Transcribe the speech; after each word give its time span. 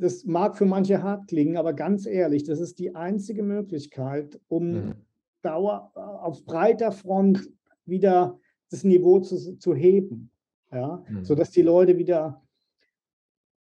das 0.00 0.24
mag 0.24 0.56
für 0.56 0.66
manche 0.66 1.02
hart 1.02 1.28
klingen, 1.28 1.56
aber 1.56 1.72
ganz 1.72 2.06
ehrlich, 2.06 2.44
das 2.44 2.60
ist 2.60 2.78
die 2.78 2.94
einzige 2.94 3.42
Möglichkeit, 3.42 4.40
um 4.48 4.72
mhm. 4.72 4.94
Dauer 5.42 5.92
auf 5.94 6.44
breiter 6.44 6.92
Front 6.92 7.48
wieder 7.84 8.38
das 8.70 8.84
Niveau 8.84 9.20
zu, 9.20 9.58
zu 9.58 9.74
heben, 9.74 10.30
ja, 10.72 11.04
mhm. 11.08 11.24
sodass 11.24 11.50
die 11.50 11.62
Leute 11.62 11.98
wieder 11.98 12.42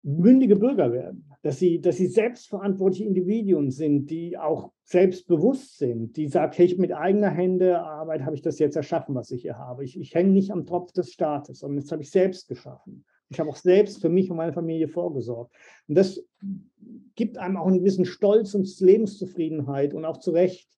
mündige 0.03 0.56
Bürger 0.56 0.93
werden, 0.93 1.30
dass 1.43 1.58
sie, 1.58 1.80
dass 1.80 1.96
sie 1.96 2.06
selbstverantwortliche 2.06 3.04
Individuen 3.04 3.71
sind, 3.71 4.10
die 4.10 4.38
auch 4.38 4.72
selbstbewusst 4.85 5.78
sind, 5.78 6.17
die 6.17 6.28
sagen, 6.28 6.53
hey, 6.54 6.74
mit 6.78 6.92
eigener 6.92 7.31
Hände 7.31 7.81
Arbeit 7.81 8.22
habe 8.22 8.35
ich 8.35 8.42
das 8.42 8.58
jetzt 8.58 8.76
erschaffen, 8.76 9.15
was 9.15 9.31
ich 9.31 9.42
hier 9.42 9.58
habe. 9.58 9.85
Ich, 9.85 9.99
ich 9.99 10.15
hänge 10.15 10.31
nicht 10.31 10.51
am 10.51 10.67
Tropf 10.67 10.92
des 10.92 11.12
Staates, 11.12 11.60
sondern 11.60 11.83
das 11.83 11.92
habe 11.92 12.03
ich 12.03 12.10
selbst 12.10 12.49
geschaffen. 12.49 13.04
Ich 13.31 13.38
habe 13.38 13.49
auch 13.49 13.56
selbst 13.56 14.01
für 14.01 14.08
mich 14.08 14.28
und 14.31 14.37
meine 14.37 14.53
Familie 14.53 14.88
vorgesorgt. 14.88 15.54
Und 15.87 15.94
das 15.94 16.20
gibt 17.15 17.38
einem 17.38 17.56
auch 17.56 17.66
einen 17.66 17.78
gewissen 17.78 18.05
Stolz 18.05 18.55
und 18.55 18.68
Lebenszufriedenheit 18.80 19.95
und 19.95 20.05
auch 20.05 20.18
zu 20.18 20.32
Recht. 20.32 20.68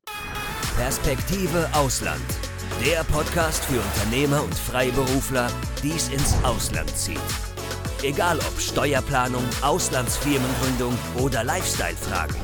Perspektive 0.77 1.66
Ausland. 1.74 2.20
Der 2.84 3.04
Podcast 3.04 3.64
für 3.64 3.80
Unternehmer 3.80 4.42
und 4.44 4.54
Freiberufler, 4.54 5.48
die 5.82 5.91
es 5.91 6.12
ins 6.12 6.34
Ausland 6.44 6.91
zieht. 6.91 7.16
Egal 8.02 8.38
ob 8.38 8.58
Steuerplanung, 8.58 9.44
Auslandsfirmengründung 9.62 10.92
oder 11.22 11.44
Lifestyle-Fragen. 11.44 12.34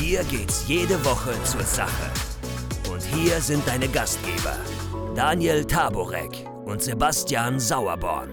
Hier 0.00 0.22
geht's 0.24 0.66
jede 0.68 1.04
Woche 1.04 1.32
zur 1.44 1.62
Sache. 1.62 2.10
Und 2.90 3.02
hier 3.02 3.40
sind 3.40 3.66
deine 3.66 3.88
Gastgeber, 3.88 4.56
Daniel 5.14 5.64
Taborek 5.64 6.46
und 6.64 6.80
Sebastian 6.80 7.58
Sauerborn. 7.58 8.30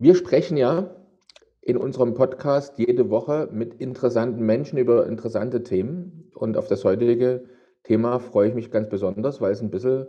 Wir 0.00 0.14
sprechen 0.14 0.56
ja 0.56 0.94
in 1.60 1.76
unserem 1.76 2.14
Podcast 2.14 2.78
jede 2.78 3.10
Woche 3.10 3.48
mit 3.50 3.74
interessanten 3.74 4.46
Menschen 4.46 4.78
über 4.78 5.08
interessante 5.08 5.64
Themen. 5.64 6.30
Und 6.36 6.56
auf 6.56 6.68
das 6.68 6.84
heutige 6.84 7.46
Thema 7.82 8.20
freue 8.20 8.48
ich 8.48 8.54
mich 8.54 8.70
ganz 8.70 8.88
besonders, 8.88 9.40
weil 9.40 9.50
es 9.50 9.60
ein 9.60 9.70
bisschen, 9.70 10.06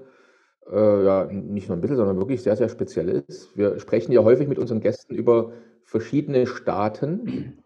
äh, 0.72 1.06
ja, 1.06 1.26
nicht 1.26 1.70
nur 1.70 1.78
ein 1.78 1.82
bisschen, 1.82 1.98
sondern 1.98 2.18
wirklich 2.18 2.44
sehr, 2.44 2.56
sehr 2.56 2.70
speziell 2.70 3.10
ist. 3.10 3.58
Wir 3.58 3.80
sprechen 3.80 4.12
ja 4.12 4.24
häufig 4.24 4.48
mit 4.48 4.60
unseren 4.60 4.80
Gästen 4.80 5.16
über 5.16 5.54
verschiedene 5.86 6.46
Staaten, 6.46 7.58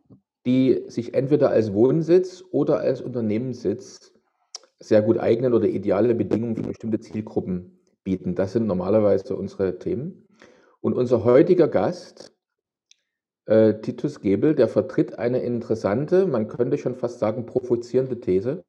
die 0.45 0.85
sich 0.87 1.13
entweder 1.15 1.49
als 1.49 1.73
Wohnsitz 1.73 2.41
oder 2.51 2.79
als 2.79 3.01
Unternehmenssitz 3.01 4.13
sehr 4.79 5.01
gut 5.01 5.17
eignen 5.17 5.53
oder 5.53 5.67
ideale 5.67 6.15
Bedingungen 6.15 6.55
für 6.55 6.63
bestimmte 6.63 7.01
Zielgruppen 7.01 7.79
bieten. 8.05 8.33
Das 8.33 8.53
sind 8.53 8.65
normalerweise 8.65 9.35
unsere 9.35 9.77
Themen. 9.77 10.22
Und 10.83 10.95
unser 10.95 11.23
heutiger 11.23 11.69
Gast, 11.69 12.35
äh, 13.45 13.75
Titus 13.75 14.19
Gebel, 14.19 14.53
der 14.53 14.67
vertritt 14.67 15.17
eine 15.17 15.39
interessante, 15.39 16.27
man 16.27 16.49
könnte 16.49 16.77
schon 16.77 16.95
fast 16.95 17.19
sagen 17.19 17.45
provozierende 17.45 18.19
These. 18.19 18.65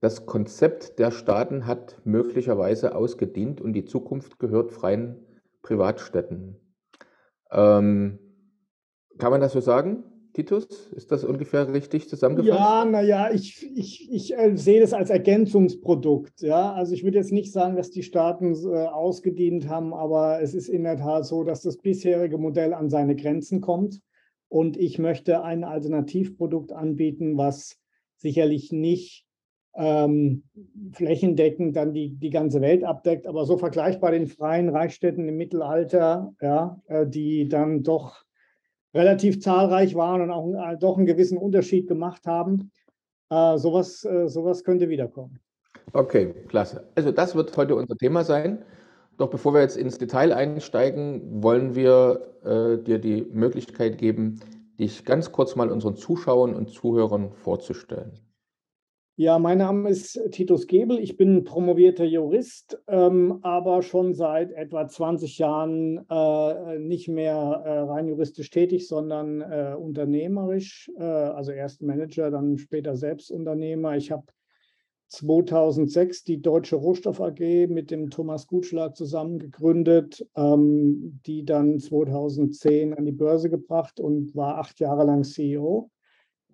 Das 0.00 0.26
Konzept 0.26 0.98
der 0.98 1.12
Staaten 1.12 1.68
hat 1.68 2.00
möglicherweise 2.04 2.96
ausgedient 2.96 3.60
und 3.60 3.74
die 3.74 3.84
Zukunft 3.84 4.40
gehört 4.40 4.72
freien 4.72 5.24
Privatstädten. 5.62 6.56
Ähm, 7.52 8.18
kann 9.18 9.30
man 9.30 9.40
das 9.40 9.52
so 9.52 9.60
sagen? 9.60 10.02
Titus? 10.32 10.90
Ist 10.94 11.10
das 11.10 11.24
ungefähr 11.24 11.72
richtig 11.72 12.08
zusammengefasst? 12.08 12.58
Ja, 12.58 12.84
naja, 12.84 13.30
ich, 13.32 13.70
ich, 13.76 14.10
ich 14.10 14.36
äh, 14.36 14.56
sehe 14.56 14.80
das 14.80 14.92
als 14.92 15.10
Ergänzungsprodukt. 15.10 16.40
Ja? 16.40 16.72
Also 16.72 16.94
ich 16.94 17.04
würde 17.04 17.18
jetzt 17.18 17.32
nicht 17.32 17.52
sagen, 17.52 17.76
dass 17.76 17.90
die 17.90 18.02
Staaten 18.02 18.54
äh, 18.54 18.86
ausgedient 18.86 19.68
haben, 19.68 19.92
aber 19.94 20.40
es 20.40 20.54
ist 20.54 20.68
in 20.68 20.84
der 20.84 20.96
Tat 20.96 21.26
so, 21.26 21.44
dass 21.44 21.62
das 21.62 21.78
bisherige 21.78 22.38
Modell 22.38 22.74
an 22.74 22.90
seine 22.90 23.16
Grenzen 23.16 23.60
kommt. 23.60 24.00
Und 24.48 24.76
ich 24.76 24.98
möchte 24.98 25.42
ein 25.42 25.64
Alternativprodukt 25.64 26.72
anbieten, 26.72 27.36
was 27.36 27.76
sicherlich 28.16 28.72
nicht 28.72 29.26
ähm, 29.74 30.42
flächendeckend 30.92 31.76
dann 31.76 31.92
die, 31.92 32.16
die 32.16 32.30
ganze 32.30 32.60
Welt 32.60 32.84
abdeckt, 32.84 33.26
aber 33.26 33.46
so 33.46 33.56
vergleichbar 33.56 34.10
den 34.10 34.26
freien 34.26 34.68
Reichsstädten 34.68 35.28
im 35.28 35.36
Mittelalter, 35.36 36.34
ja, 36.40 36.80
äh, 36.88 37.06
die 37.06 37.48
dann 37.48 37.82
doch 37.82 38.24
relativ 38.94 39.40
zahlreich 39.40 39.94
waren 39.94 40.22
und 40.22 40.30
auch 40.30 40.46
äh, 40.52 40.76
doch 40.76 40.96
einen 40.96 41.06
gewissen 41.06 41.38
Unterschied 41.38 41.88
gemacht 41.88 42.26
haben. 42.26 42.70
Äh, 43.30 43.58
sowas, 43.58 44.04
äh, 44.04 44.28
sowas 44.28 44.64
könnte 44.64 44.88
wiederkommen. 44.88 45.38
Okay, 45.92 46.34
klasse. 46.48 46.84
Also 46.94 47.10
das 47.10 47.34
wird 47.34 47.56
heute 47.56 47.74
unser 47.74 47.96
Thema 47.96 48.24
sein. 48.24 48.64
Doch 49.18 49.28
bevor 49.28 49.54
wir 49.54 49.60
jetzt 49.60 49.76
ins 49.76 49.98
Detail 49.98 50.32
einsteigen, 50.32 51.42
wollen 51.42 51.74
wir 51.74 52.34
äh, 52.44 52.82
dir 52.82 52.98
die 52.98 53.26
Möglichkeit 53.32 53.98
geben, 53.98 54.40
dich 54.78 55.04
ganz 55.04 55.30
kurz 55.30 55.56
mal 55.56 55.70
unseren 55.70 55.96
Zuschauern 55.96 56.54
und 56.54 56.70
Zuhörern 56.70 57.32
vorzustellen. 57.32 58.12
Ja, 59.20 59.38
mein 59.38 59.58
Name 59.58 59.90
ist 59.90 60.18
Titus 60.30 60.66
Gebel. 60.66 60.98
Ich 60.98 61.18
bin 61.18 61.44
promovierter 61.44 62.06
Jurist, 62.06 62.82
ähm, 62.88 63.40
aber 63.42 63.82
schon 63.82 64.14
seit 64.14 64.50
etwa 64.52 64.88
20 64.88 65.36
Jahren 65.36 66.06
äh, 66.08 66.78
nicht 66.78 67.06
mehr 67.06 67.36
äh, 67.36 67.80
rein 67.80 68.08
juristisch 68.08 68.48
tätig, 68.48 68.88
sondern 68.88 69.42
äh, 69.42 69.76
unternehmerisch. 69.78 70.90
Äh, 70.96 71.02
also 71.02 71.52
erst 71.52 71.82
Manager, 71.82 72.30
dann 72.30 72.56
später 72.56 72.96
Selbstunternehmer. 72.96 73.94
Ich 73.94 74.10
habe 74.10 74.24
2006 75.08 76.24
die 76.24 76.40
Deutsche 76.40 76.76
Rohstoff 76.76 77.20
AG 77.20 77.66
mit 77.68 77.90
dem 77.90 78.08
Thomas 78.08 78.46
Gutschlag 78.46 78.96
zusammen 78.96 79.38
gegründet, 79.38 80.26
ähm, 80.34 81.20
die 81.26 81.44
dann 81.44 81.78
2010 81.78 82.94
an 82.94 83.04
die 83.04 83.12
Börse 83.12 83.50
gebracht 83.50 84.00
und 84.00 84.34
war 84.34 84.56
acht 84.56 84.80
Jahre 84.80 85.04
lang 85.04 85.24
CEO 85.24 85.90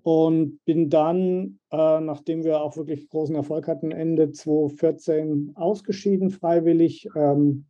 und 0.06 0.64
bin 0.64 0.88
dann, 0.88 1.58
äh, 1.72 2.00
nachdem 2.00 2.44
wir 2.44 2.60
auch 2.60 2.76
wirklich 2.76 3.08
großen 3.08 3.34
Erfolg 3.34 3.66
hatten, 3.66 3.90
Ende 3.90 4.30
2014 4.30 5.50
ausgeschieden, 5.56 6.30
freiwillig. 6.30 7.08
Ähm, 7.16 7.66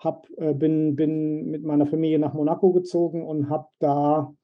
hab, 0.00 0.26
äh, 0.38 0.52
bin, 0.52 0.96
bin 0.96 1.48
mit 1.48 1.62
meiner 1.62 1.86
Familie 1.86 2.18
nach 2.18 2.34
Monaco 2.34 2.72
gezogen 2.72 3.24
und 3.24 3.50
habe 3.50 3.68
da 3.78 4.34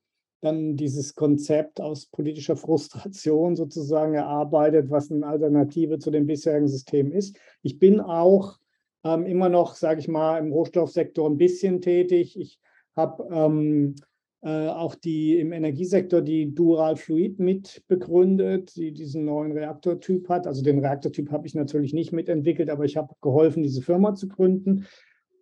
dann 0.41 0.77
dieses 0.77 1.17
Konzept 1.17 1.81
aus 1.81 2.07
politischer 2.07 2.55
Frustration 2.55 3.57
sozusagen 3.57 4.15
erarbeitet, 4.15 4.89
was 4.93 5.11
eine 5.11 5.27
Alternative 5.27 5.99
zu 5.99 6.13
dem 6.13 6.27
bisherigen 6.29 6.69
System 6.69 7.11
ist. 7.11 7.37
Ich 7.63 7.81
bin 7.81 8.01
auch 8.01 8.57
ähm, 9.03 9.27
immer 9.27 9.49
noch, 9.49 9.75
sage 9.75 9.99
ich 9.99 10.07
mal, 10.07 10.39
im 10.39 10.53
Rohstoffsektor 10.53 11.29
ein 11.29 11.39
bisschen 11.39 11.81
tätig. 11.81 12.39
Ich 12.39 12.61
habe 12.95 13.27
ähm, 13.33 13.97
äh, 14.47 14.69
auch 14.69 14.95
die 14.95 15.41
im 15.41 15.51
Energiesektor 15.51 16.23
die 16.23 16.55
Dural 16.55 16.95
Fluid 16.95 17.41
mit 17.41 17.83
begründet, 17.89 18.77
die 18.77 18.93
diesen 18.93 19.25
neuen 19.25 19.51
Reaktortyp 19.51 20.29
hat. 20.29 20.47
Also 20.47 20.63
den 20.63 20.79
Reaktortyp 20.79 21.33
habe 21.33 21.49
ich 21.49 21.57
natürlich 21.57 21.93
nicht 21.93 22.13
mitentwickelt, 22.13 22.71
aber 22.71 22.85
ich 22.85 22.97
habe 22.97 23.13
geholfen, 23.21 23.65
diese 23.65 23.83
Firma 23.83 24.15
zu 24.15 24.29
gründen. 24.29 24.87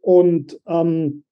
Und 0.01 0.59
ähm, 0.67 1.25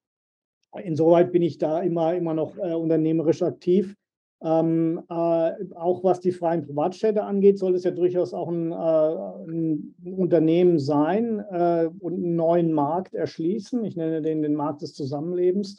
insoweit 0.85 1.33
bin 1.33 1.41
ich 1.41 1.57
da 1.57 1.81
immer, 1.81 2.15
immer 2.15 2.35
noch 2.35 2.59
äh, 2.59 2.75
unternehmerisch 2.75 3.43
aktiv. 3.43 3.97
Ähm, 4.43 5.01
äh, 5.09 5.53
auch 5.75 6.05
was 6.05 6.21
die 6.21 6.33
freien 6.33 6.67
Privatstädte 6.67 7.25
angeht, 7.25 7.59
soll 7.59 7.75
es 7.75 7.85
ja 7.85 7.91
durchaus 7.91 8.35
auch 8.35 8.49
ein, 8.49 8.71
äh, 8.71 9.51
ein 9.51 9.95
Unternehmen 10.15 10.79
sein 10.79 11.43
äh, 11.51 11.89
und 12.01 12.15
einen 12.15 12.37
neuen 12.37 12.73
Markt 12.75 13.15
erschließen. 13.15 13.83
Ich 13.87 13.97
nenne 13.97 14.21
den 14.21 14.43
den 14.43 14.57
Markt 14.57 14.83
des 14.83 14.93
Zusammenlebens. 14.93 15.79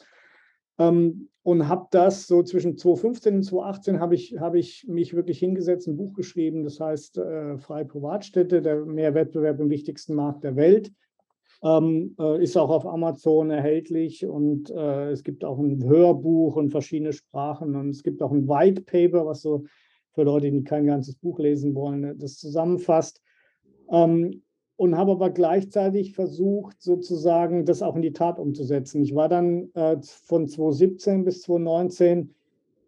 Ähm, 0.78 1.28
und 1.42 1.68
habe 1.68 1.86
das 1.90 2.26
so 2.26 2.42
zwischen 2.42 2.78
2015 2.78 3.36
und 3.36 3.42
2018 3.42 4.00
habe 4.00 4.14
ich, 4.14 4.36
hab 4.38 4.54
ich 4.54 4.86
mich 4.88 5.14
wirklich 5.14 5.38
hingesetzt, 5.38 5.86
ein 5.86 5.96
Buch 5.96 6.14
geschrieben, 6.14 6.64
das 6.64 6.80
heißt 6.80 7.18
äh, 7.18 7.58
Freie 7.58 7.84
Privatstädte, 7.84 8.62
der 8.62 8.84
Mehrwettbewerb 8.84 9.60
im 9.60 9.68
wichtigsten 9.68 10.14
Markt 10.14 10.42
der 10.42 10.56
Welt. 10.56 10.90
Ähm, 11.62 12.14
äh, 12.18 12.42
ist 12.42 12.56
auch 12.56 12.70
auf 12.70 12.86
Amazon 12.86 13.50
erhältlich 13.50 14.26
und 14.26 14.70
äh, 14.70 15.10
es 15.10 15.22
gibt 15.22 15.44
auch 15.44 15.58
ein 15.58 15.84
Hörbuch 15.84 16.56
und 16.56 16.70
verschiedene 16.70 17.12
Sprachen 17.12 17.76
und 17.76 17.90
es 17.90 18.02
gibt 18.02 18.22
auch 18.22 18.32
ein 18.32 18.48
White 18.48 18.82
Paper, 18.82 19.26
was 19.26 19.42
so 19.42 19.64
für 20.12 20.22
Leute, 20.22 20.50
die 20.50 20.64
kein 20.64 20.86
ganzes 20.86 21.16
Buch 21.16 21.38
lesen 21.38 21.74
wollen, 21.74 22.18
das 22.18 22.38
zusammenfasst. 22.38 23.20
Ähm, 23.90 24.42
und 24.76 24.96
habe 24.96 25.12
aber 25.12 25.30
gleichzeitig 25.30 26.14
versucht, 26.14 26.82
sozusagen 26.82 27.64
das 27.64 27.82
auch 27.82 27.96
in 27.96 28.02
die 28.02 28.12
Tat 28.12 28.38
umzusetzen. 28.38 29.02
Ich 29.02 29.14
war 29.14 29.28
dann 29.28 29.70
äh, 29.74 29.96
von 30.02 30.48
2017 30.48 31.24
bis 31.24 31.42
2019 31.42 32.34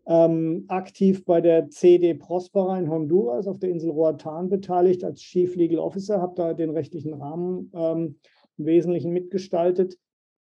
ähm, 0.09 0.65
aktiv 0.69 1.25
bei 1.25 1.41
der 1.41 1.69
CD 1.69 2.15
Prospera 2.15 2.79
in 2.79 2.91
Honduras 2.91 3.47
auf 3.47 3.59
der 3.59 3.71
Insel 3.71 3.91
Roatan 3.91 4.49
beteiligt 4.49 5.05
als 5.05 5.21
Chief 5.21 5.55
Legal 5.57 5.79
Officer, 5.79 6.21
habe 6.21 6.35
da 6.37 6.55
den 6.55 6.71
rechtlichen 6.71 7.15
Rahmen 7.15 7.71
ähm, 7.75 8.17
im 8.59 8.67
Wesentlichen 8.67 9.13
mitgestaltet, 9.13 9.99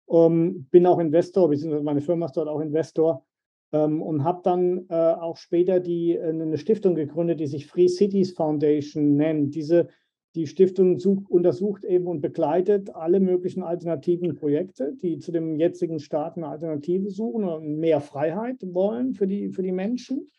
ähm, 0.09 0.67
bin 0.71 0.85
auch 0.85 0.99
Investor, 0.99 1.49
beziehungsweise 1.49 1.83
meine 1.83 2.01
Firma 2.01 2.27
ist 2.27 2.37
dort 2.37 2.47
auch 2.47 2.59
Investor 2.59 3.25
ähm, 3.71 4.01
und 4.01 4.23
habe 4.23 4.41
dann 4.43 4.85
äh, 4.89 4.93
auch 4.93 5.37
später 5.37 5.79
die, 5.79 6.15
äh, 6.15 6.29
eine 6.29 6.57
Stiftung 6.57 6.95
gegründet, 6.95 7.39
die 7.39 7.47
sich 7.47 7.67
Free 7.67 7.87
Cities 7.87 8.33
Foundation 8.33 9.15
nennt. 9.15 9.55
Diese 9.55 9.89
die 10.35 10.47
Stiftung 10.47 10.99
sucht, 10.99 11.29
untersucht 11.29 11.85
eben 11.85 12.07
und 12.07 12.21
begleitet 12.21 12.93
alle 12.93 13.19
möglichen 13.19 13.63
alternativen 13.63 14.35
Projekte, 14.35 14.93
die 15.01 15.19
zu 15.19 15.31
dem 15.31 15.59
jetzigen 15.59 15.99
Staat 15.99 16.35
eine 16.35 16.47
Alternative 16.47 17.09
suchen 17.09 17.45
oder 17.45 17.59
mehr 17.61 18.01
Freiheit 18.01 18.57
wollen 18.61 19.13
für 19.13 19.27
die, 19.27 19.49
für 19.49 19.63
die 19.63 19.71
Menschen 19.71 20.29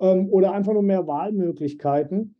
ähm, 0.00 0.28
oder 0.30 0.52
einfach 0.52 0.72
nur 0.72 0.82
mehr 0.82 1.06
Wahlmöglichkeiten. 1.06 2.34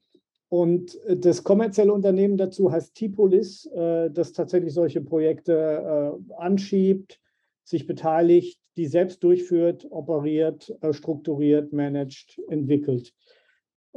Und 0.49 1.01
äh, 1.05 1.17
das 1.17 1.45
kommerzielle 1.45 1.93
Unternehmen 1.93 2.37
dazu 2.37 2.73
heißt 2.73 2.95
Tipolis, 2.95 3.67
äh, 3.67 4.11
das 4.11 4.33
tatsächlich 4.33 4.75
solche 4.75 5.01
Projekte 5.01 6.19
äh, 6.29 6.33
anschiebt, 6.35 7.21
sich 7.65 7.87
beteiligt, 7.87 8.61
die 8.77 8.87
selbst 8.87 9.23
durchführt, 9.23 9.87
operiert, 9.91 10.75
äh, 10.81 10.93
strukturiert, 10.93 11.73
managt, 11.73 12.41
entwickelt. 12.49 13.15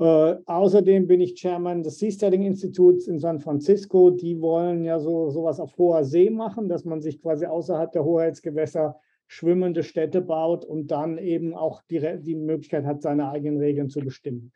Äh, 0.02 0.38
außerdem 0.48 1.06
bin 1.06 1.22
ich 1.22 1.36
Chairman 1.36 1.84
des 1.84 2.00
Seasteading 2.00 2.42
Instituts 2.42 3.08
in 3.08 3.20
San 3.20 3.40
Francisco. 3.40 4.10
Die 4.10 4.42
wollen 4.42 4.84
ja 4.84 5.00
so 5.00 5.30
sowas 5.30 5.60
auf 5.60 5.78
hoher 5.78 6.04
See 6.04 6.32
machen, 6.32 6.68
dass 6.68 6.86
man 6.86 7.02
sich 7.02 7.22
quasi 7.22 7.46
außerhalb 7.46 7.92
der 7.92 8.04
Hoheitsgewässer 8.04 9.00
schwimmende 9.28 9.84
Städte 9.84 10.22
baut 10.22 10.66
und 10.66 10.90
dann 10.90 11.20
eben 11.20 11.54
auch 11.54 11.84
die, 11.84 12.00
die 12.20 12.34
Möglichkeit 12.34 12.84
hat, 12.84 13.04
seine 13.04 13.30
eigenen 13.30 13.60
Regeln 13.60 13.90
zu 13.90 14.00
bestimmen. 14.00 14.52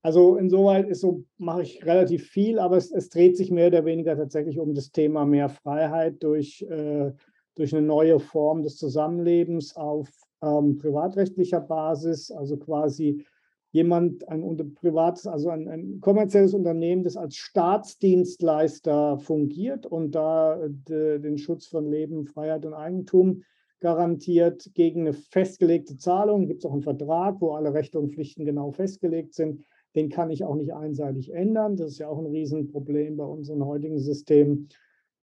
Also 0.00 0.36
insoweit 0.36 0.88
ist 0.88 1.02
so, 1.02 1.24
mache 1.36 1.60
ich 1.60 1.84
relativ 1.84 2.28
viel, 2.28 2.58
aber 2.58 2.78
es, 2.78 2.90
es, 2.90 3.10
dreht 3.10 3.36
sich 3.36 3.50
mehr 3.50 3.66
oder 3.66 3.84
weniger 3.84 4.16
tatsächlich 4.16 4.58
um 4.58 4.72
das 4.72 4.92
Thema 4.92 5.26
mehr 5.26 5.50
Freiheit 5.50 6.22
durch, 6.22 6.62
äh, 6.62 7.12
durch 7.54 7.76
eine 7.76 7.86
neue 7.86 8.18
Form 8.18 8.62
des 8.62 8.78
Zusammenlebens 8.78 9.76
auf 9.76 10.08
ähm, 10.42 10.78
privatrechtlicher 10.78 11.60
Basis, 11.60 12.30
also 12.30 12.56
quasi 12.56 13.26
jemand, 13.72 14.28
ein 14.28 14.74
privates, 14.74 15.26
also 15.26 15.50
ein, 15.50 15.68
ein, 15.68 16.00
kommerzielles 16.00 16.54
Unternehmen, 16.54 17.04
das 17.04 17.16
als 17.16 17.36
Staatsdienstleister 17.36 19.18
fungiert 19.18 19.86
und 19.86 20.14
da 20.14 20.58
de, 20.68 21.18
den 21.20 21.38
Schutz 21.38 21.66
von 21.66 21.88
Leben, 21.88 22.26
Freiheit 22.26 22.66
und 22.66 22.74
Eigentum 22.74 23.42
garantiert 23.80 24.70
gegen 24.74 25.02
eine 25.02 25.12
festgelegte 25.12 25.96
Zahlung. 25.96 26.46
Gibt 26.46 26.60
es 26.60 26.66
auch 26.66 26.72
einen 26.72 26.82
Vertrag, 26.82 27.40
wo 27.40 27.52
alle 27.52 27.72
Rechte 27.72 27.98
und 27.98 28.12
Pflichten 28.12 28.44
genau 28.44 28.72
festgelegt 28.72 29.34
sind. 29.34 29.64
Den 29.94 30.08
kann 30.08 30.30
ich 30.30 30.44
auch 30.44 30.54
nicht 30.54 30.74
einseitig 30.74 31.32
ändern. 31.32 31.76
Das 31.76 31.92
ist 31.92 31.98
ja 31.98 32.08
auch 32.08 32.18
ein 32.18 32.26
Riesenproblem 32.26 33.16
bei 33.16 33.24
unseren 33.24 33.64
heutigen 33.64 33.98
Systemen. 33.98 34.68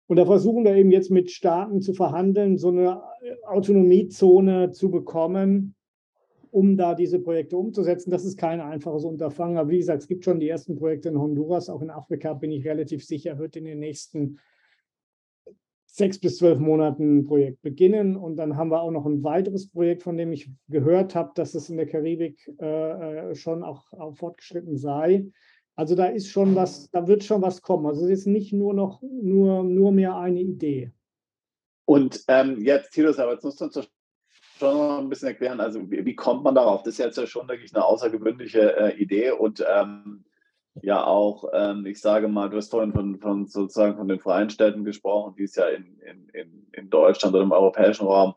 Und 0.07 0.17
da 0.17 0.25
versuchen 0.25 0.65
wir 0.65 0.75
eben 0.75 0.91
jetzt 0.91 1.11
mit 1.11 1.29
Staaten 1.29 1.81
zu 1.81 1.93
verhandeln, 1.93 2.57
so 2.57 2.69
eine 2.69 3.03
Autonomiezone 3.45 4.71
zu 4.71 4.89
bekommen, 4.89 5.75
um 6.51 6.77
da 6.77 6.95
diese 6.95 7.19
Projekte 7.19 7.57
umzusetzen. 7.57 8.11
Das 8.11 8.25
ist 8.25 8.37
kein 8.37 8.61
einfaches 8.61 9.03
Unterfangen. 9.03 9.57
Aber 9.57 9.69
wie 9.69 9.77
gesagt, 9.77 10.01
es 10.01 10.07
gibt 10.07 10.25
schon 10.25 10.39
die 10.39 10.49
ersten 10.49 10.75
Projekte 10.75 11.09
in 11.09 11.19
Honduras. 11.19 11.69
Auch 11.69 11.81
in 11.81 11.89
Afrika 11.89 12.33
bin 12.33 12.51
ich 12.51 12.65
relativ 12.65 13.05
sicher, 13.05 13.37
wird 13.39 13.55
in 13.55 13.65
den 13.65 13.79
nächsten 13.79 14.39
sechs 15.85 16.19
bis 16.19 16.37
zwölf 16.37 16.59
Monaten 16.59 17.19
ein 17.19 17.23
Projekt 17.25 17.61
beginnen. 17.61 18.15
Und 18.15 18.37
dann 18.37 18.57
haben 18.57 18.71
wir 18.71 18.81
auch 18.81 18.91
noch 18.91 19.05
ein 19.05 19.23
weiteres 19.23 19.69
Projekt, 19.69 20.03
von 20.03 20.17
dem 20.17 20.31
ich 20.31 20.49
gehört 20.67 21.15
habe, 21.15 21.31
dass 21.35 21.55
es 21.55 21.69
in 21.69 21.77
der 21.77 21.87
Karibik 21.87 22.51
äh, 22.59 23.31
äh 23.31 23.35
schon 23.35 23.63
auch, 23.63 23.91
auch, 23.93 24.15
fortgeschritten 24.15 24.77
sei. 24.77 25.27
Also 25.75 25.95
da 25.95 26.07
ist 26.07 26.29
schon 26.29 26.55
was, 26.55 26.89
da 26.91 27.07
wird 27.07 27.23
schon 27.23 27.41
was 27.41 27.61
kommen. 27.61 27.85
Also 27.85 28.05
es 28.05 28.11
ist 28.11 28.27
nicht 28.27 28.53
nur 28.53 28.73
noch 28.73 29.01
nur, 29.01 29.63
nur 29.63 29.91
mehr 29.91 30.17
eine 30.17 30.41
Idee. 30.41 30.91
Und 31.85 32.23
ähm, 32.27 32.61
jetzt, 32.61 32.91
Titus, 32.91 33.17
aber 33.17 33.33
jetzt 33.33 33.43
musst 33.43 33.61
du 33.61 33.65
uns 33.65 33.89
schon 34.59 34.77
noch 34.77 34.99
ein 34.99 35.09
bisschen 35.09 35.29
erklären, 35.29 35.59
also 35.59 35.89
wie, 35.89 36.05
wie, 36.05 36.15
kommt 36.15 36.43
man 36.43 36.55
darauf? 36.55 36.83
Das 36.83 36.93
ist 36.93 36.99
jetzt 36.99 37.17
ja 37.17 37.25
schon, 37.25 37.47
denke 37.47 37.63
ich, 37.63 37.73
eine 37.73 37.85
außergewöhnliche 37.85 38.77
äh, 38.77 38.97
Idee 38.97 39.31
und 39.31 39.63
ähm, 39.67 40.25
ja 40.81 41.03
auch, 41.03 41.45
ähm, 41.53 41.85
ich 41.85 41.99
sage 41.99 42.27
mal, 42.27 42.49
du 42.49 42.57
hast 42.57 42.71
vorhin 42.71 42.93
von, 42.93 43.19
von, 43.19 43.47
sozusagen 43.47 43.97
von 43.97 44.07
den 44.07 44.19
freien 44.19 44.49
Städten 44.49 44.83
gesprochen, 44.83 45.35
die 45.37 45.43
es 45.43 45.55
ja 45.55 45.67
in, 45.67 45.99
in, 46.33 46.67
in 46.71 46.89
Deutschland 46.89 47.35
oder 47.35 47.43
im 47.43 47.51
europäischen 47.51 48.05
Raum 48.05 48.33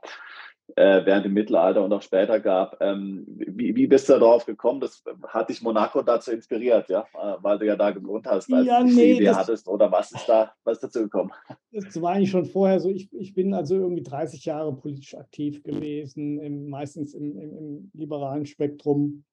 äh, 0.76 1.04
während 1.04 1.24
dem 1.24 1.32
Mittelalter 1.32 1.84
und 1.84 1.92
auch 1.92 2.02
später 2.02 2.40
gab. 2.40 2.80
Ähm, 2.80 3.24
wie, 3.26 3.74
wie 3.74 3.86
bist 3.86 4.08
du 4.08 4.14
darauf 4.14 4.46
gekommen? 4.46 4.80
Das 4.80 5.02
hat 5.28 5.48
dich 5.48 5.62
Monaco 5.62 6.02
dazu 6.02 6.32
inspiriert, 6.32 6.88
ja, 6.88 7.06
äh, 7.14 7.36
weil 7.42 7.58
du 7.58 7.66
ja 7.66 7.76
da 7.76 7.90
gewohnt 7.90 8.26
hast, 8.26 8.52
als 8.52 8.66
ja, 8.66 8.80
du 8.80 8.86
nee, 8.86 8.92
die 8.92 9.10
Idee 9.18 9.30
hattest. 9.30 9.68
Oder 9.68 9.90
was 9.92 10.12
ist 10.12 10.26
da, 10.28 10.52
was 10.64 10.78
ist 10.78 10.84
dazu 10.84 11.00
gekommen? 11.00 11.30
Das 11.72 12.00
war 12.00 12.12
eigentlich 12.12 12.30
schon 12.30 12.46
vorher 12.46 12.80
so. 12.80 12.88
Ich, 12.90 13.12
ich 13.12 13.34
bin 13.34 13.54
also 13.54 13.76
irgendwie 13.76 14.02
30 14.02 14.44
Jahre 14.44 14.74
politisch 14.74 15.14
aktiv 15.14 15.62
gewesen, 15.62 16.40
im, 16.40 16.68
meistens 16.68 17.14
im, 17.14 17.36
im, 17.36 17.56
im 17.56 17.90
liberalen 17.94 18.46
Spektrum, 18.46 19.24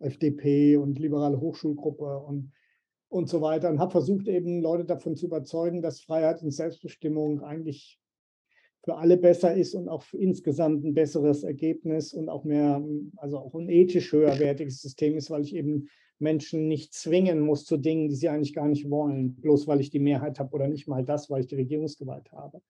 FDP 0.00 0.76
und 0.76 0.98
liberale 0.98 1.40
Hochschulgruppe 1.40 2.18
und 2.18 2.52
und 3.10 3.28
so 3.28 3.40
weiter 3.40 3.70
und 3.70 3.78
habe 3.78 3.90
versucht 3.90 4.28
eben 4.28 4.60
Leute 4.60 4.84
davon 4.84 5.16
zu 5.16 5.26
überzeugen, 5.26 5.80
dass 5.80 6.00
Freiheit 6.00 6.42
und 6.42 6.50
Selbstbestimmung 6.50 7.42
eigentlich 7.42 7.98
für 8.88 8.96
alle 8.96 9.18
besser 9.18 9.54
ist 9.54 9.74
und 9.74 9.86
auch 9.86 10.02
insgesamt 10.14 10.82
ein 10.82 10.94
besseres 10.94 11.42
Ergebnis 11.42 12.14
und 12.14 12.30
auch 12.30 12.44
mehr, 12.44 12.82
also 13.18 13.36
auch 13.36 13.54
ein 13.54 13.68
ethisch 13.68 14.12
höherwertiges 14.12 14.80
System 14.80 15.14
ist, 15.14 15.28
weil 15.28 15.42
ich 15.42 15.54
eben 15.54 15.90
Menschen 16.18 16.68
nicht 16.68 16.94
zwingen 16.94 17.40
muss 17.40 17.66
zu 17.66 17.76
Dingen, 17.76 18.08
die 18.08 18.14
sie 18.14 18.30
eigentlich 18.30 18.54
gar 18.54 18.66
nicht 18.66 18.88
wollen, 18.88 19.34
bloß 19.42 19.66
weil 19.66 19.82
ich 19.82 19.90
die 19.90 19.98
Mehrheit 19.98 20.38
habe 20.38 20.54
oder 20.54 20.68
nicht 20.68 20.88
mal 20.88 21.04
das, 21.04 21.28
weil 21.28 21.42
ich 21.42 21.48
die 21.48 21.56
Regierungsgewalt 21.56 22.32
habe. 22.32 22.62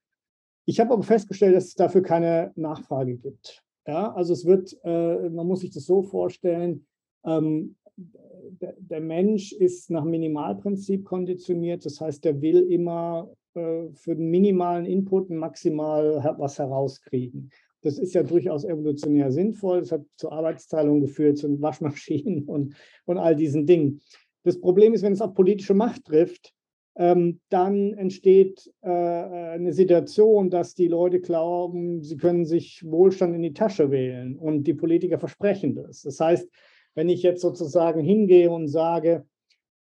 Ich 0.65 0.81
habe 0.81 0.93
aber 0.93 1.05
festgestellt, 1.05 1.55
dass 1.55 1.67
es 1.67 1.75
dafür 1.77 2.03
keine 2.03 2.51
Nachfrage 2.57 3.15
gibt. 3.17 3.63
Ja, 3.87 4.13
also 4.13 4.33
es 4.33 4.45
wird, 4.45 4.77
äh, 4.83 5.31
man 5.31 5.47
muss 5.47 5.61
sich 5.61 5.71
das 5.71 5.85
so 5.85 6.03
vorstellen, 6.03 6.85
ähm, 7.25 7.77
der, 7.97 8.75
der, 8.77 9.01
Mensch 9.01 9.53
ist 9.53 9.89
nach 9.89 10.05
Minimalprinzip 10.05 11.05
konditioniert. 11.05 11.85
Das 11.85 12.01
heißt, 12.01 12.25
der 12.25 12.41
will 12.43 12.63
immer 12.73 13.33
äh, 13.59 13.91
für 13.95 14.15
den 14.15 14.31
minimalen 14.31 14.87
Input 14.87 15.31
maximal 15.31 16.35
was 16.39 16.59
herauskriegen. 16.59 17.51
Das 17.83 17.99
ist 17.99 18.15
ja 18.15 18.23
durchaus 18.23 18.65
evolutionär 18.65 19.31
sinnvoll. 19.31 19.81
Das 19.81 19.93
hat 19.93 20.03
zur 20.17 20.33
Arbeitsteilung 20.33 21.01
geführt, 21.01 21.39
zu 21.39 21.49
Waschmaschinen 21.61 22.45
und, 22.45 22.75
und 23.05 23.19
all 23.19 23.37
diesen 23.37 23.67
Dingen. 23.67 24.01
Das 24.45 24.61
Problem 24.61 24.95
ist, 24.95 25.03
wenn 25.03 25.13
es 25.13 25.21
auf 25.21 25.35
politische 25.35 25.75
Macht 25.75 26.05
trifft, 26.07 26.55
ähm, 26.97 27.41
dann 27.49 27.95
entsteht 27.95 28.73
äh, 28.83 28.89
eine 28.89 29.73
Situation, 29.73 30.51
dass 30.51 30.75
die 30.75 30.89
Leute 30.89 31.21
glauben, 31.21 32.03
sie 32.03 32.17
können 32.17 32.45
sich 32.45 32.83
Wohlstand 32.85 33.37
in 33.37 33.43
die 33.43 33.53
Tasche 33.53 33.91
wählen 33.93 34.37
und 34.37 34.65
die 34.65 34.75
Politiker 34.75 35.19
versprechen 35.19 35.77
das. 35.77 36.03
Das 36.03 36.19
heißt, 36.19 36.49
wenn 36.95 37.09
ich 37.09 37.23
jetzt 37.23 37.41
sozusagen 37.41 38.01
hingehe 38.01 38.51
und 38.51 38.67
sage, 38.67 39.25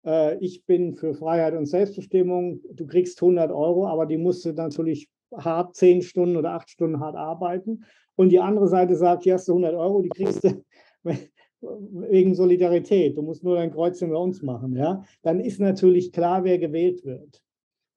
äh, 0.06 0.38
ich 0.38 0.64
bin 0.64 0.94
für 0.94 1.14
Freiheit 1.14 1.55
und 1.55 1.67
Selbstbestimmung, 1.67 2.61
du 2.73 2.87
kriegst 2.87 3.20
100 3.20 3.50
Euro, 3.50 3.87
aber 3.87 4.06
die 4.06 4.17
musst 4.17 4.44
du 4.44 4.53
natürlich 4.53 5.08
hart 5.37 5.75
10 5.76 6.03
Stunden 6.03 6.37
oder 6.37 6.53
8 6.53 6.70
Stunden 6.70 7.00
hart 7.00 7.17
arbeiten. 7.17 7.85
Und 8.14 8.31
die 8.31 8.41
andere 8.41 8.69
Seite 8.69 8.97
sagt, 8.97 9.25
hier 9.25 9.35
hast 9.35 9.49
du 9.49 9.53
100 9.53 9.75
Euro, 9.75 10.00
die 10.03 10.08
kriegst 10.08 10.44
du 10.44 10.64
wegen 11.61 12.35
Solidarität. 12.35 13.16
Du 13.16 13.23
musst 13.23 13.45
nur 13.45 13.57
dein 13.57 13.73
Kreuzchen 13.73 14.11
bei 14.11 14.16
uns 14.16 14.42
machen. 14.42 14.75
Ja? 14.76 15.02
Dann 15.23 15.40
ist 15.40 15.61
natürlich 15.61 16.12
klar, 16.12 16.45
wer 16.45 16.59
gewählt 16.59 17.04
wird. 17.04 17.42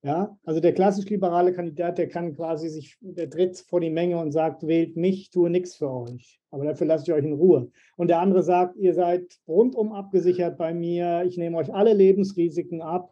Ja, 0.01 0.38
also 0.46 0.62
der 0.62 0.74
klassisch 0.74 1.10
liberale 1.10 1.51
Kandidat, 1.51 1.98
der 1.98 2.08
kann 2.08 2.34
quasi 2.34 2.70
sich, 2.70 2.98
der 3.01 3.29
tritt 3.29 3.58
vor 3.58 3.82
die 3.82 3.89
Menge 3.89 4.18
und 4.18 4.32
sagt, 4.32 4.65
wählt 4.65 4.96
mich, 4.96 5.29
tue 5.29 5.50
nichts 5.50 5.75
für 5.75 5.91
euch. 5.91 6.39
Aber 6.51 6.63
dafür 6.63 6.88
lasse 6.88 7.03
ich 7.03 7.12
euch 7.12 7.25
in 7.25 7.34
Ruhe. 7.34 7.70
Und 7.98 8.08
der 8.08 8.22
andere 8.22 8.41
sagt, 8.41 8.77
ihr 8.77 8.94
seid 8.94 9.38
rundum 9.46 9.91
abgesichert 9.91 10.58
bei 10.58 10.74
mir, 10.74 11.24
ich 11.25 11.38
nehme 11.38 11.58
euch 11.58 11.74
alle 11.74 11.94
Lebensrisiken 11.94 12.82
ab. 12.82 13.12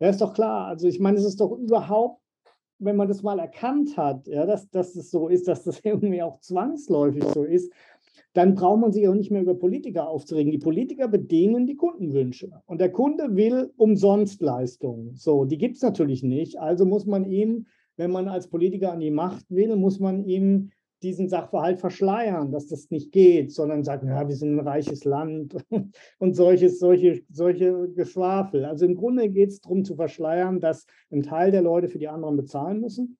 Ja, 0.00 0.08
ist 0.08 0.20
doch 0.20 0.34
klar. 0.34 0.66
Also 0.66 0.88
ich 0.88 0.98
meine, 0.98 1.18
es 1.18 1.24
ist 1.24 1.40
doch 1.40 1.52
überhaupt, 1.52 2.20
wenn 2.80 2.96
man 2.96 3.06
das 3.06 3.22
mal 3.22 3.38
erkannt 3.38 3.96
hat, 3.96 4.26
ja, 4.26 4.44
dass, 4.44 4.68
dass 4.70 4.96
es 4.96 5.12
so 5.12 5.28
ist, 5.28 5.46
dass 5.46 5.62
das 5.62 5.80
irgendwie 5.84 6.22
auch 6.22 6.40
zwangsläufig 6.40 7.24
so 7.32 7.44
ist, 7.44 7.72
dann 8.34 8.56
braucht 8.56 8.80
man 8.80 8.92
sich 8.92 9.08
auch 9.08 9.14
nicht 9.14 9.30
mehr 9.30 9.42
über 9.42 9.54
Politiker 9.54 10.08
aufzuregen. 10.08 10.50
Die 10.50 10.58
Politiker 10.58 11.06
bedienen 11.06 11.66
die 11.66 11.76
Kundenwünsche. 11.76 12.50
Und 12.66 12.80
der 12.80 12.90
Kunde 12.90 13.36
will 13.36 13.72
umsonst 13.76 14.42
Leistungen. 14.42 15.14
So, 15.14 15.44
die 15.44 15.56
gibt 15.56 15.76
es 15.76 15.82
natürlich 15.82 16.24
nicht. 16.24 16.58
Also 16.58 16.84
muss 16.84 17.06
man 17.06 17.24
ihm, 17.24 17.66
wenn 17.96 18.10
man 18.10 18.26
als 18.26 18.48
Politiker 18.48 18.92
an 18.92 18.98
die 18.98 19.12
Macht 19.12 19.48
will, 19.50 19.76
muss 19.76 20.00
man 20.00 20.24
ihm 20.24 20.72
diesen 21.04 21.28
Sachverhalt 21.28 21.78
verschleiern, 21.78 22.50
dass 22.50 22.66
das 22.66 22.90
nicht 22.90 23.12
geht, 23.12 23.52
sondern 23.52 23.84
sagen, 23.84 24.08
ja, 24.08 24.26
wir 24.26 24.34
sind 24.34 24.56
ein 24.56 24.66
reiches 24.66 25.04
Land 25.04 25.54
und 26.18 26.34
solches, 26.34 26.80
solche, 26.80 27.22
solche 27.30 27.88
Geschwafel. 27.90 28.64
Also 28.64 28.84
im 28.84 28.96
Grunde 28.96 29.28
geht 29.28 29.50
es 29.50 29.60
darum 29.60 29.84
zu 29.84 29.94
verschleiern, 29.94 30.58
dass 30.58 30.86
ein 31.12 31.22
Teil 31.22 31.52
der 31.52 31.62
Leute 31.62 31.88
für 31.88 31.98
die 31.98 32.08
anderen 32.08 32.36
bezahlen 32.36 32.80
müssen. 32.80 33.18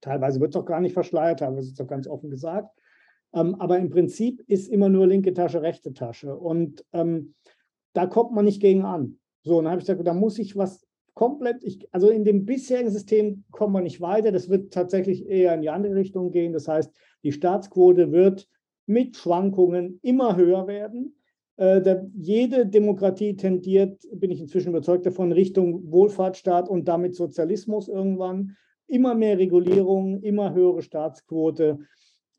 Teilweise 0.00 0.38
wird 0.38 0.54
es 0.54 0.60
doch 0.60 0.66
gar 0.66 0.80
nicht 0.80 0.92
verschleiert, 0.92 1.40
teilweise 1.40 1.62
ist 1.66 1.72
es 1.72 1.78
doch 1.78 1.88
ganz 1.88 2.06
offen 2.06 2.30
gesagt. 2.30 2.70
Ähm, 3.34 3.54
aber 3.56 3.78
im 3.78 3.90
Prinzip 3.90 4.42
ist 4.46 4.68
immer 4.68 4.88
nur 4.88 5.06
linke 5.06 5.34
Tasche, 5.34 5.62
rechte 5.62 5.92
Tasche. 5.92 6.36
Und 6.36 6.84
ähm, 6.92 7.34
da 7.92 8.06
kommt 8.06 8.32
man 8.32 8.44
nicht 8.44 8.60
gegen 8.60 8.82
an. 8.82 9.18
So, 9.42 9.58
und 9.58 9.64
dann 9.64 9.72
habe 9.72 9.80
ich 9.80 9.86
gesagt, 9.86 10.06
da 10.06 10.14
muss 10.14 10.38
ich 10.38 10.56
was 10.56 10.86
komplett, 11.14 11.64
ich, 11.64 11.92
also 11.92 12.10
in 12.10 12.24
dem 12.24 12.44
bisherigen 12.44 12.90
System 12.90 13.44
kommen 13.50 13.72
wir 13.72 13.80
nicht 13.80 14.00
weiter. 14.00 14.30
Das 14.30 14.48
wird 14.48 14.72
tatsächlich 14.72 15.26
eher 15.26 15.54
in 15.54 15.62
die 15.62 15.70
andere 15.70 15.96
Richtung 15.96 16.30
gehen. 16.30 16.52
Das 16.52 16.68
heißt, 16.68 16.92
die 17.24 17.32
Staatsquote 17.32 18.12
wird 18.12 18.48
mit 18.86 19.16
Schwankungen 19.16 19.98
immer 20.02 20.36
höher 20.36 20.66
werden. 20.66 21.16
Äh, 21.56 21.82
da, 21.82 22.06
jede 22.14 22.66
Demokratie 22.66 23.36
tendiert, 23.36 24.00
bin 24.12 24.30
ich 24.30 24.40
inzwischen 24.40 24.68
überzeugt 24.68 25.06
davon, 25.06 25.32
Richtung 25.32 25.90
Wohlfahrtsstaat 25.90 26.68
und 26.68 26.86
damit 26.86 27.16
Sozialismus 27.16 27.88
irgendwann. 27.88 28.56
Immer 28.86 29.14
mehr 29.14 29.38
Regulierung, 29.38 30.22
immer 30.22 30.54
höhere 30.54 30.82
Staatsquote. 30.82 31.80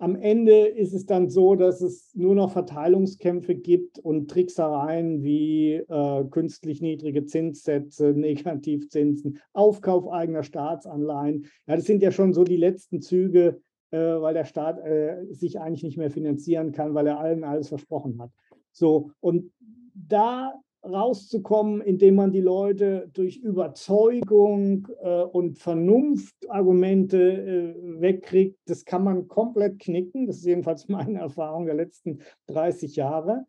Am 0.02 0.16
Ende 0.16 0.66
ist 0.66 0.94
es 0.94 1.06
dann 1.06 1.30
so, 1.30 1.56
dass 1.56 1.82
es 1.82 2.16
nur 2.16 2.34
noch 2.34 2.52
Verteilungskämpfe 2.52 3.54
gibt 3.54 4.00
und 4.00 4.32
Tricksereien 4.32 5.24
wie 5.24 5.74
äh, 5.74 6.24
künstlich 6.32 6.82
niedrige 6.82 7.26
Zinssätze, 7.26 8.14
Negativzinsen, 8.16 9.40
Aufkauf 9.52 10.10
eigener 10.10 10.44
Staatsanleihen. 10.44 11.48
Ja, 11.68 11.76
das 11.76 11.84
sind 11.84 12.02
ja 12.02 12.12
schon 12.12 12.34
so 12.34 12.46
die 12.46 12.56
letzten 12.56 13.02
Züge, 13.02 13.62
äh, 13.92 13.98
weil 13.98 14.34
der 14.34 14.46
Staat 14.46 14.80
äh, 14.80 15.26
sich 15.32 15.60
eigentlich 15.60 15.84
nicht 15.84 15.98
mehr 15.98 16.12
finanzieren 16.12 16.72
kann, 16.72 16.94
weil 16.94 17.08
er 17.08 17.20
allen 17.20 17.44
alles 17.44 17.68
versprochen 17.68 18.22
hat. 18.22 18.32
So, 18.72 19.12
und 19.20 19.52
da 19.94 20.54
rauszukommen, 20.84 21.82
indem 21.82 22.16
man 22.16 22.32
die 22.32 22.42
Leute 22.42 23.10
durch 23.14 23.38
Überzeugung 23.38 24.88
äh, 25.02 25.24
und 25.24 25.60
Vernunftargumente 25.60 27.18
äh, 27.18 28.02
wegkriegt, 28.02 28.58
das 28.66 28.86
kann 28.86 29.04
man 29.04 29.28
komplett 29.28 29.80
knicken. 29.80 30.28
Das 30.28 30.38
ist 30.38 30.46
jedenfalls 30.46 30.88
meine 30.88 31.20
Erfahrung 31.20 31.66
der 31.66 31.76
letzten 31.76 32.22
30 32.48 32.96
Jahre, 32.96 33.46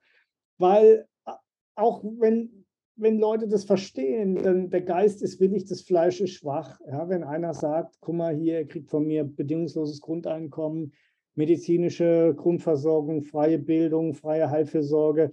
weil 0.58 1.06
äh, 1.26 1.32
auch 1.76 2.02
wenn, 2.04 2.66
wenn 2.96 3.18
Leute 3.18 3.46
das 3.46 3.64
verstehen, 3.64 4.34
dann 4.34 4.70
der 4.70 4.82
Geist 4.82 5.22
ist 5.22 5.40
willig, 5.40 5.64
das 5.66 5.82
Fleisch 5.82 6.20
ist 6.20 6.34
schwach. 6.34 6.80
Ja, 6.86 7.08
wenn 7.08 7.22
einer 7.22 7.54
sagt, 7.54 7.96
guck 8.00 8.16
mal 8.16 8.34
hier, 8.34 8.54
er 8.54 8.66
kriegt 8.66 8.90
von 8.90 9.06
mir 9.06 9.24
bedingungsloses 9.24 10.00
Grundeinkommen, 10.00 10.92
medizinische 11.36 12.34
Grundversorgung, 12.36 13.22
freie 13.22 13.58
Bildung, 13.58 14.14
freie 14.14 14.50
Heilfürsorge. 14.50 15.30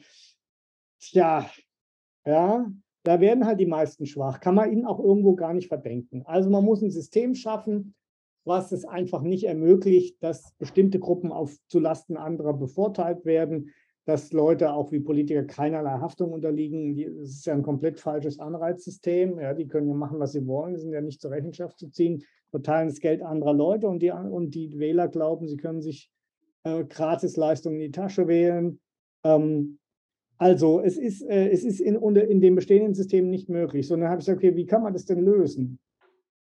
Tja, 1.00 1.50
ja, 2.28 2.70
da 3.04 3.22
werden 3.22 3.46
halt 3.46 3.60
die 3.62 3.66
meisten 3.66 4.06
schwach. 4.06 4.42
Kann 4.42 4.56
man 4.56 4.70
ihnen 4.70 4.86
auch 4.86 5.00
irgendwo 5.00 5.36
gar 5.36 5.54
nicht 5.54 5.70
verdenken. 5.70 6.24
Also 6.26 6.50
man 6.50 6.66
muss 6.66 6.82
ein 6.82 6.92
System 6.92 7.36
schaffen, 7.36 7.96
was 8.44 8.74
es 8.74 8.84
einfach 8.84 9.22
nicht 9.22 9.46
ermöglicht, 9.46 10.22
dass 10.22 10.54
bestimmte 10.58 11.00
Gruppen 11.00 11.32
auf 11.32 11.56
zulasten 11.68 12.18
anderer 12.18 12.54
bevorteilt 12.54 13.24
werden, 13.24 13.70
dass 14.04 14.34
Leute 14.34 14.74
auch 14.74 14.92
wie 14.92 15.00
Politiker 15.00 15.44
keinerlei 15.44 16.00
Haftung 16.00 16.34
unterliegen. 16.34 16.98
Das 17.20 17.30
ist 17.30 17.46
ja 17.46 17.54
ein 17.54 17.64
komplett 17.64 18.00
falsches 18.00 18.40
Anreizsystem. 18.40 19.40
Ja, 19.40 19.54
die 19.54 19.68
können 19.68 19.88
ja 19.88 19.94
machen, 19.94 20.20
was 20.20 20.34
sie 20.34 20.46
wollen, 20.46 20.78
sind 20.78 20.92
ja 20.92 21.02
nicht 21.02 21.22
zur 21.22 21.32
Rechenschaft 21.32 21.80
zu 21.80 21.90
ziehen, 21.90 22.24
verteilen 22.50 22.90
das 22.90 23.00
Geld 23.00 23.22
anderer 23.22 23.54
Leute 23.54 23.88
und 23.88 24.00
die, 24.00 24.12
und 24.12 24.54
die 24.54 24.78
Wähler 24.80 25.08
glauben, 25.08 25.48
sie 25.48 25.58
können 25.58 25.82
sich 25.82 26.12
äh, 26.64 26.84
Gratisleistungen 26.84 27.80
in 27.80 27.86
die 27.88 27.92
Tasche 27.92 28.28
wählen. 28.28 28.82
Ähm, 29.24 29.80
also 30.38 30.82
es 30.82 30.98
ist, 30.98 31.24
äh, 31.24 31.50
es 31.50 31.64
ist 31.64 31.80
in, 31.80 31.96
in 31.96 32.42
dem 32.42 32.56
bestehenden 32.56 32.94
System 32.94 33.30
nicht 33.30 33.50
möglich, 33.50 33.88
sondern 33.88 34.10
habe 34.10 34.20
ich 34.20 34.26
gesagt, 34.26 34.40
okay, 34.40 34.56
wie 34.56 34.66
kann 34.66 34.84
man 34.84 34.94
das 34.94 35.06
denn 35.06 35.20
lösen? 35.20 35.80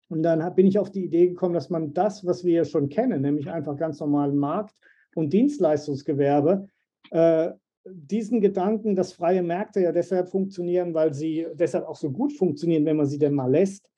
Und 0.08 0.22
dann 0.22 0.54
bin 0.54 0.66
ich 0.66 0.78
auf 0.78 0.90
die 0.90 1.04
Idee 1.04 1.28
gekommen, 1.28 1.54
dass 1.54 1.70
man 1.70 1.94
das, 1.94 2.26
was 2.26 2.44
wir 2.44 2.52
ja 2.52 2.64
schon 2.64 2.88
kennen, 2.88 3.22
nämlich 3.22 3.48
einfach 3.48 3.76
ganz 3.76 3.98
normalen 4.00 4.36
Markt 4.36 4.74
und 5.14 5.32
Dienstleistungsgewerbe, 5.32 6.68
äh, 7.10 7.50
diesen 7.84 8.40
Gedanken, 8.40 8.94
dass 8.94 9.12
freie 9.12 9.42
Märkte 9.42 9.80
ja 9.80 9.92
deshalb 9.92 10.28
funktionieren, 10.28 10.94
weil 10.94 11.12
sie 11.12 11.46
deshalb 11.54 11.86
auch 11.86 11.96
so 11.96 12.10
gut 12.10 12.32
funktionieren, 12.32 12.84
wenn 12.84 12.96
man 12.96 13.06
sie 13.06 13.18
denn 13.18 13.34
mal 13.34 13.50
lässt, 13.50 13.88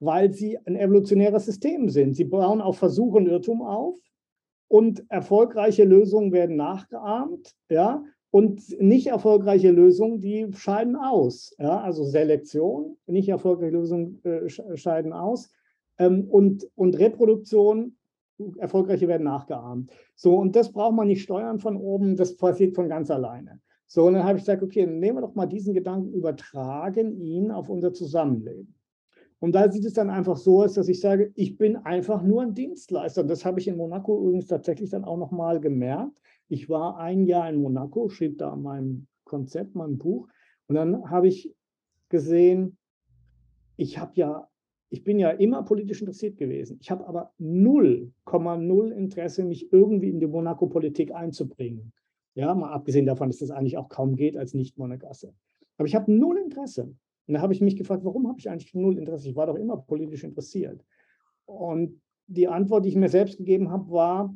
weil 0.00 0.32
sie 0.32 0.58
ein 0.66 0.76
evolutionäres 0.76 1.44
System 1.44 1.88
sind. 1.88 2.14
Sie 2.14 2.24
bauen 2.24 2.60
auf 2.60 2.78
Versuch 2.78 3.14
und 3.14 3.28
Irrtum 3.28 3.62
auf 3.62 3.96
und 4.68 5.04
erfolgreiche 5.08 5.84
Lösungen 5.84 6.32
werden 6.32 6.56
nachgeahmt, 6.56 7.54
ja, 7.70 8.02
und 8.30 8.80
nicht 8.80 9.06
erfolgreiche 9.06 9.70
Lösungen, 9.70 10.20
die 10.20 10.48
scheiden 10.54 10.96
aus. 10.96 11.54
Ja? 11.58 11.80
Also 11.80 12.04
Selektion, 12.04 12.96
nicht 13.06 13.28
erfolgreiche 13.28 13.72
Lösungen 13.72 14.22
äh, 14.24 14.48
scheiden 14.48 15.12
aus. 15.12 15.50
Ähm, 15.98 16.24
und, 16.28 16.68
und 16.74 16.98
Reproduktion, 16.98 17.96
erfolgreiche 18.58 19.08
werden 19.08 19.24
nachgeahmt. 19.24 19.90
So, 20.14 20.36
und 20.36 20.54
das 20.54 20.72
braucht 20.72 20.94
man 20.94 21.08
nicht 21.08 21.22
steuern 21.22 21.58
von 21.58 21.76
oben, 21.76 22.16
das 22.16 22.36
passiert 22.36 22.74
von 22.74 22.88
ganz 22.88 23.10
alleine. 23.10 23.60
So, 23.86 24.06
und 24.06 24.14
dann 24.14 24.24
habe 24.24 24.38
ich 24.38 24.44
gesagt, 24.44 24.62
okay, 24.62 24.84
dann 24.84 25.00
nehmen 25.00 25.18
wir 25.18 25.22
doch 25.22 25.34
mal 25.34 25.46
diesen 25.46 25.74
Gedanken, 25.74 26.12
übertragen 26.12 27.18
ihn 27.18 27.50
auf 27.50 27.68
unser 27.68 27.92
Zusammenleben. 27.92 28.74
Und 29.40 29.54
da 29.54 29.70
sieht 29.70 29.84
es 29.84 29.94
dann 29.94 30.10
einfach 30.10 30.36
so 30.36 30.62
aus, 30.62 30.74
dass 30.74 30.88
ich 30.88 31.00
sage, 31.00 31.32
ich 31.36 31.56
bin 31.56 31.76
einfach 31.76 32.22
nur 32.22 32.42
ein 32.42 32.54
Dienstleister. 32.54 33.22
Und 33.22 33.28
das 33.28 33.44
habe 33.44 33.60
ich 33.60 33.68
in 33.68 33.76
Monaco 33.76 34.20
übrigens 34.20 34.48
tatsächlich 34.48 34.90
dann 34.90 35.04
auch 35.04 35.16
nochmal 35.16 35.60
gemerkt. 35.60 36.20
Ich 36.48 36.68
war 36.68 36.98
ein 36.98 37.26
Jahr 37.26 37.48
in 37.48 37.60
Monaco, 37.60 38.08
schrieb 38.08 38.38
da 38.38 38.56
mein 38.56 39.06
Konzept, 39.24 39.74
mein 39.74 39.98
Buch. 39.98 40.28
Und 40.66 40.74
dann 40.74 41.10
habe 41.10 41.28
ich 41.28 41.54
gesehen, 42.08 42.78
ich 43.76 43.98
habe 43.98 44.12
ja, 44.14 44.48
ich 44.90 45.04
bin 45.04 45.18
ja 45.18 45.30
immer 45.30 45.62
politisch 45.62 46.00
interessiert 46.00 46.38
gewesen. 46.38 46.78
Ich 46.80 46.90
habe 46.90 47.06
aber 47.06 47.32
0,0 47.38 48.90
Interesse, 48.90 49.44
mich 49.44 49.72
irgendwie 49.72 50.08
in 50.08 50.20
die 50.20 50.26
Monaco-Politik 50.26 51.14
einzubringen. 51.14 51.92
Ja, 52.34 52.54
mal 52.54 52.72
abgesehen 52.72 53.06
davon, 53.06 53.28
dass 53.28 53.38
das 53.38 53.50
eigentlich 53.50 53.76
auch 53.76 53.88
kaum 53.88 54.16
geht 54.16 54.36
als 54.36 54.54
Nicht-Monegasse. 54.54 55.34
Aber 55.76 55.86
ich 55.86 55.94
habe 55.94 56.10
null 56.12 56.38
Interesse. 56.38 56.94
Und 57.26 57.34
da 57.34 57.40
habe 57.40 57.52
ich 57.52 57.60
mich 57.60 57.76
gefragt, 57.76 58.04
warum 58.04 58.26
habe 58.26 58.38
ich 58.38 58.48
eigentlich 58.48 58.74
null 58.74 58.96
Interesse? 58.98 59.28
Ich 59.28 59.36
war 59.36 59.46
doch 59.46 59.56
immer 59.56 59.76
politisch 59.76 60.24
interessiert. 60.24 60.82
Und 61.44 62.00
die 62.26 62.48
Antwort, 62.48 62.84
die 62.84 62.90
ich 62.90 62.96
mir 62.96 63.08
selbst 63.08 63.38
gegeben 63.38 63.70
habe, 63.70 63.90
war, 63.90 64.34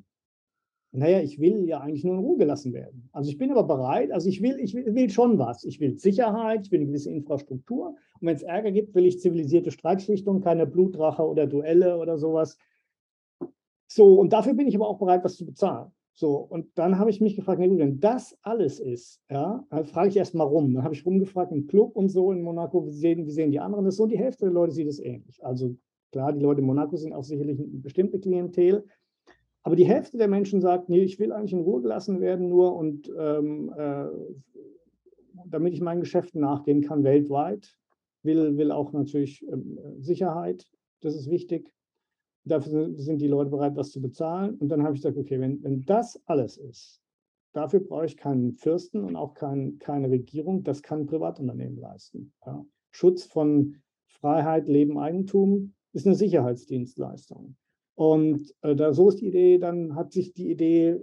naja, 0.94 1.20
ich 1.20 1.40
will 1.40 1.66
ja 1.66 1.80
eigentlich 1.80 2.04
nur 2.04 2.14
in 2.14 2.20
Ruhe 2.20 2.36
gelassen 2.36 2.74
werden. 2.74 3.08
Also 3.12 3.30
ich 3.30 3.38
bin 3.38 3.50
aber 3.50 3.64
bereit, 3.64 4.12
also 4.12 4.28
ich 4.28 4.42
will, 4.42 4.60
ich 4.60 4.74
will, 4.74 5.08
schon 5.08 5.38
was. 5.38 5.64
Ich 5.64 5.80
will 5.80 5.98
Sicherheit, 5.98 6.66
ich 6.66 6.70
will 6.70 6.80
eine 6.80 6.86
gewisse 6.86 7.10
Infrastruktur. 7.10 7.96
Und 8.20 8.26
wenn 8.26 8.36
es 8.36 8.42
Ärger 8.42 8.70
gibt, 8.70 8.94
will 8.94 9.06
ich 9.06 9.18
zivilisierte 9.18 9.70
Streitschlichtung, 9.70 10.42
keine 10.42 10.66
Blutrache 10.66 11.22
oder 11.22 11.46
Duelle 11.46 11.96
oder 11.98 12.18
sowas. 12.18 12.58
So, 13.86 14.20
und 14.20 14.34
dafür 14.34 14.52
bin 14.52 14.68
ich 14.68 14.74
aber 14.74 14.86
auch 14.86 14.98
bereit, 14.98 15.24
was 15.24 15.36
zu 15.36 15.46
bezahlen. 15.46 15.92
So, 16.14 16.36
und 16.36 16.66
dann 16.74 16.98
habe 16.98 17.08
ich 17.08 17.22
mich 17.22 17.36
gefragt, 17.36 17.58
na 17.58 17.66
gut, 17.66 17.78
wenn 17.78 17.98
das 17.98 18.36
alles 18.42 18.78
ist, 18.78 19.22
ja, 19.30 19.64
dann 19.70 19.86
frage 19.86 20.10
ich 20.10 20.16
erst 20.18 20.34
mal 20.34 20.44
rum. 20.44 20.74
Dann 20.74 20.84
habe 20.84 20.94
ich 20.94 21.06
rumgefragt 21.06 21.52
im 21.52 21.66
Club 21.66 21.96
und 21.96 22.10
so 22.10 22.32
in 22.32 22.42
Monaco, 22.42 22.86
wie 22.86 22.92
sehen, 22.92 23.24
wie 23.24 23.30
sehen 23.30 23.50
die 23.50 23.60
anderen 23.60 23.86
das? 23.86 23.96
So, 23.96 24.02
und 24.02 24.10
die 24.10 24.18
Hälfte 24.18 24.44
der 24.44 24.52
Leute 24.52 24.72
sieht 24.72 24.88
es 24.88 25.00
ähnlich. 25.00 25.42
Also 25.42 25.74
klar, 26.10 26.34
die 26.34 26.40
Leute 26.40 26.60
in 26.60 26.66
Monaco 26.66 26.96
sind 26.96 27.14
auch 27.14 27.24
sicherlich 27.24 27.58
eine 27.58 27.66
bestimmte 27.68 28.20
Klientel, 28.20 28.84
aber 29.62 29.76
die 29.76 29.86
Hälfte 29.86 30.18
der 30.18 30.28
Menschen 30.28 30.60
sagt, 30.60 30.88
nee, 30.88 31.02
ich 31.02 31.18
will 31.18 31.32
eigentlich 31.32 31.52
in 31.52 31.60
Ruhe 31.60 31.82
gelassen 31.82 32.20
werden 32.20 32.48
nur 32.48 32.74
und 32.74 33.10
ähm, 33.16 33.72
äh, 33.76 34.06
damit 35.46 35.72
ich 35.74 35.80
meinen 35.80 36.00
Geschäften 36.00 36.40
nachgehen 36.40 36.82
kann 36.82 37.04
weltweit, 37.04 37.76
will, 38.22 38.56
will 38.56 38.72
auch 38.72 38.92
natürlich 38.92 39.46
ähm, 39.48 39.78
Sicherheit, 39.98 40.66
das 41.00 41.14
ist 41.14 41.30
wichtig. 41.30 41.72
Dafür 42.44 42.92
sind 42.96 43.20
die 43.20 43.28
Leute 43.28 43.50
bereit, 43.50 43.76
was 43.76 43.92
zu 43.92 44.00
bezahlen. 44.00 44.56
Und 44.56 44.68
dann 44.68 44.82
habe 44.82 44.94
ich 44.94 45.02
gesagt, 45.02 45.16
okay, 45.16 45.38
wenn, 45.38 45.62
wenn 45.62 45.84
das 45.84 46.20
alles 46.26 46.56
ist, 46.56 47.00
dafür 47.52 47.80
brauche 47.80 48.06
ich 48.06 48.16
keinen 48.16 48.54
Fürsten 48.54 49.04
und 49.04 49.14
auch 49.14 49.34
kein, 49.34 49.78
keine 49.78 50.10
Regierung, 50.10 50.64
das 50.64 50.82
kann 50.82 51.00
ein 51.00 51.06
Privatunternehmen 51.06 51.76
leisten. 51.76 52.32
Ja. 52.44 52.64
Schutz 52.90 53.24
von 53.24 53.76
Freiheit, 54.06 54.66
Leben, 54.66 54.98
Eigentum 54.98 55.74
ist 55.92 56.06
eine 56.06 56.16
Sicherheitsdienstleistung. 56.16 57.56
Und 57.94 58.54
äh, 58.62 58.74
da, 58.74 58.92
so 58.92 59.08
ist 59.08 59.20
die 59.20 59.28
Idee, 59.28 59.58
dann 59.58 59.94
hat 59.94 60.12
sich 60.12 60.32
die 60.32 60.50
Idee 60.50 61.00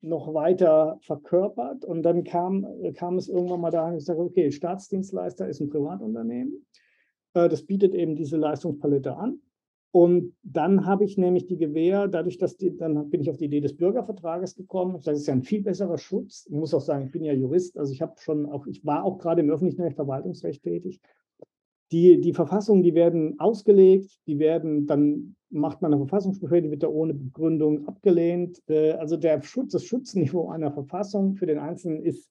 noch 0.00 0.32
weiter 0.32 0.98
verkörpert 1.00 1.84
und 1.84 2.02
dann 2.02 2.24
kam, 2.24 2.64
äh, 2.82 2.92
kam 2.92 3.16
es 3.16 3.28
irgendwann 3.28 3.60
mal 3.60 3.70
dahin, 3.70 3.96
ich 3.96 4.04
sage, 4.04 4.20
okay, 4.20 4.50
Staatsdienstleister 4.50 5.48
ist 5.48 5.60
ein 5.60 5.70
Privatunternehmen. 5.70 6.66
Äh, 7.34 7.48
das 7.48 7.64
bietet 7.64 7.94
eben 7.94 8.14
diese 8.14 8.36
Leistungspalette 8.36 9.16
an. 9.16 9.40
Und 9.90 10.34
dann 10.42 10.84
habe 10.84 11.04
ich 11.04 11.16
nämlich 11.16 11.46
die 11.46 11.56
Gewähr, 11.56 12.08
dadurch, 12.08 12.36
dass 12.36 12.56
die, 12.56 12.76
dann 12.76 13.08
bin 13.08 13.22
ich 13.22 13.30
auf 13.30 13.38
die 13.38 13.46
Idee 13.46 13.60
des 13.60 13.74
Bürgervertrages 13.74 14.54
gekommen. 14.54 15.00
Das 15.02 15.18
ist 15.18 15.26
ja 15.26 15.32
ein 15.32 15.42
viel 15.42 15.62
besserer 15.62 15.96
Schutz. 15.96 16.46
Ich 16.46 16.54
muss 16.54 16.74
auch 16.74 16.82
sagen, 16.82 17.06
ich 17.06 17.10
bin 17.10 17.24
ja 17.24 17.32
Jurist, 17.32 17.78
also 17.78 17.92
ich 17.92 18.02
habe 18.02 18.14
schon 18.18 18.44
auch, 18.46 18.66
ich 18.66 18.84
war 18.84 19.04
auch 19.04 19.18
gerade 19.18 19.40
im 19.40 19.50
öffentlichen 19.50 19.80
Recht, 19.80 19.96
Verwaltungsrecht 19.96 20.62
tätig. 20.62 21.00
Die, 21.90 22.20
die 22.20 22.34
Verfassungen, 22.34 22.82
die 22.82 22.94
werden 22.94 23.40
ausgelegt, 23.40 24.18
die 24.26 24.38
werden, 24.38 24.86
dann 24.86 25.36
macht 25.50 25.82
man 25.82 25.92
eine 25.92 26.04
Verfassungsbeschwerde, 26.04 26.70
wird 26.70 26.82
da 26.82 26.88
ohne 26.88 27.14
Begründung 27.14 27.86
abgelehnt. 27.86 28.62
Äh, 28.68 28.92
also 28.92 29.16
der 29.16 29.42
Schutz, 29.42 29.72
das 29.72 29.84
Schutzniveau 29.84 30.48
einer 30.50 30.72
Verfassung 30.72 31.34
für 31.34 31.46
den 31.46 31.58
Einzelnen 31.58 32.02
ist 32.02 32.30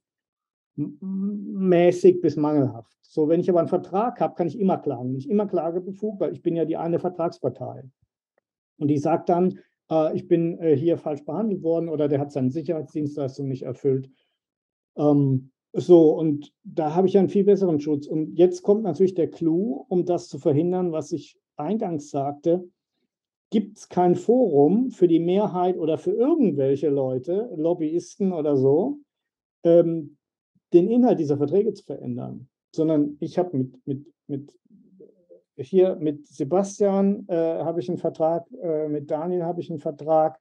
mäßig 0.75 2.21
bis 2.21 2.35
mangelhaft. 2.35 2.95
So, 3.01 3.27
wenn 3.27 3.39
ich 3.39 3.49
aber 3.49 3.59
einen 3.59 3.67
Vertrag 3.67 4.19
habe, 4.19 4.35
kann 4.35 4.47
ich 4.47 4.59
immer 4.59 4.77
klagen. 4.77 5.13
Nicht 5.13 5.29
immer 5.29 5.47
klagebefugt, 5.47 6.19
weil 6.19 6.33
ich 6.33 6.43
bin 6.43 6.55
ja 6.55 6.65
die 6.65 6.77
eine 6.77 6.99
Vertragspartei. 6.99 7.83
Und 8.77 8.87
die 8.89 8.97
sagt 8.97 9.29
dann, 9.29 9.59
äh, 9.89 10.15
ich 10.15 10.27
bin 10.27 10.59
äh, 10.59 10.75
hier 10.75 10.97
falsch 10.97 11.25
behandelt 11.25 11.63
worden 11.63 11.89
oder 11.89 12.07
der 12.07 12.19
hat 12.19 12.31
seine 12.31 12.51
Sicherheitsdienstleistung 12.51 13.47
nicht 13.47 13.63
erfüllt. 13.63 14.11
Ähm, 14.97 15.51
so, 15.73 16.11
und 16.17 16.53
da 16.63 16.95
habe 16.95 17.07
ich 17.07 17.17
einen 17.17 17.29
viel 17.29 17.43
besseren 17.43 17.79
Schutz. 17.79 18.07
Und 18.07 18.37
jetzt 18.37 18.61
kommt 18.61 18.83
natürlich 18.83 19.15
der 19.15 19.29
Clou, 19.29 19.85
um 19.89 20.05
das 20.05 20.27
zu 20.27 20.37
verhindern, 20.39 20.91
was 20.91 21.11
ich 21.11 21.39
eingangs 21.55 22.09
sagte. 22.09 22.67
Gibt 23.49 23.77
es 23.77 23.89
kein 23.89 24.15
Forum 24.15 24.91
für 24.91 25.07
die 25.07 25.19
Mehrheit 25.19 25.77
oder 25.77 25.97
für 25.97 26.11
irgendwelche 26.11 26.89
Leute, 26.89 27.49
Lobbyisten 27.55 28.33
oder 28.33 28.57
so, 28.57 28.99
ähm, 29.63 30.17
den 30.73 30.89
Inhalt 30.89 31.19
dieser 31.19 31.37
Verträge 31.37 31.73
zu 31.73 31.83
verändern, 31.83 32.49
sondern 32.75 33.17
ich 33.21 33.37
habe 33.37 33.57
mit, 33.57 33.87
mit, 33.87 34.13
mit 34.27 34.53
hier 35.55 35.95
mit 35.95 36.27
Sebastian 36.27 37.27
äh, 37.27 37.35
habe 37.35 37.79
ich 37.79 37.89
einen 37.89 37.97
Vertrag, 37.97 38.45
äh, 38.61 38.87
mit 38.87 39.09
Daniel 39.09 39.43
habe 39.43 39.61
ich 39.61 39.69
einen 39.69 39.79
Vertrag. 39.79 40.39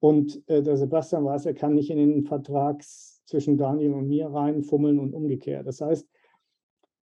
Und 0.00 0.42
äh, 0.48 0.62
der 0.62 0.76
Sebastian 0.76 1.24
weiß, 1.24 1.46
er 1.46 1.54
kann 1.54 1.74
nicht 1.74 1.90
in 1.90 1.98
den 1.98 2.24
Vertrag 2.24 2.82
zwischen 2.82 3.58
Daniel 3.58 3.92
und 3.92 4.08
mir 4.08 4.26
reinfummeln 4.26 4.98
und 4.98 5.14
umgekehrt. 5.14 5.66
Das 5.66 5.80
heißt, 5.80 6.08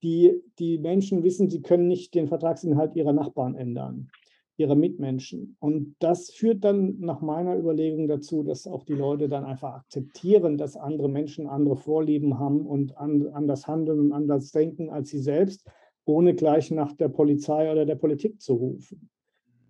die, 0.03 0.41
die 0.59 0.79
Menschen 0.79 1.23
wissen, 1.23 1.49
sie 1.49 1.63
können 1.63 1.89
nicht 1.89 2.15
den 2.15 2.29
Vertragsinhalt 2.29 2.95
ihrer 2.95 3.13
Nachbarn 3.13 3.55
ändern, 3.55 4.11
ihrer 4.59 4.75
Mitmenschen. 4.75 5.57
Und 5.61 5.95
das 6.01 6.31
führt 6.31 6.65
dann 6.65 6.99
nach 6.99 7.21
meiner 7.21 7.57
Überlegung 7.57 8.09
dazu, 8.09 8.43
dass 8.43 8.67
auch 8.67 8.85
die 8.85 8.95
Leute 8.95 9.29
dann 9.29 9.45
einfach 9.45 9.75
akzeptieren, 9.75 10.59
dass 10.59 10.77
andere 10.77 11.09
Menschen 11.09 11.47
andere 11.47 11.77
Vorlieben 11.77 12.39
haben 12.39 12.67
und 12.67 12.97
an, 12.99 13.29
anders 13.29 13.67
handeln 13.67 14.01
und 14.01 14.13
anders 14.13 14.51
denken 14.51 14.91
als 14.91 15.11
sie 15.11 15.21
selbst, 15.21 15.67
ohne 16.05 16.35
gleich 16.35 16.71
nach 16.71 16.93
der 16.93 17.09
Polizei 17.09 17.71
oder 17.71 17.87
der 17.87 17.97
Politik 17.97 18.41
zu 18.43 18.55
rufen. 18.55 19.09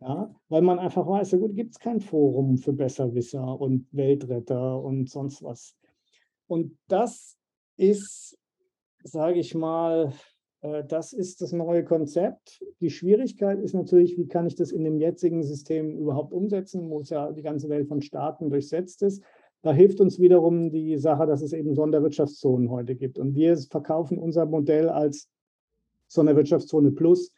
Ja, 0.01 0.35
weil 0.49 0.63
man 0.63 0.79
einfach 0.79 1.07
weiß, 1.07 1.33
ja 1.33 1.39
gut, 1.39 1.55
gibt 1.55 1.73
es 1.73 1.79
kein 1.79 2.01
Forum 2.01 2.57
für 2.57 2.73
Besserwisser 2.73 3.61
und 3.61 3.87
Weltretter 3.93 4.81
und 4.83 5.11
sonst 5.11 5.43
was. 5.43 5.77
Und 6.47 6.79
das 6.87 7.37
ist 7.77 8.39
sage 9.03 9.41
ich 9.41 9.55
mal, 9.55 10.13
das 10.61 11.13
ist 11.13 11.41
das 11.41 11.53
neue 11.53 11.85
Konzept. 11.85 12.65
Die 12.81 12.91
Schwierigkeit 12.91 13.61
ist 13.61 13.75
natürlich, 13.75 14.19
wie 14.19 14.27
kann 14.27 14.47
ich 14.47 14.57
das 14.57 14.73
in 14.73 14.83
dem 14.83 14.99
jetzigen 14.99 15.43
System 15.43 15.97
überhaupt 15.97 16.33
umsetzen, 16.33 16.91
wo 16.91 17.01
es 17.01 17.11
ja 17.11 17.31
die 17.31 17.43
ganze 17.43 17.69
Welt 17.69 17.87
von 17.87 18.03
Staaten 18.03 18.51
durchsetzt 18.51 19.03
ist. 19.03 19.23
Da 19.63 19.73
hilft 19.73 20.01
uns 20.01 20.19
wiederum 20.19 20.71
die 20.71 20.97
Sache, 20.99 21.27
dass 21.27 21.43
es 21.43 21.53
eben 21.53 21.75
Sonderwirtschaftszonen 21.75 22.71
heute 22.71 22.95
gibt. 22.97 23.19
Und 23.19 23.35
wir 23.35 23.57
verkaufen 23.57 24.19
unser 24.19 24.47
Modell 24.47 24.89
als 24.89 25.29
Sonderwirtschaftszone 26.09 26.93
Plus. 26.93 27.33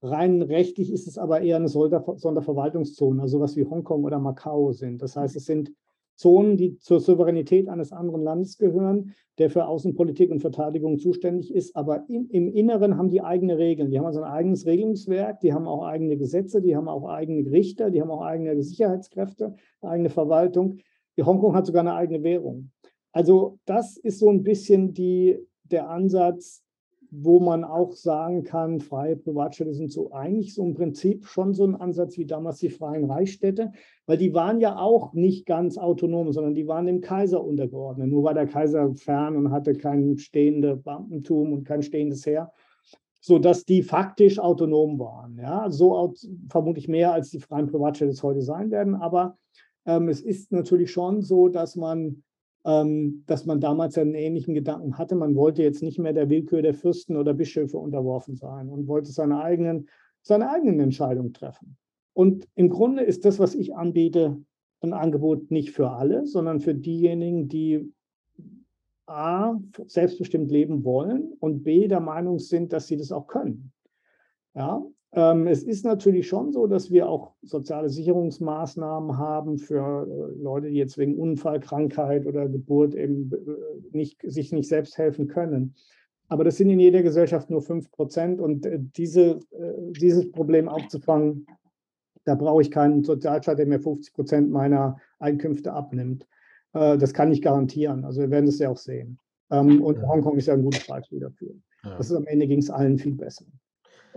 Rein 0.00 0.42
rechtlich 0.42 0.92
ist 0.92 1.08
es 1.08 1.18
aber 1.18 1.40
eher 1.40 1.56
eine 1.56 1.68
Sonderverwaltungszone, 1.68 3.20
also 3.20 3.38
sowas 3.38 3.56
wie 3.56 3.64
Hongkong 3.66 4.04
oder 4.04 4.18
Macau 4.18 4.72
sind. 4.72 5.02
Das 5.02 5.16
heißt, 5.16 5.36
es 5.36 5.44
sind 5.44 5.72
Zonen, 6.18 6.56
die 6.56 6.78
zur 6.78 6.98
Souveränität 6.98 7.68
eines 7.68 7.92
anderen 7.92 8.22
Landes 8.22 8.58
gehören, 8.58 9.14
der 9.38 9.50
für 9.50 9.66
Außenpolitik 9.66 10.32
und 10.32 10.40
Verteidigung 10.40 10.98
zuständig 10.98 11.54
ist. 11.54 11.76
Aber 11.76 12.04
im, 12.08 12.28
im 12.30 12.48
Inneren 12.48 12.98
haben 12.98 13.08
die 13.08 13.22
eigene 13.22 13.56
Regeln. 13.56 13.90
Die 13.90 13.98
haben 13.98 14.06
also 14.06 14.22
ein 14.22 14.30
eigenes 14.30 14.66
Regelungswerk, 14.66 15.38
die 15.40 15.54
haben 15.54 15.68
auch 15.68 15.84
eigene 15.84 16.16
Gesetze, 16.16 16.60
die 16.60 16.74
haben 16.74 16.88
auch 16.88 17.08
eigene 17.08 17.48
Richter, 17.48 17.90
die 17.90 18.02
haben 18.02 18.10
auch 18.10 18.22
eigene 18.22 18.60
Sicherheitskräfte, 18.60 19.54
eigene 19.80 20.10
Verwaltung. 20.10 20.78
Die 21.16 21.22
Hongkong 21.22 21.54
hat 21.54 21.66
sogar 21.66 21.80
eine 21.80 21.94
eigene 21.94 22.24
Währung. 22.24 22.72
Also 23.12 23.60
das 23.64 23.96
ist 23.96 24.18
so 24.18 24.28
ein 24.28 24.42
bisschen 24.42 24.92
die, 24.92 25.38
der 25.62 25.88
Ansatz, 25.88 26.64
wo 27.10 27.40
man 27.40 27.64
auch 27.64 27.92
sagen 27.92 28.44
kann, 28.44 28.80
freie 28.80 29.16
Privatstädte 29.16 29.72
sind 29.72 29.90
so 29.90 30.12
eigentlich 30.12 30.54
so 30.54 30.62
im 30.62 30.74
Prinzip 30.74 31.24
schon 31.26 31.54
so 31.54 31.64
ein 31.64 31.74
Ansatz 31.74 32.18
wie 32.18 32.26
damals 32.26 32.58
die 32.58 32.68
freien 32.68 33.10
Reichsstädte, 33.10 33.72
weil 34.06 34.18
die 34.18 34.34
waren 34.34 34.60
ja 34.60 34.78
auch 34.78 35.14
nicht 35.14 35.46
ganz 35.46 35.78
autonom, 35.78 36.32
sondern 36.32 36.54
die 36.54 36.66
waren 36.66 36.86
dem 36.86 37.00
Kaiser 37.00 37.42
untergeordnet. 37.42 38.08
Nur 38.08 38.24
war 38.24 38.34
der 38.34 38.46
Kaiser 38.46 38.94
fern 38.94 39.36
und 39.36 39.50
hatte 39.50 39.72
kein 39.72 40.18
stehendes 40.18 40.82
Beamtentum 40.82 41.52
und 41.52 41.64
kein 41.64 41.82
stehendes 41.82 42.26
Heer, 42.26 42.52
sodass 43.20 43.64
die 43.64 43.82
faktisch 43.82 44.38
autonom 44.38 44.98
waren. 44.98 45.38
Ja, 45.38 45.70
so 45.70 46.12
vermutlich 46.50 46.88
mehr 46.88 47.12
als 47.12 47.30
die 47.30 47.40
freien 47.40 47.68
Privatstädte 47.68 48.10
es 48.10 48.22
heute 48.22 48.42
sein 48.42 48.70
werden. 48.70 48.94
Aber 48.94 49.38
ähm, 49.86 50.08
es 50.08 50.20
ist 50.20 50.52
natürlich 50.52 50.90
schon 50.90 51.22
so, 51.22 51.48
dass 51.48 51.74
man 51.74 52.22
dass 52.64 53.46
man 53.46 53.60
damals 53.60 53.96
einen 53.96 54.14
ähnlichen 54.14 54.52
Gedanken 54.52 54.98
hatte. 54.98 55.14
Man 55.14 55.34
wollte 55.36 55.62
jetzt 55.62 55.82
nicht 55.82 55.98
mehr 55.98 56.12
der 56.12 56.28
Willkür 56.28 56.60
der 56.60 56.74
Fürsten 56.74 57.16
oder 57.16 57.32
Bischöfe 57.32 57.78
unterworfen 57.78 58.36
sein 58.36 58.68
und 58.68 58.88
wollte 58.88 59.10
seine 59.10 59.40
eigenen, 59.40 59.88
seine 60.20 60.50
eigenen 60.50 60.80
Entscheidungen 60.80 61.32
treffen. 61.32 61.78
Und 62.12 62.46
im 62.56 62.68
Grunde 62.68 63.04
ist 63.04 63.24
das, 63.24 63.38
was 63.38 63.54
ich 63.54 63.74
anbiete, 63.74 64.36
ein 64.80 64.92
Angebot 64.92 65.50
nicht 65.50 65.70
für 65.70 65.90
alle, 65.90 66.26
sondern 66.26 66.60
für 66.60 66.74
diejenigen, 66.74 67.48
die 67.48 67.92
A, 69.06 69.58
selbstbestimmt 69.86 70.50
leben 70.50 70.84
wollen 70.84 71.32
und 71.40 71.64
B, 71.64 71.88
der 71.88 72.00
Meinung 72.00 72.38
sind, 72.38 72.72
dass 72.72 72.86
sie 72.86 72.96
das 72.96 73.12
auch 73.12 73.26
können. 73.26 73.72
Ja, 74.54 74.76
ähm, 74.76 74.94
es 75.10 75.62
ist 75.62 75.84
natürlich 75.86 76.28
schon 76.28 76.52
so, 76.52 76.66
dass 76.66 76.90
wir 76.90 77.08
auch 77.08 77.32
soziale 77.42 77.88
Sicherungsmaßnahmen 77.88 79.16
haben 79.16 79.58
für 79.58 80.06
äh, 80.06 80.42
Leute, 80.42 80.68
die 80.68 80.76
jetzt 80.76 80.98
wegen 80.98 81.16
Unfall, 81.16 81.60
Krankheit 81.60 82.26
oder 82.26 82.46
Geburt 82.48 82.94
eben 82.94 83.30
äh, 83.32 83.96
nicht, 83.96 84.20
sich 84.22 84.52
nicht 84.52 84.68
selbst 84.68 84.98
helfen 84.98 85.26
können. 85.26 85.74
Aber 86.28 86.44
das 86.44 86.58
sind 86.58 86.68
in 86.68 86.78
jeder 86.78 87.02
Gesellschaft 87.02 87.48
nur 87.48 87.62
5 87.62 87.90
Prozent 87.90 88.38
und 88.38 88.66
äh, 88.66 88.78
diese, 88.78 89.40
dieses 89.98 90.30
Problem 90.30 90.68
aufzufangen, 90.68 91.46
da 92.24 92.34
brauche 92.34 92.60
ich 92.60 92.70
keinen 92.70 93.02
Sozialstaat, 93.02 93.58
der 93.58 93.66
mir 93.66 93.80
50 93.80 94.12
Prozent 94.12 94.50
meiner 94.50 94.98
Einkünfte 95.18 95.72
abnimmt. 95.72 96.26
Das 96.72 97.14
kann 97.14 97.32
ich 97.32 97.40
garantieren. 97.40 98.04
Also 98.04 98.20
wir 98.20 98.30
werden 98.30 98.44
das 98.44 98.58
ja 98.58 98.68
auch 98.68 98.76
sehen. 98.76 99.18
Ähm, 99.50 99.82
und 99.82 100.06
Hongkong 100.06 100.36
ist 100.36 100.46
ja 100.46 100.54
ein 100.54 100.62
gutes 100.62 100.86
Beispiel 100.86 101.20
dafür. 101.20 101.54
Das 101.82 102.10
ist 102.10 102.16
am 102.16 102.26
Ende 102.26 102.46
ging 102.46 102.58
es 102.58 102.68
allen 102.68 102.98
viel 102.98 103.14
besser. 103.14 103.46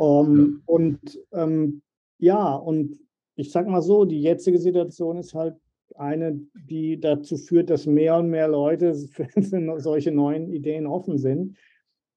Um, 0.01 0.31
ähm, 0.35 0.61
ja. 0.65 0.65
Und 0.65 1.19
ähm, 1.31 1.81
ja, 2.17 2.55
und 2.55 2.99
ich 3.35 3.51
sag 3.51 3.67
mal 3.67 3.81
so, 3.81 4.05
die 4.05 4.21
jetzige 4.21 4.57
Situation 4.57 5.17
ist 5.17 5.35
halt 5.35 5.55
eine, 5.95 6.39
die 6.53 6.99
dazu 6.99 7.37
führt, 7.37 7.69
dass 7.69 7.85
mehr 7.85 8.17
und 8.17 8.29
mehr 8.29 8.47
Leute 8.47 8.95
für, 8.95 9.27
für 9.27 9.79
solche 9.79 10.11
neuen 10.11 10.49
Ideen 10.51 10.87
offen 10.87 11.19
sind, 11.19 11.55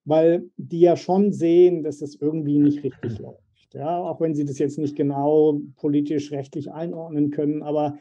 weil 0.07 0.49
die 0.57 0.81
ja 0.81 0.97
schon 0.97 1.33
sehen, 1.33 1.83
dass 1.83 1.99
das 1.99 2.15
irgendwie 2.15 2.59
nicht 2.59 2.83
richtig 2.83 3.19
läuft. 3.19 3.43
Ja, 3.75 3.99
auch 3.99 4.21
wenn 4.21 4.35
sie 4.35 4.45
das 4.45 4.59
jetzt 4.59 4.79
nicht 4.79 4.97
genau 4.97 5.61
politisch 5.77 6.31
rechtlich 6.31 6.73
einordnen 6.73 7.31
können, 7.31 7.63
aber 7.63 7.99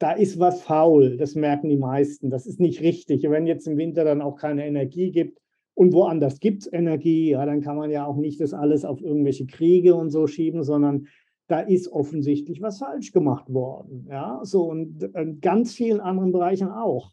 da 0.00 0.12
ist 0.12 0.40
was 0.40 0.62
faul, 0.62 1.16
das 1.16 1.36
merken 1.36 1.68
die 1.68 1.76
meisten. 1.76 2.28
Das 2.28 2.46
ist 2.46 2.58
nicht 2.58 2.80
richtig. 2.80 3.22
Wenn 3.22 3.46
jetzt 3.46 3.68
im 3.68 3.76
Winter 3.76 4.04
dann 4.04 4.20
auch 4.20 4.36
keine 4.36 4.66
Energie 4.66 5.12
gibt, 5.12 5.41
und 5.74 5.92
woanders 5.92 6.40
gibt 6.40 6.62
es 6.62 6.72
Energie, 6.72 7.30
ja, 7.30 7.46
dann 7.46 7.62
kann 7.62 7.76
man 7.76 7.90
ja 7.90 8.06
auch 8.06 8.16
nicht 8.16 8.40
das 8.40 8.52
alles 8.52 8.84
auf 8.84 9.00
irgendwelche 9.00 9.46
Kriege 9.46 9.94
und 9.94 10.10
so 10.10 10.26
schieben, 10.26 10.62
sondern 10.62 11.06
da 11.48 11.60
ist 11.60 11.88
offensichtlich 11.88 12.62
was 12.62 12.78
falsch 12.78 13.12
gemacht 13.12 13.52
worden. 13.52 14.06
Ja, 14.08 14.40
so 14.42 14.64
und 14.64 15.02
in 15.02 15.14
äh, 15.14 15.34
ganz 15.40 15.74
vielen 15.74 16.00
anderen 16.00 16.32
Bereichen 16.32 16.68
auch. 16.68 17.12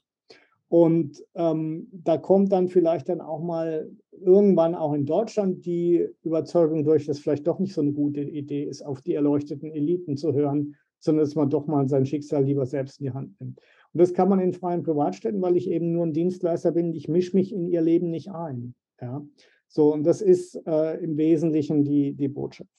Und 0.67 1.23
ähm, 1.33 1.87
da 1.91 2.17
kommt 2.17 2.51
dann 2.51 2.67
vielleicht 2.67 3.09
dann 3.09 3.21
auch 3.21 3.41
mal 3.41 3.89
irgendwann 4.11 4.75
auch 4.75 4.93
in 4.93 5.05
Deutschland 5.05 5.65
die 5.65 6.07
Überzeugung 6.21 6.83
durch, 6.83 7.05
dass 7.05 7.19
vielleicht 7.19 7.47
doch 7.47 7.59
nicht 7.59 7.73
so 7.73 7.81
eine 7.81 7.91
gute 7.91 8.21
Idee 8.21 8.63
ist, 8.63 8.83
auf 8.83 9.01
die 9.01 9.15
erleuchteten 9.15 9.71
Eliten 9.71 10.15
zu 10.15 10.33
hören, 10.33 10.75
sondern 10.99 11.25
dass 11.25 11.35
man 11.35 11.49
doch 11.49 11.65
mal 11.65 11.87
sein 11.87 12.05
Schicksal 12.05 12.43
lieber 12.43 12.65
selbst 12.65 12.99
in 12.99 13.05
die 13.05 13.13
Hand 13.13 13.39
nimmt. 13.39 13.59
Und 13.93 14.01
das 14.01 14.13
kann 14.13 14.29
man 14.29 14.39
in 14.39 14.53
freien 14.53 14.83
Privatstädten, 14.83 15.41
weil 15.41 15.57
ich 15.57 15.69
eben 15.69 15.91
nur 15.91 16.05
ein 16.05 16.13
Dienstleister 16.13 16.71
bin. 16.71 16.93
Ich 16.93 17.07
mische 17.07 17.35
mich 17.35 17.51
in 17.51 17.67
ihr 17.67 17.81
Leben 17.81 18.11
nicht 18.11 18.29
ein. 18.31 18.75
Ja? 19.01 19.21
So, 19.67 19.93
und 19.93 20.03
das 20.03 20.21
ist 20.21 20.55
äh, 20.67 21.03
im 21.03 21.17
Wesentlichen 21.17 21.83
die, 21.83 22.13
die 22.13 22.27
Botschaft. 22.27 22.69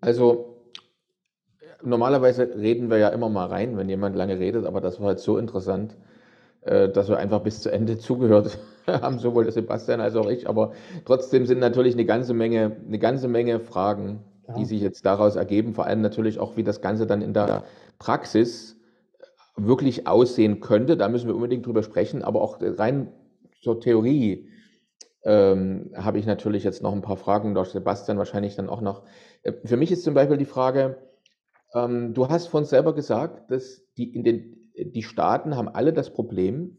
Also 0.00 0.56
normalerweise 1.82 2.54
reden 2.56 2.90
wir 2.90 2.98
ja 2.98 3.08
immer 3.08 3.28
mal 3.28 3.46
rein, 3.46 3.76
wenn 3.76 3.88
jemand 3.88 4.16
lange 4.16 4.38
redet, 4.38 4.66
aber 4.66 4.80
das 4.80 5.00
war 5.00 5.08
halt 5.08 5.18
so 5.18 5.38
interessant, 5.38 5.96
äh, 6.62 6.88
dass 6.88 7.08
wir 7.08 7.18
einfach 7.18 7.40
bis 7.40 7.60
zu 7.60 7.70
Ende 7.70 7.98
zugehört 7.98 8.58
haben, 8.86 9.18
sowohl 9.18 9.50
Sebastian 9.50 10.00
als 10.00 10.16
auch 10.16 10.28
ich. 10.28 10.48
Aber 10.48 10.72
trotzdem 11.04 11.46
sind 11.46 11.58
natürlich 11.58 11.94
eine 11.94 12.04
ganze 12.04 12.34
Menge, 12.34 12.76
eine 12.86 12.98
ganze 12.98 13.28
Menge 13.28 13.60
Fragen, 13.60 14.20
ja. 14.48 14.54
die 14.54 14.64
sich 14.64 14.80
jetzt 14.80 15.04
daraus 15.06 15.36
ergeben. 15.36 15.74
Vor 15.74 15.86
allem 15.86 16.00
natürlich 16.00 16.38
auch, 16.38 16.56
wie 16.56 16.64
das 16.64 16.80
Ganze 16.80 17.06
dann 17.06 17.22
in 17.22 17.34
der 17.34 17.64
Praxis 17.98 18.76
wirklich 19.66 20.06
aussehen 20.06 20.60
könnte. 20.60 20.96
Da 20.96 21.08
müssen 21.08 21.28
wir 21.28 21.34
unbedingt 21.34 21.66
drüber 21.66 21.82
sprechen, 21.82 22.22
aber 22.22 22.40
auch 22.40 22.58
rein 22.60 23.12
zur 23.60 23.80
Theorie 23.80 24.48
ähm, 25.22 25.90
habe 25.94 26.18
ich 26.18 26.26
natürlich 26.26 26.64
jetzt 26.64 26.82
noch 26.82 26.92
ein 26.92 27.02
paar 27.02 27.16
Fragen, 27.16 27.54
durch 27.54 27.70
Sebastian 27.70 28.18
wahrscheinlich 28.18 28.56
dann 28.56 28.68
auch 28.68 28.80
noch. 28.80 29.04
Äh, 29.42 29.52
für 29.64 29.76
mich 29.76 29.92
ist 29.92 30.04
zum 30.04 30.14
Beispiel 30.14 30.38
die 30.38 30.46
Frage, 30.46 30.96
ähm, 31.74 32.14
du 32.14 32.28
hast 32.28 32.46
von 32.46 32.64
selber 32.64 32.94
gesagt, 32.94 33.50
dass 33.50 33.82
die, 33.96 34.14
in 34.14 34.24
den, 34.24 34.70
die 34.76 35.02
Staaten 35.02 35.56
haben 35.56 35.68
alle 35.68 35.92
das 35.92 36.12
Problem, 36.12 36.78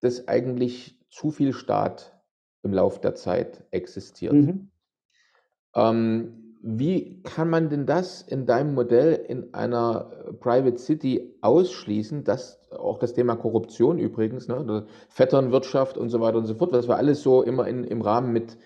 dass 0.00 0.28
eigentlich 0.28 0.98
zu 1.10 1.30
viel 1.30 1.52
Staat 1.52 2.18
im 2.62 2.72
Laufe 2.72 3.00
der 3.00 3.14
Zeit 3.14 3.64
existiert. 3.70 4.32
Mhm. 4.32 4.70
Ähm, 5.74 6.43
wie 6.66 7.22
kann 7.22 7.50
man 7.50 7.68
denn 7.68 7.84
das 7.84 8.22
in 8.22 8.46
deinem 8.46 8.72
Modell 8.72 9.12
in 9.28 9.52
einer 9.52 10.10
äh, 10.10 10.32
Private 10.32 10.78
City 10.78 11.36
ausschließen, 11.42 12.24
dass 12.24 12.58
auch 12.70 12.98
das 12.98 13.12
Thema 13.12 13.36
Korruption 13.36 13.98
übrigens, 13.98 14.48
ne, 14.48 14.86
Vetternwirtschaft 15.10 15.98
und 15.98 16.08
so 16.08 16.22
weiter 16.22 16.38
und 16.38 16.46
so 16.46 16.54
fort, 16.54 16.72
was 16.72 16.88
wir 16.88 16.96
alles 16.96 17.22
so 17.22 17.42
immer 17.42 17.68
in, 17.68 17.84
im 17.84 18.00
Rahmen 18.00 18.32
mit 18.32 18.56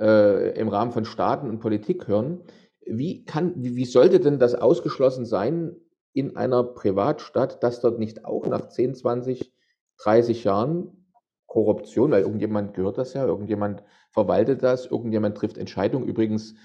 äh, 0.00 0.58
im 0.58 0.68
Rahmen 0.68 0.90
von 0.90 1.04
Staaten 1.04 1.48
und 1.48 1.60
Politik 1.60 2.08
hören. 2.08 2.42
Wie 2.86 3.24
kann, 3.24 3.54
wie, 3.56 3.76
wie 3.76 3.84
sollte 3.84 4.18
denn 4.18 4.40
das 4.40 4.56
ausgeschlossen 4.56 5.24
sein 5.24 5.76
in 6.12 6.36
einer 6.36 6.64
Privatstadt, 6.64 7.62
dass 7.62 7.80
dort 7.80 8.00
nicht 8.00 8.24
auch 8.24 8.48
nach 8.48 8.68
10, 8.68 8.96
20, 8.96 9.52
30 9.98 10.42
Jahren 10.42 11.06
Korruption, 11.46 12.10
weil 12.10 12.22
irgendjemand 12.22 12.74
gehört 12.74 12.98
das 12.98 13.14
ja, 13.14 13.24
irgendjemand 13.24 13.84
verwaltet 14.10 14.64
das, 14.64 14.86
irgendjemand 14.86 15.36
trifft 15.36 15.56
Entscheidungen. 15.56 16.08
Übrigens, 16.08 16.56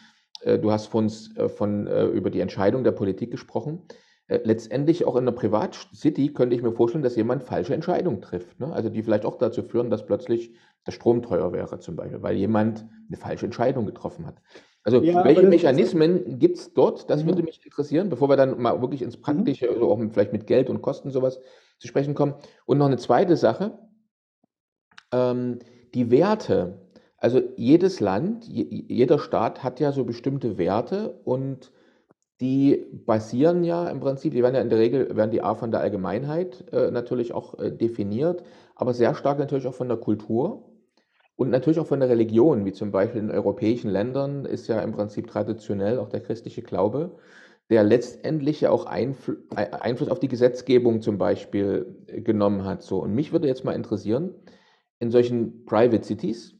du 0.45 0.71
hast 0.71 0.87
von, 0.87 1.11
äh, 1.35 1.49
von, 1.49 1.87
äh, 1.87 2.05
über 2.05 2.29
die 2.29 2.39
Entscheidung 2.39 2.83
der 2.83 2.91
Politik 2.91 3.31
gesprochen. 3.31 3.83
Äh, 4.27 4.41
letztendlich 4.43 5.05
auch 5.05 5.15
in 5.15 5.23
einer 5.23 5.31
Privatcity 5.31 6.33
könnte 6.33 6.55
ich 6.55 6.61
mir 6.61 6.71
vorstellen, 6.71 7.03
dass 7.03 7.15
jemand 7.15 7.43
falsche 7.43 7.73
Entscheidungen 7.73 8.21
trifft. 8.21 8.59
Ne? 8.59 8.71
Also 8.71 8.89
die 8.89 9.01
vielleicht 9.01 9.25
auch 9.25 9.37
dazu 9.37 9.63
führen, 9.63 9.89
dass 9.89 10.05
plötzlich 10.05 10.53
der 10.85 10.91
Strom 10.91 11.23
teuer 11.23 11.51
wäre 11.51 11.79
zum 11.79 11.95
Beispiel, 11.95 12.21
weil 12.21 12.35
jemand 12.35 12.85
eine 13.07 13.17
falsche 13.17 13.45
Entscheidung 13.45 13.85
getroffen 13.85 14.25
hat. 14.25 14.41
Also 14.83 15.01
ja, 15.01 15.25
welche 15.25 15.45
Mechanismen 15.45 16.39
gibt 16.39 16.57
es 16.57 16.73
dort? 16.73 17.09
Das 17.09 17.23
mhm. 17.23 17.29
würde 17.29 17.43
mich 17.43 17.63
interessieren, 17.65 18.09
bevor 18.09 18.29
wir 18.29 18.37
dann 18.37 18.61
mal 18.61 18.79
wirklich 18.81 19.01
ins 19.01 19.17
mhm. 19.17 19.21
Praktische, 19.23 19.65
mhm. 19.67 19.73
also 19.73 19.91
auch 19.91 19.97
mit, 19.97 20.13
vielleicht 20.13 20.31
mit 20.31 20.47
Geld 20.47 20.69
und 20.69 20.81
Kosten 20.81 21.11
sowas 21.11 21.39
zu 21.79 21.87
sprechen 21.87 22.13
kommen. 22.13 22.35
Und 22.65 22.77
noch 22.77 22.85
eine 22.85 22.97
zweite 22.97 23.35
Sache, 23.35 23.79
ähm, 25.11 25.59
die 25.93 26.11
Werte. 26.11 26.87
Also 27.19 27.41
jedes 27.57 27.99
Land, 27.99 28.45
je, 28.45 28.63
jeder 28.87 29.19
Staat 29.19 29.63
hat 29.63 29.79
ja 29.79 29.91
so 29.91 30.05
bestimmte 30.05 30.57
Werte 30.57 31.19
und 31.25 31.71
die 32.41 32.85
basieren 33.05 33.63
ja 33.65 33.89
im 33.89 33.99
Prinzip, 33.99 34.33
die 34.33 34.41
werden 34.41 34.55
ja 34.55 34.61
in 34.61 34.69
der 34.69 34.79
Regel, 34.79 35.15
werden 35.15 35.31
die 35.31 35.41
A 35.41 35.55
von 35.55 35.71
der 35.71 35.81
Allgemeinheit 35.81 36.65
äh, 36.71 36.89
natürlich 36.91 37.33
auch 37.33 37.59
äh, 37.59 37.71
definiert, 37.71 38.43
aber 38.75 38.93
sehr 38.93 39.13
stark 39.15 39.39
natürlich 39.39 39.67
auch 39.67 39.73
von 39.73 39.89
der 39.89 39.97
Kultur 39.97 40.63
und 41.35 41.49
natürlich 41.49 41.79
auch 41.79 41.87
von 41.87 41.99
der 41.99 42.09
Religion, 42.09 42.65
wie 42.65 42.71
zum 42.71 42.91
Beispiel 42.91 43.21
in 43.21 43.31
europäischen 43.31 43.89
Ländern 43.89 44.45
ist 44.45 44.67
ja 44.67 44.79
im 44.81 44.93
Prinzip 44.93 45.27
traditionell 45.27 45.99
auch 45.99 46.09
der 46.09 46.21
christliche 46.21 46.61
Glaube, 46.61 47.17
der 47.69 47.83
letztendlich 47.83 48.61
ja 48.61 48.71
auch 48.71 48.85
Einfl 48.85 49.37
Einfluss 49.55 50.09
auf 50.09 50.19
die 50.19 50.27
Gesetzgebung 50.27 51.01
zum 51.01 51.17
Beispiel 51.17 52.03
äh, 52.07 52.21
genommen 52.21 52.63
hat. 52.65 52.83
So. 52.83 52.99
Und 52.99 53.13
mich 53.13 53.31
würde 53.31 53.47
jetzt 53.47 53.65
mal 53.65 53.73
interessieren, 53.73 54.33
in 54.99 55.11
solchen 55.11 55.65
Private 55.65 56.03
Cities, 56.03 56.58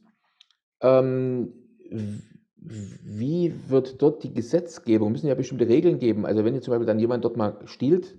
ähm, 0.80 1.52
wie 2.58 3.54
wird 3.68 4.00
dort 4.02 4.22
die 4.22 4.32
Gesetzgebung? 4.32 5.12
Müssen 5.12 5.26
ja 5.26 5.34
bestimmte 5.34 5.68
Regeln 5.68 5.98
geben. 5.98 6.26
Also 6.26 6.44
wenn 6.44 6.54
jetzt 6.54 6.64
zum 6.64 6.72
Beispiel 6.72 6.86
dann 6.86 6.98
jemand 6.98 7.24
dort 7.24 7.36
mal 7.36 7.58
stiehlt, 7.64 8.16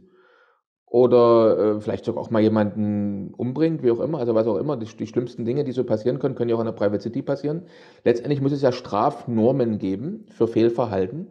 oder 0.92 1.58
äh, 1.58 1.82
vielleicht 1.82 2.04
sogar 2.04 2.22
auch 2.22 2.32
mal 2.32 2.42
jemanden 2.42 3.34
umbringt, 3.36 3.82
wie 3.82 3.92
auch 3.92 4.02
immer, 4.02 4.20
also 4.20 4.36
was 4.36 4.46
auch 4.46 4.58
immer, 4.58 4.76
die, 4.76 4.86
die, 4.86 5.08
schlimmsten 5.08 5.46
Dinge, 5.46 5.64
die 5.64 5.72
so 5.72 5.86
passieren 5.86 6.20
können, 6.20 6.36
können 6.36 6.50
ja 6.50 6.58
auch 6.58 6.60
in 6.60 6.66
der 6.66 6.74
Private 6.74 7.02
City 7.02 7.22
passieren. 7.22 7.64
Letztendlich 8.04 8.42
muss 8.42 8.52
es 8.52 8.62
ja 8.62 8.74
Strafnormen 8.74 9.80
geben 9.80 10.26
für 10.32 10.50
Fehlverhalten 10.50 11.28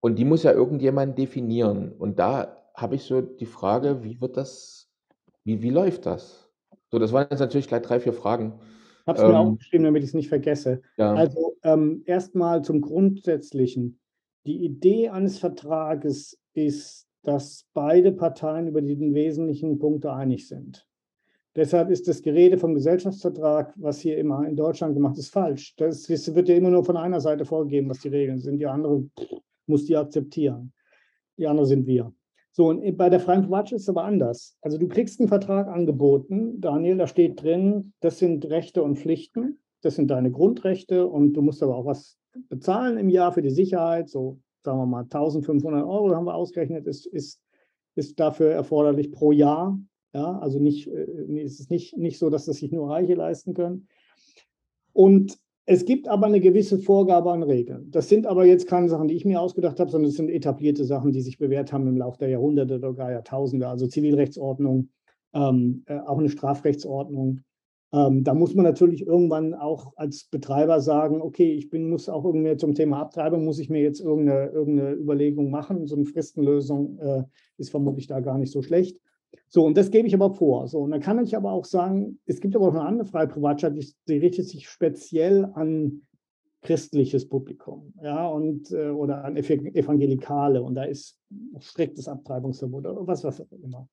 und 0.00 0.18
die 0.18 0.24
muss 0.24 0.42
ja 0.42 0.50
irgendjemand 0.50 1.16
definieren. 1.16 1.92
Und 1.92 2.18
da 2.18 2.56
habe 2.74 2.96
ich 2.96 3.04
so 3.04 3.20
die 3.20 3.46
Frage, 3.46 4.02
wie 4.02 4.20
wird 4.20 4.36
das, 4.36 4.90
wie, 5.44 5.62
wie 5.62 5.70
läuft 5.70 6.04
das? 6.06 6.50
So, 6.90 6.98
das 6.98 7.12
waren 7.12 7.28
jetzt 7.30 7.38
natürlich 7.38 7.68
gleich 7.68 7.82
drei, 7.82 8.00
vier 8.00 8.12
Fragen. 8.12 8.58
Ich 9.02 9.06
habe 9.08 9.18
es 9.18 9.24
ähm, 9.24 9.30
mir 9.30 9.38
aufgeschrieben, 9.38 9.84
damit 9.84 10.02
ich 10.02 10.10
es 10.10 10.14
nicht 10.14 10.28
vergesse. 10.28 10.80
Ja. 10.96 11.14
Also 11.14 11.56
ähm, 11.64 12.02
erstmal 12.06 12.62
zum 12.62 12.80
Grundsätzlichen. 12.80 13.98
Die 14.46 14.64
Idee 14.64 15.08
eines 15.08 15.38
Vertrages 15.38 16.38
ist, 16.54 17.06
dass 17.22 17.66
beide 17.74 18.12
Parteien 18.12 18.66
über 18.66 18.82
die 18.82 18.98
wesentlichen 19.14 19.78
Punkte 19.78 20.12
einig 20.12 20.48
sind. 20.48 20.86
Deshalb 21.54 21.90
ist 21.90 22.08
das 22.08 22.22
Gerede 22.22 22.56
vom 22.56 22.74
Gesellschaftsvertrag, 22.74 23.74
was 23.76 24.00
hier 24.00 24.16
immer 24.16 24.46
in 24.48 24.56
Deutschland 24.56 24.94
gemacht 24.94 25.18
ist, 25.18 25.28
falsch. 25.28 25.74
Das, 25.76 26.04
das 26.04 26.34
wird 26.34 26.48
ja 26.48 26.56
immer 26.56 26.70
nur 26.70 26.84
von 26.84 26.96
einer 26.96 27.20
Seite 27.20 27.44
vorgegeben, 27.44 27.90
was 27.90 28.00
die 28.00 28.08
Regeln 28.08 28.40
sind. 28.40 28.58
Die 28.58 28.66
andere 28.66 29.04
muss 29.66 29.84
die 29.84 29.96
akzeptieren. 29.96 30.72
Die 31.36 31.46
andere 31.46 31.66
sind 31.66 31.86
wir. 31.86 32.12
So, 32.54 32.68
und 32.68 32.96
bei 32.98 33.08
der 33.08 33.18
freien 33.18 33.42
Privatstadt 33.42 33.76
ist 33.76 33.82
es 33.84 33.88
aber 33.88 34.04
anders. 34.04 34.56
Also 34.60 34.76
du 34.76 34.86
kriegst 34.86 35.18
einen 35.18 35.28
Vertrag 35.28 35.68
angeboten, 35.68 36.60
Daniel, 36.60 36.98
da 36.98 37.06
steht 37.06 37.42
drin, 37.42 37.94
das 38.00 38.18
sind 38.18 38.44
Rechte 38.44 38.82
und 38.82 38.98
Pflichten, 38.98 39.58
das 39.80 39.96
sind 39.96 40.10
deine 40.10 40.30
Grundrechte 40.30 41.06
und 41.06 41.32
du 41.32 41.40
musst 41.40 41.62
aber 41.62 41.76
auch 41.76 41.86
was 41.86 42.18
bezahlen 42.48 42.98
im 42.98 43.08
Jahr 43.08 43.32
für 43.32 43.42
die 43.42 43.50
Sicherheit, 43.50 44.10
so 44.10 44.38
sagen 44.64 44.78
wir 44.78 44.86
mal 44.86 45.02
1500 45.04 45.84
Euro 45.84 46.14
haben 46.14 46.26
wir 46.26 46.34
ausgerechnet, 46.34 46.86
ist, 46.86 47.06
ist, 47.06 47.40
ist 47.94 48.20
dafür 48.20 48.52
erforderlich 48.52 49.10
pro 49.10 49.32
Jahr. 49.32 49.78
Ja, 50.14 50.38
also 50.38 50.58
nicht, 50.58 50.88
äh, 50.88 51.42
es 51.42 51.58
ist 51.58 51.70
nicht, 51.70 51.96
nicht 51.96 52.18
so, 52.18 52.28
dass 52.28 52.44
das 52.44 52.56
sich 52.56 52.70
nur 52.70 52.90
Reiche 52.90 53.14
leisten 53.14 53.54
können. 53.54 53.88
Und 54.92 55.38
es 55.64 55.84
gibt 55.84 56.08
aber 56.08 56.26
eine 56.26 56.40
gewisse 56.40 56.78
Vorgabe 56.78 57.30
an 57.30 57.42
Regeln. 57.42 57.90
Das 57.90 58.08
sind 58.08 58.26
aber 58.26 58.44
jetzt 58.44 58.66
keine 58.66 58.88
Sachen, 58.88 59.08
die 59.08 59.14
ich 59.14 59.24
mir 59.24 59.40
ausgedacht 59.40 59.78
habe, 59.78 59.90
sondern 59.90 60.08
es 60.10 60.16
sind 60.16 60.28
etablierte 60.28 60.84
Sachen, 60.84 61.12
die 61.12 61.20
sich 61.20 61.38
bewährt 61.38 61.72
haben 61.72 61.86
im 61.86 61.96
Laufe 61.96 62.18
der 62.18 62.28
Jahrhunderte 62.28 62.76
oder 62.76 62.94
gar 62.94 63.12
Jahrtausende. 63.12 63.68
Also 63.68 63.86
Zivilrechtsordnung, 63.86 64.88
ähm, 65.34 65.84
äh, 65.86 65.98
auch 65.98 66.18
eine 66.18 66.30
Strafrechtsordnung, 66.30 67.42
ähm, 67.94 68.24
da 68.24 68.32
muss 68.32 68.54
man 68.54 68.64
natürlich 68.64 69.06
irgendwann 69.06 69.52
auch 69.52 69.92
als 69.96 70.24
Betreiber 70.24 70.80
sagen, 70.80 71.20
okay, 71.20 71.52
ich 71.52 71.68
bin, 71.68 71.90
muss 71.90 72.08
auch 72.08 72.24
irgendwie 72.24 72.56
zum 72.56 72.74
Thema 72.74 73.00
Abtreibung, 73.00 73.44
muss 73.44 73.58
ich 73.58 73.68
mir 73.68 73.82
jetzt 73.82 74.00
irgendeine, 74.00 74.46
irgendeine 74.46 74.92
Überlegung 74.92 75.50
machen. 75.50 75.86
So 75.86 75.96
eine 75.96 76.06
Fristenlösung 76.06 76.98
äh, 77.00 77.24
ist 77.58 77.70
vermutlich 77.70 78.06
da 78.06 78.20
gar 78.20 78.38
nicht 78.38 78.50
so 78.50 78.62
schlecht. 78.62 78.98
So, 79.48 79.64
und 79.64 79.76
das 79.76 79.90
gebe 79.90 80.08
ich 80.08 80.14
aber 80.14 80.34
vor. 80.34 80.68
So, 80.68 80.80
und 80.80 80.90
dann 80.90 81.00
kann 81.00 81.22
ich 81.22 81.36
aber 81.36 81.52
auch 81.52 81.64
sagen, 81.64 82.18
es 82.26 82.40
gibt 82.40 82.56
aber 82.56 82.68
auch 82.68 82.74
eine 82.74 82.84
andere 82.84 83.06
freie 83.06 83.28
Privatstadt, 83.28 83.76
die, 83.76 83.86
die 84.08 84.18
richtet 84.18 84.48
sich 84.48 84.68
speziell 84.68 85.44
an 85.54 86.02
christliches 86.62 87.28
Publikum, 87.28 87.92
ja, 88.02 88.28
und 88.28 88.70
äh, 88.70 88.90
oder 88.90 89.24
an 89.24 89.36
Evangelikale 89.36 90.62
und 90.62 90.76
da 90.76 90.84
ist 90.84 91.18
striktes 91.58 92.06
Abtreibungsverbot 92.06 92.86
oder 92.86 93.06
was, 93.06 93.24
was 93.24 93.40
auch 93.40 93.50
immer. 93.62 93.88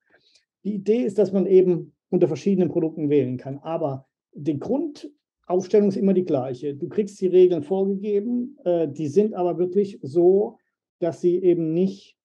Die 0.62 0.74
Idee 0.74 1.02
ist, 1.02 1.18
dass 1.18 1.32
man 1.32 1.46
eben 1.46 1.94
unter 2.10 2.28
verschiedenen 2.28 2.68
Produkten 2.68 3.08
wählen 3.08 3.38
kann. 3.38 3.58
Aber 3.58 4.06
die 4.32 4.58
Grundaufstellung 4.58 5.88
ist 5.88 5.96
immer 5.96 6.14
die 6.14 6.24
gleiche. 6.24 6.74
Du 6.74 6.88
kriegst 6.88 7.20
die 7.20 7.28
Regeln 7.28 7.62
vorgegeben, 7.62 8.56
äh, 8.64 8.88
die 8.88 9.08
sind 9.08 9.34
aber 9.34 9.58
wirklich 9.58 9.98
so, 10.02 10.58
dass 10.98 11.20
sie 11.20 11.42
eben 11.42 11.72
nicht 11.72 12.16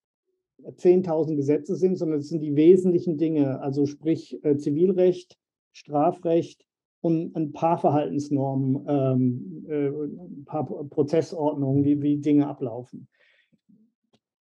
10.000 0.63 1.36
Gesetze 1.36 1.76
sind, 1.76 1.98
sondern 1.98 2.20
es 2.20 2.30
sind 2.30 2.41
die 2.41 2.56
wesentlichen 2.56 3.18
Dinge, 3.18 3.62
also 3.62 3.86
sprich 3.86 4.44
äh, 4.44 4.58
Zivilrecht, 4.58 5.38
Strafrecht 5.74 6.65
und 7.02 7.36
ein 7.36 7.52
paar 7.52 7.78
Verhaltensnormen, 7.78 8.86
ähm, 8.88 9.65
äh, 9.70 9.89
ein 9.89 10.46
paar 10.46 10.65
Prozessordnungen, 10.65 11.84
wie, 11.84 12.02
wie 12.02 12.18
Dinge 12.18 12.48
ablaufen. 12.48 13.08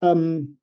Ähm, 0.02 0.58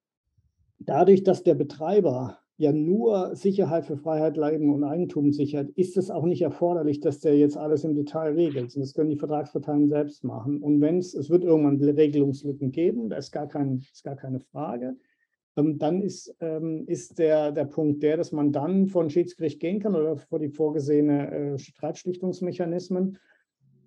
dadurch, 0.78 1.22
dass 1.22 1.42
der 1.42 1.54
Betreiber 1.54 2.38
ja 2.58 2.72
nur 2.72 3.36
Sicherheit 3.36 3.84
für 3.84 3.96
Freiheit, 3.96 4.36
Leben 4.36 4.72
und 4.72 4.82
Eigentum 4.82 5.32
sichert, 5.32 5.70
ist 5.70 5.96
es 5.96 6.10
auch 6.10 6.24
nicht 6.24 6.42
erforderlich, 6.42 7.00
dass 7.00 7.20
der 7.20 7.36
jetzt 7.36 7.56
alles 7.56 7.84
im 7.84 7.94
Detail 7.94 8.32
regelt. 8.32 8.76
Das 8.76 8.94
können 8.94 9.10
die 9.10 9.18
Vertragsparteien 9.18 9.88
selbst 9.88 10.24
machen. 10.24 10.62
Und 10.62 10.80
wenn 10.80 10.98
es, 10.98 11.14
es 11.14 11.28
wird 11.28 11.44
irgendwann 11.44 11.82
Regelungslücken 11.82 12.72
geben, 12.72 13.10
da 13.10 13.16
ist 13.16 13.30
gar, 13.30 13.46
kein, 13.46 13.78
ist 13.92 14.04
gar 14.04 14.16
keine 14.16 14.40
Frage, 14.40 14.96
dann 15.56 16.02
ist, 16.02 16.34
ähm, 16.40 16.84
ist 16.86 17.18
der, 17.18 17.50
der 17.50 17.64
Punkt 17.64 18.02
der, 18.02 18.16
dass 18.16 18.30
man 18.32 18.52
dann 18.52 18.88
vor 18.88 19.02
ein 19.02 19.10
Schiedsgericht 19.10 19.58
gehen 19.58 19.80
kann 19.80 19.94
oder 19.94 20.16
vor 20.16 20.38
die 20.38 20.50
vorgesehene 20.50 21.30
äh, 21.30 21.58
Streitschlichtungsmechanismen. 21.58 23.18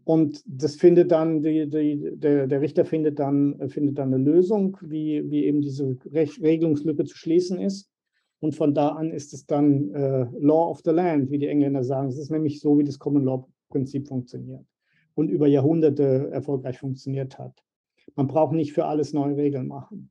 Und 0.03 0.43
das 0.47 0.75
findet 0.75 1.11
dann, 1.11 1.43
die, 1.43 1.69
die, 1.69 2.11
der, 2.15 2.47
der 2.47 2.61
Richter 2.61 2.85
findet 2.85 3.19
dann, 3.19 3.69
findet 3.69 3.99
dann 3.99 4.11
eine 4.11 4.23
Lösung, 4.23 4.77
wie, 4.81 5.29
wie 5.29 5.45
eben 5.45 5.61
diese 5.61 5.95
Regelungslücke 6.11 7.05
zu 7.05 7.15
schließen 7.15 7.59
ist. 7.59 7.91
Und 8.39 8.55
von 8.55 8.73
da 8.73 8.89
an 8.89 9.11
ist 9.11 9.33
es 9.33 9.45
dann 9.45 9.93
äh, 9.93 10.25
Law 10.39 10.71
of 10.71 10.81
the 10.83 10.91
Land, 10.91 11.29
wie 11.29 11.37
die 11.37 11.47
Engländer 11.47 11.83
sagen. 11.83 12.07
Es 12.07 12.17
ist 12.17 12.31
nämlich 12.31 12.59
so, 12.59 12.79
wie 12.79 12.83
das 12.83 12.97
Common 12.97 13.25
Law-Prinzip 13.25 14.07
funktioniert 14.07 14.65
und 15.13 15.29
über 15.29 15.47
Jahrhunderte 15.47 16.29
erfolgreich 16.31 16.79
funktioniert 16.79 17.37
hat. 17.37 17.61
Man 18.15 18.27
braucht 18.27 18.53
nicht 18.53 18.73
für 18.73 18.85
alles 18.85 19.13
neue 19.13 19.35
Regeln 19.35 19.67
machen. 19.67 20.09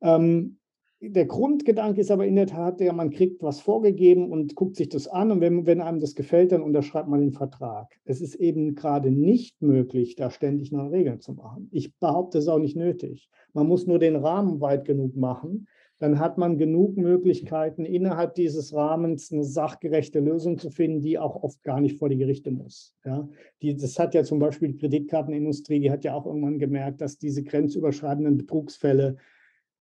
Ähm, 0.00 0.57
der 1.00 1.26
Grundgedanke 1.26 2.00
ist 2.00 2.10
aber 2.10 2.26
in 2.26 2.34
der 2.34 2.46
Tat 2.46 2.80
der, 2.80 2.92
man 2.92 3.10
kriegt 3.10 3.42
was 3.42 3.60
vorgegeben 3.60 4.30
und 4.30 4.56
guckt 4.56 4.76
sich 4.76 4.88
das 4.88 5.06
an 5.06 5.30
und 5.30 5.40
wenn, 5.40 5.64
wenn 5.64 5.80
einem 5.80 6.00
das 6.00 6.14
gefällt, 6.14 6.52
dann 6.52 6.62
unterschreibt 6.62 7.08
man 7.08 7.20
den 7.20 7.32
Vertrag. 7.32 7.98
Es 8.04 8.20
ist 8.20 8.34
eben 8.34 8.74
gerade 8.74 9.10
nicht 9.10 9.62
möglich, 9.62 10.16
da 10.16 10.30
ständig 10.30 10.72
neue 10.72 10.90
Regeln 10.90 11.20
zu 11.20 11.34
machen. 11.34 11.68
Ich 11.70 11.94
behaupte, 11.98 12.38
es 12.38 12.44
ist 12.44 12.48
auch 12.48 12.58
nicht 12.58 12.76
nötig. 12.76 13.28
Man 13.52 13.66
muss 13.66 13.86
nur 13.86 13.98
den 13.98 14.16
Rahmen 14.16 14.60
weit 14.60 14.84
genug 14.84 15.16
machen, 15.16 15.68
dann 15.98 16.18
hat 16.20 16.38
man 16.38 16.58
genug 16.58 16.96
Möglichkeiten, 16.96 17.84
innerhalb 17.84 18.34
dieses 18.34 18.72
Rahmens 18.72 19.32
eine 19.32 19.44
sachgerechte 19.44 20.20
Lösung 20.20 20.58
zu 20.58 20.70
finden, 20.70 21.00
die 21.00 21.18
auch 21.18 21.42
oft 21.42 21.62
gar 21.64 21.80
nicht 21.80 21.98
vor 21.98 22.08
die 22.08 22.18
Gerichte 22.18 22.50
muss. 22.50 22.94
Ja, 23.04 23.28
die, 23.62 23.76
das 23.76 23.98
hat 23.98 24.14
ja 24.14 24.22
zum 24.22 24.38
Beispiel 24.38 24.68
die 24.68 24.78
Kreditkartenindustrie, 24.78 25.80
die 25.80 25.90
hat 25.90 26.04
ja 26.04 26.14
auch 26.14 26.26
irgendwann 26.26 26.58
gemerkt, 26.58 27.00
dass 27.00 27.18
diese 27.18 27.42
grenzüberschreitenden 27.42 28.36
Betrugsfälle, 28.36 29.16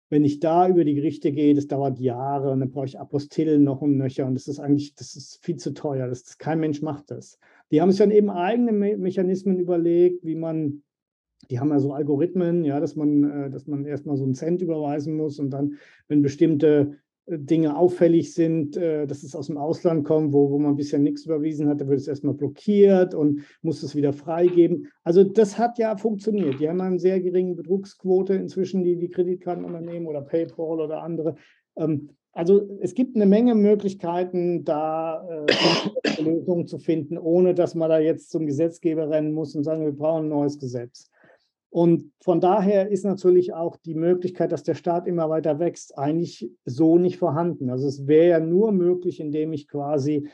wenn 0.10 0.24
ich 0.24 0.40
da 0.40 0.68
über 0.70 0.84
die 0.84 0.96
Gerichte 0.96 1.32
gehe, 1.32 1.54
das 1.54 1.68
dauert 1.68 2.00
Jahre 2.00 2.52
und 2.52 2.62
dann 2.62 2.70
brauche 2.70 2.86
ich 2.86 3.00
Apostillen 3.00 3.64
noch 3.64 3.82
und 3.82 3.98
nöcher 3.98 4.26
und 4.26 4.36
das 4.36 4.48
ist 4.48 4.60
eigentlich, 4.60 4.96
das 4.96 5.16
ist 5.16 5.44
viel 5.44 5.58
zu 5.58 5.74
teuer. 5.74 6.08
Das, 6.08 6.24
das 6.24 6.38
kein 6.38 6.60
Mensch 6.60 6.82
macht 6.82 7.12
das. 7.12 7.40
Die 7.72 7.82
haben 7.82 7.92
sich 7.92 8.00
dann 8.00 8.12
eben 8.12 8.30
eigene 8.30 8.72
Me 8.72 8.98
Mechanismen 8.98 9.60
überlegt, 9.60 10.24
wie 10.24 10.36
man 10.36 10.84
die 11.50 11.60
haben 11.60 11.70
ja 11.70 11.80
so 11.80 11.94
Algorithmen, 11.94 12.66
ja, 12.66 12.80
dass 12.80 12.96
man, 12.96 13.24
äh, 13.24 13.50
dass 13.50 13.68
man 13.68 13.86
erstmal 13.86 14.18
so 14.18 14.24
einen 14.24 14.34
Cent 14.34 14.62
überweisen 14.62 15.16
muss 15.16 15.40
und 15.40 15.52
dann, 15.52 15.78
wenn 16.08 16.22
bestimmte 16.22 16.98
Dinge 17.30 17.78
auffällig 17.78 18.34
sind, 18.34 18.78
äh, 18.78 19.06
dass 19.06 19.24
es 19.24 19.36
aus 19.36 19.48
dem 19.48 19.58
Ausland 19.58 20.06
kommt, 20.06 20.34
wo, 20.34 20.50
wo 20.50 20.60
man 20.60 20.78
bisher 20.78 21.00
nichts 21.00 21.26
überwiesen 21.26 21.68
hat, 21.68 21.82
da 21.82 21.88
wird 21.88 22.00
es 22.00 22.08
erstmal 22.08 22.34
blockiert 22.34 23.14
und 23.14 23.42
muss 23.62 23.84
es 23.84 23.96
wieder 23.96 24.14
freigeben. 24.14 24.88
Also 25.04 25.26
das 25.26 25.58
hat 25.58 25.78
ja 25.78 25.98
funktioniert. 25.98 26.60
Die 26.60 26.70
haben 26.70 26.80
eine 26.80 27.00
sehr 27.00 27.20
geringe 27.20 27.56
Betrugsquote 27.56 28.34
inzwischen, 28.34 28.84
die, 28.84 28.98
die 28.98 29.10
Kreditkartenunternehmen 29.10 30.08
oder 30.08 30.22
PayPal 30.22 30.80
oder 30.80 31.04
andere. 31.04 31.36
Ähm, 31.76 32.10
also 32.32 32.70
es 32.82 32.94
gibt 32.94 33.16
eine 33.16 33.26
Menge 33.26 33.56
Möglichkeiten, 33.56 34.64
da 34.64 35.28
äh, 35.28 36.22
Lösungen 36.22 36.66
zu 36.66 36.78
finden, 36.78 37.18
ohne 37.18 37.54
dass 37.56 37.76
man 37.76 37.90
da 37.90 38.00
jetzt 38.00 38.30
zum 38.30 38.46
Gesetzgeber 38.46 39.10
rennen 39.10 39.34
muss 39.34 39.54
und 39.56 39.64
sagen, 39.64 39.84
wir 39.84 39.92
brauchen 39.92 40.26
ein 40.26 40.30
neues 40.30 40.60
Gesetz. 40.60 41.10
Und 41.70 42.12
von 42.22 42.40
daher 42.40 42.90
ist 42.90 43.04
natürlich 43.04 43.54
auch 43.54 43.76
die 43.78 43.94
Möglichkeit, 43.94 44.52
dass 44.52 44.64
der 44.64 44.76
Staat 44.76 45.06
immer 45.08 45.30
weiter 45.30 45.60
wächst, 45.60 45.98
eigentlich 45.98 46.50
so 46.66 46.98
nicht 46.98 47.18
vorhanden. 47.18 47.70
Also 47.70 47.88
es 47.88 48.08
wäre 48.08 48.30
ja 48.30 48.40
nur 48.40 48.72
möglich, 48.72 49.20
indem 49.20 49.54
ich 49.54 49.68
quasi 49.68 50.30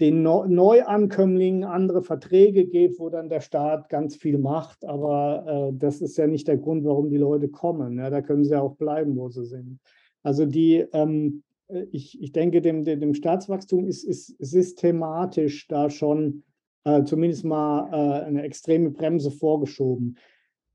den 0.00 0.22
Neuankömmlingen 0.22 1.62
andere 1.62 2.02
Verträge 2.02 2.66
gebe, 2.66 2.98
wo 2.98 3.10
dann 3.10 3.28
der 3.28 3.40
Staat 3.40 3.88
ganz 3.88 4.16
viel 4.16 4.38
macht. 4.38 4.84
Aber 4.84 5.70
äh, 5.72 5.76
das 5.78 6.00
ist 6.00 6.16
ja 6.16 6.26
nicht 6.26 6.48
der 6.48 6.58
Grund, 6.58 6.84
warum 6.84 7.10
die 7.10 7.16
Leute 7.16 7.48
kommen. 7.48 7.98
Ja, 7.98 8.10
da 8.10 8.20
können 8.20 8.44
sie 8.44 8.50
ja 8.50 8.60
auch 8.60 8.74
bleiben, 8.74 9.16
wo 9.16 9.28
sie 9.28 9.44
sind. 9.44 9.78
Also 10.24 10.46
die, 10.46 10.84
ähm, 10.92 11.44
ich, 11.92 12.20
ich 12.20 12.32
denke, 12.32 12.60
dem, 12.60 12.84
dem 12.84 13.14
Staatswachstum 13.14 13.86
ist, 13.86 14.02
ist 14.02 14.34
systematisch 14.38 15.68
da 15.68 15.88
schon 15.90 16.42
äh, 16.84 17.04
zumindest 17.04 17.44
mal 17.44 17.88
äh, 17.92 18.24
eine 18.24 18.42
extreme 18.42 18.90
Bremse 18.90 19.30
vorgeschoben. 19.30 20.18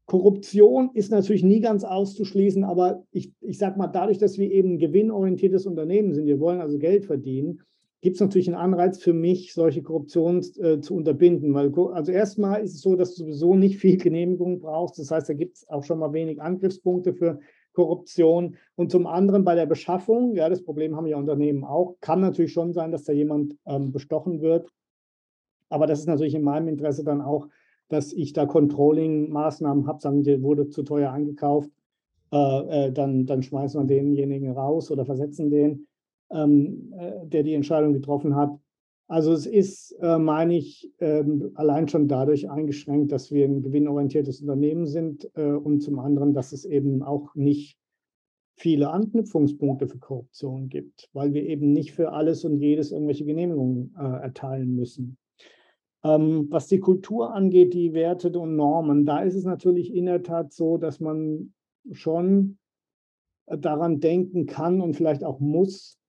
Korruption 0.09 0.89
ist 0.95 1.11
natürlich 1.11 1.43
nie 1.43 1.59
ganz 1.59 1.83
auszuschließen, 1.83 2.63
aber 2.63 3.03
ich, 3.11 3.31
ich 3.41 3.59
sage 3.59 3.77
mal, 3.77 3.87
dadurch, 3.87 4.17
dass 4.17 4.39
wir 4.39 4.51
eben 4.51 4.73
ein 4.73 4.79
gewinnorientiertes 4.79 5.67
Unternehmen 5.67 6.15
sind, 6.15 6.25
wir 6.25 6.39
wollen 6.39 6.61
also 6.61 6.79
Geld 6.79 7.05
verdienen, 7.05 7.61
gibt 8.01 8.15
es 8.15 8.19
natürlich 8.19 8.47
einen 8.47 8.57
Anreiz 8.57 8.97
für 8.97 9.13
mich, 9.13 9.53
solche 9.53 9.83
Korruption 9.83 10.43
äh, 10.61 10.79
zu 10.79 10.95
unterbinden. 10.95 11.53
Weil, 11.53 11.71
also 11.93 12.11
erstmal 12.11 12.63
ist 12.63 12.73
es 12.73 12.81
so, 12.81 12.95
dass 12.95 13.13
du 13.13 13.23
sowieso 13.23 13.53
nicht 13.53 13.77
viel 13.77 13.97
Genehmigung 13.97 14.59
brauchst. 14.59 14.97
Das 14.97 15.11
heißt, 15.11 15.29
da 15.29 15.33
gibt 15.33 15.57
es 15.57 15.69
auch 15.69 15.83
schon 15.83 15.99
mal 15.99 16.11
wenig 16.11 16.41
Angriffspunkte 16.41 17.13
für 17.13 17.39
Korruption. 17.73 18.55
Und 18.75 18.89
zum 18.89 19.05
anderen 19.05 19.43
bei 19.43 19.53
der 19.53 19.67
Beschaffung, 19.67 20.33
ja, 20.33 20.49
das 20.49 20.63
Problem 20.63 20.95
haben 20.95 21.05
ja 21.05 21.17
Unternehmen 21.17 21.63
auch, 21.63 21.97
kann 22.01 22.19
natürlich 22.19 22.53
schon 22.53 22.73
sein, 22.73 22.91
dass 22.91 23.03
da 23.03 23.13
jemand 23.13 23.55
ähm, 23.67 23.91
bestochen 23.91 24.41
wird. 24.41 24.71
Aber 25.69 25.85
das 25.85 25.99
ist 25.99 26.07
natürlich 26.07 26.33
in 26.33 26.41
meinem 26.41 26.67
Interesse 26.67 27.03
dann 27.03 27.21
auch, 27.21 27.47
dass 27.89 28.13
ich 28.13 28.33
da 28.33 28.45
Controlling-Maßnahmen 28.45 29.87
habe, 29.87 29.99
sagen, 30.01 30.23
der 30.23 30.41
wurde 30.41 30.69
zu 30.69 30.83
teuer 30.83 31.11
eingekauft, 31.11 31.69
äh, 32.31 32.87
äh, 32.87 32.91
dann, 32.91 33.25
dann 33.25 33.43
schmeißen 33.43 33.81
wir 33.81 33.87
denjenigen 33.87 34.51
raus 34.51 34.91
oder 34.91 35.05
versetzen 35.05 35.49
den, 35.49 35.87
ähm, 36.31 36.93
äh, 36.97 37.25
der 37.27 37.43
die 37.43 37.55
Entscheidung 37.55 37.93
getroffen 37.93 38.35
hat. 38.35 38.51
Also 39.07 39.33
es 39.33 39.47
ist, 39.47 39.93
äh, 40.01 40.19
meine 40.19 40.55
ich, 40.55 40.91
ähm, 40.99 41.51
allein 41.55 41.87
schon 41.87 42.07
dadurch 42.07 42.47
eingeschränkt, 42.47 43.11
dass 43.11 43.31
wir 43.31 43.45
ein 43.45 43.63
gewinnorientiertes 43.63 44.41
Unternehmen 44.41 44.85
sind 44.85 45.27
äh, 45.35 45.51
und 45.51 45.81
zum 45.81 45.97
anderen, 45.97 46.35
dass 46.35 46.51
es 46.51 46.63
eben 46.63 47.01
auch 47.01 47.33
nicht 47.33 47.79
viele 48.55 48.91
Anknüpfungspunkte 48.91 49.87
für 49.87 49.97
Korruption 49.97 50.69
gibt, 50.69 51.09
weil 51.13 51.33
wir 51.33 51.43
eben 51.43 51.71
nicht 51.73 51.93
für 51.93 52.11
alles 52.11 52.45
und 52.45 52.59
jedes 52.59 52.91
irgendwelche 52.91 53.25
Genehmigungen 53.25 53.95
äh, 53.97 54.21
erteilen 54.21 54.75
müssen. 54.75 55.17
Ähm, 56.03 56.47
was 56.49 56.67
die 56.67 56.79
Kultur 56.79 57.33
angeht, 57.33 57.73
die 57.73 57.93
Werte 57.93 58.37
und 58.39 58.55
Normen, 58.55 59.05
da 59.05 59.21
ist 59.21 59.35
es 59.35 59.43
natürlich 59.43 59.93
in 59.93 60.05
der 60.05 60.23
Tat 60.23 60.53
so, 60.53 60.77
dass 60.77 60.99
man 60.99 61.53
schon 61.91 62.57
daran 63.45 63.99
denken 63.99 64.45
kann 64.45 64.79
und 64.79 64.95
vielleicht 64.95 65.23
auch 65.23 65.39
muss, 65.39 65.99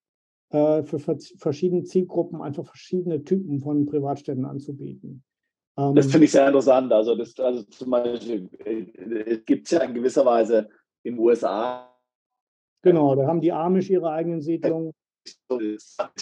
äh, 0.51 0.83
für 0.83 0.99
verschiedene 0.99 1.85
Zielgruppen 1.85 2.41
einfach 2.43 2.67
verschiedene 2.67 3.25
Typen 3.25 3.61
von 3.61 3.87
Privatstädten 3.87 4.45
anzubieten. 4.45 5.25
Ähm, 5.77 5.95
das 5.95 6.07
finde 6.07 6.25
ich 6.27 6.33
sehr 6.33 6.47
interessant. 6.47 6.93
Also, 6.93 7.17
das, 7.17 7.39
also 7.39 7.63
zum 7.65 7.91
Beispiel, 7.91 8.49
äh, 8.65 9.31
es 9.31 9.45
gibt 9.45 9.71
ja 9.71 9.83
in 9.83 9.95
gewisser 9.95 10.25
Weise 10.25 10.69
in 11.03 11.15
den 11.15 11.21
USA. 11.21 11.89
Genau, 12.83 13.15
da 13.15 13.27
haben 13.27 13.41
die 13.41 13.53
Amish 13.53 13.91
ihre 13.91 14.11
eigenen 14.11 14.41
Siedlungen 14.41 14.93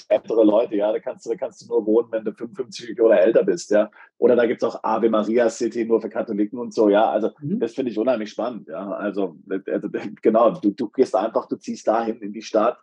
ältere 0.09 0.45
Leute, 0.45 0.77
ja, 0.77 0.93
da 0.93 0.99
kannst 0.99 1.27
du, 1.27 1.31
da 1.31 1.37
kannst 1.37 1.63
du 1.63 1.69
nur 1.69 1.87
wohnen, 1.87 2.09
wenn 2.11 2.25
du 2.25 2.33
55 2.33 3.01
oder 3.01 3.21
älter 3.21 3.45
bist, 3.45 3.71
ja. 3.71 3.91
Oder 4.19 4.37
da 4.37 4.47
gibt 4.47 4.63
es 4.63 4.69
auch 4.69 4.83
Ave 4.83 5.11
Maria 5.11 5.49
City 5.51 5.85
nur 5.85 6.01
für 6.01 6.09
Katholiken 6.09 6.59
und 6.59 6.75
so, 6.75 6.89
ja. 6.89 7.09
Also 7.11 7.31
mhm. 7.41 7.61
das 7.61 7.75
finde 7.75 7.91
ich 7.91 7.99
unheimlich 7.99 8.31
spannend, 8.31 8.69
ja. 8.69 8.91
Also, 8.93 9.37
also 9.67 9.89
genau, 10.23 10.51
du, 10.53 10.71
du 10.71 10.89
gehst 10.89 11.15
einfach, 11.15 11.47
du 11.47 11.57
ziehst 11.57 11.87
dahin 11.87 12.21
in 12.21 12.33
die 12.33 12.43
Stadt, 12.43 12.79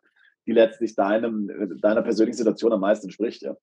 die 0.45 0.53
letztlich 0.53 0.95
deinem, 0.95 1.79
deiner 1.81 2.01
persönlichen 2.01 2.37
Situation 2.37 2.73
am 2.73 2.81
meisten 2.81 3.07
entspricht, 3.07 3.41
ja. 3.41 3.55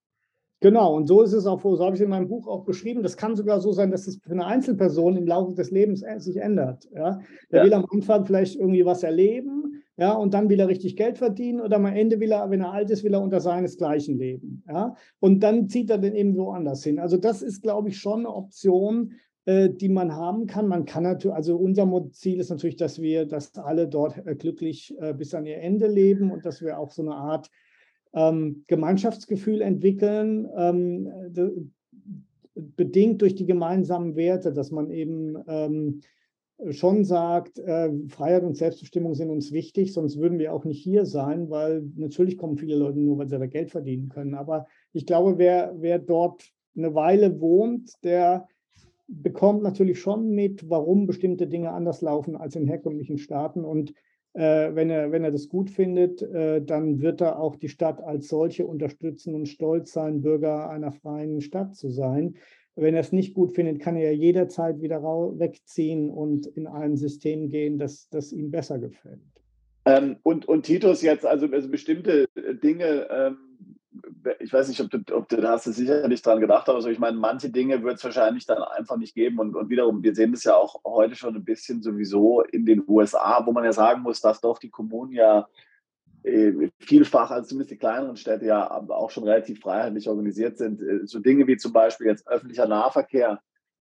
Genau, 0.62 0.94
und 0.94 1.08
so 1.08 1.22
ist 1.22 1.32
es 1.32 1.44
auch, 1.44 1.60
so 1.60 1.84
habe 1.84 1.96
ich 1.96 2.00
es 2.00 2.04
in 2.04 2.10
meinem 2.10 2.28
Buch 2.28 2.46
auch 2.46 2.64
beschrieben. 2.64 3.02
Das 3.02 3.16
kann 3.16 3.34
sogar 3.34 3.58
so 3.58 3.72
sein, 3.72 3.90
dass 3.90 4.06
es 4.06 4.18
für 4.22 4.30
eine 4.30 4.46
Einzelperson 4.46 5.16
im 5.16 5.26
Laufe 5.26 5.54
des 5.54 5.72
Lebens 5.72 6.04
äh, 6.04 6.20
sich 6.20 6.36
ändert. 6.36 6.88
Ja? 6.94 7.18
Der 7.50 7.58
ja. 7.58 7.64
will 7.64 7.74
am 7.74 7.84
Anfang 7.90 8.24
vielleicht 8.24 8.54
irgendwie 8.54 8.86
was 8.86 9.02
erleben, 9.02 9.82
ja, 10.02 10.14
und 10.14 10.34
dann 10.34 10.48
will 10.48 10.58
er 10.58 10.66
richtig 10.66 10.96
Geld 10.96 11.16
verdienen 11.16 11.60
oder 11.60 11.76
am 11.76 11.86
Ende 11.86 12.18
will 12.18 12.32
er, 12.32 12.50
wenn 12.50 12.62
er 12.62 12.72
alt 12.72 12.90
ist, 12.90 13.04
will 13.04 13.14
er 13.14 13.22
unter 13.22 13.38
seinesgleichen 13.38 14.18
leben. 14.18 14.64
Ja? 14.66 14.96
Und 15.20 15.44
dann 15.44 15.68
zieht 15.68 15.90
er 15.90 15.98
dann 15.98 16.16
eben 16.16 16.36
woanders 16.36 16.82
hin. 16.82 16.98
Also 16.98 17.16
das 17.16 17.40
ist, 17.40 17.62
glaube 17.62 17.90
ich, 17.90 17.98
schon 17.98 18.26
eine 18.26 18.34
Option, 18.34 19.12
äh, 19.44 19.70
die 19.70 19.88
man 19.88 20.16
haben 20.16 20.48
kann. 20.48 20.66
Man 20.66 20.86
kann 20.86 21.04
natürlich, 21.04 21.36
also 21.36 21.56
unser 21.56 21.88
Ziel 22.10 22.40
ist 22.40 22.50
natürlich, 22.50 22.74
dass 22.74 23.00
wir, 23.00 23.26
dass 23.26 23.56
alle 23.56 23.86
dort 23.86 24.26
äh, 24.26 24.34
glücklich 24.34 24.92
äh, 24.98 25.14
bis 25.14 25.34
an 25.34 25.46
ihr 25.46 25.58
Ende 25.58 25.86
leben 25.86 26.32
und 26.32 26.44
dass 26.44 26.60
wir 26.62 26.80
auch 26.80 26.90
so 26.90 27.02
eine 27.02 27.14
Art 27.14 27.48
ähm, 28.12 28.64
Gemeinschaftsgefühl 28.66 29.60
entwickeln, 29.60 30.48
ähm, 30.56 31.70
bedingt 32.56 33.22
durch 33.22 33.36
die 33.36 33.46
gemeinsamen 33.46 34.16
Werte, 34.16 34.52
dass 34.52 34.72
man 34.72 34.90
eben 34.90 35.36
ähm, 35.46 36.00
schon 36.70 37.04
sagt, 37.04 37.58
äh, 37.58 37.90
Freiheit 38.08 38.44
und 38.44 38.56
Selbstbestimmung 38.56 39.14
sind 39.14 39.30
uns 39.30 39.52
wichtig, 39.52 39.92
sonst 39.92 40.18
würden 40.18 40.38
wir 40.38 40.52
auch 40.52 40.64
nicht 40.64 40.82
hier 40.82 41.06
sein, 41.06 41.50
weil 41.50 41.82
natürlich 41.96 42.36
kommen 42.36 42.56
viele 42.56 42.76
Leute 42.76 43.00
nur, 43.00 43.18
weil 43.18 43.28
sie 43.28 43.38
da 43.38 43.46
Geld 43.46 43.70
verdienen 43.70 44.08
können. 44.08 44.34
Aber 44.34 44.66
ich 44.92 45.06
glaube, 45.06 45.38
wer, 45.38 45.74
wer 45.78 45.98
dort 45.98 46.52
eine 46.76 46.94
Weile 46.94 47.40
wohnt, 47.40 47.92
der 48.04 48.46
bekommt 49.08 49.62
natürlich 49.62 50.00
schon 50.00 50.30
mit, 50.30 50.68
warum 50.70 51.06
bestimmte 51.06 51.46
Dinge 51.46 51.70
anders 51.70 52.00
laufen 52.00 52.36
als 52.36 52.56
in 52.56 52.66
herkömmlichen 52.66 53.18
Staaten. 53.18 53.64
Und 53.64 53.92
äh, 54.34 54.74
wenn, 54.74 54.88
er, 54.88 55.12
wenn 55.12 55.24
er 55.24 55.30
das 55.30 55.48
gut 55.48 55.68
findet, 55.68 56.22
äh, 56.22 56.62
dann 56.62 57.00
wird 57.00 57.20
er 57.20 57.38
auch 57.38 57.56
die 57.56 57.68
Stadt 57.68 58.02
als 58.02 58.28
solche 58.28 58.66
unterstützen 58.66 59.34
und 59.34 59.48
stolz 59.48 59.92
sein, 59.92 60.22
Bürger 60.22 60.70
einer 60.70 60.92
freien 60.92 61.40
Stadt 61.40 61.74
zu 61.74 61.90
sein. 61.90 62.36
Wenn 62.74 62.94
er 62.94 63.00
es 63.00 63.12
nicht 63.12 63.34
gut 63.34 63.52
findet, 63.52 63.80
kann 63.80 63.96
er 63.96 64.14
jederzeit 64.14 64.80
wieder 64.80 65.02
wegziehen 65.02 66.10
und 66.10 66.46
in 66.46 66.66
ein 66.66 66.96
System 66.96 67.50
gehen, 67.50 67.78
das, 67.78 68.08
das 68.08 68.32
ihm 68.32 68.50
besser 68.50 68.78
gefällt. 68.78 69.20
Ähm, 69.84 70.16
und, 70.22 70.46
und 70.46 70.64
Titus 70.64 71.02
jetzt, 71.02 71.26
also, 71.26 71.46
also 71.46 71.68
bestimmte 71.68 72.28
Dinge, 72.62 73.08
ähm, 73.10 73.36
ich 74.38 74.52
weiß 74.52 74.68
nicht, 74.68 74.80
ob 74.80 74.90
du, 74.90 75.00
ob 75.14 75.28
du 75.28 75.36
da 75.36 75.50
hast 75.50 75.66
du 75.66 75.72
sicherlich 75.72 76.22
dran 76.22 76.40
gedacht, 76.40 76.68
aber 76.68 76.80
so, 76.80 76.88
ich 76.88 76.98
meine, 76.98 77.16
manche 77.16 77.50
Dinge 77.50 77.82
wird 77.82 77.96
es 77.96 78.04
wahrscheinlich 78.04 78.46
dann 78.46 78.62
einfach 78.62 78.96
nicht 78.96 79.14
geben. 79.14 79.38
Und, 79.38 79.54
und 79.54 79.68
wiederum, 79.68 80.02
wir 80.02 80.14
sehen 80.14 80.32
das 80.32 80.44
ja 80.44 80.54
auch 80.54 80.80
heute 80.84 81.14
schon 81.14 81.34
ein 81.34 81.44
bisschen 81.44 81.82
sowieso 81.82 82.40
in 82.40 82.64
den 82.64 82.82
USA, 82.86 83.44
wo 83.44 83.52
man 83.52 83.64
ja 83.64 83.72
sagen 83.72 84.02
muss, 84.02 84.20
dass 84.20 84.40
doch 84.40 84.58
die 84.58 84.70
Kommunen 84.70 85.12
ja 85.12 85.40
äh, 85.40 85.71
vielfach, 86.78 87.30
also 87.30 87.48
zumindest 87.48 87.72
die 87.72 87.78
kleineren 87.78 88.16
Städte 88.16 88.46
ja 88.46 88.70
auch 88.70 89.10
schon 89.10 89.24
relativ 89.24 89.60
freiheitlich 89.60 90.08
organisiert 90.08 90.58
sind. 90.58 90.80
Äh, 90.80 91.06
so 91.06 91.18
Dinge 91.18 91.46
wie 91.46 91.56
zum 91.56 91.72
Beispiel 91.72 92.06
jetzt 92.06 92.26
öffentlicher 92.28 92.66
Nahverkehr, 92.66 93.40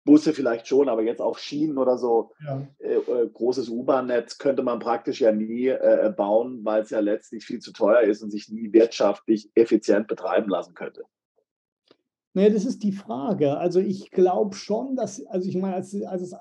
Busse 0.04 0.34
vielleicht 0.34 0.68
schon, 0.68 0.88
aber 0.88 1.02
jetzt 1.02 1.22
auch 1.22 1.38
Schienen 1.38 1.78
oder 1.78 1.96
so, 1.96 2.32
ja. 2.44 2.66
äh, 2.78 2.96
äh 2.96 3.28
großes 3.32 3.70
U-Bahn-Netz 3.70 4.38
könnte 4.38 4.62
man 4.62 4.78
praktisch 4.78 5.20
ja 5.20 5.32
nie 5.32 5.68
äh, 5.68 6.12
bauen, 6.14 6.60
weil 6.62 6.82
es 6.82 6.90
ja 6.90 7.00
letztlich 7.00 7.44
viel 7.44 7.60
zu 7.60 7.72
teuer 7.72 8.02
ist 8.02 8.22
und 8.22 8.30
sich 8.30 8.50
nie 8.50 8.72
wirtschaftlich 8.72 9.50
effizient 9.54 10.06
betreiben 10.06 10.50
lassen 10.50 10.74
könnte. 10.74 11.04
Naja, 12.34 12.50
das 12.50 12.64
ist 12.64 12.82
die 12.82 12.92
Frage. 12.92 13.56
Also 13.56 13.80
ich 13.80 14.10
glaube 14.10 14.56
schon, 14.56 14.96
dass, 14.96 15.24
also 15.26 15.48
ich 15.48 15.56
meine, 15.56 15.76
als, 15.76 15.94
als 16.02 16.20
es 16.20 16.34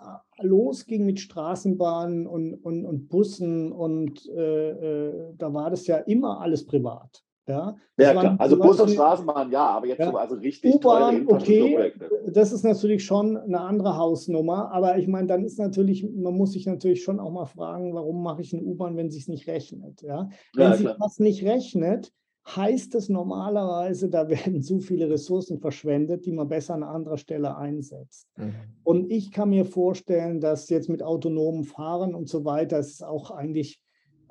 losging 0.43 1.05
mit 1.05 1.19
Straßenbahnen 1.19 2.27
und, 2.27 2.53
und, 2.55 2.85
und 2.85 3.09
Bussen 3.09 3.71
und 3.71 4.27
äh, 4.29 4.69
äh, 4.69 5.33
da 5.37 5.53
war 5.53 5.69
das 5.69 5.87
ja 5.87 5.97
immer 5.97 6.41
alles 6.41 6.65
privat. 6.65 7.23
Ja, 7.47 7.75
ja 7.97 8.11
klar. 8.11 8.35
Also 8.39 8.57
Bus 8.57 8.79
und 8.79 8.91
Straßenbahn, 8.91 9.51
ja, 9.51 9.65
aber 9.65 9.87
jetzt 9.87 9.99
ja. 9.99 10.11
so 10.11 10.17
also 10.17 10.35
richtig 10.35 10.75
U-Bahn, 10.75 11.27
okay, 11.27 11.91
das 12.27 12.53
ist 12.53 12.63
natürlich 12.63 13.03
schon 13.03 13.35
eine 13.35 13.59
andere 13.59 13.97
Hausnummer, 13.97 14.71
aber 14.71 14.97
ich 14.97 15.07
meine, 15.07 15.27
dann 15.27 15.43
ist 15.43 15.59
natürlich, 15.59 16.07
man 16.09 16.33
muss 16.33 16.53
sich 16.53 16.65
natürlich 16.65 17.03
schon 17.03 17.19
auch 17.19 17.31
mal 17.31 17.45
fragen, 17.45 17.93
warum 17.93 18.23
mache 18.23 18.41
ich 18.41 18.53
eine 18.53 18.63
U-Bahn, 18.63 18.95
wenn 18.95 19.11
sich 19.11 19.27
nicht 19.27 19.47
rechnet, 19.47 20.01
ja? 20.03 20.29
Wenn 20.55 20.71
ja, 20.71 20.77
sich 20.77 20.89
das 20.97 21.19
nicht 21.19 21.43
rechnet, 21.43 22.13
heißt 22.45 22.95
es 22.95 23.09
normalerweise, 23.09 24.09
da 24.09 24.27
werden 24.29 24.61
zu 24.61 24.79
viele 24.79 25.09
Ressourcen 25.09 25.59
verschwendet, 25.59 26.25
die 26.25 26.31
man 26.31 26.47
besser 26.47 26.75
an 26.75 26.83
anderer 26.83 27.17
Stelle 27.17 27.55
einsetzt. 27.57 28.27
Mhm. 28.37 28.53
Und 28.83 29.11
ich 29.11 29.31
kann 29.31 29.49
mir 29.49 29.65
vorstellen, 29.65 30.39
dass 30.39 30.69
jetzt 30.69 30.89
mit 30.89 31.03
autonomem 31.03 31.63
Fahren 31.63 32.15
und 32.15 32.29
so 32.29 32.45
weiter 32.45 32.79
es 32.79 33.01
auch 33.01 33.31
eigentlich 33.31 33.79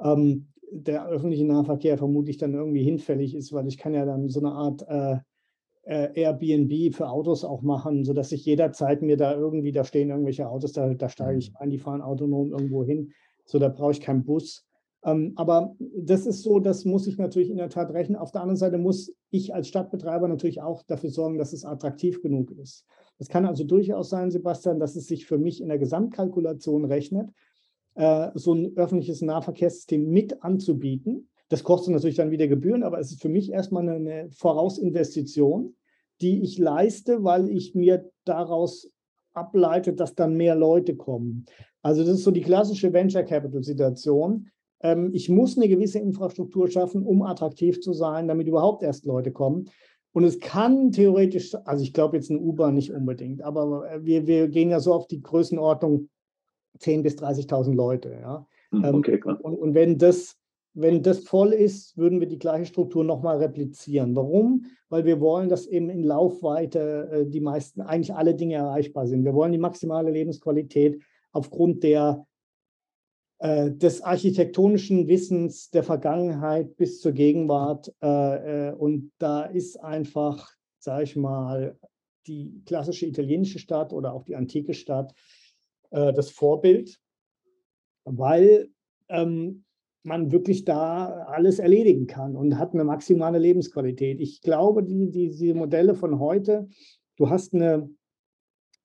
ähm, 0.01 0.49
der 0.71 1.07
öffentliche 1.07 1.45
Nahverkehr 1.45 1.99
vermutlich 1.99 2.39
dann 2.39 2.55
irgendwie 2.55 2.83
hinfällig 2.83 3.35
ist, 3.35 3.53
weil 3.53 3.69
ich 3.69 3.77
kann 3.77 3.95
ja 3.95 4.07
dann 4.07 4.29
so 4.29 4.41
eine 4.41 4.53
Art 4.53 4.83
äh, 4.89 5.19
äh, 5.85 6.21
Airbnb 6.21 6.95
für 6.95 7.09
Autos 7.09 7.45
auch 7.45 7.63
machen, 7.63 8.05
sodass 8.05 8.33
ich 8.33 8.45
jederzeit 8.45 9.03
mir 9.03 9.17
da 9.17 9.35
irgendwie, 9.35 9.73
da 9.73 9.85
stehen 9.85 10.11
irgendwelche 10.11 10.49
Autos, 10.49 10.73
da, 10.73 10.95
da 10.95 11.09
steige 11.09 11.39
ich 11.39 11.51
mhm. 11.51 11.57
ein, 11.59 11.71
die 11.71 11.79
fahren 11.79 12.03
autonom 12.03 12.53
irgendwo 12.53 12.85
hin. 12.85 13.13
So, 13.45 13.59
da 13.59 13.69
brauche 13.69 13.93
ich 13.93 14.01
keinen 14.01 14.25
Bus. 14.25 14.65
Ähm, 15.05 15.33
aber 15.37 15.75
das 15.79 16.27
ist 16.27 16.43
so, 16.43 16.61
das 16.61 16.85
muss 16.85 17.07
ich 17.07 17.19
natürlich 17.19 17.51
in 17.51 17.57
der 17.57 17.69
Tat 17.69 17.93
rechnen. 17.93 18.17
Auf 18.17 18.31
der 18.31 18.43
anderen 18.43 18.57
Seite 18.57 18.79
muss 18.79 19.13
ich 19.31 19.55
als 19.55 19.69
Stadtbetreiber 19.69 20.29
natürlich 20.29 20.61
auch 20.63 20.83
dafür 20.85 21.11
sorgen, 21.11 21.39
dass 21.39 21.53
es 21.53 21.65
attraktiv 21.65 22.23
genug 22.23 22.53
ist. 22.53 22.87
Es 23.19 23.29
kann 23.29 23.47
also 23.47 23.65
durchaus 23.65 24.11
sein, 24.11 24.31
Sebastian, 24.31 24.81
dass 24.81 24.97
es 24.97 25.07
sich 25.07 25.27
für 25.27 25.39
mich 25.39 25.61
in 25.61 25.69
der 25.69 25.79
Gesamtkalkulation 25.79 26.85
rechnet, 26.85 27.31
äh, 27.95 28.31
so 28.35 28.55
ein 28.55 28.77
öffentliches 28.77 29.23
Nahverkehrssystem 29.23 30.09
mit 30.09 30.43
anzubieten. 30.43 31.29
Das 31.49 31.65
kostet 31.65 31.93
natürlich 31.93 32.17
dann 32.17 32.31
wieder 32.31 32.49
Gebühren, 32.49 32.83
aber 32.83 32.99
es 32.99 33.11
ist 33.11 33.21
für 33.21 33.29
mich 33.29 33.53
erstmal 33.53 33.89
eine, 33.89 34.31
Vorausinvestition, 34.31 35.75
die 36.21 36.43
ich 36.43 36.59
leiste, 36.59 37.25
weil 37.25 37.49
ich 37.51 37.75
mir 37.75 38.11
daraus 38.25 38.91
ableite, 39.35 39.93
dass 39.93 40.15
dann 40.15 40.37
mehr 40.37 40.55
Leute 40.55 40.97
kommen. 40.97 41.45
Also 41.83 42.05
das 42.05 42.15
ist 42.15 42.25
so 42.25 42.31
die 42.31 42.43
klassische 42.43 42.93
Venture 42.93 43.25
Capital 43.25 43.63
Situation. 43.63 44.49
Ähm, 44.83 45.11
ich 45.13 45.29
muss 45.29 45.57
eine 45.57 45.69
gewisse 45.69 45.99
Infrastruktur 45.99 46.69
schaffen, 46.71 47.05
um 47.05 47.23
attraktiv 47.23 47.81
zu 47.81 47.93
sein, 47.93 48.29
damit 48.29 48.47
überhaupt 48.47 48.83
erst 48.83 49.07
Leute 49.07 49.33
kommen. 49.33 49.71
Und 50.13 50.25
es 50.25 50.39
kann 50.41 50.93
theoretisch, 50.93 51.55
also 51.65 51.83
ich 51.83 51.93
glaube 51.95 52.17
jetzt 52.17 52.31
eine 52.31 52.41
U-Bahn 52.41 52.75
nicht 52.75 52.93
unbedingt, 52.93 53.43
aber 53.43 54.01
wir, 54.03 54.27
wir 54.27 54.49
gehen 54.49 54.69
ja 54.69 54.79
so 54.79 54.93
auf 54.93 55.07
die 55.07 55.23
Größenordnung 55.23 56.11
10.000 56.81 57.03
bis 57.03 57.15
30.000 57.15 57.75
Leute. 57.75 58.19
Ja? 58.21 58.47
Hm, 58.73 58.85
ähm, 58.85 58.95
okay, 58.97 59.19
klar. 59.19 59.39
Und, 59.43 59.55
und 59.55 59.75
wenn 59.75 59.97
das 59.97 60.37
wenn 60.75 61.03
das 61.03 61.21
voll 61.21 61.53
ist, 61.53 61.97
würden 61.99 62.21
wir 62.21 62.29
die 62.29 62.39
gleiche 62.39 62.67
Struktur 62.67 63.05
nochmal 63.05 63.39
replizieren. 63.39 64.17
Warum? 64.17 64.67
Weil 64.89 65.05
wir 65.05 65.21
wollen, 65.21 65.49
dass 65.49 65.67
eben 65.67 65.91
in 65.91 66.03
Laufweite 66.03 67.09
äh, 67.13 67.27
die 67.27 67.41
meisten, 67.41 67.83
eigentlich 67.83 68.15
alle 68.15 68.35
Dinge 68.35 68.55
erreichbar 68.55 69.07
sind. 69.07 69.25
Wir 69.25 69.35
wollen 69.35 69.53
die 69.53 69.59
maximale 69.59 70.11
Lebensqualität 70.11 71.03
aufgrund 71.33 71.83
der, 71.83 72.25
äh, 72.25 72.32
des 73.43 74.03
architektonischen 74.03 75.09
Wissens 75.09 75.71
der 75.71 75.83
Vergangenheit 75.83 76.77
bis 76.77 77.01
zur 77.01 77.11
Gegenwart. 77.11 77.93
Äh, 78.01 78.73
und 78.73 79.11
da 79.19 79.43
ist 79.43 79.83
einfach, 79.83 80.53
sage 80.79 81.05
ich 81.05 81.17
mal, 81.17 81.77
die 82.29 82.63
klassische 82.65 83.07
italienische 83.07 83.59
Stadt 83.59 83.93
oder 83.93 84.13
auch 84.13 84.25
die 84.25 84.37
antike 84.37 84.75
Stadt 84.75 85.13
das 85.91 86.31
Vorbild, 86.31 87.01
weil 88.05 88.71
ähm, 89.11 89.65
man 90.03 90.33
wirklich 90.33 90.65
da 90.65 91.27
alles 91.29 91.59
erledigen 91.59 92.07
kann 92.07 92.37
und 92.37 92.59
hat 92.59 92.75
eine 92.75 92.85
maximale 92.85 93.39
Lebensqualität. 93.39 94.21
Ich 94.21 94.43
glaube, 94.43 94.83
die, 94.83 95.11
die, 95.11 95.29
diese 95.29 95.55
Modelle 95.55 95.95
von 95.95 96.19
heute, 96.19 96.69
du 97.17 97.31
hast 97.31 97.55
eine, 97.55 97.75
äh, 97.75 97.87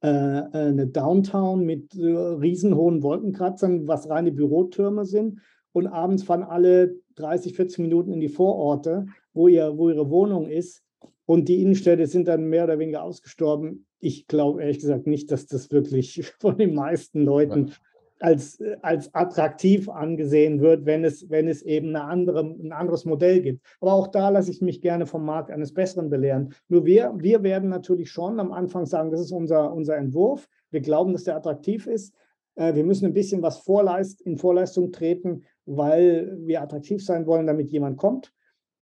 eine 0.06 0.88
Downtown 0.88 1.66
mit 1.66 1.96
äh, 1.96 2.06
riesenhohen 2.06 3.02
Wolkenkratzern, 3.02 3.88
was 3.88 4.10
reine 4.10 4.32
Bürotürme 4.32 5.06
sind. 5.06 5.40
Und 5.72 5.88
abends 5.88 6.24
fahren 6.24 6.44
alle 6.44 6.96
30, 7.16 7.56
40 7.56 7.80
Minuten 7.80 8.14
in 8.14 8.20
die 8.20 8.30
Vororte, 8.30 9.08
wo, 9.34 9.48
ihr, 9.48 9.78
wo 9.78 9.90
ihre 9.90 10.10
Wohnung 10.10 10.48
ist. 10.48 10.84
Und 11.26 11.50
die 11.50 11.62
Innenstädte 11.62 12.08
sind 12.08 12.28
dann 12.28 12.46
mehr 12.46 12.64
oder 12.64 12.80
weniger 12.80 13.04
ausgestorben. 13.04 13.86
Ich 14.00 14.28
glaube 14.28 14.62
ehrlich 14.62 14.80
gesagt 14.80 15.08
nicht, 15.08 15.32
dass 15.32 15.46
das 15.48 15.72
wirklich 15.72 16.24
von 16.40 16.58
den 16.58 16.74
meisten 16.74 17.24
Leuten 17.24 17.74
als, 18.20 18.62
als 18.82 19.14
attraktiv 19.14 19.90
angesehen 19.90 20.62
wird, 20.62 20.86
wenn 20.86 21.04
es, 21.04 21.30
wenn 21.30 21.48
es 21.48 21.62
eben 21.62 21.90
eine 21.90 22.04
andere, 22.04 22.42
ein 22.42 22.72
anderes 22.72 23.06
Modell 23.06 23.42
gibt. 23.42 23.66
Aber 23.80 23.94
auch 23.94 24.08
da 24.08 24.30
lasse 24.30 24.52
ich 24.52 24.62
mich 24.62 24.82
gerne 24.82 25.06
vom 25.06 25.26
Markt 25.26 25.52
eines 25.52 25.74
Besseren 25.74 26.10
belehren. 26.10 26.54
Nur 26.68 26.86
wir, 26.86 27.14
wir 27.18 27.44
werden 27.44 27.70
natürlich 27.70 28.12
schon 28.12 28.40
am 28.40 28.52
Anfang 28.52 28.86
sagen, 28.86 29.12
das 29.12 29.22
ist 29.22 29.32
unser, 29.32 29.74
unser 29.74 29.98
Entwurf. 29.98 30.48
Wir 30.72 30.82
glauben, 30.82 31.14
dass 31.14 31.24
der 31.24 31.36
attraktiv 31.36 31.88
ist. 31.88 32.14
Äh, 32.56 32.76
wir 32.76 32.84
müssen 32.84 33.06
ein 33.06 33.14
bisschen 33.14 33.42
was 33.42 33.60
vorleist, 33.60 34.22
in 34.22 34.38
Vorleistung 34.38 34.92
treten, 34.92 35.44
weil 35.66 36.38
wir 36.42 36.62
attraktiv 36.62 37.04
sein 37.04 37.26
wollen, 37.26 37.48
damit 37.48 37.72
jemand 37.72 37.98
kommt. 37.98 38.34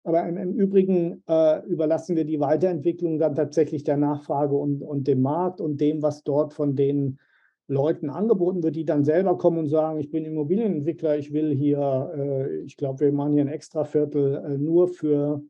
Aber 0.03 0.27
im, 0.27 0.37
im 0.37 0.53
Übrigen 0.53 1.23
äh, 1.27 1.65
überlassen 1.65 2.15
wir 2.15 2.25
die 2.25 2.39
Weiterentwicklung 2.39 3.17
dann 3.17 3.35
tatsächlich 3.35 3.83
der 3.83 3.97
Nachfrage 3.97 4.55
und, 4.55 4.81
und 4.81 5.07
dem 5.07 5.21
Markt 5.21 5.59
und 5.61 5.81
dem, 5.81 6.01
was 6.01 6.23
dort 6.23 6.53
von 6.53 6.75
denen 6.75 7.19
Leuten 7.67 8.09
angeboten 8.09 8.63
wird, 8.63 8.75
die 8.75 8.85
dann 8.85 9.03
selber 9.03 9.37
kommen 9.37 9.57
und 9.57 9.67
sagen, 9.69 9.99
ich 9.99 10.11
bin 10.11 10.25
Immobilienentwickler, 10.25 11.17
ich 11.17 11.33
will 11.33 11.53
hier, 11.53 12.11
äh, 12.15 12.57
ich 12.59 12.77
glaube, 12.77 12.99
wir 13.01 13.11
machen 13.11 13.33
hier 13.33 13.41
ein 13.41 13.47
Extraviertel 13.47 14.35
äh, 14.35 14.57
nur 14.57 14.87
für 14.87 15.41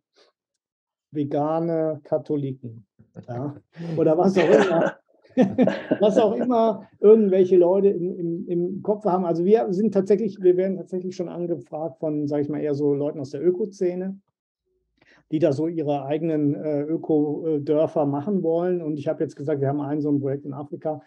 vegane 1.12 2.00
Katholiken. 2.04 2.86
Ja? 3.28 3.56
Oder 3.98 4.18
was 4.18 4.38
auch 4.38 4.50
immer. 4.50 4.96
was 6.00 6.18
auch 6.18 6.34
immer 6.34 6.88
irgendwelche 7.02 7.58
Leute 7.58 7.90
im, 7.90 8.18
im, 8.18 8.48
im 8.48 8.82
Kopf 8.82 9.04
haben. 9.04 9.26
Also 9.26 9.44
wir 9.44 9.68
sind 9.74 9.94
tatsächlich, 9.94 10.42
wir 10.42 10.56
werden 10.56 10.78
tatsächlich 10.78 11.14
schon 11.14 11.28
angefragt 11.28 12.00
von, 12.00 12.28
sage 12.28 12.44
ich 12.44 12.50
mal, 12.50 12.62
eher 12.62 12.74
so 12.74 12.94
Leuten 12.94 13.20
aus 13.20 13.32
der 13.32 13.46
Ökozene, 13.46 14.18
die 15.32 15.40
da 15.40 15.52
so 15.52 15.68
ihre 15.68 16.06
eigenen 16.06 16.56
äh, 16.56 16.84
Ökodörfer 16.84 18.06
machen 18.06 18.44
wollen. 18.44 18.82
Und 18.82 18.98
ich 18.98 19.10
habe 19.10 19.24
jetzt 19.24 19.36
gesagt, 19.36 19.60
wir 19.60 19.68
haben 19.68 19.82
ein 19.82 20.00
so 20.00 20.10
ein 20.10 20.22
Projekt 20.22 20.46
in 20.46 20.54
Afrika, 20.54 21.02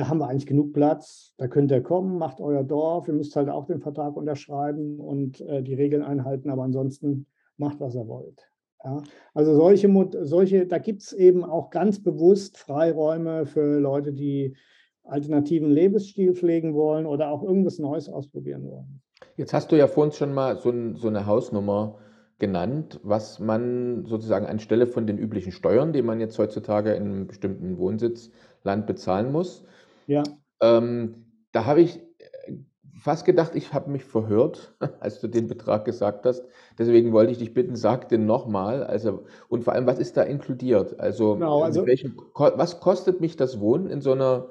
da 0.00 0.08
haben 0.08 0.18
wir 0.18 0.28
eigentlich 0.28 0.46
genug 0.46 0.72
Platz, 0.72 1.34
da 1.36 1.46
könnt 1.46 1.70
ihr 1.70 1.82
kommen, 1.82 2.16
macht 2.16 2.40
euer 2.40 2.64
Dorf, 2.64 3.06
ihr 3.06 3.14
müsst 3.14 3.36
halt 3.36 3.50
auch 3.50 3.66
den 3.66 3.80
Vertrag 3.80 4.16
unterschreiben 4.16 4.98
und 4.98 5.40
äh, 5.42 5.62
die 5.62 5.74
Regeln 5.74 6.02
einhalten, 6.02 6.48
aber 6.48 6.62
ansonsten 6.62 7.26
macht, 7.58 7.80
was 7.80 7.94
ihr 7.94 8.08
wollt. 8.08 8.50
Ja? 8.82 9.02
Also 9.34 9.54
solche, 9.54 9.88
solche, 10.22 10.66
da 10.66 10.78
gibt 10.78 11.02
es 11.02 11.12
eben 11.12 11.44
auch 11.44 11.68
ganz 11.68 12.02
bewusst 12.02 12.56
Freiräume 12.56 13.44
für 13.44 13.78
Leute, 13.78 14.12
die 14.14 14.56
alternativen 15.04 15.70
Lebensstil 15.70 16.34
pflegen 16.34 16.74
wollen 16.74 17.04
oder 17.04 17.30
auch 17.30 17.42
irgendwas 17.42 17.78
Neues 17.78 18.08
ausprobieren 18.08 18.64
wollen. 18.64 19.02
Jetzt 19.36 19.52
hast 19.52 19.70
du 19.70 19.76
ja 19.76 19.86
vorhin 19.86 20.12
schon 20.12 20.32
mal 20.32 20.56
so, 20.56 20.70
ein, 20.70 20.96
so 20.96 21.08
eine 21.08 21.26
Hausnummer 21.26 21.98
genannt, 22.38 23.00
was 23.02 23.38
man 23.38 24.06
sozusagen 24.06 24.46
anstelle 24.46 24.86
von 24.86 25.06
den 25.06 25.18
üblichen 25.18 25.52
Steuern, 25.52 25.92
die 25.92 26.00
man 26.00 26.20
jetzt 26.20 26.38
heutzutage 26.38 26.94
in 26.94 27.02
einem 27.04 27.26
bestimmten 27.26 27.76
Wohnsitzland 27.76 28.86
bezahlen 28.86 29.30
muss, 29.30 29.64
ja. 30.10 30.22
Ähm, 30.60 31.26
da 31.52 31.64
habe 31.64 31.80
ich 31.80 31.98
äh, 32.18 32.54
fast 32.98 33.24
gedacht, 33.24 33.54
ich 33.54 33.72
habe 33.72 33.90
mich 33.90 34.04
verhört, 34.04 34.74
als 35.00 35.20
du 35.20 35.28
den 35.28 35.46
Betrag 35.46 35.84
gesagt 35.84 36.26
hast. 36.26 36.44
Deswegen 36.78 37.12
wollte 37.12 37.32
ich 37.32 37.38
dich 37.38 37.54
bitten, 37.54 37.76
sag 37.76 38.08
den 38.08 38.26
nochmal. 38.26 38.82
Also, 38.82 39.24
und 39.48 39.64
vor 39.64 39.72
allem, 39.72 39.86
was 39.86 39.98
ist 39.98 40.16
da 40.16 40.22
inkludiert? 40.22 40.98
Also, 40.98 41.34
genau, 41.34 41.62
also 41.62 41.86
welchen, 41.86 42.16
was 42.34 42.80
kostet 42.80 43.20
mich 43.20 43.36
das 43.36 43.60
Wohnen 43.60 43.86
in 43.86 44.00
so 44.00 44.12
einer, 44.12 44.48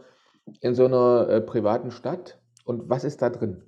in 0.62 0.74
so 0.74 0.86
einer 0.86 1.28
äh, 1.30 1.42
privaten 1.42 1.92
Stadt 1.92 2.42
und 2.64 2.90
was 2.90 3.04
ist 3.04 3.22
da 3.22 3.30
drin? 3.30 3.64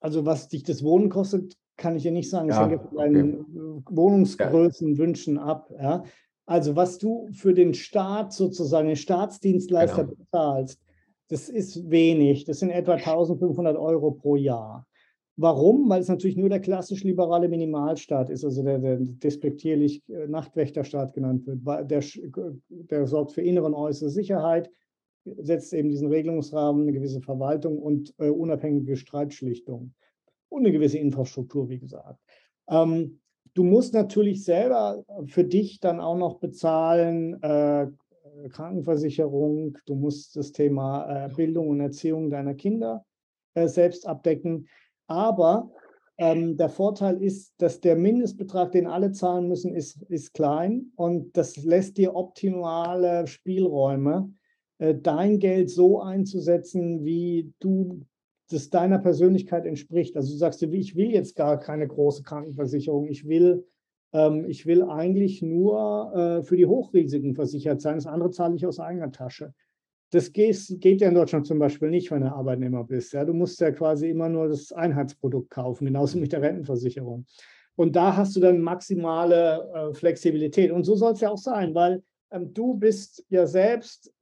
Also, 0.00 0.26
was 0.26 0.48
dich 0.48 0.64
das 0.64 0.82
Wohnen 0.82 1.08
kostet, 1.08 1.56
kann 1.76 1.96
ich 1.96 2.02
dir 2.02 2.12
nicht 2.12 2.28
sagen. 2.28 2.48
Ja, 2.48 2.68
hängt 2.68 2.82
von 2.82 2.96
deinen 2.96 3.40
okay. 3.40 3.96
Wohnungsgrößen, 3.96 4.92
ja. 4.92 4.98
Wünschen 4.98 5.38
ab. 5.38 5.70
Ja? 5.80 6.04
Also, 6.44 6.76
was 6.76 6.98
du 6.98 7.28
für 7.32 7.54
den 7.54 7.74
Staat 7.74 8.32
sozusagen, 8.32 8.88
den 8.88 8.96
Staatsdienstleister 8.96 10.04
genau. 10.04 10.16
bezahlst, 10.16 10.80
das 11.28 11.48
ist 11.48 11.90
wenig. 11.90 12.44
Das 12.44 12.58
sind 12.60 12.70
etwa 12.70 12.94
1500 12.94 13.76
Euro 13.76 14.12
pro 14.12 14.36
Jahr. 14.36 14.86
Warum? 15.36 15.88
Weil 15.88 16.00
es 16.00 16.08
natürlich 16.08 16.36
nur 16.36 16.48
der 16.48 16.60
klassisch 16.60 17.04
liberale 17.04 17.48
Minimalstaat 17.48 18.28
ist, 18.28 18.44
also 18.44 18.62
der, 18.64 18.80
der 18.80 18.96
despektierlich 18.98 20.02
äh, 20.08 20.26
Nachtwächterstaat 20.26 21.12
genannt 21.12 21.46
wird. 21.46 21.60
Der, 21.90 22.02
der 22.68 23.06
sorgt 23.06 23.32
für 23.32 23.42
innere 23.42 23.66
und 23.66 23.74
äußere 23.74 24.10
Sicherheit, 24.10 24.68
setzt 25.24 25.72
eben 25.74 25.90
diesen 25.90 26.08
Regelungsrahmen, 26.08 26.82
eine 26.82 26.92
gewisse 26.92 27.20
Verwaltung 27.20 27.78
und 27.78 28.14
äh, 28.18 28.30
unabhängige 28.30 28.96
Streitschlichtung 28.96 29.94
und 30.48 30.60
eine 30.62 30.72
gewisse 30.72 30.98
Infrastruktur, 30.98 31.68
wie 31.68 31.78
gesagt. 31.78 32.18
Ähm, 32.68 33.20
du 33.54 33.62
musst 33.62 33.94
natürlich 33.94 34.42
selber 34.42 35.04
für 35.26 35.44
dich 35.44 35.78
dann 35.78 36.00
auch 36.00 36.16
noch 36.16 36.40
bezahlen, 36.40 37.40
äh, 37.42 37.86
Krankenversicherung, 38.50 39.76
du 39.86 39.94
musst 39.94 40.36
das 40.36 40.52
Thema 40.52 41.26
äh, 41.26 41.28
Bildung 41.34 41.68
und 41.68 41.80
Erziehung 41.80 42.30
deiner 42.30 42.54
Kinder 42.54 43.04
äh, 43.54 43.68
selbst 43.68 44.06
abdecken. 44.06 44.68
Aber 45.06 45.70
ähm, 46.18 46.56
der 46.56 46.68
Vorteil 46.68 47.22
ist, 47.22 47.54
dass 47.58 47.80
der 47.80 47.96
Mindestbetrag, 47.96 48.72
den 48.72 48.86
alle 48.86 49.12
zahlen 49.12 49.48
müssen, 49.48 49.74
ist, 49.74 50.02
ist 50.08 50.34
klein 50.34 50.92
und 50.96 51.36
das 51.36 51.56
lässt 51.56 51.96
dir 51.96 52.14
optimale 52.14 53.26
Spielräume, 53.26 54.32
äh, 54.78 54.94
dein 54.94 55.38
Geld 55.38 55.70
so 55.70 56.00
einzusetzen, 56.00 57.04
wie 57.04 57.52
du 57.60 58.04
das 58.50 58.70
deiner 58.70 58.98
Persönlichkeit 58.98 59.66
entspricht. 59.66 60.16
Also 60.16 60.32
du 60.32 60.38
sagst 60.38 60.60
dir, 60.60 60.72
ich 60.72 60.96
will 60.96 61.10
jetzt 61.12 61.36
gar 61.36 61.58
keine 61.58 61.86
große 61.86 62.22
Krankenversicherung, 62.22 63.06
ich 63.06 63.28
will 63.28 63.66
ähm, 64.12 64.44
ich 64.48 64.66
will 64.66 64.82
eigentlich 64.82 65.42
nur 65.42 66.12
äh, 66.14 66.42
für 66.42 66.56
die 66.56 66.66
Hochrisiken 66.66 67.34
versichert 67.34 67.80
sein. 67.80 67.96
Das 67.96 68.06
andere 68.06 68.30
zahle 68.30 68.56
ich 68.56 68.66
aus 68.66 68.80
eigener 68.80 69.12
Tasche. 69.12 69.54
Das 70.10 70.32
geht, 70.32 70.80
ja 70.82 71.08
in 71.08 71.14
Deutschland 71.14 71.46
zum 71.46 71.58
Beispiel 71.58 71.90
nicht, 71.90 72.10
wenn 72.10 72.22
du 72.22 72.32
Arbeitnehmer 72.32 72.82
bist. 72.84 73.12
Du 73.12 73.34
musst 73.34 73.60
ja 73.60 73.70
quasi 73.72 74.08
immer 74.08 74.30
nur 74.30 74.48
das 74.48 74.72
Einheitsprodukt 74.72 75.50
kaufen, 75.50 75.84
genauso 75.84 76.18
mit 76.18 76.32
der 76.32 76.40
Rentenversicherung. 76.40 77.26
Und 77.76 77.94
da 77.94 78.16
hast 78.16 78.34
du 78.34 78.40
dann 78.40 78.60
maximale 78.60 79.70
äh, 79.74 79.94
Flexibilität. 79.94 80.72
Und 80.72 80.84
so 80.84 80.96
soll 80.96 81.12
es 81.12 81.20
ja 81.20 81.30
auch 81.30 81.38
sein, 81.38 81.74
weil 81.74 82.02
ähm, 82.30 82.52
du 82.54 82.74
bist 82.74 83.24
ja 83.28 83.46
selbst 83.46 84.12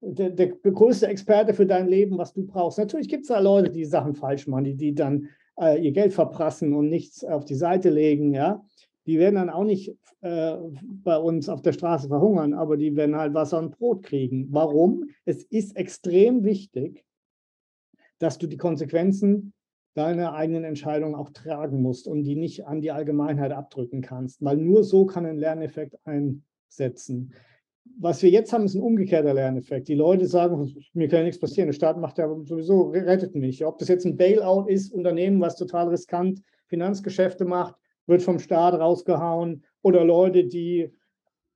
der, 0.00 0.30
der, 0.30 0.48
größte 0.48 1.06
Experte 1.06 1.54
für 1.54 1.66
dein 1.66 1.88
Leben, 1.88 2.18
was 2.18 2.32
du 2.32 2.46
brauchst. 2.46 2.78
Natürlich 2.78 3.08
gibt 3.08 3.22
es 3.22 3.28
da 3.28 3.38
Leute, 3.38 3.70
die 3.70 3.84
Sachen 3.84 4.14
falsch 4.14 4.46
machen, 4.46 4.64
die, 4.64 4.76
die 4.76 4.94
dann 4.94 5.28
äh, 5.58 5.82
ihr 5.82 5.92
Geld 5.92 6.12
verprassen 6.12 6.74
und 6.74 6.88
nichts 6.88 7.24
auf 7.24 7.44
die 7.44 7.54
Seite 7.54 7.90
legen, 7.90 8.34
ja. 8.34 8.62
Die 9.06 9.18
werden 9.18 9.36
dann 9.36 9.50
auch 9.50 9.64
nicht 9.64 9.96
äh, 10.20 10.56
bei 10.82 11.16
uns 11.16 11.48
auf 11.48 11.62
der 11.62 11.72
Straße 11.72 12.08
verhungern, 12.08 12.54
aber 12.54 12.76
die 12.76 12.96
werden 12.96 13.16
halt 13.16 13.34
Wasser 13.34 13.58
und 13.58 13.76
Brot 13.76 14.02
kriegen. 14.02 14.48
Warum? 14.50 15.08
Es 15.24 15.44
ist 15.44 15.76
extrem 15.76 16.44
wichtig, 16.44 17.04
dass 18.18 18.38
du 18.38 18.46
die 18.46 18.56
Konsequenzen 18.56 19.52
deiner 19.94 20.34
eigenen 20.34 20.64
Entscheidung 20.64 21.14
auch 21.14 21.30
tragen 21.30 21.80
musst 21.80 22.06
und 22.06 22.24
die 22.24 22.36
nicht 22.36 22.66
an 22.66 22.80
die 22.80 22.90
Allgemeinheit 22.90 23.52
abdrücken 23.52 24.02
kannst, 24.02 24.44
weil 24.44 24.56
nur 24.56 24.84
so 24.84 25.06
kann 25.06 25.24
ein 25.24 25.38
Lerneffekt 25.38 25.96
einsetzen 26.04 27.32
was 27.98 28.22
wir 28.22 28.30
jetzt 28.30 28.52
haben, 28.52 28.64
ist 28.64 28.74
ein 28.74 28.82
umgekehrter 28.82 29.34
Lerneffekt. 29.34 29.88
Die 29.88 29.94
Leute 29.94 30.26
sagen, 30.26 30.74
mir 30.92 31.08
kann 31.08 31.20
ja 31.20 31.24
nichts 31.24 31.40
passieren, 31.40 31.68
der 31.68 31.74
Staat 31.74 31.98
macht 31.98 32.18
ja 32.18 32.28
sowieso, 32.44 32.90
rettet 32.90 33.34
mich. 33.34 33.64
Ob 33.64 33.78
das 33.78 33.88
jetzt 33.88 34.04
ein 34.04 34.16
Bailout 34.16 34.66
ist, 34.68 34.92
Unternehmen, 34.92 35.40
was 35.40 35.56
total 35.56 35.88
riskant 35.88 36.42
Finanzgeschäfte 36.66 37.44
macht, 37.44 37.76
wird 38.06 38.22
vom 38.22 38.38
Staat 38.38 38.74
rausgehauen 38.74 39.64
oder 39.82 40.04
Leute, 40.04 40.44
die 40.44 40.92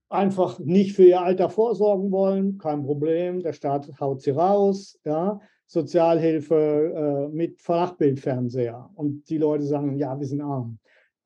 einfach 0.09 0.59
nicht 0.59 0.95
für 0.95 1.05
ihr 1.05 1.23
Alter 1.23 1.49
vorsorgen 1.49 2.11
wollen, 2.11 2.59
kein 2.59 2.83
Problem, 2.83 3.41
der 3.43 3.53
Staat 3.53 3.89
haut 4.01 4.23
sie 4.23 4.33
raus, 4.33 4.99
ja, 5.05 5.41
Sozialhilfe 5.67 7.29
äh, 7.31 7.35
mit 7.35 7.61
Flachbildfernseher 7.61 8.91
und 8.95 9.29
die 9.31 9.39
Leute 9.39 9.65
sagen, 9.65 9.97
ja, 9.97 10.19
wir 10.19 10.27
sind 10.27 10.41
arm. 10.41 10.79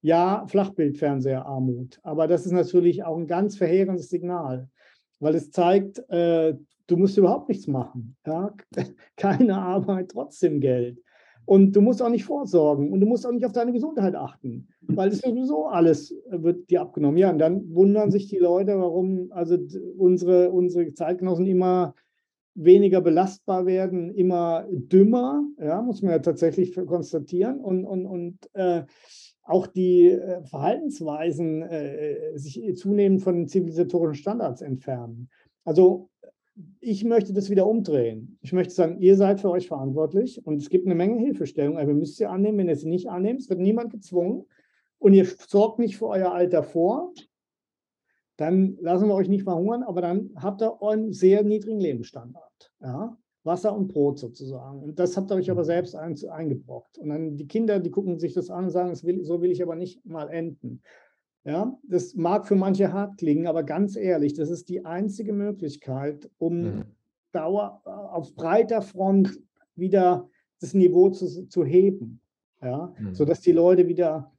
Ja, 0.02 0.44
Flachbildfernseherarmut, 0.48 1.98
aber 2.02 2.28
das 2.28 2.44
ist 2.44 2.52
natürlich 2.52 3.04
auch 3.04 3.16
ein 3.16 3.26
ganz 3.26 3.56
verheerendes 3.56 4.10
Signal 4.10 4.68
weil 5.20 5.34
es 5.34 5.50
zeigt, 5.50 5.98
äh, 6.10 6.54
du 6.86 6.96
musst 6.96 7.16
überhaupt 7.16 7.48
nichts 7.48 7.66
machen. 7.66 8.16
Ja? 8.26 8.54
Keine 9.16 9.56
Arbeit, 9.56 10.10
trotzdem 10.10 10.60
Geld. 10.60 11.02
Und 11.46 11.76
du 11.76 11.80
musst 11.80 12.00
auch 12.02 12.08
nicht 12.08 12.24
vorsorgen 12.24 12.90
und 12.92 13.00
du 13.00 13.06
musst 13.06 13.26
auch 13.26 13.32
nicht 13.32 13.44
auf 13.44 13.52
deine 13.52 13.72
Gesundheit 13.72 14.14
achten, 14.14 14.68
weil 14.80 15.10
es 15.10 15.20
sowieso 15.20 15.66
alles 15.66 16.12
äh, 16.30 16.42
wird 16.42 16.70
dir 16.70 16.80
abgenommen. 16.80 17.18
Ja, 17.18 17.30
und 17.30 17.38
dann 17.38 17.74
wundern 17.74 18.10
sich 18.10 18.28
die 18.28 18.38
Leute, 18.38 18.78
warum 18.78 19.30
also 19.30 19.58
unsere, 19.98 20.50
unsere 20.50 20.92
Zeitgenossen 20.94 21.46
immer 21.46 21.94
weniger 22.54 23.00
belastbar 23.00 23.66
werden, 23.66 24.14
immer 24.14 24.66
dümmer, 24.70 25.44
ja, 25.58 25.82
muss 25.82 26.02
man 26.02 26.12
ja 26.12 26.18
tatsächlich 26.20 26.74
konstatieren. 26.74 27.60
Und, 27.60 27.84
und, 27.84 28.06
und 28.06 28.38
äh, 28.54 28.84
auch 29.42 29.66
die 29.66 30.10
äh, 30.10 30.42
Verhaltensweisen 30.44 31.62
äh, 31.62 32.38
sich 32.38 32.76
zunehmend 32.76 33.22
von 33.22 33.46
zivilisatorischen 33.48 34.22
Standards 34.22 34.62
entfernen. 34.62 35.28
Also 35.64 36.08
ich 36.80 37.04
möchte 37.04 37.32
das 37.32 37.50
wieder 37.50 37.66
umdrehen. 37.66 38.38
Ich 38.42 38.52
möchte 38.52 38.74
sagen, 38.74 39.00
ihr 39.00 39.16
seid 39.16 39.40
für 39.40 39.50
euch 39.50 39.66
verantwortlich 39.66 40.46
und 40.46 40.56
es 40.56 40.70
gibt 40.70 40.86
eine 40.86 40.94
Menge 40.94 41.18
Hilfestellung, 41.18 41.78
aber 41.78 41.88
ihr 41.88 41.96
müsst 41.96 42.16
sie 42.16 42.26
annehmen. 42.26 42.58
Wenn 42.58 42.68
ihr 42.68 42.76
sie 42.76 42.88
nicht 42.88 43.08
annehmt, 43.08 43.40
es 43.40 43.48
wird 43.48 43.60
niemand 43.60 43.90
gezwungen 43.90 44.44
und 44.98 45.14
ihr 45.14 45.26
sorgt 45.26 45.78
nicht 45.78 45.96
für 45.96 46.06
euer 46.06 46.32
Alter 46.32 46.62
vor, 46.62 47.12
dann 48.36 48.76
lassen 48.80 49.08
wir 49.08 49.14
euch 49.14 49.28
nicht 49.28 49.44
verhungern, 49.44 49.82
aber 49.82 50.00
dann 50.00 50.30
habt 50.36 50.62
ihr 50.62 50.82
einen 50.82 51.12
sehr 51.12 51.42
niedrigen 51.44 51.80
Lebensstandard. 51.80 52.72
Ja? 52.80 53.16
Wasser 53.44 53.76
und 53.76 53.88
Brot 53.88 54.18
sozusagen. 54.18 54.82
Und 54.82 54.98
das 54.98 55.16
habt 55.16 55.30
ihr 55.30 55.36
euch 55.36 55.50
aber 55.50 55.64
selbst 55.64 55.94
ein, 55.94 56.16
eingebrockt. 56.30 56.98
Und 56.98 57.10
dann 57.10 57.36
die 57.36 57.46
Kinder, 57.46 57.78
die 57.78 57.90
gucken 57.90 58.18
sich 58.18 58.32
das 58.32 58.50
an 58.50 58.64
und 58.64 58.70
sagen, 58.70 58.98
will, 59.02 59.22
so 59.22 59.42
will 59.42 59.50
ich 59.50 59.62
aber 59.62 59.76
nicht 59.76 60.04
mal 60.06 60.30
enden. 60.30 60.82
Ja, 61.44 61.78
das 61.82 62.14
mag 62.14 62.46
für 62.46 62.56
manche 62.56 62.92
hart 62.92 63.18
klingen, 63.18 63.46
aber 63.46 63.64
ganz 63.64 63.96
ehrlich, 63.96 64.32
das 64.32 64.48
ist 64.48 64.68
die 64.70 64.86
einzige 64.86 65.34
Möglichkeit, 65.34 66.30
um 66.38 66.60
mhm. 66.60 66.84
Dauer 67.32 67.82
äh, 67.84 67.90
auf 67.90 68.34
breiter 68.34 68.80
Front 68.80 69.38
wieder 69.74 70.28
das 70.60 70.72
Niveau 70.72 71.10
zu, 71.10 71.46
zu 71.46 71.64
heben. 71.64 72.20
Ja, 72.62 72.94
mhm. 72.98 73.14
sodass 73.14 73.42
die 73.42 73.52
Leute 73.52 73.88
wieder 73.88 74.32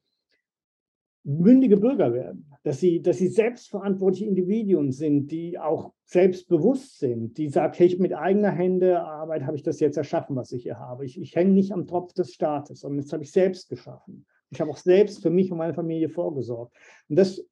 mündige 1.24 1.78
Bürger 1.78 2.14
werden, 2.14 2.52
dass 2.64 2.80
sie, 2.80 3.02
dass 3.02 3.18
sie 3.18 3.28
selbstverantwortliche 3.28 4.26
Individuen 4.26 4.92
sind, 4.92 5.32
die 5.32 5.60
auch 5.60 5.94
selbstbewusst 6.06 7.00
sind, 7.00 7.38
die 7.38 7.50
sagen, 7.50 7.74
hey, 7.76 7.96
mit 8.00 8.14
eigener 8.14 8.52
Hände 8.52 9.02
Arbeit 9.02 9.44
habe 9.44 9.56
ich 9.56 9.64
das 9.64 9.80
jetzt 9.80 9.98
erschaffen, 9.98 10.36
was 10.36 10.52
ich 10.52 10.64
hier 10.64 10.80
habe. 10.80 11.06
Ich, 11.06 11.20
ich 11.20 11.36
hänge 11.36 11.52
nicht 11.52 11.72
am 11.72 11.88
Tropf 11.88 12.14
des 12.14 12.34
Staates, 12.34 12.80
sondern 12.80 13.04
das 13.04 13.14
habe 13.14 13.24
ich 13.24 13.32
selbst 13.32 13.70
geschaffen. 13.70 14.26
Ich 14.56 14.62
habe 14.62 14.72
auch 14.72 14.78
selbst 14.78 15.22
für 15.22 15.30
mich 15.30 15.52
und 15.52 15.58
meine 15.58 15.74
Familie 15.74 16.10
vorgesorgt. 16.10 16.76
Und 17.10 17.16
das 17.18 17.46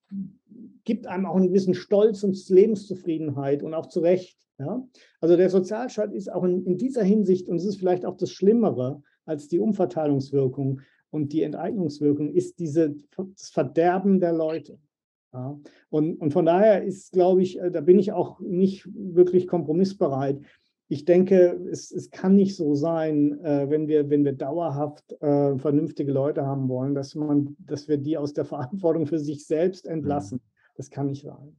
gibt 0.84 1.08
einem 1.08 1.26
auch 1.26 1.36
einen 1.36 1.48
gewissen 1.48 1.74
Stolz 1.74 2.24
und 2.24 2.38
Lebenszufriedenheit 2.50 3.64
und 3.64 3.74
auch 3.74 3.88
zu 3.88 4.00
Recht. 4.00 4.38
Ja? 4.58 4.86
Also 5.22 5.38
der 5.38 5.50
Sozialstaat 5.50 6.14
ist 6.14 6.32
auch 6.32 6.44
in, 6.44 6.66
in 6.66 6.78
dieser 6.78 7.04
Hinsicht, 7.04 7.48
und 7.48 7.58
es 7.58 7.66
ist 7.66 7.78
vielleicht 7.78 8.06
auch 8.06 8.18
das 8.18 8.32
Schlimmere 8.32 9.02
als 9.26 9.48
die 9.48 9.60
Umverteilungswirkung, 9.60 10.82
und 11.14 11.32
die 11.32 11.44
Enteignungswirkung 11.44 12.34
ist 12.34 12.58
diese, 12.58 12.96
das 13.16 13.50
Verderben 13.50 14.20
der 14.20 14.34
Leute. 14.34 14.80
Ja. 15.32 15.60
Und, 15.90 16.20
und 16.20 16.32
von 16.32 16.46
daher 16.46 16.84
ist, 16.84 17.12
glaube 17.12 17.44
ich, 17.44 17.60
äh, 17.60 17.70
da 17.70 17.82
bin 17.82 18.00
ich 18.00 18.12
auch 18.12 18.40
nicht 18.40 18.88
wirklich 18.94 19.48
kompromissbereit. 19.48 20.42
Ich 20.94 21.06
denke, 21.06 21.60
es, 21.72 21.92
es 21.92 22.12
kann 22.12 22.36
nicht 22.36 22.56
so 22.56 22.76
sein, 22.76 23.44
äh, 23.44 23.68
wenn, 23.68 23.88
wir, 23.88 24.12
wenn 24.12 24.24
wir 24.24 24.34
dauerhaft 24.34 25.12
äh, 25.24 25.58
vernünftige 25.58 26.12
Leute 26.12 26.46
haben 26.46 26.70
wollen, 26.70 26.94
dass, 26.94 27.16
man, 27.16 27.56
dass 27.58 27.88
wir 27.88 27.98
die 27.98 28.16
aus 28.16 28.34
der 28.34 28.46
Verantwortung 28.54 29.08
für 29.08 29.18
sich 29.18 29.48
selbst 29.48 29.88
entlassen. 29.88 30.36
Mhm. 30.36 30.74
Das 30.76 30.92
kann 30.92 31.08
nicht 31.08 31.24
sein. 31.24 31.58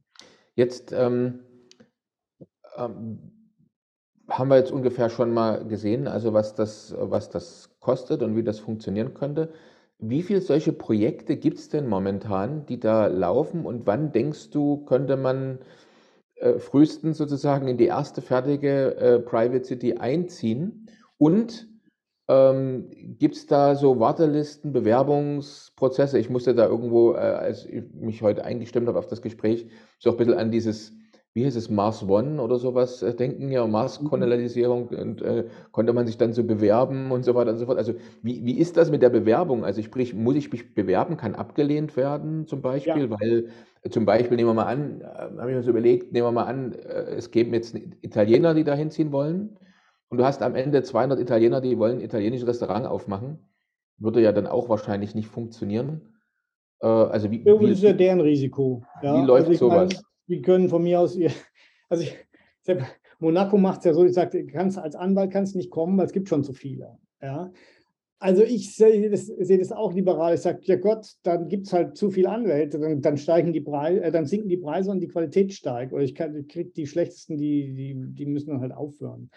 Jetzt 0.55 0.93
ähm, 0.93 1.41
ähm, 2.77 3.19
haben 4.29 4.49
wir 4.49 4.55
jetzt 4.55 4.71
ungefähr 4.71 5.09
schon 5.09 5.33
mal 5.33 5.65
gesehen, 5.67 6.07
also 6.07 6.31
was 6.31 6.55
das, 6.55 6.95
was 6.97 7.29
das 7.29 7.75
kostet 7.81 8.23
und 8.23 8.37
wie 8.37 8.43
das 8.43 8.59
funktionieren 8.59 9.13
könnte. 9.13 9.49
Wie 9.99 10.23
viele 10.23 10.39
solche 10.39 10.71
Projekte 10.71 11.35
gibt 11.35 11.57
es 11.57 11.67
denn 11.67 11.89
momentan, 11.89 12.65
die 12.67 12.79
da 12.79 13.07
laufen 13.07 13.65
und 13.65 13.85
wann 13.85 14.13
denkst 14.13 14.51
du, 14.51 14.85
könnte 14.85 15.17
man 15.17 15.59
äh, 16.35 16.59
frühestens 16.59 17.17
sozusagen 17.17 17.67
in 17.67 17.77
die 17.77 17.85
erste 17.85 18.21
fertige 18.21 18.95
äh, 18.95 19.19
Private 19.19 19.63
City 19.63 19.95
einziehen? 19.95 20.87
Und 21.17 21.67
ähm, 22.27 22.89
gibt 23.19 23.35
es 23.35 23.45
da 23.45 23.75
so 23.75 23.99
Wartelisten, 23.99 24.73
Bewerbungsprozesse? 24.73 26.17
Ich 26.17 26.29
musste 26.29 26.55
da 26.55 26.65
irgendwo, 26.65 27.13
äh, 27.13 27.17
als 27.17 27.65
ich 27.65 27.83
mich 27.93 28.21
heute 28.21 28.43
eingestimmt 28.43 28.87
habe 28.87 28.97
auf 28.97 29.07
das 29.07 29.21
Gespräch, 29.21 29.67
so 29.99 30.11
ein 30.11 30.17
bisschen 30.17 30.33
an 30.33 30.51
dieses 30.51 30.93
wie 31.35 31.45
heißt 31.45 31.57
es, 31.57 31.69
Mars 31.69 32.01
One 32.07 32.41
oder 32.41 32.57
sowas 32.57 33.03
äh, 33.03 33.13
denken, 33.13 33.51
ja, 33.51 33.67
Mars-Kolonialisierung 33.67 34.87
und 34.87 35.21
äh, 35.21 35.43
konnte 35.73 35.91
man 35.91 36.07
sich 36.07 36.17
dann 36.17 36.31
so 36.31 36.45
bewerben 36.45 37.11
und 37.11 37.25
so 37.25 37.35
weiter 37.35 37.51
und 37.51 37.57
so 37.57 37.65
fort. 37.65 37.77
Also 37.77 37.93
wie, 38.21 38.45
wie 38.45 38.57
ist 38.57 38.77
das 38.77 38.89
mit 38.89 39.01
der 39.01 39.09
Bewerbung? 39.09 39.65
Also 39.65 39.81
sprich, 39.81 40.13
muss 40.13 40.35
ich 40.35 40.49
mich 40.49 40.73
bewerben, 40.73 41.17
kann 41.17 41.35
abgelehnt 41.35 41.97
werden 41.97 42.47
zum 42.47 42.61
Beispiel, 42.61 43.09
ja. 43.09 43.19
weil 43.19 43.49
äh, 43.81 43.89
zum 43.89 44.05
Beispiel, 44.05 44.37
nehmen 44.37 44.47
wir 44.47 44.53
mal 44.53 44.63
an, 44.63 45.01
äh, 45.01 45.05
habe 45.05 45.51
ich 45.51 45.57
mir 45.57 45.63
so 45.63 45.71
überlegt, 45.71 46.13
nehmen 46.13 46.25
wir 46.25 46.31
mal 46.31 46.45
an, 46.45 46.71
es 46.71 47.31
geben 47.31 47.53
jetzt 47.53 47.75
Italiener, 48.01 48.53
die 48.53 48.63
da 48.63 48.73
hinziehen 48.73 49.11
wollen 49.11 49.57
und 50.07 50.19
du 50.19 50.23
hast 50.23 50.41
am 50.41 50.55
Ende 50.55 50.83
200 50.83 51.19
Italiener, 51.19 51.59
die 51.59 51.77
wollen 51.77 51.97
ein 51.97 52.05
italienisches 52.05 52.47
Restaurant 52.47 52.87
aufmachen. 52.87 53.39
Würde 53.97 54.21
ja 54.21 54.31
dann 54.31 54.47
auch 54.47 54.69
wahrscheinlich 54.69 55.15
nicht 55.15 55.27
funktionieren. 55.27 56.13
Also 56.79 57.31
wie, 57.31 57.43
wie, 57.43 57.71
ist 57.71 57.81
ja 57.81 57.93
deren 57.93 58.19
Risiko. 58.21 58.83
Ja? 59.01 59.21
Wie 59.21 59.25
läuft 59.25 59.47
also 59.47 59.69
sowas? 59.69 59.93
Meine, 59.93 60.03
die 60.27 60.41
können 60.41 60.69
von 60.69 60.83
mir 60.83 60.99
aus, 60.99 61.15
ihr, 61.15 61.31
also 61.89 62.03
ich, 62.03 62.17
ich 62.65 62.75
Monaco 63.19 63.57
macht 63.57 63.79
es 63.79 63.85
ja 63.85 63.93
so, 63.93 64.05
ich 64.05 64.13
sage, 64.13 64.45
kannst 64.45 64.77
als 64.77 64.95
Anwalt 64.95 65.31
kannst 65.31 65.55
nicht 65.55 65.69
kommen, 65.69 65.97
weil 65.97 66.05
es 66.05 66.11
gibt 66.11 66.29
schon 66.29 66.43
zu 66.43 66.53
viele. 66.53 66.97
Ja? 67.21 67.51
Also 68.19 68.43
ich 68.43 68.75
sehe 68.75 69.09
das, 69.09 69.25
sehe 69.25 69.57
das 69.57 69.71
auch 69.71 69.93
liberal. 69.93 70.35
Ich 70.35 70.41
sage, 70.41 70.59
ja 70.63 70.77
Gott, 70.77 71.07
dann 71.23 71.47
gibt 71.47 71.67
es 71.67 71.73
halt 71.73 71.97
zu 71.97 72.11
viele 72.11 72.29
Anwälte, 72.29 72.79
dann, 72.79 73.01
dann 73.01 73.17
steigen 73.17 73.53
die 73.53 73.61
Preise, 73.61 74.01
äh, 74.01 74.11
dann 74.11 74.25
sinken 74.25 74.49
die 74.49 74.57
Preise 74.57 74.91
und 74.91 74.99
die 74.99 75.07
Qualität 75.07 75.53
steigt. 75.53 75.93
Oder 75.93 76.03
ich, 76.03 76.19
ich 76.19 76.47
kriege 76.47 76.71
die 76.71 76.87
schlechtesten, 76.87 77.37
die, 77.37 77.73
die, 77.73 77.95
die 77.95 78.25
müssen 78.25 78.49
dann 78.49 78.61
halt 78.61 78.73
aufhören. 78.73 79.29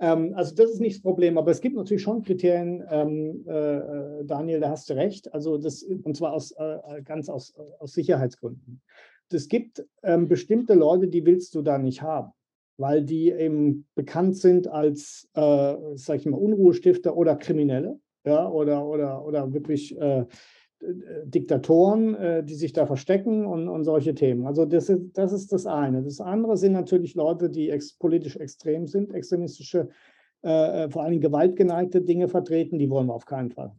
Ähm, 0.00 0.32
also 0.34 0.54
das 0.54 0.70
ist 0.70 0.80
nicht 0.80 0.96
das 0.96 1.02
Problem, 1.02 1.38
aber 1.38 1.50
es 1.50 1.60
gibt 1.60 1.76
natürlich 1.76 2.02
schon 2.02 2.22
Kriterien, 2.22 2.82
ähm, 2.90 3.44
äh, 3.46 3.76
äh 3.76 4.24
Daniel, 4.24 4.60
da 4.60 4.70
hast 4.70 4.88
du 4.88 4.94
recht. 4.94 5.32
Also 5.32 5.58
das, 5.58 5.82
und 5.82 6.16
zwar 6.16 6.32
aus, 6.32 6.52
äh, 6.52 7.02
ganz 7.04 7.28
aus, 7.28 7.54
aus 7.78 7.92
Sicherheitsgründen 7.92 8.80
es 9.34 9.48
gibt 9.48 9.84
ähm, 10.02 10.28
bestimmte 10.28 10.74
Leute, 10.74 11.08
die 11.08 11.24
willst 11.24 11.54
du 11.54 11.62
da 11.62 11.78
nicht 11.78 12.02
haben, 12.02 12.32
weil 12.76 13.04
die 13.04 13.30
eben 13.30 13.86
bekannt 13.94 14.36
sind 14.36 14.68
als, 14.68 15.28
äh, 15.34 15.74
sag 15.94 16.16
ich 16.16 16.26
mal, 16.26 16.38
Unruhestifter 16.38 17.16
oder 17.16 17.36
Kriminelle, 17.36 17.98
ja, 18.24 18.48
oder, 18.48 18.86
oder, 18.86 19.24
oder 19.24 19.52
wirklich 19.52 19.98
äh, 19.98 20.26
Diktatoren, 21.24 22.14
äh, 22.16 22.44
die 22.44 22.54
sich 22.54 22.72
da 22.72 22.86
verstecken 22.86 23.46
und, 23.46 23.68
und 23.68 23.84
solche 23.84 24.14
Themen. 24.14 24.46
Also 24.46 24.64
das 24.64 24.88
ist, 24.88 25.12
das 25.14 25.32
ist 25.32 25.52
das 25.52 25.66
eine. 25.66 26.02
Das 26.02 26.20
andere 26.20 26.56
sind 26.56 26.72
natürlich 26.72 27.14
Leute, 27.14 27.50
die 27.50 27.70
ex 27.70 27.94
politisch 27.94 28.36
extrem 28.36 28.86
sind, 28.86 29.14
extremistische, 29.14 29.88
äh, 30.42 30.90
vor 30.90 31.04
allem 31.04 31.20
gewaltgeneigte 31.20 32.02
Dinge 32.02 32.28
vertreten, 32.28 32.78
die 32.78 32.90
wollen 32.90 33.06
wir 33.06 33.14
auf 33.14 33.26
keinen 33.26 33.50
Fall. 33.50 33.72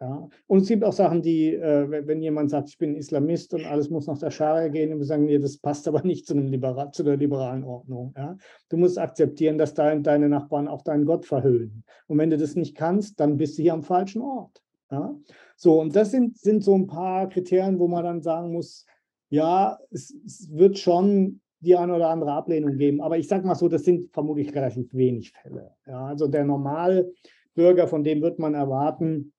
Ja. 0.00 0.28
Und 0.46 0.62
es 0.62 0.68
gibt 0.68 0.84
auch 0.84 0.92
Sachen, 0.92 1.22
die, 1.22 1.54
äh, 1.54 2.06
wenn 2.06 2.20
jemand 2.20 2.50
sagt, 2.50 2.68
ich 2.68 2.76
bin 2.76 2.96
Islamist 2.96 3.54
und 3.54 3.64
alles 3.64 3.88
muss 3.88 4.06
nach 4.06 4.18
der 4.18 4.30
Scharia 4.30 4.68
gehen, 4.68 4.92
und 4.92 4.98
wir 4.98 5.06
sagen, 5.06 5.24
nee, 5.24 5.38
das 5.38 5.56
passt 5.56 5.88
aber 5.88 6.02
nicht 6.02 6.26
zu, 6.26 6.34
einem 6.34 6.48
Liberal, 6.48 6.90
zu 6.90 7.02
der 7.02 7.16
liberalen 7.16 7.64
Ordnung. 7.64 8.12
Ja. 8.16 8.36
Du 8.68 8.76
musst 8.76 8.98
akzeptieren, 8.98 9.56
dass 9.56 9.72
dein, 9.72 10.02
deine 10.02 10.28
Nachbarn 10.28 10.68
auch 10.68 10.82
deinen 10.82 11.06
Gott 11.06 11.24
verhöhnen. 11.24 11.82
Und 12.08 12.18
wenn 12.18 12.28
du 12.28 12.36
das 12.36 12.56
nicht 12.56 12.76
kannst, 12.76 13.20
dann 13.20 13.38
bist 13.38 13.56
du 13.56 13.62
hier 13.62 13.72
am 13.72 13.82
falschen 13.82 14.20
Ort. 14.20 14.62
Ja. 14.90 15.16
So, 15.56 15.80
und 15.80 15.96
das 15.96 16.10
sind, 16.10 16.36
sind 16.36 16.62
so 16.62 16.74
ein 16.74 16.86
paar 16.86 17.28
Kriterien, 17.30 17.78
wo 17.78 17.88
man 17.88 18.04
dann 18.04 18.22
sagen 18.22 18.52
muss, 18.52 18.84
ja, 19.30 19.78
es, 19.90 20.14
es 20.24 20.50
wird 20.52 20.78
schon 20.78 21.40
die 21.60 21.74
eine 21.74 21.94
oder 21.94 22.10
andere 22.10 22.32
Ablehnung 22.32 22.76
geben. 22.76 23.00
Aber 23.00 23.16
ich 23.16 23.28
sage 23.28 23.46
mal 23.46 23.54
so, 23.54 23.68
das 23.68 23.84
sind 23.84 24.12
vermutlich 24.12 24.54
relativ 24.54 24.92
wenig 24.92 25.32
Fälle. 25.32 25.72
Ja, 25.86 26.06
also 26.06 26.28
der 26.28 26.44
Normalbürger, 26.44 27.88
von 27.88 28.04
dem 28.04 28.20
wird 28.20 28.38
man 28.38 28.54
erwarten, 28.54 29.32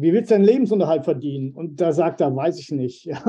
wie 0.00 0.12
willst 0.12 0.30
du 0.30 0.34
deinen 0.34 0.44
Lebensunterhalt 0.44 1.04
verdienen? 1.04 1.52
Und 1.52 1.80
da 1.80 1.92
sagt 1.92 2.20
er, 2.20 2.34
weiß 2.34 2.58
ich 2.58 2.70
nicht. 2.70 3.08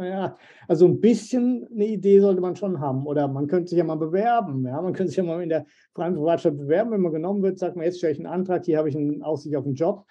Ja, 0.00 0.36
also 0.66 0.86
ein 0.86 1.00
bisschen 1.00 1.66
eine 1.72 1.86
Idee 1.86 2.20
sollte 2.20 2.40
man 2.40 2.56
schon 2.56 2.80
haben. 2.80 3.06
Oder 3.06 3.28
man 3.28 3.46
könnte 3.46 3.68
sich 3.68 3.78
ja 3.78 3.84
mal 3.84 3.96
bewerben. 3.96 4.64
Ja, 4.66 4.80
man 4.80 4.92
könnte 4.92 5.08
sich 5.08 5.16
ja 5.16 5.22
mal 5.22 5.42
in 5.42 5.48
der 5.48 5.66
freien 5.94 6.14
Privatstadt 6.14 6.56
bewerben. 6.56 6.90
Wenn 6.90 7.00
man 7.00 7.12
genommen 7.12 7.42
wird, 7.42 7.58
sagt 7.58 7.76
man, 7.76 7.84
jetzt 7.84 7.98
stelle 7.98 8.12
ich 8.12 8.18
einen 8.18 8.26
Antrag, 8.26 8.64
hier 8.64 8.78
habe 8.78 8.88
ich 8.88 8.96
eine 8.96 9.24
Aussicht 9.24 9.54
auf 9.56 9.64
einen 9.64 9.74
Job. 9.74 10.04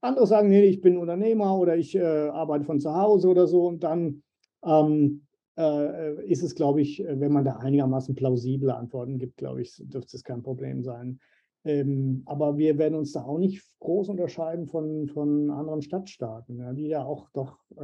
Andere 0.00 0.26
sagen, 0.26 0.48
nee, 0.48 0.64
ich 0.64 0.80
bin 0.80 0.98
Unternehmer 0.98 1.56
oder 1.58 1.76
ich 1.76 1.94
äh, 1.94 2.02
arbeite 2.02 2.64
von 2.64 2.80
zu 2.80 2.94
Hause 2.94 3.28
oder 3.28 3.46
so. 3.46 3.66
Und 3.66 3.82
dann 3.82 4.22
ähm, 4.64 5.26
äh, 5.56 6.24
ist 6.24 6.42
es, 6.42 6.54
glaube 6.54 6.82
ich, 6.82 7.02
wenn 7.06 7.32
man 7.32 7.44
da 7.44 7.56
einigermaßen 7.56 8.14
plausible 8.14 8.74
Antworten 8.74 9.18
gibt, 9.18 9.36
glaube 9.36 9.62
ich, 9.62 9.74
dürfte 9.78 10.16
es 10.16 10.24
kein 10.24 10.42
Problem 10.42 10.82
sein. 10.82 11.18
Ähm, 11.66 12.22
aber 12.26 12.58
wir 12.58 12.78
werden 12.78 12.94
uns 12.94 13.10
da 13.10 13.24
auch 13.24 13.38
nicht 13.38 13.60
groß 13.80 14.08
unterscheiden 14.08 14.68
von, 14.68 15.08
von 15.08 15.50
anderen 15.50 15.82
Stadtstaaten, 15.82 16.60
ja, 16.60 16.72
die 16.72 16.86
ja 16.86 17.04
auch 17.04 17.28
doch 17.30 17.58
äh, 17.76 17.82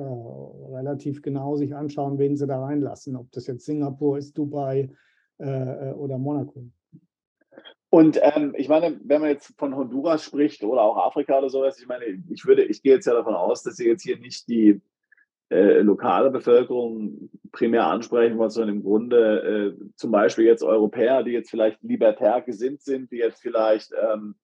relativ 0.72 1.20
genau 1.20 1.56
sich 1.56 1.74
anschauen, 1.74 2.16
wen 2.16 2.36
sie 2.36 2.46
da 2.46 2.62
reinlassen, 2.64 3.16
ob 3.16 3.32
das 3.32 3.48
jetzt 3.48 3.64
Singapur 3.64 4.18
ist, 4.18 4.38
Dubai 4.38 4.88
äh, 5.40 5.90
äh, 5.90 5.92
oder 5.94 6.16
Monaco. 6.16 6.64
Und 7.90 8.20
ähm, 8.22 8.54
ich 8.56 8.68
meine, 8.68 9.00
wenn 9.02 9.20
man 9.20 9.30
jetzt 9.30 9.52
von 9.58 9.74
Honduras 9.74 10.22
spricht 10.22 10.62
oder 10.62 10.82
auch 10.82 10.96
Afrika 10.96 11.38
oder 11.38 11.50
sowas, 11.50 11.80
ich 11.80 11.88
meine, 11.88 12.04
ich 12.30 12.46
würde, 12.46 12.62
ich 12.62 12.82
gehe 12.82 12.94
jetzt 12.94 13.06
ja 13.06 13.14
davon 13.14 13.34
aus, 13.34 13.64
dass 13.64 13.76
Sie 13.76 13.86
jetzt 13.88 14.02
hier 14.04 14.16
nicht 14.16 14.46
die 14.46 14.80
äh, 15.50 15.80
lokale 15.80 16.30
Bevölkerung 16.30 17.30
primär 17.52 17.86
ansprechen 17.86 18.38
wollen, 18.38 18.50
sondern 18.50 18.76
im 18.76 18.82
Grunde 18.82 19.76
äh, 19.78 19.92
zum 19.96 20.10
Beispiel 20.10 20.46
jetzt 20.46 20.62
Europäer, 20.62 21.22
die 21.22 21.32
jetzt 21.32 21.50
vielleicht 21.50 21.82
libertär 21.82 22.40
gesinnt 22.40 22.82
sind, 22.82 23.10
die 23.12 23.18
jetzt 23.18 23.40
vielleicht, 23.40 23.92
ähm, 23.92 24.34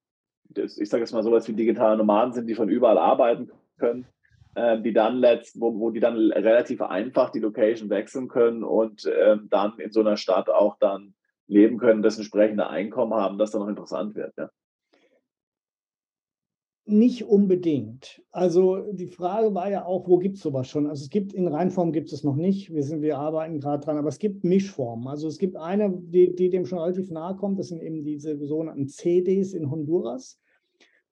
das, 0.51 0.79
ich 0.79 0.89
sage 0.89 1.03
jetzt 1.03 1.13
mal 1.13 1.23
sowas 1.23 1.49
wie 1.49 1.55
digitale 1.55 1.97
Nomaden 1.97 2.33
sind, 2.33 2.47
die 2.47 2.55
von 2.55 2.69
überall 2.69 2.99
arbeiten 2.99 3.51
können, 3.79 4.07
äh, 4.55 4.81
die 4.81 4.93
dann 4.93 5.17
letzt, 5.17 5.59
wo, 5.61 5.79
wo 5.79 5.91
die 5.91 6.01
dann 6.01 6.17
relativ 6.17 6.83
einfach 6.83 7.31
die 7.31 7.41
Location 7.41 7.89
wechseln 7.89 8.29
können 8.29 8.63
und 8.63 9.11
ähm, 9.19 9.49
dann 9.51 9.79
in 9.79 9.91
so 9.91 10.01
einer 10.01 10.17
Stadt 10.17 10.51
auch 10.51 10.77
dann 10.79 11.15
leben 11.47 11.79
können, 11.79 12.03
das 12.03 12.19
entsprechende 12.19 12.69
Einkommen 12.69 13.15
haben, 13.15 13.39
das 13.39 13.51
dann 13.51 13.63
noch 13.63 13.69
interessant 13.69 14.15
wird. 14.15 14.37
Ja. 14.37 14.51
Nicht 16.91 17.25
unbedingt. 17.25 18.23
Also 18.31 18.91
die 18.93 19.09
Frage 19.09 19.55
war 19.55 19.71
ja 19.71 19.85
auch, 19.85 20.09
wo 20.09 20.17
gibt 20.17 20.37
es 20.37 20.43
sowas 20.43 20.69
schon? 20.69 20.87
Also 20.87 21.05
es 21.05 21.11
gibt 21.11 21.35
in 21.35 21.47
Reinform 21.47 21.93
gibt 21.93 22.11
es 22.15 22.25
noch 22.25 22.35
nicht. 22.35 22.73
Wir, 22.73 22.83
sind, 22.83 23.03
wir 23.03 23.19
arbeiten 23.19 23.61
gerade 23.61 23.85
dran, 23.85 23.99
aber 23.99 24.09
es 24.09 24.19
gibt 24.19 24.43
Mischformen. 24.43 25.07
Also 25.07 25.29
es 25.29 25.37
gibt 25.37 25.57
eine, 25.57 25.93
die, 25.95 26.35
die 26.35 26.49
dem 26.49 26.65
schon 26.65 26.79
relativ 26.79 27.11
nahe 27.11 27.37
kommt, 27.37 27.59
das 27.59 27.69
sind 27.69 27.83
eben 27.83 28.05
diese 28.05 28.43
sogenannten 28.43 28.89
CDs 28.89 29.53
in 29.53 29.71
Honduras. 29.71 30.41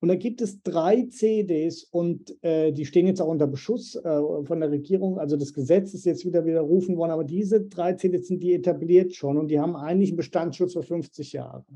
Und 0.00 0.08
da 0.08 0.14
gibt 0.14 0.40
es 0.40 0.62
drei 0.62 1.08
CDs 1.10 1.84
und 1.84 2.42
äh, 2.42 2.72
die 2.72 2.86
stehen 2.86 3.06
jetzt 3.06 3.20
auch 3.20 3.28
unter 3.28 3.46
Beschuss 3.46 3.96
äh, 3.96 4.44
von 4.44 4.60
der 4.60 4.70
Regierung. 4.70 5.18
Also 5.18 5.36
das 5.36 5.52
Gesetz 5.52 5.92
ist 5.92 6.06
jetzt 6.06 6.24
wieder 6.24 6.46
widerrufen 6.46 6.96
worden, 6.96 7.10
aber 7.10 7.24
diese 7.24 7.60
drei 7.66 7.92
CDs 7.92 8.28
sind 8.28 8.42
die 8.42 8.54
etabliert 8.54 9.14
schon 9.14 9.36
und 9.36 9.48
die 9.48 9.60
haben 9.60 9.76
eigentlich 9.76 10.10
einen 10.10 10.16
Bestandsschutz 10.16 10.72
für 10.72 10.82
50 10.82 11.34
Jahre. 11.34 11.66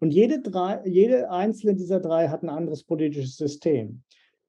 Und 0.00 0.12
jede, 0.12 0.40
drei, 0.40 0.80
jede 0.86 1.30
einzelne 1.30 1.74
dieser 1.74 2.00
drei 2.00 2.28
hat 2.28 2.42
ein 2.42 2.48
anderes 2.48 2.84
politisches 2.84 3.36
System 3.36 4.02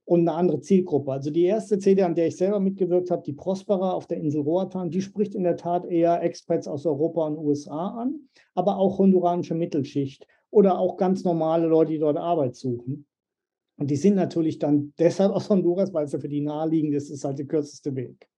und 0.06 0.22
eine 0.22 0.34
andere 0.34 0.62
Zielgruppe. 0.62 1.12
Also 1.12 1.32
die 1.32 1.44
erste 1.44 1.80
CD, 1.80 2.04
an 2.04 2.16
der 2.16 2.28
ich 2.28 2.38
selber 2.38 2.60
mitgewirkt 2.60 3.12
habe, 3.12 3.24
die 3.24 3.34
Prospera 3.34 3.92
auf 3.92 4.08
der 4.08 4.18
Insel 4.18 4.42
Roatan, 4.42 4.92
die 4.92 5.02
spricht 5.02 5.36
in 5.36 5.44
der 5.44 5.58
Tat 5.58 5.86
eher 5.86 6.22
Expats 6.22 6.68
aus 6.68 6.86
Europa 6.86 7.26
und 7.26 7.38
USA 7.38 7.90
an, 8.00 8.20
aber 8.54 8.78
auch 8.78 9.00
honduranische 9.00 9.56
Mittelschicht 9.56 10.28
oder 10.52 10.80
auch 10.80 10.98
ganz 10.98 11.24
normale 11.24 11.68
Leute, 11.68 11.92
die 11.94 12.00
dort 12.00 12.18
Arbeit 12.18 12.56
suchen. 12.56 13.06
Und 13.78 13.92
die 13.92 13.96
sind 13.98 14.16
natürlich 14.16 14.60
dann 14.60 14.94
deshalb 15.00 15.34
aus 15.34 15.50
Honduras, 15.50 15.94
weil 15.94 16.06
es 16.06 16.14
ja 16.14 16.20
für 16.20 16.30
die 16.30 16.42
naheliegend 16.42 16.94
ist, 16.94 17.10
ist 17.10 17.26
halt 17.26 17.40
der 17.40 17.48
kürzeste 17.48 17.96
Weg. 17.96 18.30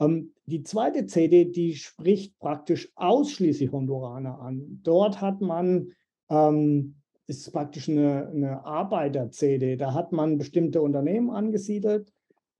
Ähm, 0.00 0.32
die 0.46 0.62
zweite 0.62 1.06
CD, 1.06 1.44
die 1.44 1.74
spricht 1.74 2.38
praktisch 2.38 2.90
ausschließlich 2.94 3.70
Honduraner 3.70 4.40
an. 4.40 4.80
Dort 4.82 5.20
hat 5.20 5.40
man 5.40 5.92
ähm, 6.32 6.94
ist 7.26 7.52
praktisch 7.52 7.88
eine, 7.88 8.28
eine 8.28 8.64
Arbeiter-CD. 8.64 9.76
Da 9.76 9.94
hat 9.94 10.12
man 10.12 10.38
bestimmte 10.38 10.82
Unternehmen 10.82 11.30
angesiedelt 11.30 12.12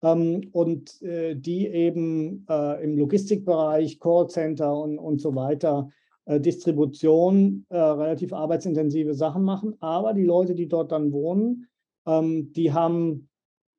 ähm, 0.03 0.49
und 0.53 1.03
äh, 1.03 1.35
die 1.35 1.67
eben 1.67 2.47
äh, 2.49 2.85
im 2.85 2.97
Logistikbereich, 2.97 3.99
Callcenter 3.99 4.79
und, 4.79 4.99
und 4.99 5.21
so 5.21 5.35
weiter, 5.35 5.89
äh, 6.27 6.39
Distribution, 6.39 7.67
äh, 7.71 7.79
relativ 7.79 8.33
arbeitsintensive 8.33 9.15
Sachen 9.15 9.43
machen. 9.43 9.75
Aber 9.81 10.13
die 10.13 10.25
Leute, 10.25 10.55
die 10.55 10.69
dort 10.69 10.93
dann 10.93 11.13
wohnen, 11.13 11.67
ähm, 12.07 12.53
die 12.53 12.73
haben 12.73 13.29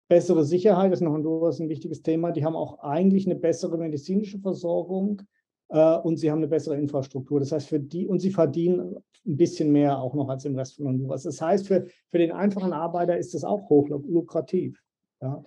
bessere 0.10 0.44
Sicherheit, 0.44 0.92
das 0.92 1.00
ist 1.00 1.06
in 1.06 1.14
Honduras 1.14 1.60
ein 1.60 1.70
wichtiges 1.70 2.02
Thema. 2.02 2.32
Die 2.32 2.44
haben 2.44 2.56
auch 2.56 2.80
eigentlich 2.80 3.26
eine 3.26 3.36
bessere 3.36 3.78
medizinische 3.78 4.40
Versorgung 4.40 5.22
und 5.68 6.18
sie 6.18 6.30
haben 6.30 6.40
eine 6.40 6.48
bessere 6.48 6.78
Infrastruktur. 6.78 7.40
Das 7.40 7.52
heißt, 7.52 7.68
für 7.68 7.80
die, 7.80 8.08
und 8.08 8.20
sie 8.20 8.32
verdienen 8.32 8.96
ein 9.26 9.38
bisschen 9.38 9.72
mehr 9.72 10.00
auch 10.00 10.14
noch 10.14 10.30
als 10.30 10.46
im 10.46 10.56
Rest 10.56 10.76
von 10.76 10.88
Honduras. 10.88 11.24
Das 11.24 11.42
heißt, 11.42 11.68
für, 11.68 11.88
für 12.10 12.18
den 12.18 12.32
einfachen 12.32 12.74
Arbeiter 12.74 13.18
ist 13.18 13.34
das 13.34 13.44
auch 13.44 13.70
hoch 13.70 13.88
lukrativ. 13.90 14.82
Ja. 15.22 15.44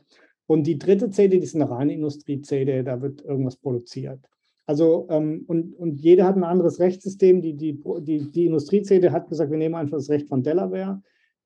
Und 0.47 0.67
die 0.67 0.79
dritte 0.79 1.11
CD, 1.11 1.39
die 1.39 1.45
ist 1.45 1.55
eine 1.55 1.69
reine 1.69 1.93
Industrie-CD, 1.93 2.83
da 2.83 3.01
wird 3.03 3.23
irgendwas 3.23 3.57
produziert. 3.57 4.21
Also, 4.65 5.07
ähm, 5.11 5.45
und, 5.47 5.75
und 5.75 6.01
jeder 6.01 6.27
hat 6.27 6.37
ein 6.37 6.45
anderes 6.45 6.81
Rechtssystem. 6.81 7.41
Die, 7.41 7.55
die, 7.55 7.81
die, 8.01 8.31
die 8.31 8.47
Industrie-CD 8.47 9.11
hat 9.11 9.29
gesagt, 9.29 9.51
wir 9.51 9.59
nehmen 9.59 9.75
einfach 9.75 9.99
das 9.99 10.11
Recht 10.11 10.29
von 10.29 10.43
Delaware. 10.43 11.03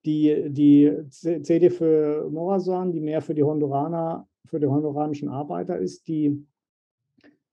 Die, 0.07 0.47
die 0.49 0.91
CD 1.11 1.68
für 1.68 2.31
Morazan, 2.31 2.93
die 2.93 3.01
mehr 3.01 3.21
für 3.21 3.35
die 3.35 3.43
Honduraner, 3.43 4.27
für 4.47 4.59
die 4.59 4.66
honduranischen 4.66 5.29
Arbeiter 5.29 5.79
ist, 5.79 6.09
die 6.09 6.47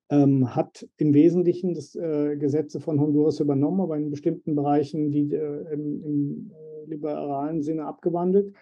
ähm, 0.09 0.55
hat 0.55 0.87
im 0.97 1.13
Wesentlichen 1.13 1.73
das 1.73 1.95
äh, 1.95 2.37
Gesetze 2.37 2.79
von 2.79 2.99
Honduras 2.99 3.39
übernommen, 3.39 3.81
aber 3.81 3.97
in 3.97 4.09
bestimmten 4.09 4.55
Bereichen 4.55 5.11
die 5.11 5.33
äh, 5.33 5.73
im, 5.73 6.03
im 6.03 6.51
äh, 6.51 6.89
liberalen 6.89 7.61
Sinne 7.61 7.85
abgewandelt, 7.85 8.55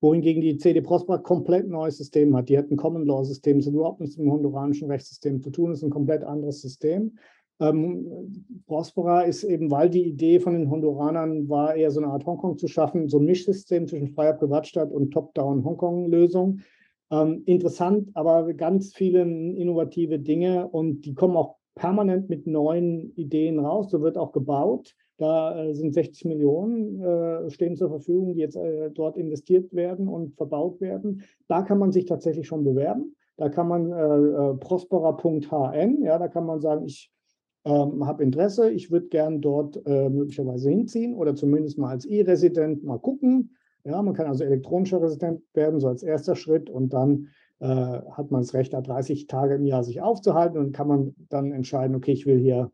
wohingegen 0.00 0.40
die 0.40 0.56
CD 0.56 0.80
Prospera 0.80 1.18
komplett 1.18 1.68
neues 1.68 1.98
System 1.98 2.36
hat. 2.36 2.48
Die 2.48 2.56
hat 2.56 2.70
ein 2.70 2.76
Common 2.76 3.06
Law 3.06 3.24
System, 3.24 3.58
das 3.58 3.66
überhaupt 3.66 4.00
nichts 4.00 4.16
mit 4.16 4.26
dem 4.26 4.32
honduranischen 4.32 4.90
Rechtssystem 4.90 5.40
zu 5.40 5.50
tun, 5.50 5.72
ist 5.72 5.82
ein 5.82 5.90
komplett 5.90 6.22
anderes 6.22 6.60
System. 6.62 7.18
Ähm, 7.60 8.44
Prospera 8.66 9.22
ist 9.22 9.44
eben, 9.44 9.70
weil 9.70 9.90
die 9.90 10.04
Idee 10.04 10.40
von 10.40 10.54
den 10.54 10.70
Honduranern 10.70 11.48
war, 11.48 11.74
eher 11.74 11.90
so 11.90 12.00
eine 12.00 12.10
Art 12.12 12.26
Hongkong 12.26 12.58
zu 12.58 12.68
schaffen, 12.68 13.08
so 13.08 13.18
ein 13.18 13.24
Mischsystem 13.24 13.86
zwischen 13.86 14.08
freier 14.08 14.34
Privatstaat 14.34 14.90
und 14.90 15.12
Top-Down-Hongkong-Lösung 15.12 16.60
ähm, 17.14 17.42
interessant, 17.46 18.10
aber 18.14 18.52
ganz 18.54 18.94
viele 18.94 19.22
innovative 19.22 20.18
Dinge 20.18 20.68
und 20.68 21.04
die 21.04 21.14
kommen 21.14 21.36
auch 21.36 21.56
permanent 21.74 22.28
mit 22.28 22.46
neuen 22.46 23.12
Ideen 23.16 23.58
raus. 23.58 23.90
So 23.90 24.00
wird 24.02 24.16
auch 24.16 24.32
gebaut. 24.32 24.94
Da 25.16 25.64
äh, 25.64 25.74
sind 25.74 25.94
60 25.94 26.24
Millionen 26.24 27.00
äh, 27.00 27.50
stehen 27.50 27.76
zur 27.76 27.88
Verfügung, 27.88 28.34
die 28.34 28.40
jetzt 28.40 28.56
äh, 28.56 28.90
dort 28.90 29.16
investiert 29.16 29.72
werden 29.72 30.08
und 30.08 30.34
verbaut 30.36 30.80
werden. 30.80 31.22
Da 31.46 31.62
kann 31.62 31.78
man 31.78 31.92
sich 31.92 32.06
tatsächlich 32.06 32.46
schon 32.46 32.64
bewerben. 32.64 33.14
Da 33.36 33.48
kann 33.48 33.68
man 33.68 33.92
äh, 33.92 33.94
äh, 33.94 34.54
prospera.hn, 34.56 36.02
ja, 36.02 36.18
da 36.18 36.28
kann 36.28 36.46
man 36.46 36.60
sagen, 36.60 36.84
ich 36.84 37.12
ähm, 37.64 38.06
habe 38.06 38.22
Interesse, 38.22 38.70
ich 38.70 38.90
würde 38.90 39.08
gern 39.08 39.40
dort 39.40 39.80
äh, 39.86 40.08
möglicherweise 40.08 40.70
hinziehen 40.70 41.14
oder 41.14 41.34
zumindest 41.34 41.78
mal 41.78 41.90
als 41.90 42.04
E-Resident 42.04 42.84
mal 42.84 42.98
gucken 42.98 43.56
ja, 43.84 44.00
man 44.02 44.14
kann 44.14 44.26
also 44.26 44.44
elektronischer 44.44 45.00
Resident 45.00 45.42
werden, 45.52 45.80
so 45.80 45.88
als 45.88 46.02
erster 46.02 46.36
Schritt 46.36 46.70
und 46.70 46.92
dann 46.92 47.28
äh, 47.60 47.66
hat 47.66 48.30
man 48.30 48.40
das 48.40 48.54
Recht, 48.54 48.72
da 48.72 48.80
30 48.80 49.26
Tage 49.26 49.54
im 49.54 49.66
Jahr 49.66 49.84
sich 49.84 50.00
aufzuhalten 50.00 50.58
und 50.58 50.72
kann 50.72 50.88
man 50.88 51.14
dann 51.28 51.52
entscheiden, 51.52 51.94
okay, 51.94 52.12
ich 52.12 52.26
will 52.26 52.38
hier 52.38 52.72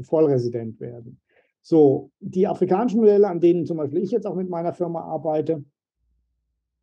Vollresident 0.00 0.80
werden. 0.80 1.20
So, 1.62 2.10
die 2.20 2.46
afrikanischen 2.46 3.00
Modelle, 3.00 3.28
an 3.28 3.40
denen 3.40 3.66
zum 3.66 3.76
Beispiel 3.76 4.02
ich 4.02 4.10
jetzt 4.10 4.26
auch 4.26 4.34
mit 4.34 4.48
meiner 4.48 4.72
Firma 4.72 5.02
arbeite, 5.02 5.64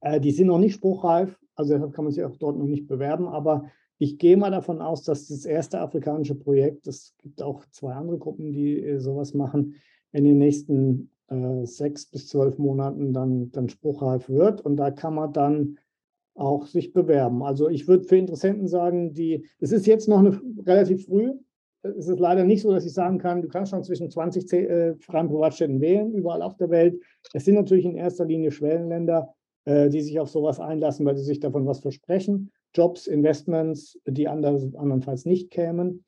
äh, 0.01 0.19
die 0.19 0.31
sind 0.31 0.47
noch 0.47 0.59
nicht 0.59 0.75
spruchreif, 0.75 1.37
Also 1.55 1.73
deshalb 1.73 1.93
kann 1.93 2.05
man 2.05 2.13
sich 2.13 2.23
auch 2.23 2.37
dort 2.37 2.57
noch 2.57 2.67
nicht 2.67 2.87
bewerben. 2.87 3.27
Aber 3.27 3.65
ich 3.97 4.17
gehe 4.17 4.37
mal 4.37 4.51
davon 4.51 4.81
aus, 4.81 5.03
dass 5.03 5.27
das 5.27 5.45
erste 5.45 5.81
afrikanische 5.81 6.35
Projekt, 6.35 6.87
es 6.87 7.13
gibt 7.21 7.41
auch 7.41 7.65
zwei 7.71 7.93
andere 7.93 8.17
Gruppen, 8.17 8.53
die 8.53 8.81
äh, 8.81 8.99
sowas 8.99 9.33
machen, 9.33 9.75
in 10.11 10.23
den 10.23 10.37
nächsten 10.37 11.11
äh, 11.29 11.65
sechs 11.65 12.05
bis 12.05 12.27
zwölf 12.27 12.57
Monaten 12.57 13.13
dann, 13.13 13.51
dann 13.51 13.69
spruchreif 13.69 14.29
wird. 14.29 14.61
Und 14.61 14.77
da 14.77 14.91
kann 14.91 15.15
man 15.15 15.33
dann 15.33 15.77
auch 16.35 16.67
sich 16.67 16.93
bewerben. 16.93 17.43
Also 17.43 17.69
ich 17.69 17.87
würde 17.87 18.05
für 18.05 18.17
Interessenten 18.17 18.67
sagen, 18.67 19.13
die, 19.13 19.45
es 19.59 19.71
ist 19.71 19.87
jetzt 19.87 20.07
noch 20.07 20.19
eine, 20.19 20.41
relativ 20.65 21.05
früh. 21.05 21.33
Es 21.81 22.07
ist 22.07 22.19
leider 22.19 22.43
nicht 22.43 22.61
so, 22.61 22.71
dass 22.71 22.85
ich 22.85 22.93
sagen 22.93 23.19
kann, 23.19 23.41
du 23.41 23.47
kannst 23.47 23.71
schon 23.71 23.83
zwischen 23.83 24.09
20 24.09 24.51
äh, 24.53 24.95
freien 24.95 25.27
Privatstädten 25.27 25.81
wählen, 25.81 26.13
überall 26.13 26.41
auf 26.41 26.55
der 26.57 26.69
Welt. 26.69 27.01
Es 27.33 27.45
sind 27.45 27.55
natürlich 27.55 27.85
in 27.85 27.95
erster 27.95 28.25
Linie 28.25 28.51
Schwellenländer, 28.51 29.33
äh, 29.65 29.89
die 29.89 30.01
sich 30.01 30.19
auf 30.19 30.29
sowas 30.29 30.59
einlassen, 30.59 31.05
weil 31.05 31.17
sie 31.17 31.23
sich 31.23 31.39
davon 31.39 31.65
was 31.65 31.79
versprechen. 31.79 32.51
Jobs, 32.73 33.07
Investments, 33.07 33.99
die 34.05 34.27
anders, 34.27 34.75
andernfalls 34.75 35.25
nicht 35.25 35.51
kämen. 35.51 36.03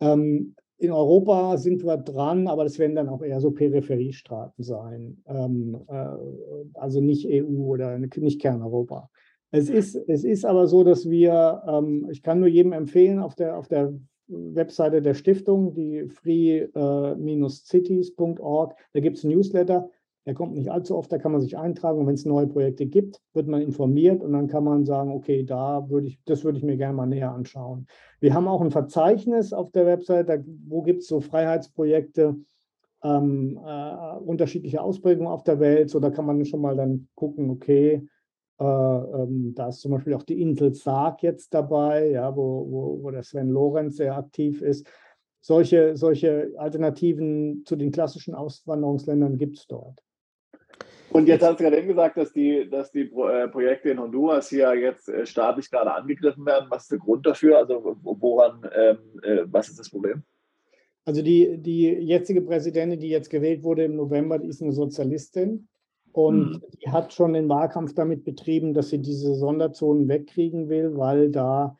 Ähm, 0.00 0.54
in 0.78 0.90
Europa 0.90 1.56
sind 1.56 1.84
wir 1.84 1.96
dran, 1.96 2.48
aber 2.48 2.64
das 2.64 2.78
werden 2.78 2.96
dann 2.96 3.08
auch 3.08 3.22
eher 3.22 3.40
so 3.40 3.52
Peripheriestaaten 3.52 4.64
sein. 4.64 5.22
Ähm, 5.26 5.78
äh, 5.88 6.08
also 6.74 7.00
nicht 7.00 7.26
EU 7.28 7.64
oder 7.64 7.98
nicht 7.98 8.40
Kerneuropa. 8.40 9.08
Es 9.50 9.70
ist, 9.70 9.94
es 9.94 10.24
ist 10.24 10.44
aber 10.44 10.66
so, 10.66 10.82
dass 10.82 11.08
wir, 11.08 11.62
ähm, 11.66 12.08
ich 12.10 12.22
kann 12.22 12.40
nur 12.40 12.48
jedem 12.48 12.72
empfehlen, 12.72 13.20
auf 13.20 13.36
der, 13.36 13.56
auf 13.56 13.68
der 13.68 13.94
Webseite 14.26 15.00
der 15.00 15.14
Stiftung, 15.14 15.72
die 15.74 16.08
free-cities.org, 16.08 18.74
da 18.92 19.00
gibt 19.00 19.18
es 19.18 19.24
Newsletter, 19.24 19.88
der 20.26 20.34
kommt 20.34 20.54
nicht 20.54 20.70
allzu 20.70 20.96
oft, 20.96 21.12
da 21.12 21.18
kann 21.18 21.32
man 21.32 21.40
sich 21.40 21.58
eintragen 21.58 21.98
und 21.98 22.06
wenn 22.06 22.14
es 22.14 22.24
neue 22.24 22.46
Projekte 22.46 22.86
gibt, 22.86 23.20
wird 23.34 23.46
man 23.46 23.60
informiert 23.60 24.22
und 24.22 24.32
dann 24.32 24.48
kann 24.48 24.64
man 24.64 24.84
sagen, 24.84 25.10
okay, 25.10 25.44
da 25.44 25.88
würde 25.90 26.06
ich, 26.06 26.18
das 26.24 26.44
würde 26.44 26.58
ich 26.58 26.64
mir 26.64 26.76
gerne 26.76 26.94
mal 26.94 27.06
näher 27.06 27.32
anschauen. 27.32 27.86
Wir 28.20 28.32
haben 28.32 28.48
auch 28.48 28.62
ein 28.62 28.70
Verzeichnis 28.70 29.52
auf 29.52 29.70
der 29.72 29.86
Website, 29.86 30.44
wo 30.66 30.82
gibt 30.82 31.02
es 31.02 31.08
so 31.08 31.20
Freiheitsprojekte, 31.20 32.36
ähm, 33.02 33.60
äh, 33.64 34.16
unterschiedliche 34.16 34.82
Ausprägungen 34.82 35.30
auf 35.30 35.44
der 35.44 35.60
Welt. 35.60 35.90
So, 35.90 36.00
da 36.00 36.10
kann 36.10 36.24
man 36.24 36.44
schon 36.46 36.62
mal 36.62 36.74
dann 36.74 37.08
gucken, 37.14 37.50
okay, 37.50 38.08
äh, 38.58 38.64
ähm, 38.64 39.52
da 39.54 39.68
ist 39.68 39.80
zum 39.80 39.92
Beispiel 39.92 40.14
auch 40.14 40.22
die 40.22 40.40
Insel 40.40 40.74
Sarg 40.74 41.22
jetzt 41.22 41.52
dabei, 41.52 42.10
ja, 42.10 42.34
wo, 42.34 42.66
wo, 42.70 43.02
wo 43.02 43.10
der 43.10 43.22
Sven 43.22 43.50
Lorenz 43.50 43.96
sehr 43.96 44.16
aktiv 44.16 44.62
ist. 44.62 44.86
Solche, 45.40 45.96
solche 45.96 46.52
Alternativen 46.56 47.64
zu 47.66 47.76
den 47.76 47.90
klassischen 47.90 48.34
Auswanderungsländern 48.34 49.36
gibt 49.36 49.58
es 49.58 49.66
dort. 49.66 50.03
Und 51.10 51.28
jetzt 51.28 51.42
hast 51.42 51.60
du 51.60 51.64
gerade 51.64 51.78
eben 51.78 51.88
gesagt, 51.88 52.16
dass 52.16 52.32
die, 52.32 52.68
dass 52.68 52.90
die 52.90 53.02
äh, 53.02 53.48
Projekte 53.48 53.90
in 53.90 54.00
Honduras 54.00 54.48
hier 54.48 54.74
jetzt 54.74 55.08
äh, 55.08 55.24
staatlich 55.26 55.70
gerade 55.70 55.94
angegriffen 55.94 56.44
werden. 56.44 56.66
Was 56.70 56.84
ist 56.84 56.92
der 56.92 56.98
Grund 56.98 57.24
dafür? 57.26 57.58
Also 57.58 57.96
woran, 58.02 58.68
ähm, 58.74 58.98
äh, 59.22 59.44
was 59.46 59.68
ist 59.68 59.78
das 59.78 59.90
Problem? 59.90 60.22
Also 61.04 61.22
die, 61.22 61.58
die 61.58 61.84
jetzige 61.86 62.40
Präsidentin, 62.40 62.98
die 62.98 63.10
jetzt 63.10 63.30
gewählt 63.30 63.62
wurde 63.62 63.84
im 63.84 63.96
November, 63.96 64.38
die 64.38 64.48
ist 64.48 64.62
eine 64.62 64.72
Sozialistin 64.72 65.68
und 66.12 66.52
mhm. 66.52 66.62
die 66.82 66.90
hat 66.90 67.12
schon 67.12 67.34
den 67.34 67.48
Wahlkampf 67.48 67.94
damit 67.94 68.24
betrieben, 68.24 68.72
dass 68.72 68.90
sie 68.90 68.98
diese 68.98 69.34
Sonderzonen 69.34 70.08
wegkriegen 70.08 70.68
will, 70.68 70.96
weil 70.96 71.30
da 71.30 71.76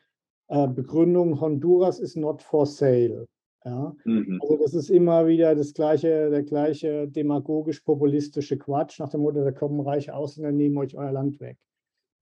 äh, 0.47 0.67
Begründung 0.67 1.41
Honduras 1.41 1.99
ist 1.99 2.15
not 2.15 2.41
for 2.41 2.65
sale. 2.65 3.27
Ja? 3.65 3.95
Mhm. 4.05 4.39
Also 4.41 4.57
das 4.57 4.73
ist 4.73 4.89
immer 4.89 5.27
wieder 5.27 5.55
das 5.55 5.73
gleiche, 5.73 6.29
der 6.29 6.43
gleiche 6.43 7.07
demagogisch-populistische 7.07 8.57
Quatsch 8.57 8.99
nach 8.99 9.09
dem 9.09 9.21
Motto, 9.21 9.43
da 9.43 9.51
kommen 9.51 9.81
reiche 9.81 10.13
Ausländer, 10.13 10.51
nehmen 10.51 10.77
euch 10.77 10.95
euer 10.95 11.11
Land 11.11 11.39
weg. 11.39 11.57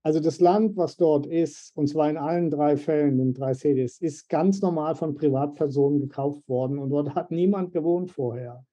Also 0.02 0.20
das 0.20 0.40
Land, 0.40 0.76
was 0.76 0.96
dort 0.96 1.26
ist, 1.26 1.74
und 1.76 1.86
zwar 1.86 2.10
in 2.10 2.18
allen 2.18 2.50
drei 2.50 2.76
Fällen, 2.76 3.18
den 3.18 3.32
drei 3.32 3.54
CDs, 3.54 3.98
ist 4.00 4.28
ganz 4.28 4.60
normal 4.60 4.94
von 4.94 5.14
Privatpersonen 5.14 6.00
gekauft 6.00 6.46
worden 6.48 6.78
und 6.78 6.90
dort 6.90 7.14
hat 7.14 7.30
niemand 7.30 7.72
gewohnt 7.72 8.10
vorher. 8.10 8.64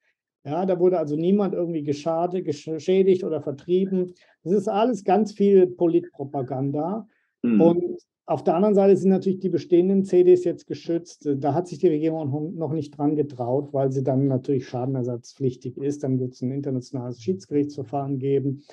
Ja, 0.43 0.65
da 0.65 0.79
wurde 0.79 0.97
also 0.97 1.15
niemand 1.15 1.53
irgendwie 1.53 1.83
geschadet, 1.83 2.45
geschädigt 2.45 3.23
oder 3.23 3.41
vertrieben. 3.41 4.13
Das 4.43 4.53
ist 4.53 4.67
alles 4.67 5.03
ganz 5.03 5.33
viel 5.33 5.67
Politpropaganda. 5.67 7.07
Mhm. 7.43 7.61
Und 7.61 7.97
auf 8.31 8.43
der 8.43 8.55
anderen 8.55 8.75
Seite 8.75 8.95
sind 8.95 9.09
natürlich 9.09 9.39
die 9.39 9.49
bestehenden 9.49 10.05
CDs 10.05 10.45
jetzt 10.45 10.65
geschützt. 10.65 11.29
Da 11.37 11.53
hat 11.53 11.67
sich 11.67 11.79
die 11.79 11.89
Regierung 11.89 12.55
noch 12.55 12.71
nicht 12.71 12.97
dran 12.97 13.15
getraut, 13.15 13.73
weil 13.73 13.91
sie 13.91 14.03
dann 14.03 14.27
natürlich 14.27 14.67
schadenersatzpflichtig 14.67 15.77
ist. 15.77 16.03
Dann 16.03 16.19
wird 16.19 16.33
es 16.33 16.41
ein 16.41 16.51
internationales 16.51 17.21
Schiedsgerichtsverfahren 17.21 18.19
geben. 18.19 18.63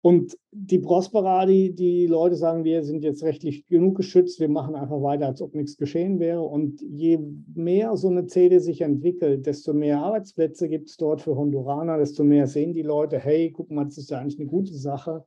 Und 0.00 0.38
die 0.52 0.78
Prospera, 0.78 1.44
die, 1.46 1.74
die 1.74 2.06
Leute 2.06 2.36
sagen, 2.36 2.64
wir 2.64 2.82
sind 2.84 3.02
jetzt 3.02 3.24
rechtlich 3.24 3.66
genug 3.66 3.96
geschützt, 3.96 4.40
wir 4.40 4.48
machen 4.48 4.74
einfach 4.74 5.02
weiter, 5.02 5.26
als 5.26 5.42
ob 5.42 5.54
nichts 5.54 5.76
geschehen 5.76 6.18
wäre. 6.18 6.42
Und 6.42 6.80
je 6.80 7.18
mehr 7.54 7.94
so 7.96 8.08
eine 8.08 8.26
CD 8.26 8.58
sich 8.60 8.80
entwickelt, 8.80 9.46
desto 9.46 9.74
mehr 9.74 9.98
Arbeitsplätze 9.98 10.68
gibt 10.68 10.88
es 10.88 10.96
dort 10.96 11.20
für 11.20 11.36
Honduraner, 11.36 11.98
desto 11.98 12.24
mehr 12.24 12.46
sehen 12.46 12.72
die 12.72 12.82
Leute, 12.82 13.18
hey, 13.18 13.50
guck 13.50 13.70
mal, 13.70 13.84
das 13.84 13.98
ist 13.98 14.10
ja 14.10 14.18
eigentlich 14.18 14.38
eine 14.38 14.48
gute 14.48 14.74
Sache. 14.74 15.24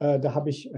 Äh, 0.00 0.20
da 0.20 0.34
habe 0.34 0.50
ich 0.50 0.70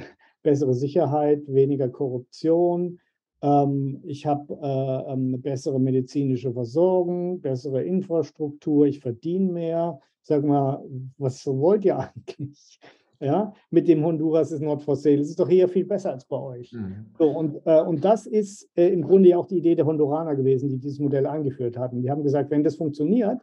bessere 0.42 0.74
Sicherheit, 0.74 1.42
weniger 1.46 1.88
Korruption. 1.88 2.98
Ähm, 3.42 4.00
ich 4.04 4.26
habe 4.26 4.54
äh, 4.54 5.12
ähm, 5.12 5.28
eine 5.28 5.38
bessere 5.38 5.80
medizinische 5.80 6.52
Versorgung, 6.52 7.40
bessere 7.40 7.82
Infrastruktur, 7.82 8.86
ich 8.86 9.00
verdiene 9.00 9.52
mehr. 9.52 10.00
Sag 10.22 10.44
mal, 10.44 10.84
was 11.18 11.46
wollt 11.46 11.84
ihr 11.84 11.98
eigentlich? 12.38 12.80
Ja, 13.22 13.52
mit 13.70 13.86
dem 13.86 14.02
Honduras 14.02 14.50
ist 14.50 14.60
sale. 14.60 15.20
Es 15.20 15.28
ist 15.28 15.38
doch 15.38 15.48
hier 15.48 15.68
viel 15.68 15.84
besser 15.84 16.12
als 16.12 16.24
bei 16.24 16.38
euch. 16.38 16.72
Mhm. 16.72 17.06
So, 17.18 17.28
und, 17.28 17.60
äh, 17.66 17.82
und 17.82 18.02
das 18.02 18.26
ist 18.26 18.70
äh, 18.76 18.88
im 18.88 19.02
Grunde 19.02 19.28
ja 19.28 19.36
auch 19.36 19.46
die 19.46 19.58
Idee 19.58 19.74
der 19.74 19.84
Honduraner 19.84 20.34
gewesen, 20.36 20.70
die 20.70 20.78
dieses 20.78 20.98
Modell 20.98 21.26
eingeführt 21.26 21.76
hatten. 21.76 22.00
Die 22.00 22.10
haben 22.10 22.22
gesagt, 22.22 22.50
wenn 22.50 22.64
das 22.64 22.76
funktioniert, 22.76 23.38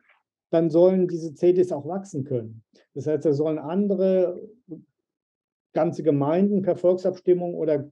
dann 0.49 0.71
sollen 0.71 1.07
diese 1.07 1.35
CDs 1.35 1.71
auch 1.71 1.87
wachsen 1.87 2.23
können. 2.23 2.63
Das 2.95 3.05
heißt, 3.05 3.25
da 3.25 3.33
sollen 3.33 3.59
andere 3.59 4.41
ganze 5.73 6.03
Gemeinden 6.03 6.61
per 6.61 6.75
Volksabstimmung 6.75 7.55
oder 7.55 7.89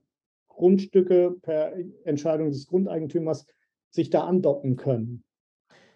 Grundstücke 0.48 1.36
per 1.42 1.72
Entscheidung 2.04 2.50
des 2.50 2.66
Grundeigentümers 2.66 3.46
sich 3.90 4.10
da 4.10 4.24
andocken 4.24 4.76
können. 4.76 5.22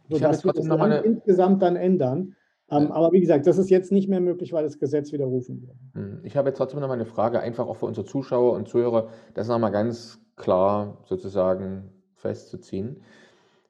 Sodass 0.09 0.45
wir 0.45 0.53
das 0.53 0.67
Land 0.67 1.05
insgesamt 1.05 1.63
dann 1.63 1.77
ändern. 1.77 2.37
Ähm. 2.71 2.93
Aber 2.93 3.13
wie 3.13 3.21
gesagt, 3.21 3.47
das 3.47 3.59
ist 3.59 3.71
jetzt 3.71 3.93
nicht 3.93 4.09
mehr 4.09 4.21
möglich, 4.21 4.53
weil 4.53 4.65
das 4.65 4.79
Gesetz 4.79 5.13
widerrufen 5.13 5.63
wurde. 5.63 5.79
Hm, 5.95 6.21
ich 6.25 6.37
habe 6.37 6.49
jetzt 6.49 6.59
trotzdem 6.59 6.81
noch 6.81 6.89
mal 6.89 6.95
eine 6.95 7.07
Frage, 7.07 7.41
einfach 7.41 7.67
auch 7.67 7.77
für 7.77 7.87
unsere 7.87 8.07
Zuschauer 8.07 8.53
und 8.53 8.69
Zuhörer, 8.69 9.09
das 9.35 9.49
nochmal 9.49 9.73
ganz 9.73 10.21
klar 10.37 10.99
sozusagen 11.05 11.91
festzuziehen. 12.15 13.03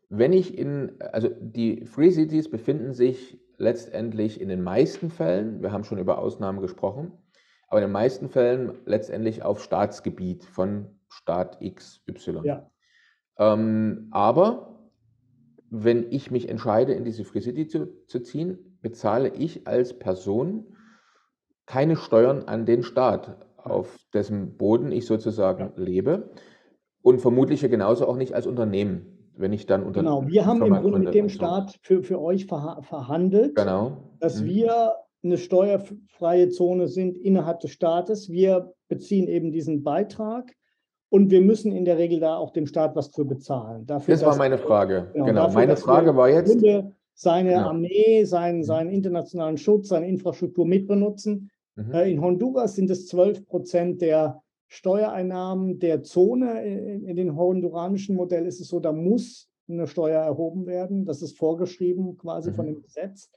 Wenn 0.09 0.33
ich 0.33 0.59
in, 0.59 0.93
also 1.13 1.29
die 1.41 1.87
Free 1.87 2.11
Cities 2.11 2.51
befinden 2.51 2.93
sich 2.93 3.39
letztendlich 3.59 4.41
in 4.41 4.49
den 4.49 4.63
meisten 4.63 5.11
Fällen, 5.11 5.63
wir 5.63 5.73
haben 5.73 5.85
schon 5.85 5.99
über 5.99 6.19
Ausnahmen 6.19 6.61
gesprochen, 6.61 7.13
aber 7.71 7.81
in 7.81 7.87
den 7.87 7.93
meisten 7.93 8.29
Fällen 8.29 8.73
letztendlich 8.85 9.43
auf 9.43 9.63
Staatsgebiet 9.63 10.45
von 10.45 10.87
Staat 11.09 11.61
XY. 11.61 12.41
Ja. 12.43 12.71
Ähm, 13.39 14.09
aber 14.11 14.91
wenn 15.71 16.11
ich 16.11 16.33
mich 16.33 16.49
entscheide, 16.49 16.93
in 16.93 17.05
diese 17.05 17.25
Free 17.25 17.41
City 17.41 17.69
zu, 17.69 17.89
zu 18.07 18.21
ziehen, 18.21 18.77
bezahle 18.83 19.33
ich 19.35 19.69
als 19.69 19.99
Person 19.99 20.77
keine 21.65 21.95
Steuern 21.95 22.45
an 22.45 22.67
den 22.67 22.83
Staat, 22.83 23.47
auf 23.57 23.97
dessen 24.13 24.57
Boden 24.57 24.91
ich 24.91 25.07
sozusagen 25.07 25.73
ja. 25.77 25.83
lebe 25.83 26.31
und 27.03 27.21
vermutlich 27.21 27.61
genauso 27.61 28.09
auch 28.09 28.17
nicht 28.17 28.35
als 28.35 28.49
Unternehmen, 28.49 29.31
wenn 29.37 29.53
ich 29.53 29.67
dann 29.67 29.85
unter 29.85 30.01
Genau, 30.01 30.27
wir 30.27 30.45
haben 30.45 30.61
im 30.65 30.75
Grunde 30.75 30.99
mit 30.99 31.15
dem 31.15 31.29
Staat 31.29 31.79
für, 31.83 32.03
für 32.03 32.21
euch 32.21 32.47
verhandelt, 32.47 33.55
genau. 33.55 34.11
dass 34.19 34.43
mhm. 34.43 34.47
wir 34.47 34.95
eine 35.23 35.39
steuerfreie 35.39 36.49
Zone 36.49 36.89
sind 36.89 37.19
innerhalb 37.19 37.61
des 37.61 37.73
Staates. 37.73 38.31
Wir 38.31 38.73
beziehen 38.89 39.29
eben 39.29 39.53
diesen 39.53 39.83
Beitrag 39.83 40.55
und 41.11 41.31
wir 41.31 41.41
müssen 41.41 41.73
in 41.73 41.85
der 41.85 41.99
Regel 41.99 42.21
da 42.21 42.37
auch 42.37 42.51
dem 42.51 42.67
Staat 42.67 42.97
was 42.97 43.09
für 43.09 43.25
bezahlen. 43.25 43.87
Dafür, 43.87 44.15
das 44.15 44.25
war 44.25 44.37
meine 44.37 44.59
Frage. 44.59 45.11
Genau, 45.13 45.27
genau. 45.27 45.43
Dafür, 45.43 45.55
meine 45.55 45.77
Frage 45.77 46.17
war 46.17 46.29
jetzt. 46.29 46.57
Seine 47.15 47.53
ja. 47.53 47.67
Armee, 47.67 48.25
seinen, 48.25 48.59
mhm. 48.59 48.65
seinen 48.65 48.91
internationalen 48.91 49.59
Schutz, 49.59 49.89
seine 49.89 50.09
Infrastruktur 50.09 50.67
mitbenutzen. 50.67 51.51
Mhm. 51.77 51.93
Äh, 51.93 52.11
in 52.11 52.21
Honduras 52.23 52.77
sind 52.77 52.89
es 52.89 53.09
12 53.09 53.47
Prozent 53.47 54.01
der 54.01 54.41
Steuereinnahmen 54.69 55.79
der 55.81 56.03
Zone. 56.03 56.65
In, 56.65 57.05
in 57.05 57.17
dem 57.17 57.37
honduranischen 57.37 58.17
Modell 58.17 58.47
ist 58.47 58.61
es 58.61 58.69
so, 58.69 58.81
da 58.81 58.93
muss 58.93 59.51
eine 59.69 59.87
Steuer 59.87 60.23
erhoben 60.23 60.67
werden. 60.67 61.05
Das 61.05 61.21
ist 61.21 61.37
vorgeschrieben 61.37 62.17
quasi 62.17 62.51
mhm. 62.51 62.55
von 62.55 62.67
dem 62.67 62.81
Gesetz. 62.81 63.31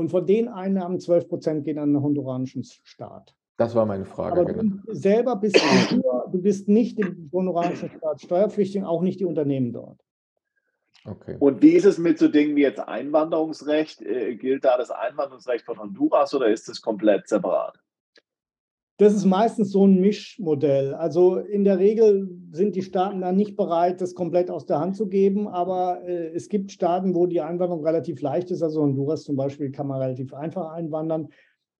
Und 0.00 0.08
von 0.08 0.24
den 0.24 0.48
Einnahmen 0.48 0.98
12 0.98 1.28
Prozent 1.28 1.64
gehen 1.66 1.78
an 1.78 1.92
den 1.92 2.02
honduranischen 2.02 2.64
Staat. 2.64 3.36
Das 3.58 3.74
war 3.74 3.84
meine 3.84 4.06
Frage. 4.06 4.40
Aber 4.40 4.46
genau. 4.46 4.76
du 4.86 4.94
selber 4.94 5.36
bist 5.36 5.62
nur, 5.92 6.26
du 6.32 6.40
bist 6.40 6.70
nicht 6.70 6.98
im 6.98 7.28
honoranischen 7.30 7.90
Staat 7.90 8.22
steuerpflichtig, 8.22 8.82
auch 8.82 9.02
nicht 9.02 9.20
die 9.20 9.26
Unternehmen 9.26 9.74
dort. 9.74 10.00
Okay. 11.04 11.36
Und 11.38 11.60
wie 11.60 11.72
ist 11.72 11.84
es 11.84 11.98
mit 11.98 12.18
so 12.18 12.28
Dingen 12.28 12.56
wie 12.56 12.62
jetzt 12.62 12.80
Einwanderungsrecht? 12.80 14.00
Äh, 14.00 14.36
gilt 14.36 14.64
da 14.64 14.78
das 14.78 14.90
Einwanderungsrecht 14.90 15.66
von 15.66 15.78
Honduras 15.78 16.32
oder 16.32 16.48
ist 16.48 16.66
das 16.70 16.80
komplett 16.80 17.28
separat? 17.28 17.78
Das 19.00 19.14
ist 19.14 19.24
meistens 19.24 19.72
so 19.72 19.86
ein 19.86 19.98
Mischmodell. 19.98 20.92
Also 20.92 21.38
in 21.38 21.64
der 21.64 21.78
Regel 21.78 22.28
sind 22.52 22.76
die 22.76 22.82
Staaten 22.82 23.22
dann 23.22 23.34
nicht 23.34 23.56
bereit, 23.56 24.02
das 24.02 24.14
komplett 24.14 24.50
aus 24.50 24.66
der 24.66 24.78
Hand 24.78 24.94
zu 24.94 25.08
geben, 25.08 25.48
aber 25.48 26.02
äh, 26.06 26.34
es 26.34 26.50
gibt 26.50 26.70
Staaten, 26.70 27.14
wo 27.14 27.24
die 27.24 27.40
Einwanderung 27.40 27.82
relativ 27.82 28.20
leicht 28.20 28.50
ist. 28.50 28.62
Also 28.62 28.82
Honduras 28.82 29.22
zum 29.22 29.36
Beispiel 29.36 29.70
kann 29.72 29.86
man 29.86 30.02
relativ 30.02 30.34
einfach 30.34 30.72
einwandern. 30.72 31.28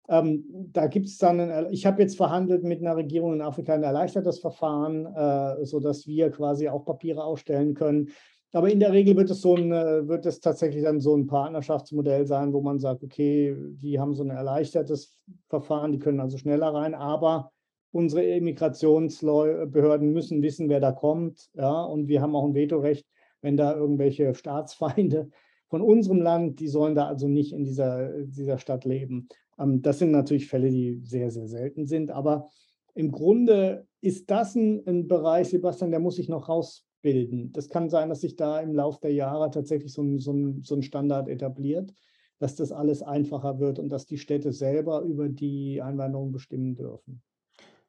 Ähm, 0.09 0.47
da 0.73 0.87
gibt 0.87 1.09
es 1.09 1.19
dann, 1.19 1.41
ein, 1.41 1.67
ich 1.71 1.85
habe 1.85 2.01
jetzt 2.01 2.17
verhandelt 2.17 2.65
mit 2.65 2.81
einer 2.81 2.97
Regierung 2.97 3.35
in 3.35 3.43
Afrika 3.43 3.75
ein 3.75 3.83
erleichtertes 3.83 4.39
Verfahren, 4.39 5.05
äh, 5.05 5.67
sodass 5.67 6.07
wir 6.07 6.31
quasi 6.31 6.71
auch 6.71 6.87
Papiere 6.87 7.23
ausstellen 7.23 7.75
können. 7.75 8.09
Aber 8.53 8.71
in 8.71 8.81
der 8.81 8.93
Regel 8.93 9.17
wird 9.17 9.31
es 9.31 9.41
so 9.41 9.55
ein, 9.55 9.71
äh, 9.71 10.09
wird 10.09 10.27
es 10.27 10.41
tatsächlich 10.41 10.83
dann 10.83 11.01
so 11.01 11.17
ein 11.17 11.27
Partnerschaftsmodell 11.27 12.27
sein, 12.27 12.53
wo 12.53 12.61
man 12.61 12.81
sagt, 12.81 13.05
okay, 13.05 13.57
die 13.75 14.01
haben 14.01 14.15
so 14.15 14.25
ein 14.25 14.31
erleichtertes 14.31 15.17
Verfahren, 15.49 15.93
die 15.93 15.99
können 15.99 16.21
also 16.21 16.37
schneller 16.37 16.75
rein, 16.75 16.95
aber 16.95 17.53
unsere 17.93 18.25
Immigrationsbehörden 18.25 20.13
müssen 20.13 20.43
wissen, 20.43 20.69
wer 20.69 20.81
da 20.81 20.93
kommt, 20.93 21.49
ja, 21.55 21.83
und 21.83 22.09
wir 22.09 22.23
haben 22.23 22.35
auch 22.35 22.45
ein 22.45 22.55
Vetorecht, 22.55 23.07
wenn 23.41 23.57
da 23.57 23.75
irgendwelche 23.75 24.35
Staatsfeinde 24.35 25.31
von 25.69 25.83
unserem 25.83 26.21
Land, 26.21 26.59
die 26.59 26.69
sollen 26.69 26.97
da 26.97 27.07
also 27.07 27.29
nicht 27.29 27.53
in 27.53 27.65
dieser, 27.65 28.25
dieser 28.25 28.59
Stadt 28.59 28.85
leben. 28.85 29.29
Ähm, 29.59 29.83
das 29.83 30.01
sind 30.01 30.11
natürlich 30.11 30.49
Fälle, 30.49 30.71
die 30.71 31.01
sehr, 31.05 31.31
sehr 31.31 31.47
selten 31.47 31.87
sind, 31.87 32.11
aber 32.11 32.49
im 32.95 33.13
Grunde 33.13 33.87
ist 34.01 34.29
das 34.31 34.57
ein, 34.57 34.83
ein 34.87 35.07
Bereich, 35.07 35.51
Sebastian, 35.51 35.93
der 35.93 36.01
muss 36.01 36.17
sich 36.17 36.29
noch 36.29 36.49
raus 36.49 36.85
bilden. 37.03 37.53
Das 37.53 37.69
kann 37.69 37.89
sein, 37.89 38.09
dass 38.09 38.21
sich 38.21 38.37
da 38.37 38.61
im 38.61 38.75
Laufe 38.75 39.01
der 39.03 39.13
Jahre 39.13 39.51
tatsächlich 39.51 39.93
so 39.93 40.03
ein, 40.03 40.19
so 40.19 40.33
ein, 40.33 40.63
so 40.63 40.75
ein 40.75 40.83
Standard 40.83 41.29
etabliert, 41.29 41.93
dass 42.39 42.57
das 42.57 42.73
alles 42.73 43.03
einfacher 43.03 43.59
wird 43.59 43.79
und 43.79 43.91
dass 43.91 44.07
die 44.07 44.19
Städte 44.19 44.53
selber 44.53 45.03
über 45.03 45.29
die 45.29 45.83
Einwanderung 45.83 46.33
bestimmen 46.33 46.75
dürfen. 46.75 47.23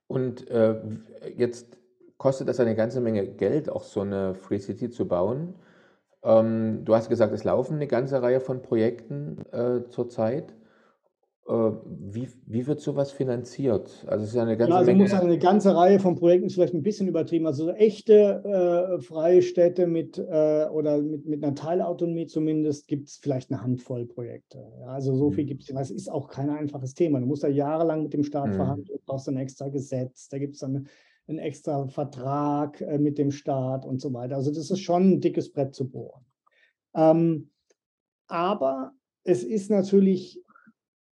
Und 0.08 0.50
äh, 0.50 0.82
jetzt 1.38 1.78
kostet 2.18 2.50
das 2.50 2.60
eine 2.60 2.76
ganze 2.76 3.02
Menge 3.02 3.26
Geld, 3.28 3.70
auch 3.70 3.84
so 3.84 4.02
eine 4.02 4.36
Free 4.36 4.60
City 4.60 4.90
zu 4.90 5.08
bauen. 5.08 5.56
Ähm, 6.24 6.84
du 6.84 6.94
hast 6.94 7.10
gesagt, 7.10 7.34
es 7.34 7.44
laufen 7.44 7.76
eine 7.76 7.88
ganze 7.88 8.22
Reihe 8.22 8.40
von 8.42 8.62
Projekten 8.62 9.38
äh, 9.52 9.88
zurzeit. 9.90 10.54
Äh, 11.48 11.54
wie, 11.54 12.30
wie 12.46 12.68
wird 12.68 12.82
sowas 12.82 13.12
finanziert? 13.12 14.06
Also 14.08 14.24
es 14.24 14.30
ist 14.30 14.36
ja 14.36 14.44
eine 14.44 14.58
ganze 14.58 14.72
ja, 14.72 14.78
also 14.78 14.92
Menge. 14.92 15.04
Muss 15.04 15.14
eine 15.14 15.40
ganze 15.40 15.76
Reihe 15.76 16.00
von 16.00 16.16
Projekten 16.16 16.48
ist 16.48 16.54
vielleicht 16.54 16.76
ein 16.76 16.84
bisschen 16.84 17.08
übertrieben. 17.08 17.48
Also 17.48 17.66
so 17.66 17.72
echte 17.72 18.44
äh, 18.44 19.02
freie 19.02 19.42
Städte 19.42 19.88
mit 19.88 20.20
äh, 20.20 20.68
oder 20.72 21.02
mit, 21.02 21.26
mit 21.26 21.44
einer 21.44 21.56
Teilautonomie 21.56 22.28
zumindest 22.28 22.88
gibt 22.88 23.10
es 23.10 23.18
vielleicht 23.18 23.52
eine 23.52 23.64
Handvoll 23.64 24.06
Projekte. 24.06 24.60
Ja, 24.82 24.88
also 24.88 25.16
so 25.16 25.30
mhm. 25.30 25.34
viel 25.34 25.46
gibt 25.46 25.64
es. 25.64 25.70
Das 25.70 25.90
ist 25.90 26.12
auch 26.12 26.28
kein 26.28 26.52
einfaches 26.52 26.94
Thema. 26.94 27.20
Du 27.20 27.26
musst 27.26 27.44
da 27.44 27.48
jahrelang 27.48 28.04
mit 28.04 28.14
dem 28.14 28.24
Staat 28.24 28.50
mhm. 28.50 28.54
verhandeln, 28.54 29.00
du 29.00 29.04
brauchst 29.06 29.28
ein 29.28 29.38
extra 29.38 29.70
Gesetz, 29.70 30.30
da 30.30 30.38
gibt 30.38 30.54
es 30.54 30.60
dann 30.60 30.88
einen 31.28 31.40
extra 31.40 31.88
Vertrag 31.88 32.82
äh, 32.82 33.00
mit 33.00 33.18
dem 33.18 33.32
Staat 33.32 33.86
und 33.86 34.00
so 34.00 34.14
weiter. 34.14 34.36
Also 34.36 34.52
das 34.52 34.70
ist 34.70 34.80
schon 34.80 35.14
ein 35.14 35.22
dickes 35.22 35.52
Brett 35.52 35.74
zu 35.74 35.90
bohren. 35.90 36.24
Ähm, 36.94 37.50
aber 38.28 38.92
es 39.24 39.44
ist 39.44 39.72
natürlich 39.72 40.42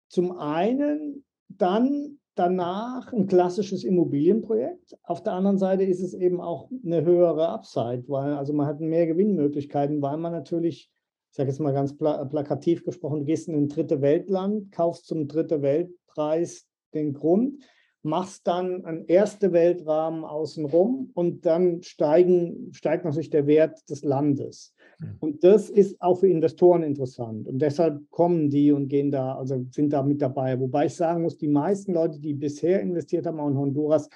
zum 0.09 0.37
einen 0.37 1.23
dann 1.47 2.19
danach 2.35 3.11
ein 3.11 3.27
klassisches 3.27 3.83
Immobilienprojekt. 3.83 4.97
Auf 5.03 5.23
der 5.23 5.33
anderen 5.33 5.57
Seite 5.57 5.83
ist 5.83 6.01
es 6.01 6.13
eben 6.13 6.39
auch 6.39 6.69
eine 6.85 7.03
höhere 7.03 7.49
Upside, 7.49 8.05
weil 8.07 8.33
also 8.33 8.53
man 8.53 8.65
hat 8.65 8.79
mehr 8.79 9.07
Gewinnmöglichkeiten, 9.07 10.01
weil 10.01 10.17
man 10.17 10.31
natürlich, 10.31 10.89
ich 11.31 11.35
sage 11.35 11.49
jetzt 11.49 11.59
mal 11.59 11.73
ganz 11.73 11.97
plakativ 11.97 12.85
gesprochen, 12.85 13.19
du 13.19 13.25
gehst 13.25 13.49
in 13.49 13.55
ein 13.55 13.67
dritte 13.67 14.01
Weltland, 14.01 14.71
kaufst 14.71 15.05
zum 15.05 15.27
dritte 15.27 15.61
Weltpreis 15.61 16.65
den 16.93 17.13
Grund, 17.13 17.61
machst 18.03 18.47
dann 18.47 18.85
einen 18.85 19.05
erste 19.05 19.51
Weltrahmen 19.51 20.23
außenrum 20.23 21.11
und 21.13 21.45
dann 21.45 21.83
steigen, 21.83 22.71
steigt 22.71 23.03
natürlich 23.03 23.29
der 23.29 23.47
Wert 23.47 23.89
des 23.89 24.03
Landes. 24.03 24.73
Mhm. 24.99 25.15
Und 25.19 25.43
das 25.43 25.69
ist 25.69 26.01
auch 26.01 26.19
für 26.19 26.27
Investoren 26.27 26.83
interessant. 26.83 27.47
Und 27.47 27.59
deshalb 27.59 28.09
kommen 28.11 28.49
die 28.49 28.71
und 28.71 28.87
gehen 28.87 29.11
da, 29.11 29.35
also 29.35 29.65
sind 29.71 29.93
da 29.93 30.03
mit 30.03 30.21
dabei. 30.21 30.59
Wobei 30.59 30.85
ich 30.85 30.95
sagen 30.95 31.23
muss, 31.23 31.37
die 31.37 31.47
meisten 31.47 31.93
Leute, 31.93 32.19
die 32.19 32.33
bisher 32.33 32.81
investiert 32.81 33.25
haben, 33.25 33.39
auch 33.39 33.49
in 33.49 33.57
Honduras, 33.57 34.09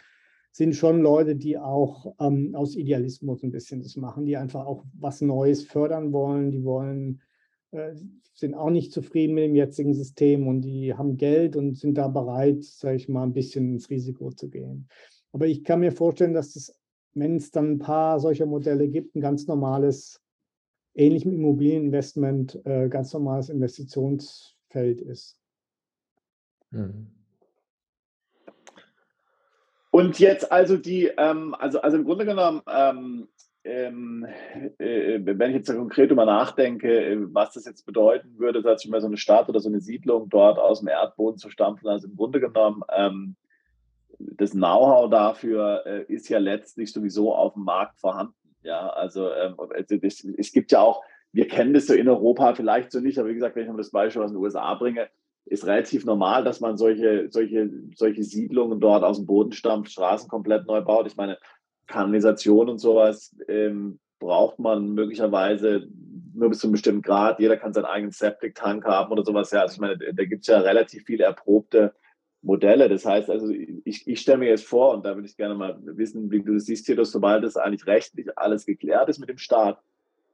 sind 0.52 0.76
schon 0.76 1.02
Leute, 1.02 1.36
die 1.36 1.58
auch 1.58 2.14
ähm, 2.20 2.54
aus 2.54 2.76
Idealismus 2.76 3.44
ein 3.44 3.52
bisschen 3.52 3.82
das 3.82 3.98
machen, 3.98 4.26
die 4.26 4.38
einfach 4.38 4.66
auch 4.68 4.86
was 4.94 5.20
Neues 5.22 5.64
fördern 5.64 6.14
wollen. 6.14 6.52
Die 6.52 6.64
wollen, 6.64 7.22
äh, 7.72 7.94
sind 8.36 8.54
auch 8.54 8.70
nicht 8.70 8.92
zufrieden 8.92 9.34
mit 9.34 9.46
dem 9.46 9.56
jetzigen 9.56 9.96
System 9.96 10.48
und 10.48 10.62
die 10.62 10.94
haben 10.94 11.18
Geld 11.18 11.56
und 11.56 11.76
sind 11.78 11.98
da 11.98 12.08
bereit, 12.08 12.64
sage 12.64 12.98
ich 12.98 13.10
mal, 13.10 13.24
ein 13.24 13.34
bisschen 13.34 13.74
ins 13.74 13.90
Risiko 13.90 14.32
zu 14.32 14.50
gehen. 14.50 14.88
Aber 15.32 15.48
ich 15.48 15.64
kann 15.64 15.80
mir 15.80 15.92
vorstellen, 15.92 16.34
dass 16.34 16.56
es, 16.56 16.76
wenn 17.16 17.38
es 17.38 17.50
dann 17.50 17.72
ein 17.72 17.80
paar 17.80 18.20
solcher 18.20 18.46
Modelle 18.46 18.88
gibt, 18.90 19.16
ein 19.16 19.22
ganz 19.22 19.48
normales 19.48 20.23
ähnlich 20.96 21.26
mit 21.26 21.36
Immobilieninvestment 21.36 22.66
äh, 22.66 22.90
ganz 22.90 23.14
normales 23.14 23.50
Investitionsfeld 23.50 25.02
ist. 25.02 25.40
Mhm. 26.72 27.08
Und 29.92 30.18
jetzt 30.18 30.52
also 30.52 30.78
die, 30.78 31.12
ähm, 31.18 31.56
also, 31.60 31.82
also 31.82 31.98
im 31.98 32.04
Grunde 32.04 32.26
genommen, 32.26 32.64
ähm, 32.68 33.28
ähm, 33.64 34.26
äh, 34.80 35.20
wenn 35.24 35.52
ich 35.52 35.58
jetzt 35.58 35.74
konkret 35.74 36.10
darüber 36.10 36.26
nachdenke, 36.26 37.06
äh, 37.06 37.18
was 37.34 37.54
das 37.54 37.66
jetzt 37.66 37.86
bedeuten 37.86 38.38
würde, 38.38 38.62
dass 38.62 38.84
ich 38.84 38.90
mal 38.90 39.02
so 39.02 39.08
eine 39.08 39.18
Stadt 39.18 39.48
oder 39.50 39.60
so 39.60 39.70
eine 39.70 39.80
Siedlung 39.80 40.30
dort 40.30 40.58
aus 40.58 40.80
dem 40.80 40.90
Erdboden 40.90 41.38
zu 41.38 41.50
stampfen, 41.50 41.88
also 41.88 42.08
im 42.08 42.16
Grunde 42.16 42.40
genommen, 42.40 42.82
ähm, 42.90 43.36
das 44.20 44.52
Know-how 44.52 45.10
dafür 45.10 45.84
äh, 45.86 46.04
ist 46.12 46.28
ja 46.30 46.40
letztlich 46.40 46.92
sowieso 46.92 47.34
auf 47.34 47.54
dem 47.54 47.64
Markt 47.64 48.00
vorhanden. 48.00 48.34
Ja, 48.64 48.90
also, 48.90 49.32
ähm, 49.32 49.56
also 49.58 49.98
das, 49.98 50.26
es 50.38 50.52
gibt 50.52 50.72
ja 50.72 50.82
auch, 50.82 51.04
wir 51.32 51.48
kennen 51.48 51.74
das 51.74 51.88
so 51.88 51.94
in 51.94 52.08
Europa 52.08 52.56
vielleicht 52.56 52.92
so 52.92 53.00
nicht, 53.00 53.18
aber 53.20 53.30
wie 53.30 53.34
gesagt, 53.34 53.56
wenn 53.56 53.64
ich 53.64 53.70
mal 53.70 53.78
das 53.78 53.92
Beispiel 53.92 54.22
aus 54.22 54.32
den 54.32 54.40
USA 54.40 54.74
bringe, 54.76 55.10
ist 55.46 55.66
relativ 55.66 56.06
normal, 56.06 56.44
dass 56.44 56.62
man 56.62 56.78
solche, 56.78 57.28
solche, 57.30 57.70
solche 57.96 58.24
Siedlungen 58.24 58.80
dort 58.80 59.04
aus 59.04 59.18
dem 59.18 59.26
Boden 59.26 59.52
stampft, 59.52 59.92
Straßen 59.92 60.30
komplett 60.30 60.68
neu 60.68 60.82
baut. 60.82 61.08
Ich 61.08 61.18
meine, 61.18 61.38
Kanalisation 61.88 62.70
und 62.70 62.78
sowas 62.78 63.36
ähm, 63.50 64.00
braucht 64.20 64.60
man 64.60 64.94
möglicherweise 64.94 65.88
nur 66.34 66.50
bis 66.50 66.60
zu 66.60 66.68
einem 66.68 66.74
bestimmten 66.74 67.02
Grad. 67.02 67.40
Jeder 67.40 67.58
kann 67.58 67.74
seinen 67.74 67.86
eigenen 67.86 68.12
Septic-Tank 68.12 68.86
haben 68.86 69.12
oder 69.12 69.26
sowas. 69.26 69.52
Ja, 69.52 69.62
also 69.62 69.74
ich 69.74 69.80
meine, 69.82 69.98
da 69.98 70.26
gibt 70.26 70.42
es 70.44 70.48
ja 70.48 70.60
relativ 70.60 71.04
viele 71.06 71.26
erprobte 71.26 71.94
Modelle. 72.44 72.90
Das 72.90 73.06
heißt 73.06 73.30
also, 73.30 73.50
ich, 73.50 74.08
ich 74.08 74.20
stelle 74.20 74.38
mir 74.40 74.50
jetzt 74.50 74.66
vor, 74.66 74.94
und 74.94 75.06
da 75.06 75.16
würde 75.16 75.28
ich 75.28 75.38
gerne 75.38 75.56
mal 75.56 75.80
wissen, 75.82 76.30
wie 76.30 76.42
du 76.42 76.54
das 76.54 76.66
siehst, 76.66 76.88
dass 76.98 77.12
sobald 77.12 77.44
das 77.44 77.58
eigentlich 77.58 77.88
rechtlich 77.88 78.28
alles 78.38 78.66
geklärt 78.66 79.10
ist 79.10 79.20
mit 79.20 79.30
dem 79.30 79.38
Staat, 79.38 79.80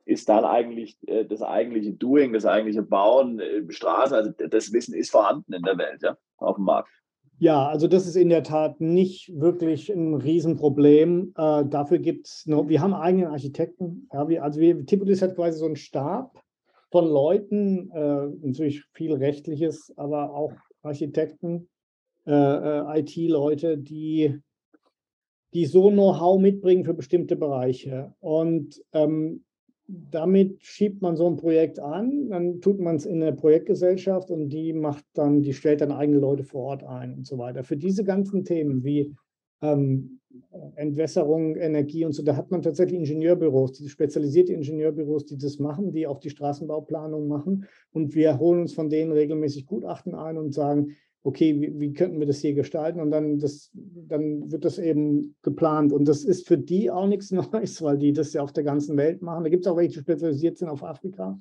ist 0.06 0.28
dann 0.28 0.44
eigentlich 0.44 0.98
äh, 1.08 1.24
das 1.24 1.42
eigentliche 1.42 1.94
Doing, 1.94 2.34
das 2.34 2.46
eigentliche 2.46 2.82
Bauen, 2.82 3.40
äh, 3.40 3.64
Straßen, 3.72 4.16
also 4.16 4.32
das 4.32 4.74
Wissen 4.74 4.96
ist 4.96 5.12
vorhanden 5.12 5.54
in 5.54 5.62
der 5.62 5.78
Welt, 5.78 6.02
ja, 6.02 6.18
auf 6.38 6.56
dem 6.56 6.66
Markt. 6.66 6.90
Ja, 7.38 7.70
also 7.70 7.88
das 7.88 8.06
ist 8.06 8.18
in 8.18 8.28
der 8.28 8.44
Tat 8.44 8.82
nicht 8.82 9.32
wirklich 9.40 9.90
ein 9.90 10.16
Riesenproblem. 10.16 11.34
Äh, 11.38 11.66
dafür 11.66 12.00
gibt 12.00 12.28
es 12.28 12.44
wir 12.46 12.82
haben 12.82 12.94
eigenen 12.94 13.28
Architekten. 13.28 14.10
Ja, 14.12 14.28
wir, 14.28 14.44
also 14.44 14.60
wir, 14.60 14.86
Tibulis 14.86 15.22
hat 15.22 15.36
quasi 15.36 15.58
so 15.58 15.66
einen 15.66 15.78
Stab 15.78 16.44
von 16.92 17.08
Leuten, 17.08 17.92
äh, 17.92 18.28
natürlich 18.46 18.84
viel 18.92 19.14
Rechtliches, 19.14 19.94
aber 19.96 20.34
auch 20.34 20.52
Architekten, 20.82 21.70
äh, 22.30 22.34
äh 22.34 23.00
IT-Leute, 23.00 23.78
die, 23.78 24.40
die 25.54 25.66
so 25.66 25.90
Know-how 25.90 26.40
mitbringen 26.40 26.86
für 26.86 26.94
bestimmte 26.94 27.36
Bereiche. 27.36 28.14
Und 28.20 28.82
ähm, 28.94 29.44
damit 29.88 30.62
schiebt 30.62 31.02
man 31.02 31.16
so 31.16 31.28
ein 31.28 31.36
Projekt 31.36 31.80
an, 31.80 32.30
dann 32.30 32.62
tut 32.62 32.80
man 32.80 32.96
es 32.96 33.06
in 33.08 33.24
eine 33.24 33.34
Projektgesellschaft 33.34 34.30
und 34.30 34.50
die 34.50 34.72
macht 34.72 35.04
dann, 35.14 35.42
die 35.42 35.54
stellt 35.54 35.82
dann 35.82 35.92
eigene 35.92 36.20
Leute 36.20 36.44
vor 36.44 36.64
Ort 36.66 36.84
ein 36.84 37.14
und 37.16 37.26
so 37.26 37.40
weiter. 37.40 37.64
Für 37.64 37.78
diese 37.78 38.04
ganzen 38.04 38.46
Themen 38.46 38.84
wie 38.84 39.16
ähm, 39.62 40.20
Entwässerung, 40.76 41.56
Energie 41.56 42.06
und 42.06 42.14
so, 42.14 42.22
da 42.22 42.36
hat 42.36 42.52
man 42.52 42.62
tatsächlich 42.62 43.00
Ingenieurbüros, 43.00 43.74
die 43.74 43.90
spezialisierte 43.90 44.54
Ingenieurbüros, 44.54 45.26
die 45.26 45.38
das 45.38 45.58
machen, 45.58 45.92
die 45.92 46.06
auch 46.06 46.20
die 46.20 46.30
Straßenbauplanung 46.30 47.28
machen. 47.28 47.66
Und 47.92 48.14
wir 48.14 48.38
holen 48.38 48.62
uns 48.62 48.74
von 48.74 48.90
denen 48.90 49.12
regelmäßig 49.12 49.66
Gutachten 49.66 50.14
ein 50.14 50.38
und 50.38 50.54
sagen, 50.54 50.96
okay, 51.24 51.60
wie, 51.60 51.80
wie, 51.80 51.94
könnten 51.94 52.20
wir 52.20 52.28
das 52.28 52.40
hier 52.40 52.54
gestalten? 52.54 53.00
Und 53.00 53.12
dann, 53.12 53.40
das, 53.40 53.72
dann 53.74 54.52
wird 54.52 54.66
das 54.66 54.80
eben 54.80 55.36
geplant. 55.42 55.92
Und 55.92 56.06
das 56.08 56.24
ist 56.24 56.48
für 56.48 56.58
die 56.58 56.90
auch 56.90 57.08
nichts 57.08 57.32
Neues, 57.54 57.82
weil 57.82 57.98
die 57.98 58.14
das 58.14 58.34
ja 58.34 58.42
auf 58.42 58.54
der 58.54 58.64
ganzen 58.64 58.98
Welt 58.98 59.22
machen. 59.22 59.44
Da 59.44 59.50
gibt 59.50 59.66
es 59.66 59.72
auch 59.72 59.78
welche, 59.78 59.94
die 59.94 60.00
spezialisiert 60.00 60.58
sind 60.58 60.70
auf 60.70 60.84
Afrika. 60.84 61.40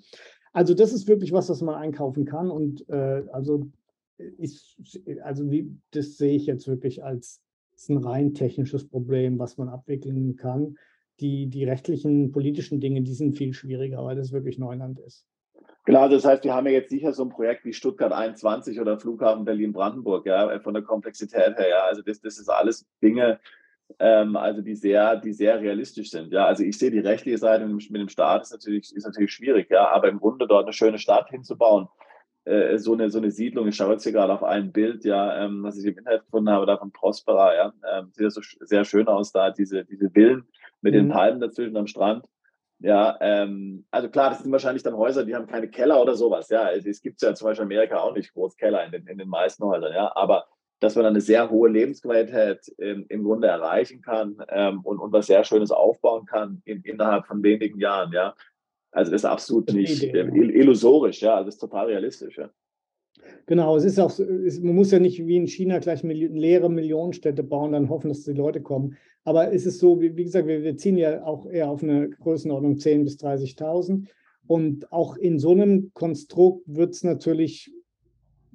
Also 0.53 0.74
das 0.74 0.93
ist 0.93 1.07
wirklich 1.07 1.33
was, 1.33 1.47
das 1.47 1.62
man 1.62 1.76
einkaufen 1.76 2.24
kann. 2.24 2.51
Und 2.51 2.89
äh, 2.89 3.22
also, 3.33 3.70
ist, 4.16 4.76
also 5.22 5.51
wie, 5.51 5.70
das 5.93 6.16
sehe 6.16 6.35
ich 6.35 6.47
jetzt 6.47 6.66
wirklich 6.66 7.05
als 7.05 7.41
ein 7.89 7.99
rein 7.99 8.35
technisches 8.35 8.89
Problem, 8.89 9.39
was 9.39 9.57
man 9.57 9.68
abwickeln 9.68 10.35
kann. 10.35 10.76
Die, 11.20 11.47
die 11.47 11.64
rechtlichen, 11.64 12.33
politischen 12.33 12.81
Dinge, 12.81 13.03
die 13.03 13.14
sind 13.14 13.37
viel 13.37 13.53
schwieriger, 13.53 14.05
weil 14.05 14.16
das 14.16 14.33
wirklich 14.33 14.59
Neuland 14.59 14.99
ist. 15.01 15.26
Genau, 15.89 16.07
das 16.07 16.26
heißt, 16.26 16.45
wir 16.45 16.55
haben 16.55 16.66
ja 16.66 16.74
jetzt 16.74 16.91
sicher 16.91 17.14
so 17.14 17.22
ein 17.22 17.30
Projekt 17.30 17.64
wie 17.64 17.72
Stuttgart 17.72 18.12
21 18.12 18.78
oder 18.78 18.99
Flughafen 18.99 19.47
Berlin-Brandenburg, 19.47 20.26
ja, 20.26 20.61
von 20.61 20.74
der 20.74 20.82
Komplexität 20.82 21.57
her, 21.57 21.66
ja. 21.66 21.84
Also 21.84 22.03
das, 22.03 22.20
das 22.20 22.39
ist 22.39 22.51
alles 22.51 22.86
Dinge, 23.03 23.41
ähm, 23.99 24.36
also 24.36 24.61
die 24.61 24.74
sehr, 24.74 25.16
die 25.16 25.32
sehr 25.32 25.59
realistisch 25.62 26.11
sind. 26.11 26.30
Ja, 26.30 26.45
also 26.45 26.62
ich 26.62 26.76
sehe 26.76 26.91
die 26.91 26.99
rechtliche 26.99 27.39
Seite 27.39 27.66
mit 27.66 27.89
dem 27.89 28.11
Staat 28.11 28.43
ist 28.43 28.53
natürlich, 28.53 28.95
ist 28.95 29.07
natürlich 29.07 29.32
schwierig, 29.32 29.70
ja, 29.70 29.89
aber 29.89 30.11
im 30.11 30.18
Grunde 30.18 30.47
dort 30.47 30.64
eine 30.64 30.74
schöne 30.74 30.99
Stadt 30.99 31.30
hinzubauen, 31.30 31.89
äh, 32.45 32.76
so 32.76 32.93
eine, 32.93 33.09
so 33.09 33.16
eine 33.16 33.30
Siedlung, 33.30 33.66
ich 33.66 33.76
schaue 33.76 33.93
jetzt 33.93 34.03
hier 34.03 34.12
gerade 34.12 34.34
auf 34.34 34.43
ein 34.43 34.72
Bild, 34.72 35.07
ja, 35.07 35.43
ähm, 35.43 35.62
was 35.62 35.78
ich 35.78 35.86
im 35.86 35.97
Internet 35.97 36.26
gefunden 36.26 36.51
habe, 36.51 36.66
da 36.66 36.76
von 36.76 36.93
Prospera, 36.93 37.55
ja, 37.55 37.72
ähm, 37.95 38.11
sieht 38.12 38.26
das 38.26 38.34
so 38.34 38.43
sehr 38.61 38.84
schön 38.84 39.09
aus 39.09 39.32
da, 39.32 39.53
diese, 39.53 39.86
diese 39.86 40.11
Villen 40.11 40.47
mit 40.82 40.93
mhm. 40.93 40.99
den 40.99 41.09
Palmen 41.09 41.41
dazwischen 41.41 41.78
am 41.78 41.86
Strand. 41.86 42.26
Ja, 42.81 43.18
ähm, 43.20 43.85
also 43.91 44.09
klar, 44.09 44.31
das 44.31 44.41
sind 44.43 44.53
wahrscheinlich 44.53 44.85
dann 44.85 44.97
Häuser, 44.97 45.24
die 45.24 45.35
haben 45.35 45.49
keine 45.49 45.68
Keller 45.68 46.01
oder 46.01 46.14
sowas. 46.14 46.49
Ja, 46.49 46.70
es 46.70 47.03
gibt 47.03 47.20
ja 47.22 47.35
zum 47.35 47.47
Beispiel 47.47 47.66
in 47.66 47.72
Amerika 47.72 47.99
auch 47.99 48.14
nicht 48.14 48.33
groß 48.33 48.57
Keller 48.57 48.85
in 48.85 48.93
den, 48.93 49.07
in 49.07 49.18
den 49.18 49.29
meisten 49.29 49.64
Häusern. 49.64 49.93
Ja, 49.93 50.12
aber 50.14 50.47
dass 50.81 50.95
man 50.95 51.05
dann 51.05 51.14
eine 51.14 51.20
sehr 51.20 51.51
hohe 51.51 51.68
Lebensqualität 51.68 52.72
ähm, 52.79 53.05
im 53.09 53.24
Grunde 53.24 53.49
erreichen 53.49 54.01
kann 54.01 54.37
ähm, 54.49 54.81
und, 54.83 54.99
und 54.99 55.12
was 55.12 55.26
sehr 55.26 55.43
Schönes 55.43 55.72
aufbauen 55.72 56.24
kann 56.26 56.62
in, 56.64 56.83
innerhalb 56.83 57.26
von 57.26 57.43
wenigen 57.43 57.81
Jahren. 57.81 58.12
Ja, 58.12 58.35
also 58.93 59.11
das 59.11 59.22
ist 59.22 59.24
absolut 59.24 59.72
nicht 59.72 60.03
Idee, 60.03 60.20
äh, 60.20 60.61
illusorisch. 60.61 61.20
Ja, 61.20 61.43
das 61.43 61.55
ist 61.55 61.61
total 61.61 61.87
realistisch. 61.87 62.39
Ja. 62.39 62.49
Genau, 63.47 63.77
es 63.77 63.85
ist 63.85 63.99
auch, 63.99 64.19
es, 64.19 64.61
man 64.61 64.75
muss 64.75 64.91
ja 64.91 64.99
nicht 64.99 65.27
wie 65.27 65.37
in 65.37 65.47
China 65.47 65.79
gleich 65.79 66.03
leere 66.03 66.71
Millionenstädte 66.71 67.43
bauen, 67.43 67.73
dann 67.73 67.89
hoffen, 67.89 68.09
dass 68.09 68.25
die 68.25 68.33
Leute 68.33 68.61
kommen. 68.61 68.97
Aber 69.25 69.53
es 69.53 69.66
ist 69.66 69.79
so, 69.79 70.01
wie, 70.01 70.16
wie 70.16 70.25
gesagt, 70.25 70.47
wir, 70.47 70.62
wir, 70.62 70.77
ziehen 70.77 70.97
ja 70.97 71.25
auch 71.25 71.47
eher 71.47 71.71
auf 71.71 71.83
eine 71.83 72.09
Größenordnung 72.11 72.75
10.000 72.75 73.05
bis 73.05 73.16
30.000. 73.16 74.07
Und 74.47 74.91
auch 74.93 75.16
in 75.16 75.39
so 75.39 75.53
einem 75.53 75.91
Konstrukt 75.93 76.62
wird 76.66 76.95
es 76.95 77.05
natürlich 77.05 77.71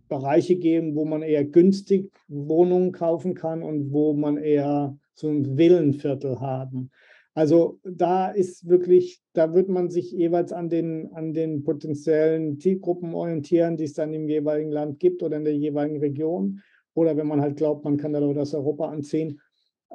Bereiche 0.09 0.55
geben, 0.55 0.95
wo 0.95 1.05
man 1.05 1.21
eher 1.21 1.45
günstig 1.45 2.11
Wohnungen 2.27 2.91
kaufen 2.91 3.33
kann 3.35 3.63
und 3.63 3.91
wo 3.91 4.13
man 4.13 4.37
eher 4.37 4.97
so 5.13 5.29
ein 5.29 5.57
Villenviertel 5.57 6.39
haben. 6.39 6.91
Also 7.35 7.79
da 7.83 8.29
ist 8.29 8.67
wirklich, 8.67 9.21
da 9.33 9.53
wird 9.53 9.67
man 9.67 9.89
sich 9.89 10.11
jeweils 10.11 10.53
an 10.53 10.69
den, 10.69 11.11
an 11.13 11.33
den 11.33 11.63
potenziellen 11.63 12.59
Zielgruppen 12.59 13.15
orientieren, 13.15 13.75
die 13.75 13.85
es 13.85 13.93
dann 13.93 14.13
im 14.13 14.29
jeweiligen 14.29 14.71
Land 14.71 14.99
gibt 14.99 15.23
oder 15.23 15.37
in 15.37 15.43
der 15.43 15.55
jeweiligen 15.55 15.99
Region. 15.99 16.61
Oder 16.93 17.17
wenn 17.17 17.27
man 17.27 17.41
halt 17.41 17.57
glaubt, 17.57 17.83
man 17.85 17.97
kann 17.97 18.13
da 18.13 18.19
Leute 18.19 18.41
aus 18.41 18.53
Europa 18.53 18.87
anziehen. 18.87 19.39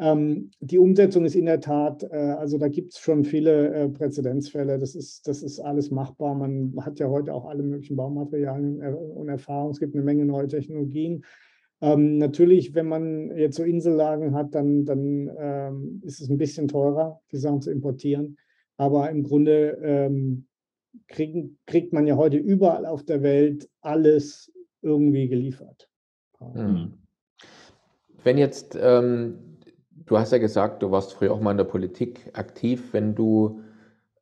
Ähm, 0.01 0.51
die 0.61 0.79
Umsetzung 0.79 1.25
ist 1.25 1.37
in 1.37 1.47
der 1.47 1.61
Tat, 1.61 2.05
äh, 2.05 2.17
also 2.17 2.59
da 2.59 2.69
gibt 2.69 2.93
es 2.93 2.99
schon 2.99 3.25
viele 3.25 3.73
äh, 3.73 3.89
Präzedenzfälle. 3.89 4.79
Das 4.79 4.95
ist, 4.95 5.27
das 5.27 5.43
ist 5.43 5.61
alles 5.61 5.91
machbar. 5.91 6.35
Man 6.35 6.75
hat 6.81 6.99
ja 6.99 7.09
heute 7.09 7.35
auch 7.35 7.47
alle 7.47 7.63
möglichen 7.63 7.97
Baumaterialien 7.97 8.81
äh, 8.81 8.93
und 8.93 9.29
Erfahrungen. 9.29 9.73
Es 9.73 9.81
gibt 9.81 9.95
eine 9.95 10.05
Menge 10.05 10.25
neue 10.25 10.49
Technologien. 10.49 11.25
Ähm, 11.81 12.19
natürlich, 12.19 12.75
wenn 12.75 12.89
man 12.89 13.37
jetzt 13.37 13.57
so 13.57 13.63
Insellagen 13.63 14.35
hat, 14.35 14.55
dann, 14.55 14.85
dann 14.85 15.31
ähm, 15.39 16.03
ist 16.05 16.21
es 16.21 16.29
ein 16.29 16.39
bisschen 16.39 16.69
teurer, 16.69 17.21
die 17.31 17.37
Sachen 17.37 17.61
zu 17.61 17.71
importieren. 17.71 18.37
Aber 18.77 19.11
im 19.11 19.23
Grunde 19.23 19.79
ähm, 19.83 20.47
kriegen, 21.07 21.59
kriegt 21.67 21.93
man 21.93 22.07
ja 22.07 22.17
heute 22.17 22.37
überall 22.37 22.87
auf 22.87 23.05
der 23.05 23.23
Welt 23.23 23.69
alles 23.81 24.53
irgendwie 24.83 25.29
geliefert. 25.29 25.89
Hm. 26.39 26.95
Wenn 28.23 28.39
jetzt, 28.39 28.77
ähm, 28.81 29.59
du 30.07 30.19
hast 30.19 30.33
ja 30.33 30.39
gesagt, 30.39 30.83
du 30.83 30.91
warst 30.91 31.13
früher 31.13 31.33
auch 31.33 31.41
mal 31.41 31.53
in 31.53 31.57
der 31.57 31.65
Politik 31.65 32.31
aktiv, 32.33 32.93
wenn 32.93 33.15
du 33.15 33.61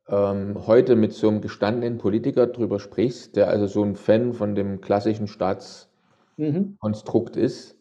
ähm, 0.07 0.67
heute 0.67 0.95
mit 0.95 1.13
so 1.13 1.27
einem 1.27 1.41
gestandenen 1.41 1.97
Politiker 1.97 2.47
drüber 2.47 2.79
sprichst, 2.79 3.35
der 3.35 3.49
also 3.49 3.67
so 3.67 3.83
ein 3.83 3.95
Fan 3.95 4.33
von 4.33 4.55
dem 4.55 4.81
klassischen 4.81 5.27
Staats 5.27 5.89
mhm. 6.37 6.77
Konstrukt 6.79 7.35
ist. 7.35 7.77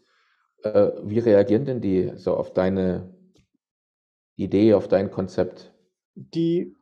Äh, 0.62 0.90
wie 1.04 1.18
reagieren 1.18 1.64
denn 1.64 1.80
die 1.80 2.12
so 2.16 2.34
auf 2.34 2.52
deine 2.52 3.14
Idee, 4.36 4.74
auf 4.74 4.88
dein 4.88 5.10
Konzept? 5.10 5.74
Die 6.14 6.74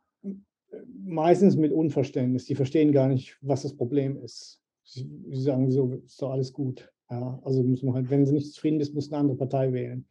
meistens 1.03 1.55
mit 1.55 1.71
Unverständnis. 1.71 2.45
Die 2.45 2.55
verstehen 2.55 2.91
gar 2.91 3.07
nicht, 3.07 3.37
was 3.41 3.63
das 3.63 3.75
Problem 3.75 4.17
ist. 4.21 4.61
Sie, 4.83 5.09
sie 5.29 5.41
sagen 5.41 5.71
so, 5.71 5.93
ist 6.05 6.21
doch 6.21 6.31
alles 6.31 6.53
gut. 6.53 6.91
Ja, 7.09 7.39
also 7.43 7.63
müssen 7.63 7.87
wir 7.87 7.93
halt, 7.93 8.09
wenn 8.09 8.25
sie 8.25 8.33
nicht 8.33 8.53
zufrieden 8.53 8.79
ist, 8.79 8.93
muss 8.93 9.11
eine 9.11 9.19
andere 9.19 9.37
Partei 9.37 9.71
wählen. 9.73 10.07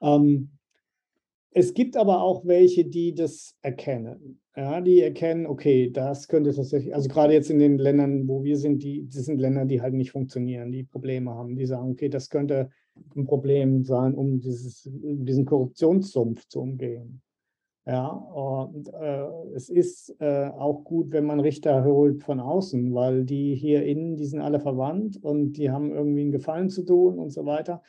Ähm, 0.00 0.50
es 1.52 1.74
gibt 1.74 1.96
aber 1.96 2.22
auch 2.22 2.44
welche, 2.44 2.84
die 2.84 3.14
das 3.14 3.56
erkennen. 3.62 4.40
Ja, 4.56 4.80
die 4.80 5.00
erkennen, 5.00 5.46
okay, 5.46 5.90
das 5.90 6.28
könnte 6.28 6.52
tatsächlich, 6.52 6.94
also 6.94 7.08
gerade 7.08 7.32
jetzt 7.32 7.50
in 7.50 7.58
den 7.58 7.78
Ländern, 7.78 8.28
wo 8.28 8.44
wir 8.44 8.56
sind, 8.56 8.82
die, 8.82 9.06
das 9.06 9.24
sind 9.24 9.40
Länder, 9.40 9.64
die 9.64 9.80
halt 9.80 9.94
nicht 9.94 10.10
funktionieren, 10.10 10.70
die 10.70 10.84
Probleme 10.84 11.30
haben, 11.30 11.56
die 11.56 11.66
sagen, 11.66 11.92
okay, 11.92 12.08
das 12.08 12.28
könnte 12.30 12.70
ein 13.16 13.24
Problem 13.24 13.84
sein, 13.84 14.14
um 14.14 14.40
dieses, 14.40 14.88
diesen 14.92 15.44
Korruptionssumpf 15.44 16.46
zu 16.48 16.60
umgehen. 16.60 17.22
Ja, 17.86 18.08
und 18.08 18.92
äh, 18.92 19.26
es 19.54 19.70
ist 19.70 20.14
äh, 20.20 20.48
auch 20.48 20.84
gut, 20.84 21.10
wenn 21.12 21.24
man 21.24 21.40
Richter 21.40 21.82
holt 21.84 22.22
von 22.22 22.38
außen, 22.38 22.94
weil 22.94 23.24
die 23.24 23.54
hier 23.54 23.84
innen, 23.84 24.16
die 24.16 24.26
sind 24.26 24.40
alle 24.40 24.60
verwandt 24.60 25.16
und 25.22 25.54
die 25.54 25.70
haben 25.70 25.90
irgendwie 25.90 26.20
einen 26.20 26.32
Gefallen 26.32 26.68
zu 26.68 26.84
tun 26.84 27.18
und 27.18 27.30
so 27.30 27.46
weiter 27.46 27.82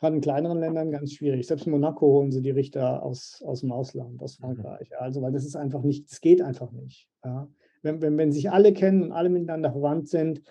gerade 0.00 0.16
in 0.16 0.22
kleineren 0.22 0.58
Ländern 0.58 0.90
ganz 0.90 1.12
schwierig. 1.12 1.46
Selbst 1.46 1.66
in 1.66 1.72
Monaco 1.72 2.06
holen 2.06 2.32
sie 2.32 2.42
die 2.42 2.50
Richter 2.50 3.02
aus, 3.02 3.42
aus 3.46 3.60
dem 3.60 3.70
Ausland, 3.70 4.22
aus 4.22 4.38
mhm. 4.38 4.44
Frankreich. 4.44 4.98
Also, 4.98 5.22
weil 5.22 5.32
das 5.32 5.44
ist 5.44 5.56
einfach 5.56 5.82
nicht, 5.82 6.10
das 6.10 6.20
geht 6.20 6.42
einfach 6.42 6.72
nicht. 6.72 7.08
Ja. 7.24 7.48
Wenn, 7.82 8.00
wenn, 8.00 8.18
wenn 8.18 8.32
sich 8.32 8.50
alle 8.50 8.72
kennen 8.72 9.02
und 9.02 9.12
alle 9.12 9.28
miteinander 9.28 9.72
verwandt 9.72 10.08
sind 10.08 10.42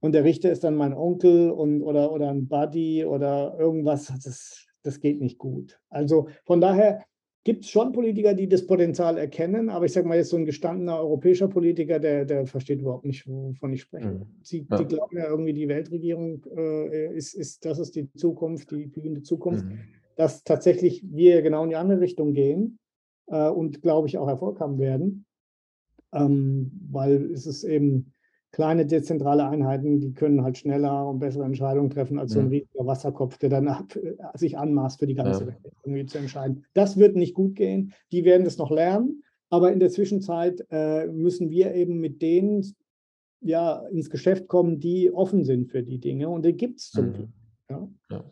und 0.00 0.12
der 0.12 0.24
Richter 0.24 0.50
ist 0.50 0.64
dann 0.64 0.74
mein 0.74 0.94
Onkel 0.94 1.50
und, 1.50 1.82
oder, 1.82 2.12
oder 2.12 2.28
ein 2.30 2.48
Buddy 2.48 3.04
oder 3.04 3.56
irgendwas, 3.58 4.12
das, 4.22 4.66
das 4.82 5.00
geht 5.00 5.20
nicht 5.20 5.38
gut. 5.38 5.80
Also 5.88 6.28
von 6.44 6.60
daher 6.60 7.04
gibt 7.48 7.64
es 7.64 7.70
schon 7.70 7.92
Politiker, 7.92 8.34
die 8.34 8.46
das 8.46 8.66
Potenzial 8.66 9.16
erkennen, 9.16 9.70
aber 9.70 9.86
ich 9.86 9.92
sage 9.94 10.06
mal 10.06 10.18
jetzt 10.18 10.28
so 10.28 10.36
ein 10.36 10.44
gestandener 10.44 10.98
europäischer 10.98 11.48
Politiker, 11.48 11.98
der, 11.98 12.26
der 12.26 12.44
versteht 12.44 12.82
überhaupt 12.82 13.06
nicht, 13.06 13.26
wovon 13.26 13.72
ich 13.72 13.80
spreche. 13.80 14.10
Mhm. 14.10 14.26
Sie, 14.42 14.66
ja. 14.70 14.76
Die 14.76 14.84
glauben 14.84 15.16
ja 15.16 15.26
irgendwie, 15.30 15.54
die 15.54 15.66
Weltregierung 15.66 16.44
äh, 16.54 17.16
ist, 17.16 17.32
ist, 17.32 17.64
das 17.64 17.78
ist 17.78 17.96
die 17.96 18.12
Zukunft, 18.12 18.70
die 18.70 18.84
blühende 18.84 19.22
Zukunft, 19.22 19.64
mhm. 19.64 19.78
dass 20.14 20.44
tatsächlich 20.44 21.02
wir 21.10 21.40
genau 21.40 21.64
in 21.64 21.70
die 21.70 21.76
andere 21.76 22.00
Richtung 22.00 22.34
gehen 22.34 22.78
äh, 23.28 23.48
und, 23.48 23.80
glaube 23.80 24.08
ich, 24.08 24.18
auch 24.18 24.28
Erfolg 24.28 24.60
haben 24.60 24.78
werden, 24.78 25.24
ähm, 26.12 26.70
weil 26.90 27.30
es 27.32 27.46
ist 27.46 27.64
eben 27.64 28.12
kleine 28.58 28.86
dezentrale 28.86 29.46
Einheiten, 29.46 30.00
die 30.00 30.12
können 30.14 30.42
halt 30.42 30.58
schneller 30.58 31.08
und 31.08 31.20
bessere 31.20 31.44
Entscheidungen 31.44 31.90
treffen 31.90 32.18
als 32.18 32.32
so 32.32 32.40
ein 32.40 32.48
riesiger 32.48 32.84
Wasserkopf, 32.84 33.38
der 33.38 33.50
dann 33.50 33.68
ab, 33.68 33.94
äh, 33.94 34.16
sich 34.34 34.58
anmaßt 34.58 34.98
für 34.98 35.06
die 35.06 35.14
ganze 35.14 35.42
ja. 35.42 35.46
Welt 35.46 35.58
irgendwie 35.84 36.06
zu 36.06 36.18
entscheiden. 36.18 36.64
Das 36.74 36.96
wird 36.96 37.14
nicht 37.14 37.34
gut 37.34 37.54
gehen. 37.54 37.92
Die 38.10 38.24
werden 38.24 38.42
das 38.42 38.58
noch 38.58 38.72
lernen, 38.72 39.22
aber 39.48 39.72
in 39.72 39.78
der 39.78 39.90
Zwischenzeit 39.90 40.66
äh, 40.72 41.06
müssen 41.06 41.50
wir 41.50 41.72
eben 41.72 42.00
mit 42.00 42.20
denen 42.20 42.66
ja 43.42 43.86
ins 43.92 44.10
Geschäft 44.10 44.48
kommen, 44.48 44.80
die 44.80 45.12
offen 45.12 45.44
sind 45.44 45.70
für 45.70 45.84
die 45.84 46.00
Dinge 46.00 46.28
und 46.28 46.44
die 46.44 46.52
gibt 46.52 46.80
es 46.80 46.90
zum 46.90 47.06
mhm. 47.06 47.12
Glück. 47.12 47.28
Ja. 47.70 47.88
Ja. 48.10 48.24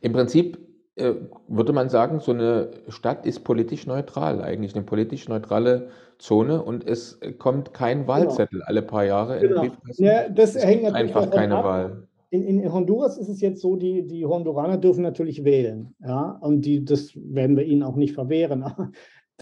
Im 0.00 0.12
Prinzip 0.12 0.60
würde 0.96 1.72
man 1.72 1.88
sagen, 1.88 2.20
so 2.20 2.32
eine 2.32 2.70
Stadt 2.88 3.24
ist 3.24 3.44
politisch 3.44 3.86
neutral, 3.86 4.42
eigentlich 4.42 4.74
eine 4.74 4.84
politisch 4.84 5.28
neutrale 5.28 5.88
Zone 6.18 6.62
und 6.62 6.86
es 6.86 7.18
kommt 7.38 7.72
kein 7.72 8.00
genau. 8.00 8.08
Wahlzettel 8.08 8.58
genau. 8.58 8.64
alle 8.66 8.82
paar 8.82 9.04
Jahre 9.04 9.40
genau. 9.40 9.66
Ja, 9.96 10.28
das 10.28 10.54
es 10.54 10.64
hängt 10.64 10.92
einfach 10.94 11.30
keine 11.30 11.56
ab. 11.56 11.64
Wahl. 11.64 12.08
In, 12.30 12.44
in, 12.44 12.72
Honduras 12.72 13.18
ist 13.18 13.28
es 13.28 13.40
jetzt 13.40 13.60
so, 13.60 13.76
die, 13.76 14.06
die 14.06 14.24
Honduraner 14.24 14.78
dürfen 14.78 15.02
natürlich 15.02 15.44
wählen. 15.44 15.94
Ja, 16.00 16.38
und 16.40 16.64
die, 16.64 16.84
das 16.84 17.12
werden 17.14 17.56
wir 17.56 17.64
ihnen 17.64 17.82
auch 17.82 17.96
nicht 17.96 18.14
verwehren. 18.14 18.64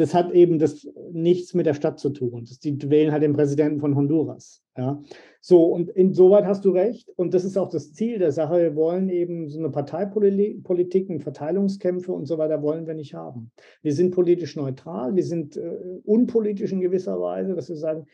Das 0.01 0.15
hat 0.15 0.33
eben 0.33 0.59
das 0.59 0.89
nichts 1.13 1.53
mit 1.53 1.67
der 1.67 1.75
Stadt 1.75 1.99
zu 1.99 2.09
tun. 2.09 2.47
Das, 2.49 2.59
die 2.59 2.91
wählen 2.91 3.13
halt 3.13 3.23
den 3.23 3.35
Präsidenten 3.35 3.81
von 3.81 3.95
Honduras. 3.95 4.63
Ja. 4.75 5.03
So, 5.43 5.65
und 5.65 5.91
insoweit 5.91 6.47
hast 6.47 6.65
du 6.65 6.71
recht. 6.71 7.11
Und 7.17 7.35
das 7.35 7.45
ist 7.45 7.59
auch 7.59 7.69
das 7.69 7.93
Ziel 7.93 8.19
der 8.19 8.33
Sache. 8.33 8.63
Wir 8.63 8.77
wollen 8.77 9.11
eben 9.11 9.51
so 9.51 9.59
eine 9.59 9.69
Parteipolitik, 9.69 11.23
Verteilungskämpfe 11.23 12.13
und 12.13 12.25
so 12.25 12.39
weiter 12.39 12.63
wollen 12.63 12.87
wir 12.87 12.95
nicht 12.95 13.13
haben. 13.13 13.51
Wir 13.83 13.93
sind 13.93 14.15
politisch 14.15 14.57
neutral, 14.57 15.15
wir 15.17 15.25
sind 15.25 15.59
äh, 15.59 15.77
unpolitisch 16.05 16.73
in 16.73 16.81
gewisser 16.81 17.21
Weise, 17.21 17.55
dass 17.55 17.69
wir 17.69 17.77
sagen, 17.77 18.07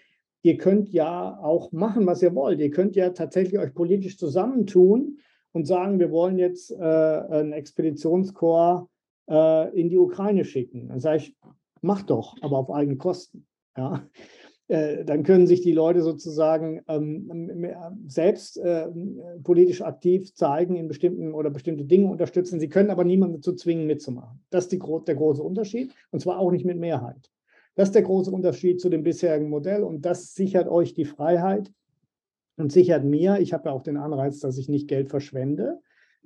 ihr 0.42 0.56
könnt 0.56 0.88
ja 0.88 1.38
auch 1.40 1.70
machen, 1.70 2.04
was 2.06 2.20
ihr 2.20 2.34
wollt. 2.34 2.58
Ihr 2.58 2.72
könnt 2.72 2.96
ja 2.96 3.10
tatsächlich 3.10 3.60
euch 3.60 3.74
politisch 3.74 4.18
zusammentun 4.18 5.18
und 5.52 5.68
sagen, 5.68 6.00
wir 6.00 6.10
wollen 6.10 6.36
jetzt 6.36 6.72
äh, 6.72 6.82
einen 6.82 7.52
Expeditionskorps 7.52 8.88
äh, 9.30 9.80
in 9.80 9.88
die 9.88 9.98
Ukraine 9.98 10.44
schicken. 10.44 10.88
Dann 10.88 10.98
sage 10.98 11.18
ich, 11.18 11.36
macht 11.86 12.10
doch, 12.10 12.36
aber 12.42 12.58
auf 12.58 12.70
eigene 12.70 12.96
Kosten. 12.96 13.46
Ja. 13.76 14.06
Äh, 14.68 15.04
dann 15.04 15.22
können 15.22 15.46
sich 15.46 15.60
die 15.60 15.72
Leute 15.72 16.02
sozusagen 16.02 16.82
ähm, 16.88 17.74
selbst 18.08 18.58
äh, 18.58 18.88
politisch 19.42 19.82
aktiv 19.82 20.34
zeigen 20.34 20.74
in 20.74 20.88
bestimmten 20.88 21.32
oder 21.34 21.50
bestimmte 21.50 21.84
Dinge 21.84 22.10
unterstützen. 22.10 22.58
Sie 22.58 22.68
können 22.68 22.90
aber 22.90 23.04
niemanden 23.04 23.36
dazu 23.36 23.54
zwingen, 23.54 23.86
mitzumachen. 23.86 24.40
Das 24.50 24.64
ist 24.64 24.72
die, 24.72 24.78
der 25.06 25.14
große 25.14 25.42
Unterschied 25.42 25.92
und 26.10 26.20
zwar 26.20 26.38
auch 26.38 26.50
nicht 26.50 26.64
mit 26.64 26.78
Mehrheit. 26.78 27.30
Das 27.76 27.90
ist 27.90 27.94
der 27.94 28.02
große 28.02 28.30
Unterschied 28.30 28.80
zu 28.80 28.88
dem 28.88 29.04
bisherigen 29.04 29.48
Modell 29.48 29.84
und 29.84 30.04
das 30.04 30.34
sichert 30.34 30.66
euch 30.66 30.94
die 30.94 31.04
Freiheit, 31.04 31.70
und 32.56 32.72
sichert 32.72 33.04
mir, 33.04 33.38
ich 33.38 33.52
habe 33.52 33.68
ja 33.68 33.74
auch 33.74 33.82
den 33.82 33.96
Anreiz, 33.96 34.40
dass 34.40 34.58
ich 34.58 34.68
nicht 34.68 34.88
Geld 34.88 35.10
verschwende. 35.10 35.80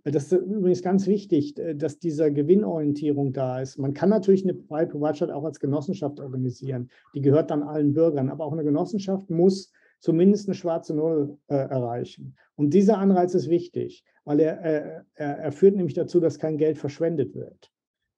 Das 0.04 0.32
ist 0.32 0.32
übrigens 0.32 0.82
ganz 0.82 1.06
wichtig, 1.06 1.54
dass 1.76 1.98
diese 1.98 2.32
Gewinnorientierung 2.32 3.32
da 3.32 3.60
ist. 3.60 3.78
Man 3.78 3.92
kann 3.92 4.08
natürlich 4.08 4.44
eine 4.44 4.54
freie 4.54 4.86
Privatstadt 4.86 5.30
auch 5.30 5.44
als 5.44 5.60
Genossenschaft 5.60 6.20
organisieren. 6.20 6.90
Die 7.14 7.20
gehört 7.20 7.50
dann 7.50 7.62
allen 7.62 7.92
Bürgern. 7.92 8.30
Aber 8.30 8.44
auch 8.44 8.52
eine 8.52 8.64
Genossenschaft 8.64 9.28
muss 9.30 9.72
zumindest 10.00 10.48
eine 10.48 10.54
schwarze 10.54 10.94
Null 10.94 11.38
äh, 11.48 11.54
erreichen. 11.54 12.36
Und 12.56 12.74
dieser 12.74 12.98
Anreiz 12.98 13.34
ist 13.34 13.48
wichtig, 13.48 14.04
weil 14.24 14.40
er, 14.40 14.64
äh, 14.64 15.02
er, 15.14 15.38
er, 15.38 15.52
führt 15.52 15.76
nämlich 15.76 15.94
dazu, 15.94 16.20
dass 16.20 16.38
kein 16.38 16.58
Geld 16.58 16.78
verschwendet 16.78 17.34
wird. 17.34 17.70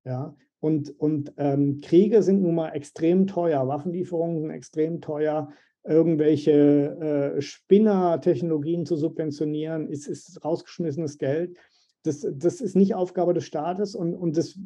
Ja? 0.04 0.34
Und, 0.60 0.98
und 0.98 1.32
ähm, 1.36 1.80
Kriege 1.80 2.22
sind 2.22 2.42
nun 2.42 2.54
mal 2.54 2.70
extrem 2.70 3.26
teuer, 3.26 3.66
Waffenlieferungen 3.66 4.40
sind 4.40 4.50
extrem 4.50 5.00
teuer. 5.00 5.50
Irgendwelche 5.84 7.34
äh, 7.36 7.40
Spinner-Technologien 7.42 8.86
zu 8.86 8.94
subventionieren, 8.94 9.88
ist, 9.88 10.06
ist 10.06 10.44
rausgeschmissenes 10.44 11.18
Geld. 11.18 11.56
Das, 12.04 12.26
das 12.32 12.60
ist 12.60 12.74
nicht 12.74 12.94
Aufgabe 12.94 13.34
des 13.34 13.44
Staates 13.44 13.94
und, 13.94 14.14
und 14.14 14.36
das, 14.36 14.58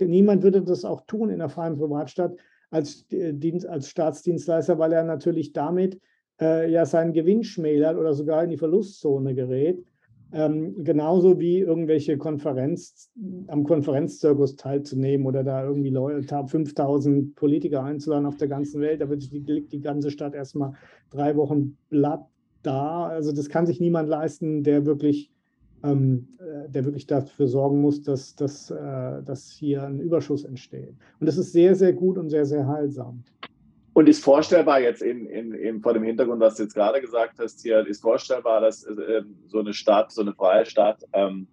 niemand 0.00 0.42
würde 0.42 0.62
das 0.62 0.84
auch 0.84 1.06
tun 1.06 1.30
in 1.30 1.38
der 1.38 1.48
freien 1.48 1.76
Privatstadt 1.76 2.36
als, 2.70 3.10
äh, 3.12 3.32
Dienst, 3.32 3.66
als 3.66 3.88
Staatsdienstleister, 3.88 4.78
weil 4.78 4.92
er 4.92 5.04
natürlich 5.04 5.52
damit 5.52 6.00
äh, 6.40 6.70
ja 6.70 6.84
seinen 6.84 7.12
Gewinn 7.12 7.44
schmälert 7.44 7.96
oder 7.96 8.12
sogar 8.12 8.44
in 8.44 8.50
die 8.50 8.58
Verlustzone 8.58 9.34
gerät. 9.34 9.84
Ähm, 10.32 10.82
genauso 10.82 11.38
wie 11.38 11.60
irgendwelche 11.60 12.18
Konferenz, 12.18 13.12
am 13.46 13.62
Konferenzzirkus 13.62 14.56
teilzunehmen 14.56 15.24
oder 15.24 15.44
da 15.44 15.64
irgendwie 15.64 15.90
Leute, 15.90 16.44
5000 16.46 17.36
Politiker 17.36 17.84
einzuladen 17.84 18.26
auf 18.26 18.36
der 18.36 18.48
ganzen 18.48 18.80
Welt. 18.80 19.00
Da 19.00 19.08
wird 19.08 19.30
die, 19.30 19.66
die 19.66 19.80
ganze 19.80 20.10
Stadt 20.10 20.34
erstmal 20.34 20.72
drei 21.10 21.36
Wochen 21.36 21.78
blatt 21.90 22.26
da. 22.62 23.06
Also 23.06 23.30
das 23.30 23.48
kann 23.48 23.66
sich 23.66 23.80
niemand 23.80 24.08
leisten, 24.08 24.64
der 24.64 24.84
wirklich, 24.84 25.30
der 25.82 26.84
wirklich 26.84 27.06
dafür 27.06 27.48
sorgen 27.48 27.80
muss, 27.80 28.02
dass, 28.02 28.34
dass, 28.34 28.70
äh, 28.70 29.22
dass 29.22 29.50
hier 29.50 29.82
ein 29.84 30.00
Überschuss 30.00 30.44
entsteht. 30.44 30.94
Und 31.20 31.26
das 31.26 31.38
ist 31.38 31.52
sehr, 31.52 31.74
sehr 31.74 31.92
gut 31.92 32.18
und 32.18 32.30
sehr, 32.30 32.44
sehr 32.44 32.66
heilsam. 32.66 33.22
Und 33.92 34.08
ist 34.08 34.22
vorstellbar 34.22 34.80
jetzt 34.80 35.00
in, 35.00 35.26
in, 35.26 35.54
in, 35.54 35.80
vor 35.80 35.94
dem 35.94 36.02
Hintergrund, 36.02 36.40
was 36.40 36.56
du 36.56 36.64
jetzt 36.64 36.74
gerade 36.74 37.00
gesagt 37.00 37.38
hast, 37.38 37.62
hier 37.62 37.86
ist 37.86 38.02
vorstellbar, 38.02 38.60
dass 38.60 38.84
äh, 38.84 39.22
so 39.46 39.60
eine 39.60 39.72
Stadt, 39.72 40.12
so 40.12 40.20
eine 40.20 40.34
freie 40.34 40.66
Stadt 40.66 41.02
ähm, 41.14 41.46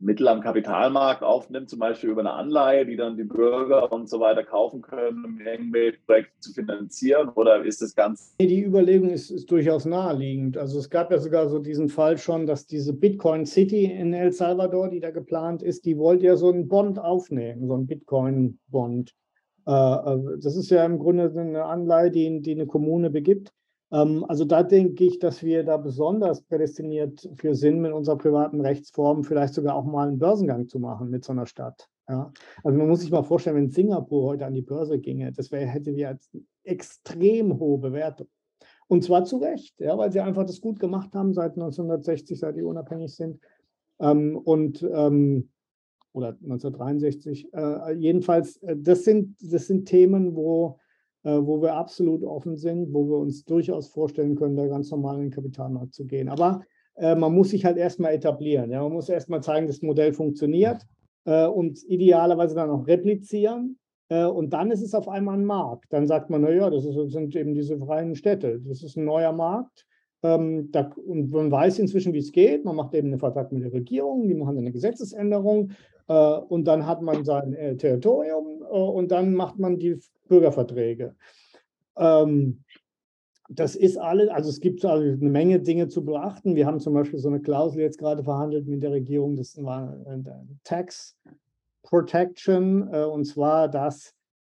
Mittel 0.00 0.28
am 0.28 0.40
Kapitalmarkt 0.40 1.22
aufnimmt, 1.22 1.70
zum 1.70 1.78
Beispiel 1.78 2.10
über 2.10 2.20
eine 2.20 2.32
Anleihe, 2.32 2.86
die 2.86 2.96
dann 2.96 3.16
die 3.16 3.24
Bürger 3.24 3.92
und 3.92 4.08
so 4.08 4.20
weiter 4.20 4.44
kaufen 4.44 4.82
können, 4.82 5.24
um 5.24 5.40
irgendwelche 5.40 5.98
Projekte 6.06 6.40
zu 6.40 6.52
finanzieren? 6.52 7.28
Oder 7.30 7.64
ist 7.64 7.82
das 7.82 7.94
ganz. 7.94 8.34
Die 8.40 8.62
Überlegung 8.62 9.10
ist, 9.10 9.30
ist 9.30 9.50
durchaus 9.50 9.84
naheliegend. 9.84 10.56
Also 10.58 10.78
es 10.78 10.90
gab 10.90 11.10
ja 11.10 11.18
sogar 11.18 11.48
so 11.48 11.58
diesen 11.58 11.88
Fall 11.88 12.18
schon, 12.18 12.46
dass 12.46 12.66
diese 12.66 12.92
Bitcoin 12.92 13.46
City 13.46 13.84
in 13.84 14.12
El 14.12 14.32
Salvador, 14.32 14.88
die 14.88 15.00
da 15.00 15.10
geplant 15.10 15.62
ist, 15.62 15.84
die 15.84 15.98
wollte 15.98 16.26
ja 16.26 16.36
so 16.36 16.50
einen 16.50 16.68
Bond 16.68 16.98
aufnehmen, 16.98 17.66
so 17.66 17.74
einen 17.74 17.86
Bitcoin-Bond. 17.86 19.14
Äh, 19.66 19.72
äh, 19.72 20.38
das 20.40 20.56
ist 20.56 20.70
ja 20.70 20.84
im 20.84 20.98
Grunde 20.98 21.32
eine 21.36 21.64
Anleihe, 21.64 22.10
die, 22.10 22.40
die 22.40 22.52
eine 22.52 22.66
Kommune 22.66 23.10
begibt. 23.10 23.52
Ähm, 23.92 24.24
also 24.28 24.44
da 24.44 24.62
denke 24.62 25.04
ich, 25.04 25.18
dass 25.18 25.42
wir 25.42 25.64
da 25.64 25.76
besonders 25.76 26.42
prädestiniert 26.42 27.28
für 27.36 27.54
sind, 27.54 27.80
mit 27.80 27.92
unserer 27.92 28.16
privaten 28.16 28.60
Rechtsform 28.60 29.24
vielleicht 29.24 29.54
sogar 29.54 29.74
auch 29.74 29.84
mal 29.84 30.08
einen 30.08 30.18
Börsengang 30.18 30.68
zu 30.68 30.78
machen 30.78 31.10
mit 31.10 31.24
so 31.24 31.32
einer 31.32 31.46
Stadt. 31.46 31.88
Ja, 32.08 32.32
also 32.62 32.78
man 32.78 32.88
muss 32.88 33.00
sich 33.00 33.10
mal 33.10 33.22
vorstellen, 33.22 33.56
wenn 33.56 33.70
Singapur 33.70 34.24
heute 34.24 34.44
an 34.44 34.54
die 34.54 34.62
Börse 34.62 34.98
ginge, 34.98 35.32
das 35.32 35.50
wär, 35.50 35.66
hätte 35.66 35.96
wir 35.96 36.08
als 36.08 36.30
extrem 36.62 37.58
hohe 37.58 37.78
Bewertung. 37.78 38.28
Und 38.88 39.02
zwar 39.02 39.24
zu 39.24 39.38
Recht, 39.38 39.80
ja, 39.80 39.96
weil 39.96 40.12
sie 40.12 40.20
einfach 40.20 40.44
das 40.44 40.60
gut 40.60 40.78
gemacht 40.78 41.14
haben 41.14 41.32
seit 41.32 41.52
1960, 41.52 42.38
seit 42.38 42.56
die 42.56 42.62
unabhängig 42.62 43.14
sind. 43.14 43.40
Ähm, 44.00 44.36
und 44.36 44.82
ähm, 44.82 45.48
oder 46.14 46.28
1963. 46.28 47.52
Äh, 47.52 47.92
jedenfalls, 47.94 48.56
äh, 48.58 48.76
das, 48.78 49.04
sind, 49.04 49.36
das 49.40 49.66
sind 49.66 49.86
Themen, 49.86 50.34
wo, 50.34 50.78
wo 51.24 51.62
wir 51.62 51.74
absolut 51.74 52.22
offen 52.22 52.56
sind, 52.56 52.92
wo 52.92 53.08
wir 53.08 53.16
uns 53.16 53.44
durchaus 53.44 53.88
vorstellen 53.88 54.36
können, 54.36 54.56
da 54.56 54.66
ganz 54.66 54.90
normal 54.90 55.16
in 55.16 55.22
den 55.22 55.30
Kapitalmarkt 55.30 55.94
zu 55.94 56.04
gehen. 56.04 56.28
Aber 56.28 56.60
äh, 56.96 57.14
man 57.14 57.34
muss 57.34 57.50
sich 57.50 57.64
halt 57.64 57.76
erstmal 57.76 58.14
etablieren. 58.14 58.70
Ja? 58.70 58.82
Man 58.82 58.92
muss 58.92 59.08
erstmal 59.08 59.42
zeigen, 59.42 59.66
dass 59.66 59.76
das 59.76 59.82
Modell 59.82 60.12
funktioniert 60.12 60.86
äh, 61.24 61.46
und 61.46 61.82
idealerweise 61.88 62.54
dann 62.54 62.70
auch 62.70 62.86
replizieren. 62.86 63.78
Äh, 64.08 64.24
und 64.26 64.52
dann 64.52 64.70
ist 64.70 64.82
es 64.82 64.94
auf 64.94 65.08
einmal 65.08 65.36
ein 65.36 65.44
Markt. 65.44 65.86
Dann 65.92 66.06
sagt 66.06 66.30
man, 66.30 66.42
naja, 66.42 66.70
das 66.70 66.84
ist, 66.84 67.12
sind 67.12 67.34
eben 67.36 67.54
diese 67.54 67.78
freien 67.78 68.14
Städte. 68.14 68.60
Das 68.60 68.82
ist 68.82 68.96
ein 68.96 69.04
neuer 69.04 69.32
Markt. 69.32 69.86
Ähm, 70.22 70.70
da, 70.70 70.90
und 71.06 71.30
man 71.30 71.50
weiß 71.50 71.78
inzwischen, 71.78 72.12
wie 72.14 72.18
es 72.18 72.32
geht. 72.32 72.64
Man 72.64 72.76
macht 72.76 72.94
eben 72.94 73.08
einen 73.08 73.18
Vertrag 73.18 73.52
mit 73.52 73.62
der 73.62 73.72
Regierung, 73.72 74.26
die 74.26 74.34
machen 74.34 74.56
eine 74.56 74.72
Gesetzesänderung 74.72 75.72
äh, 76.08 76.14
und 76.14 76.64
dann 76.64 76.86
hat 76.86 77.02
man 77.02 77.24
sein 77.24 77.52
äh, 77.54 77.76
Territorium 77.76 78.46
äh, 78.46 78.53
und 78.82 79.10
dann 79.10 79.34
macht 79.34 79.58
man 79.58 79.78
die 79.78 79.98
Bürgerverträge. 80.28 81.14
Ähm, 81.96 82.64
das 83.48 83.76
ist 83.76 83.98
alles, 83.98 84.30
also 84.30 84.48
es 84.48 84.60
gibt 84.60 84.84
also 84.84 85.04
eine 85.04 85.30
Menge 85.30 85.60
Dinge 85.60 85.88
zu 85.88 86.04
beachten. 86.04 86.56
Wir 86.56 86.66
haben 86.66 86.80
zum 86.80 86.94
Beispiel 86.94 87.18
so 87.18 87.28
eine 87.28 87.40
Klausel 87.40 87.82
jetzt 87.82 87.98
gerade 87.98 88.24
verhandelt 88.24 88.66
mit 88.66 88.82
der 88.82 88.92
Regierung, 88.92 89.36
das 89.36 89.62
war 89.62 89.96
Tax 90.64 91.16
Protection, 91.82 92.88
und 92.88 93.26
zwar, 93.26 93.68
dass 93.68 94.14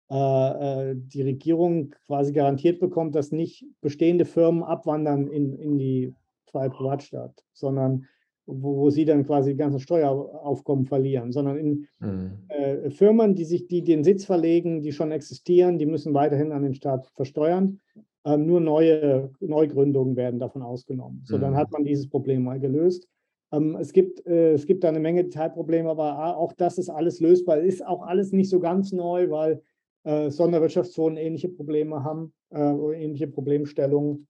die 0.09 1.21
Regierung 1.21 1.93
quasi 2.07 2.33
garantiert 2.33 2.79
bekommt, 2.79 3.13
dass 3.13 3.31
nicht 3.31 3.63
bestehende 3.79 4.25
Firmen 4.25 4.63
abwandern 4.63 5.27
in, 5.27 5.53
in 5.53 5.77
die 5.77 6.15
freie 6.47 6.71
Privatstadt, 6.71 7.45
sondern 7.53 8.07
wo, 8.49 8.77
wo 8.77 8.89
sie 8.89 9.05
dann 9.05 9.25
quasi 9.25 9.51
die 9.51 9.57
ganzen 9.57 9.79
Steueraufkommen 9.79 10.85
verlieren, 10.85 11.31
sondern 11.31 11.57
in 11.57 11.87
mhm. 11.99 12.31
äh, 12.49 12.89
Firmen, 12.89 13.35
die 13.35 13.45
sich 13.45 13.67
die 13.67 13.83
den 13.83 14.03
Sitz 14.03 14.25
verlegen, 14.25 14.81
die 14.81 14.91
schon 14.91 15.11
existieren, 15.11 15.77
die 15.77 15.85
müssen 15.85 16.13
weiterhin 16.13 16.51
an 16.51 16.63
den 16.63 16.73
Staat 16.73 17.07
versteuern. 17.15 17.79
Ähm, 18.25 18.45
nur 18.45 18.59
neue 18.59 19.31
Neugründungen 19.39 20.15
werden 20.15 20.39
davon 20.39 20.61
ausgenommen. 20.61 21.21
So, 21.23 21.37
mhm. 21.37 21.41
dann 21.41 21.55
hat 21.55 21.71
man 21.71 21.85
dieses 21.85 22.09
Problem 22.09 22.43
mal 22.43 22.59
gelöst. 22.59 23.07
Ähm, 23.51 23.77
es, 23.79 23.93
gibt, 23.93 24.25
äh, 24.25 24.53
es 24.53 24.65
gibt 24.65 24.83
da 24.83 24.89
eine 24.89 24.99
Menge 24.99 25.23
Detailprobleme, 25.23 25.89
aber 25.89 26.37
auch 26.37 26.53
das 26.53 26.77
ist 26.77 26.89
alles 26.89 27.19
lösbar. 27.19 27.59
Ist 27.59 27.85
auch 27.85 28.01
alles 28.01 28.31
nicht 28.31 28.49
so 28.49 28.59
ganz 28.59 28.91
neu, 28.91 29.29
weil 29.29 29.61
äh, 30.03 30.29
Sonderwirtschaftszonen 30.29 31.17
ähnliche 31.17 31.49
Probleme 31.49 32.03
haben, 32.03 32.33
äh, 32.51 32.73
ähnliche 33.03 33.27
Problemstellungen 33.27 34.27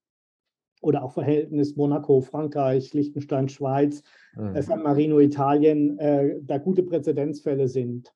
oder 0.82 1.04
auch 1.04 1.14
Verhältnis 1.14 1.76
Monaco, 1.76 2.22
Frankreich, 2.22 2.94
Liechtenstein, 2.94 3.50
Schweiz, 3.50 4.04
mhm. 4.36 4.62
San 4.62 4.84
Marino, 4.84 5.20
Italien, 5.20 5.98
äh, 6.00 6.36
da 6.42 6.58
gute 6.58 6.84
Präzedenzfälle 6.84 7.68
sind. 7.68 8.14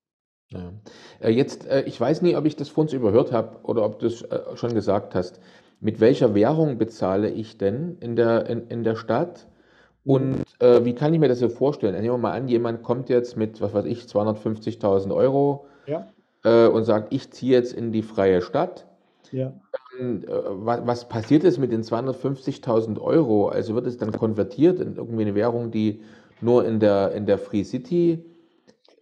Ja. 0.49 0.71
Äh, 1.19 1.31
jetzt, 1.31 1.67
äh, 1.67 1.83
ich 1.83 1.99
weiß 1.99 2.21
nicht, 2.21 2.37
ob 2.37 2.45
ich 2.45 2.55
das 2.55 2.69
vor 2.69 2.83
uns 2.83 2.93
überhört 2.93 3.31
habe 3.31 3.59
oder 3.63 3.85
ob 3.85 3.99
du 3.99 4.07
es 4.07 4.21
äh, 4.21 4.55
schon 4.55 4.73
gesagt 4.73 5.15
hast. 5.15 5.39
Mit 5.79 5.99
welcher 5.99 6.33
Währung 6.33 6.77
bezahle 6.77 7.29
ich 7.29 7.57
denn 7.57 7.97
in 7.99 8.15
der, 8.15 8.49
in, 8.49 8.67
in 8.67 8.83
der 8.83 8.95
Stadt? 8.95 9.47
Und 10.05 10.43
äh, 10.59 10.83
wie 10.85 10.95
kann 10.95 11.13
ich 11.13 11.19
mir 11.19 11.29
das 11.29 11.39
so 11.39 11.49
vorstellen? 11.49 11.95
Nehmen 11.95 12.13
wir 12.13 12.17
mal 12.17 12.33
an, 12.33 12.47
jemand 12.47 12.83
kommt 12.83 13.09
jetzt 13.09 13.37
mit, 13.37 13.61
was 13.61 13.73
weiß 13.73 13.85
ich, 13.85 14.03
250.000 14.03 15.13
Euro 15.15 15.65
ja. 15.87 16.07
äh, 16.43 16.67
und 16.67 16.83
sagt, 16.83 17.13
ich 17.13 17.31
ziehe 17.31 17.53
jetzt 17.53 17.73
in 17.73 17.91
die 17.91 18.01
freie 18.01 18.41
Stadt. 18.41 18.85
Ja. 19.31 19.53
Äh, 19.99 20.27
was 20.27 21.07
passiert 21.07 21.43
ist 21.43 21.57
mit 21.57 21.71
den 21.71 21.83
250.000 21.83 22.99
Euro? 22.99 23.49
Also 23.49 23.75
wird 23.75 23.87
es 23.87 23.97
dann 23.97 24.11
konvertiert 24.11 24.79
in 24.79 24.95
irgendwie 24.95 25.23
eine 25.23 25.35
Währung, 25.35 25.71
die 25.71 26.01
nur 26.41 26.65
in 26.65 26.79
der, 26.79 27.11
in 27.11 27.25
der 27.25 27.37
Free 27.37 27.63
City 27.63 28.23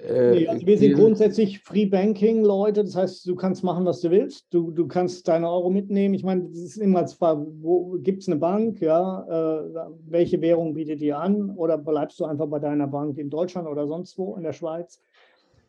äh, 0.03 0.31
nee, 0.31 0.47
also 0.47 0.65
wir 0.65 0.77
sind 0.77 0.93
grundsätzlich 0.95 1.59
Free 1.59 1.85
Banking 1.85 2.43
Leute, 2.43 2.83
das 2.83 2.95
heißt, 2.95 3.27
du 3.27 3.35
kannst 3.35 3.63
machen, 3.63 3.85
was 3.85 4.01
du 4.01 4.09
willst. 4.09 4.51
Du, 4.51 4.71
du 4.71 4.87
kannst 4.87 5.27
deine 5.27 5.49
Euro 5.49 5.69
mitnehmen. 5.69 6.15
Ich 6.15 6.23
meine, 6.23 6.43
das 6.45 6.57
ist 6.57 6.77
immer 6.77 7.05
zwar, 7.05 7.45
wo 7.61 7.97
gibt 7.99 8.23
es 8.23 8.27
eine 8.27 8.37
Bank, 8.37 8.81
ja, 8.81 9.25
äh, 9.29 9.89
welche 10.07 10.41
Währung 10.41 10.73
bietet 10.73 11.01
die 11.01 11.13
an? 11.13 11.51
Oder 11.51 11.77
bleibst 11.77 12.19
du 12.19 12.25
einfach 12.25 12.47
bei 12.47 12.59
deiner 12.59 12.87
Bank 12.87 13.17
in 13.17 13.29
Deutschland 13.29 13.67
oder 13.67 13.87
sonst 13.87 14.17
wo 14.17 14.35
in 14.35 14.43
der 14.43 14.53
Schweiz? 14.53 15.01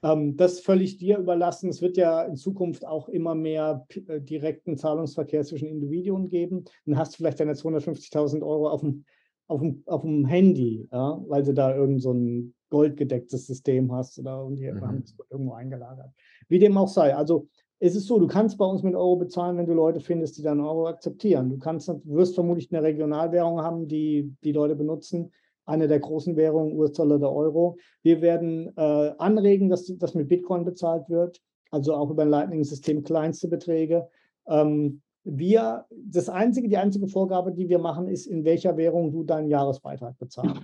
Ähm, 0.03 0.37
das 0.37 0.55
ist 0.55 0.65
völlig 0.65 0.99
dir 0.99 1.19
überlassen. 1.19 1.71
Es 1.71 1.81
wird 1.81 1.97
ja 1.97 2.23
in 2.23 2.37
Zukunft 2.37 2.87
auch 2.87 3.09
immer 3.09 3.35
mehr 3.35 3.87
äh, 4.09 4.21
direkten 4.21 4.77
Zahlungsverkehr 4.77 5.45
zwischen 5.45 5.69
Individuen 5.69 6.29
geben. 6.29 6.65
Dann 6.87 6.99
hast 6.99 7.13
du 7.13 7.17
vielleicht 7.19 7.41
deine 7.41 7.53
250.000 7.53 8.43
Euro 8.43 8.69
auf 8.69 8.81
dem, 8.81 9.05
auf, 9.47 9.61
dem, 9.61 9.83
auf 9.87 10.03
dem 10.03 10.25
Handy, 10.27 10.89
ja, 10.93 11.23
weil 11.29 11.43
du 11.43 11.55
da 11.55 11.75
irgend 11.75 12.03
so 12.03 12.13
ein 12.13 12.55
goldgedecktes 12.71 13.47
System 13.47 13.93
hast 13.93 14.19
oder 14.19 14.41
irgendwie 14.43 14.71
mhm. 14.71 14.81
haben 14.81 15.03
es 15.05 15.15
irgendwo 15.31 15.53
eingelagert. 15.53 16.11
Wie 16.49 16.59
dem 16.59 16.77
auch 16.77 16.89
sei. 16.89 17.15
Also 17.15 17.49
es 17.79 17.95
ist 17.97 18.07
so, 18.07 18.19
du 18.19 18.27
kannst 18.27 18.59
bei 18.59 18.65
uns 18.65 18.83
mit 18.83 18.95
Euro 18.95 19.17
bezahlen, 19.17 19.57
wenn 19.57 19.67
du 19.67 19.75
Leute 19.75 20.01
findest, 20.01 20.39
die 20.39 20.43
dann 20.43 20.61
Euro 20.61 20.87
akzeptieren. 20.87 21.51
Du 21.51 21.59
kannst, 21.59 21.93
wirst 22.05 22.35
vermutlich 22.35 22.73
eine 22.73 22.83
Regionalwährung 22.83 23.61
haben, 23.61 23.89
die 23.89 24.33
die 24.45 24.53
Leute 24.53 24.77
benutzen 24.77 25.33
eine 25.65 25.89
der 25.89 26.01
großen 26.01 26.37
Währungen, 26.37 26.77
US-Dollar, 26.77 27.19
der 27.19 27.33
Euro. 27.33 27.77
Wir 28.03 28.21
werden 28.21 28.73
äh, 28.77 29.13
anregen, 29.19 29.69
dass 29.69 29.87
das 29.99 30.15
mit 30.15 30.29
Bitcoin 30.29 30.65
bezahlt 30.65 31.09
wird, 31.09 31.41
also 31.71 31.95
auch 31.95 32.11
über 32.11 32.23
ein 32.23 32.31
Lightning-System 32.31 33.03
kleinste 33.03 33.49
Beträge. 33.49 34.09
Ähm, 34.47 35.03
wir, 35.25 35.87
das 35.91 36.29
einzige, 36.29 36.69
die 36.69 36.77
einzige 36.77 37.07
Vorgabe, 37.07 37.53
die 37.53 37.69
wir 37.69 37.79
machen, 37.79 38.09
ist, 38.09 38.27
in 38.27 38.45
welcher 38.45 38.77
Währung 38.77 39.13
du 39.13 39.23
deinen 39.23 39.49
Jahresbeitrag 39.49 40.19
bezahlst. 40.19 40.63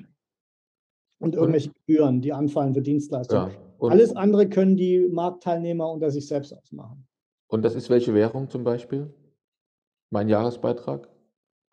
Und 1.20 1.34
irgendwelche 1.34 1.70
Gebühren, 1.70 2.20
die 2.20 2.32
anfallen 2.32 2.74
für 2.74 2.82
Dienstleistungen. 2.82 3.51
Ja, 3.51 3.88
Alles 3.88 4.14
andere 4.14 4.49
können 4.49 4.76
die 4.76 5.09
Marktteilnehmer 5.09 5.90
unter 5.90 6.11
sich 6.11 6.26
selbst 6.26 6.53
ausmachen. 6.53 7.07
Und 7.49 7.62
das 7.64 7.74
ist 7.74 7.90
welche 7.90 8.14
Währung 8.14 8.51
zum 8.51 8.62
Beispiel? 8.62 9.12
Mein 10.11 10.28
Jahresbeitrag? 10.28 11.09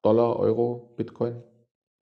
Dollar, 0.02 0.38
Euro, 0.38 0.94
Bitcoin? 0.98 1.42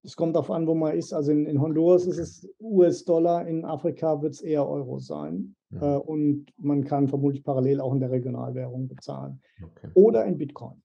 Es 0.04 0.16
kommt 0.16 0.36
darauf 0.36 0.50
an, 0.50 0.66
wo 0.66 0.74
man 0.74 0.94
ist. 0.94 1.12
Also 1.12 1.32
in, 1.32 1.46
in 1.46 1.60
Honduras 1.60 2.06
ist 2.06 2.18
es 2.18 2.48
US-Dollar, 2.60 3.46
in 3.46 3.64
Afrika 3.64 4.20
wird 4.20 4.34
es 4.34 4.42
eher 4.42 4.68
Euro 4.68 4.98
sein. 4.98 5.56
Ja. 5.70 5.96
Äh, 5.96 5.98
und 5.98 6.46
man 6.58 6.84
kann 6.84 7.08
vermutlich 7.08 7.42
parallel 7.42 7.80
auch 7.80 7.92
in 7.92 8.00
der 8.00 8.10
Regionalwährung 8.10 8.88
bezahlen. 8.88 9.40
Okay. 9.62 9.88
Oder 9.94 10.24
in 10.24 10.38
Bitcoin. 10.38 10.82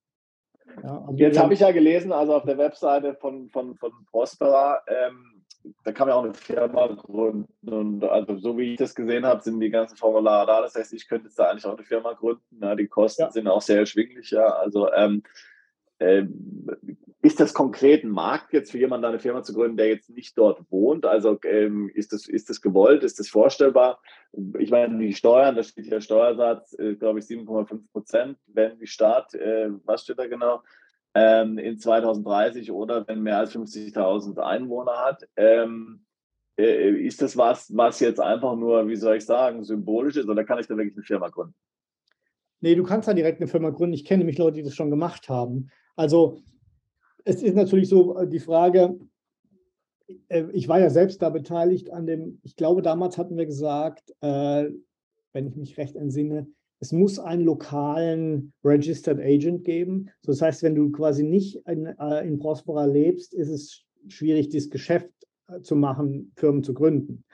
Ja, 0.83 1.03
also 1.05 1.17
Jetzt 1.17 1.39
habe 1.39 1.53
ich 1.53 1.59
ja 1.59 1.71
gelesen, 1.71 2.11
also 2.11 2.35
auf 2.35 2.43
der 2.43 2.57
Webseite 2.57 3.15
von, 3.15 3.49
von, 3.49 3.75
von 3.75 3.91
Prospera, 4.11 4.81
ähm, 4.87 5.39
da 5.83 5.91
kann 5.91 6.07
man 6.07 6.17
auch 6.17 6.23
eine 6.23 6.33
Firma 6.33 6.87
gründen. 6.87 7.47
Und 7.69 8.03
also 8.03 8.37
so 8.37 8.57
wie 8.57 8.73
ich 8.73 8.77
das 8.77 8.95
gesehen 8.95 9.25
habe, 9.25 9.41
sind 9.41 9.59
die 9.59 9.69
ganzen 9.69 9.97
Formulare 9.97 10.47
da. 10.47 10.61
Das 10.61 10.75
heißt, 10.75 10.93
ich 10.93 11.07
könnte 11.07 11.27
jetzt 11.27 11.37
da 11.37 11.49
eigentlich 11.49 11.65
auch 11.65 11.75
eine 11.75 11.85
Firma 11.85 12.13
gründen. 12.13 12.59
Ja, 12.61 12.75
die 12.75 12.87
Kosten 12.87 13.23
ja. 13.23 13.31
sind 13.31 13.47
auch 13.47 13.61
sehr 13.61 13.79
erschwinglich. 13.79 14.31
Ja. 14.31 14.45
Also 14.45 14.91
ähm, 14.93 15.23
ähm, 15.99 16.67
ist 17.21 17.39
das 17.39 17.53
konkret 17.53 18.03
ein 18.03 18.11
Markt 18.11 18.53
jetzt 18.53 18.71
für 18.71 18.77
jemanden, 18.77 19.05
eine 19.05 19.19
Firma 19.19 19.43
zu 19.43 19.53
gründen, 19.53 19.75
der 19.75 19.87
jetzt 19.87 20.09
nicht 20.09 20.37
dort 20.37 20.61
wohnt? 20.71 21.05
Also 21.05 21.37
ähm, 21.43 21.89
ist, 21.93 22.13
das, 22.13 22.27
ist 22.27 22.49
das 22.49 22.61
gewollt? 22.61 23.03
Ist 23.03 23.19
das 23.19 23.27
vorstellbar? 23.27 24.01
Ich 24.57 24.71
meine, 24.71 24.97
die 24.97 25.13
Steuern, 25.13 25.55
da 25.55 25.63
steht 25.63 25.85
hier 25.85 25.99
Steuersatz, 25.99 26.77
äh, 26.79 26.95
glaube 26.95 27.19
ich, 27.19 27.25
7,5 27.25 27.91
Prozent, 27.91 28.37
wenn 28.47 28.79
die 28.79 28.87
Staat, 28.87 29.33
äh, 29.33 29.69
was 29.83 30.03
steht 30.03 30.19
da 30.19 30.27
genau, 30.27 30.63
ähm, 31.13 31.57
in 31.57 31.77
2030 31.77 32.71
oder 32.71 33.05
wenn 33.07 33.21
mehr 33.21 33.37
als 33.37 33.53
50.000 33.53 34.39
Einwohner 34.39 34.97
hat. 34.97 35.27
Ähm, 35.35 36.05
äh, 36.57 36.91
ist 36.91 37.21
das 37.21 37.35
was, 37.35 37.75
was 37.75 37.99
jetzt 37.99 38.21
einfach 38.21 38.55
nur, 38.55 38.87
wie 38.87 38.95
soll 38.95 39.17
ich 39.17 39.25
sagen, 39.25 39.63
symbolisch 39.63 40.15
ist 40.15 40.29
oder 40.29 40.45
kann 40.45 40.59
ich 40.59 40.67
da 40.67 40.77
wirklich 40.77 40.95
eine 40.95 41.03
Firma 41.03 41.27
gründen? 41.27 41.55
Nee, 42.61 42.75
du 42.75 42.83
kannst 42.83 43.07
da 43.07 43.13
direkt 43.13 43.39
eine 43.39 43.47
Firma 43.47 43.69
gründen. 43.69 43.93
Ich 43.93 44.05
kenne 44.05 44.19
nämlich 44.19 44.37
Leute, 44.37 44.57
die 44.57 44.63
das 44.63 44.75
schon 44.75 44.89
gemacht 44.89 45.29
haben. 45.29 45.69
Also 45.95 46.41
es 47.25 47.41
ist 47.41 47.55
natürlich 47.55 47.89
so 47.89 48.17
äh, 48.17 48.27
die 48.27 48.39
Frage, 48.39 48.99
äh, 50.27 50.45
ich 50.51 50.67
war 50.67 50.79
ja 50.79 50.89
selbst 50.89 51.21
da 51.21 51.29
beteiligt 51.29 51.91
an 51.91 52.05
dem, 52.05 52.39
ich 52.43 52.55
glaube, 52.55 52.81
damals 52.81 53.17
hatten 53.17 53.37
wir 53.37 53.45
gesagt, 53.45 54.13
äh, 54.21 54.69
wenn 55.33 55.47
ich 55.47 55.55
mich 55.55 55.77
recht 55.77 55.95
entsinne, 55.95 56.47
es 56.81 56.91
muss 56.91 57.19
einen 57.19 57.43
lokalen 57.43 58.53
Registered 58.63 59.19
Agent 59.19 59.65
geben. 59.65 60.09
Das 60.23 60.41
heißt, 60.41 60.63
wenn 60.63 60.75
du 60.75 60.91
quasi 60.91 61.23
nicht 61.23 61.57
in, 61.67 61.85
in 61.85 62.39
Prospera 62.39 62.85
lebst, 62.85 63.33
ist 63.33 63.49
es 63.49 63.83
schwierig, 64.07 64.47
dieses 64.47 64.69
Geschäft 64.69 65.11
zu 65.61 65.75
machen, 65.75 66.31
Firmen 66.37 66.63
zu 66.63 66.73
gründen. 66.73 67.25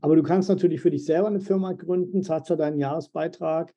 Aber 0.00 0.16
du 0.16 0.22
kannst 0.22 0.48
natürlich 0.48 0.80
für 0.80 0.90
dich 0.90 1.04
selber 1.04 1.28
eine 1.28 1.40
Firma 1.40 1.74
gründen, 1.74 2.22
zahlst 2.22 2.48
du 2.48 2.56
deinen 2.56 2.78
Jahresbeitrag 2.78 3.74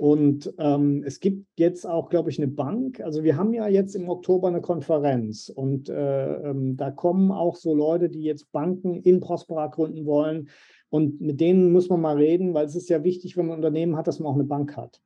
und 0.00 0.50
ähm, 0.56 1.02
es 1.04 1.20
gibt 1.20 1.46
jetzt 1.58 1.86
auch, 1.86 2.08
glaube 2.08 2.30
ich, 2.30 2.38
eine 2.38 2.48
Bank. 2.48 3.02
Also 3.02 3.22
wir 3.22 3.36
haben 3.36 3.52
ja 3.52 3.68
jetzt 3.68 3.94
im 3.94 4.08
Oktober 4.08 4.48
eine 4.48 4.62
Konferenz 4.62 5.52
und 5.54 5.90
äh, 5.90 6.36
ähm, 6.36 6.78
da 6.78 6.90
kommen 6.90 7.30
auch 7.30 7.54
so 7.54 7.74
Leute, 7.74 8.08
die 8.08 8.22
jetzt 8.22 8.50
Banken 8.50 8.94
in 8.94 9.20
Prospera 9.20 9.66
gründen 9.66 10.06
wollen. 10.06 10.48
Und 10.88 11.20
mit 11.20 11.38
denen 11.38 11.70
muss 11.70 11.90
man 11.90 12.00
mal 12.00 12.16
reden, 12.16 12.54
weil 12.54 12.64
es 12.64 12.76
ist 12.76 12.88
ja 12.88 13.04
wichtig, 13.04 13.36
wenn 13.36 13.44
man 13.44 13.56
ein 13.56 13.58
Unternehmen 13.58 13.94
hat, 13.94 14.06
dass 14.06 14.20
man 14.20 14.32
auch 14.32 14.36
eine 14.36 14.44
Bank 14.44 14.74
hat. 14.74 15.02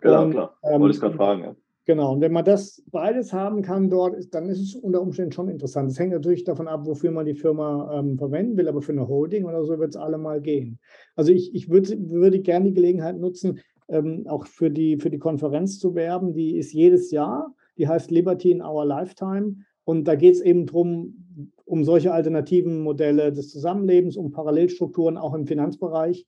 Genau, 0.00 0.24
und, 0.24 0.32
klar. 0.32 0.58
Ähm, 0.64 0.80
Wollte 0.80 0.96
ich 0.96 1.00
gerade 1.00 1.16
fragen. 1.16 1.42
Ja. 1.44 1.56
Genau, 1.84 2.12
und 2.12 2.20
wenn 2.20 2.32
man 2.32 2.44
das 2.44 2.82
beides 2.92 3.32
haben 3.32 3.62
kann 3.62 3.90
dort, 3.90 4.14
ist, 4.14 4.34
dann 4.34 4.48
ist 4.48 4.60
es 4.60 4.74
unter 4.74 5.00
Umständen 5.00 5.32
schon 5.32 5.48
interessant. 5.48 5.90
Es 5.90 5.98
hängt 5.98 6.12
natürlich 6.12 6.42
davon 6.42 6.66
ab, 6.68 6.86
wofür 6.86 7.10
man 7.10 7.26
die 7.26 7.34
Firma 7.34 7.98
ähm, 7.98 8.18
verwenden 8.18 8.56
will, 8.56 8.68
aber 8.68 8.82
für 8.82 8.92
eine 8.92 9.06
Holding 9.06 9.44
oder 9.44 9.64
so 9.64 9.78
wird 9.78 9.90
es 9.90 9.96
alle 9.96 10.18
mal 10.18 10.40
gehen. 10.40 10.78
Also 11.16 11.32
ich, 11.32 11.54
ich 11.54 11.70
würd, 11.70 11.92
würde 12.08 12.40
gerne 12.40 12.66
die 12.66 12.74
Gelegenheit 12.74 13.18
nutzen, 13.18 13.60
ähm, 13.92 14.24
auch 14.26 14.46
für 14.46 14.70
die, 14.70 14.96
für 14.96 15.10
die 15.10 15.18
Konferenz 15.18 15.78
zu 15.78 15.94
werben. 15.94 16.32
Die 16.32 16.56
ist 16.56 16.72
jedes 16.72 17.10
Jahr, 17.10 17.54
die 17.76 17.86
heißt 17.86 18.10
Liberty 18.10 18.50
in 18.50 18.62
Our 18.62 18.84
Lifetime. 18.84 19.56
Und 19.84 20.08
da 20.08 20.14
geht 20.14 20.34
es 20.34 20.40
eben 20.40 20.66
darum, 20.66 21.50
um 21.64 21.84
solche 21.84 22.12
alternativen 22.12 22.82
Modelle 22.82 23.32
des 23.32 23.50
Zusammenlebens, 23.50 24.16
um 24.16 24.30
Parallelstrukturen 24.30 25.16
auch 25.16 25.34
im 25.34 25.46
Finanzbereich. 25.46 26.26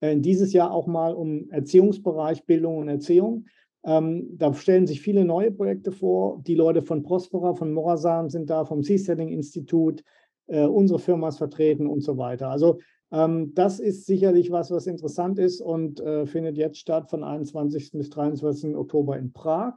Äh, 0.00 0.18
dieses 0.18 0.52
Jahr 0.52 0.72
auch 0.72 0.86
mal 0.86 1.14
um 1.14 1.50
Erziehungsbereich, 1.50 2.46
Bildung 2.46 2.78
und 2.78 2.88
Erziehung. 2.88 3.46
Ähm, 3.84 4.28
da 4.36 4.54
stellen 4.54 4.86
sich 4.86 5.00
viele 5.00 5.24
neue 5.24 5.50
Projekte 5.50 5.92
vor. 5.92 6.40
Die 6.46 6.54
Leute 6.54 6.82
von 6.82 7.02
Prospera, 7.02 7.54
von 7.54 7.72
Morasan 7.72 8.30
sind 8.30 8.48
da, 8.48 8.64
vom 8.64 8.82
Seasetting-Institut. 8.82 10.02
Äh, 10.46 10.66
unsere 10.66 10.98
Firma 10.98 11.28
ist 11.28 11.38
vertreten 11.38 11.86
und 11.86 12.02
so 12.02 12.16
weiter. 12.16 12.48
Also 12.48 12.78
das 13.12 13.78
ist 13.78 14.06
sicherlich 14.06 14.50
was, 14.50 14.70
was 14.70 14.86
interessant 14.86 15.38
ist 15.38 15.60
und 15.60 16.00
äh, 16.00 16.24
findet 16.24 16.56
jetzt 16.56 16.78
statt 16.78 17.10
von 17.10 17.22
21. 17.22 17.92
bis 17.92 18.08
23. 18.08 18.74
Oktober 18.74 19.18
in 19.18 19.32
Prag. 19.34 19.74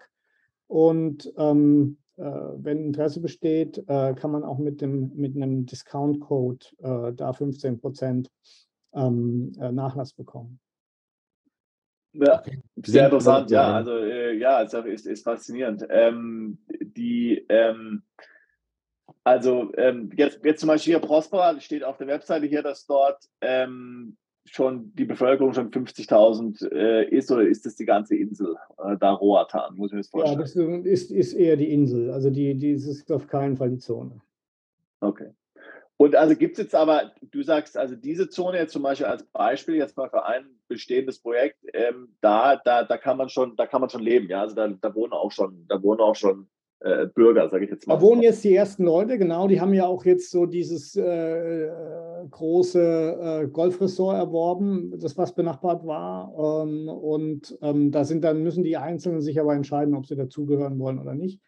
Und 0.67 1.33
ähm, 1.37 1.97
äh, 2.15 2.23
wenn 2.23 2.85
Interesse 2.85 3.19
besteht, 3.19 3.77
äh, 3.87 4.13
kann 4.13 4.31
man 4.31 4.43
auch 4.43 4.57
mit, 4.57 4.79
dem, 4.79 5.11
mit 5.15 5.35
einem 5.35 5.65
Discount-Code 5.65 6.65
äh, 6.77 7.13
da 7.13 7.33
15 7.33 7.81
Prozent 7.81 8.31
ähm, 8.93 9.51
äh, 9.59 9.69
Nachlass 9.69 10.13
bekommen. 10.13 10.61
Ja, 12.13 12.41
sehr 12.77 13.05
interessant, 13.05 13.51
ja. 13.51 13.75
Also 13.75 13.97
äh, 13.97 14.37
ja, 14.37 14.63
es 14.63 14.73
ist, 14.73 15.07
ist 15.07 15.25
faszinierend. 15.25 15.85
Ähm, 15.89 16.59
die 16.69 17.45
ähm, 17.49 18.03
also 19.25 19.71
ähm, 19.75 20.11
jetzt, 20.15 20.39
jetzt 20.45 20.59
zum 20.59 20.67
Beispiel 20.67 20.93
hier 20.93 20.99
Prospera, 20.99 21.59
steht 21.59 21.83
auf 21.83 21.97
der 21.97 22.07
Webseite 22.07 22.45
hier, 22.45 22.61
dass 22.61 22.85
dort 22.85 23.27
ähm, 23.41 24.15
schon 24.45 24.93
die 24.95 25.05
Bevölkerung 25.05 25.51
schon 25.53 25.71
50.000 25.71 26.71
äh, 26.71 27.09
ist 27.09 27.31
oder 27.31 27.41
ist 27.41 27.65
das 27.65 27.75
die 27.75 27.85
ganze 27.85 28.15
Insel 28.15 28.55
äh, 28.77 28.95
da 28.99 29.13
Roatan, 29.13 29.75
muss 29.75 29.89
ich 29.89 29.93
mir 29.93 29.99
das 30.01 30.09
vorstellen? 30.09 30.39
Ja, 30.39 30.43
das 30.43 30.55
ist, 30.55 31.11
ist 31.11 31.33
eher 31.33 31.57
die 31.57 31.73
Insel, 31.73 32.11
also 32.11 32.29
die, 32.29 32.53
die 32.53 32.69
ist 32.69 33.11
auf 33.11 33.27
keinen 33.27 33.57
Fall 33.57 33.71
die 33.71 33.79
Zone. 33.79 34.21
Okay. 34.99 35.31
Und 35.97 36.15
also 36.15 36.35
gibt 36.35 36.59
es 36.59 36.63
jetzt 36.63 36.75
aber, 36.75 37.13
du 37.21 37.41
sagst, 37.41 37.77
also 37.77 37.95
diese 37.95 38.29
Zone 38.29 38.59
jetzt 38.59 38.73
zum 38.73 38.83
Beispiel 38.83 39.07
als 39.07 39.23
Beispiel, 39.23 39.75
jetzt 39.75 39.97
mal 39.97 40.09
für 40.09 40.25
ein 40.25 40.45
bestehendes 40.67 41.19
Projekt, 41.19 41.57
ähm, 41.73 42.15
da, 42.21 42.57
da, 42.57 42.83
da 42.83 42.97
kann 42.97 43.17
man 43.17 43.29
schon, 43.29 43.55
da 43.55 43.65
kann 43.65 43.81
man 43.81 43.89
schon 43.89 44.03
leben, 44.03 44.29
ja. 44.29 44.41
Also 44.41 44.55
da, 44.55 44.67
da 44.67 44.93
wohnen 44.93 45.13
auch 45.13 45.31
schon, 45.31 45.65
da 45.67 45.81
wohnen 45.81 46.01
auch 46.01 46.15
schon 46.15 46.47
äh, 46.81 47.07
Bürger, 47.07 47.49
sage 47.49 47.65
ich 47.65 47.71
jetzt 47.71 47.87
mal. 47.87 47.95
Da 47.95 48.01
wohnen 48.01 48.21
jetzt 48.21 48.43
die 48.43 48.53
ersten 48.53 48.83
Leute, 48.83 49.17
genau, 49.17 49.47
die 49.47 49.61
haben 49.61 49.73
ja 49.73 49.85
auch 49.87 50.05
jetzt 50.05 50.29
so 50.29 50.45
dieses 50.45 50.95
äh, 50.95 51.69
große 52.29 53.43
äh, 53.43 53.47
Golfressort 53.47 54.17
erworben, 54.17 54.93
das 54.99 55.17
was 55.17 55.33
benachbart 55.33 55.85
war. 55.85 56.63
Ähm, 56.63 56.87
und 56.87 57.57
ähm, 57.61 57.91
da 57.91 58.03
sind 58.03 58.23
dann 58.23 58.43
müssen 58.43 58.63
die 58.63 58.77
Einzelnen 58.77 59.21
sich 59.21 59.39
aber 59.39 59.53
entscheiden, 59.53 59.95
ob 59.95 60.05
sie 60.05 60.15
dazugehören 60.15 60.77
wollen 60.79 60.99
oder 60.99 61.15
nicht. 61.15 61.39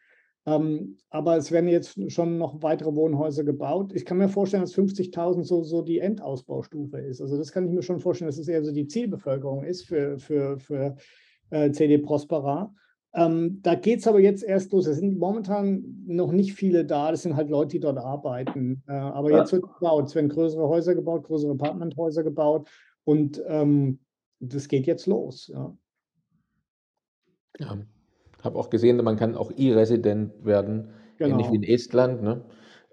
Ähm, 0.48 0.98
aber 1.10 1.36
es 1.36 1.52
werden 1.52 1.68
jetzt 1.68 2.00
schon 2.10 2.38
noch 2.38 2.64
weitere 2.64 2.96
Wohnhäuser 2.96 3.44
gebaut. 3.44 3.92
Ich 3.94 4.06
kann 4.06 4.18
mir 4.18 4.30
vorstellen, 4.30 4.64
dass 4.64 4.74
50.000 4.74 5.44
so, 5.44 5.62
so 5.62 5.82
die 5.82 6.00
Endausbaustufe 6.00 7.00
ist. 7.00 7.22
Also 7.22 7.38
das 7.38 7.52
kann 7.52 7.66
ich 7.66 7.74
mir 7.74 7.82
schon 7.82 8.00
vorstellen, 8.00 8.30
dass 8.30 8.38
es 8.38 8.48
eher 8.48 8.64
so 8.64 8.72
die 8.72 8.88
Zielbevölkerung 8.88 9.66
ist 9.66 9.84
für, 9.84 10.18
für, 10.18 10.58
für 10.58 10.96
äh, 11.50 11.72
CD 11.72 11.98
Prospera. 11.98 12.74
Ähm, 13.18 13.62
da 13.64 13.74
geht 13.74 14.00
es 14.00 14.08
aber 14.08 14.20
jetzt 14.20 14.44
erst 14.44 14.72
los. 14.72 14.86
Es 14.86 14.98
sind 14.98 15.18
momentan 15.18 16.04
noch 16.06 16.32
nicht 16.32 16.54
viele 16.54 16.86
da. 16.86 17.10
Das 17.10 17.24
sind 17.24 17.36
halt 17.36 17.50
Leute, 17.50 17.70
die 17.70 17.80
dort 17.80 17.98
arbeiten. 17.98 18.84
Äh, 18.88 18.92
aber 18.92 19.32
ja. 19.32 19.40
jetzt 19.40 19.52
wird 19.52 19.64
gebaut. 19.64 20.06
Es 20.06 20.14
werden 20.14 20.30
größere 20.30 20.68
Häuser 20.70 20.94
gebaut, 20.94 21.24
größere 21.24 21.54
Apartmenthäuser 21.54 22.24
gebaut. 22.24 22.70
Und 23.06 23.42
ähm, 23.48 24.00
das 24.40 24.68
geht 24.68 24.86
jetzt 24.86 25.08
los. 25.08 25.48
Ja. 25.48 25.76
ja. 27.58 27.78
habe 28.44 28.60
auch 28.60 28.70
gesehen, 28.70 29.04
man 29.04 29.18
kann 29.18 29.36
auch 29.36 29.52
E-Resident 29.58 30.46
werden, 30.46 30.90
genau. 31.18 31.32
ähnlich 31.32 31.52
wie 31.52 31.56
in 31.56 31.64
Estland. 31.64 32.22
Ne? 32.22 32.46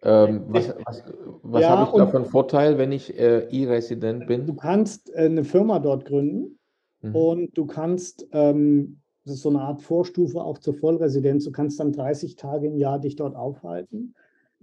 Ähm, 0.02 0.44
was, 0.48 0.74
was, 0.86 1.04
was 1.42 1.62
ja, 1.62 1.68
habe 1.68 1.90
ich 1.90 1.98
da 1.98 2.06
von 2.06 2.24
Vorteil, 2.24 2.78
wenn 2.78 2.92
ich 2.92 3.18
äh, 3.18 3.46
E-Resident 3.50 4.26
bin? 4.26 4.46
Du 4.46 4.54
kannst 4.54 5.14
äh, 5.14 5.26
eine 5.26 5.44
Firma 5.44 5.80
dort 5.80 6.06
gründen 6.06 6.58
mhm. 7.02 7.14
und 7.14 7.58
du 7.58 7.66
kannst 7.66 8.26
ähm, 8.32 9.02
das 9.24 9.36
ist 9.36 9.42
so 9.42 9.48
eine 9.48 9.62
Art 9.62 9.82
Vorstufe 9.82 10.42
auch 10.42 10.58
zur 10.58 10.74
Vollresidenz. 10.74 11.44
Du 11.44 11.52
kannst 11.52 11.80
dann 11.80 11.92
30 11.92 12.36
Tage 12.36 12.66
im 12.66 12.76
Jahr 12.76 12.98
dich 12.98 13.16
dort 13.16 13.34
aufhalten 13.34 14.14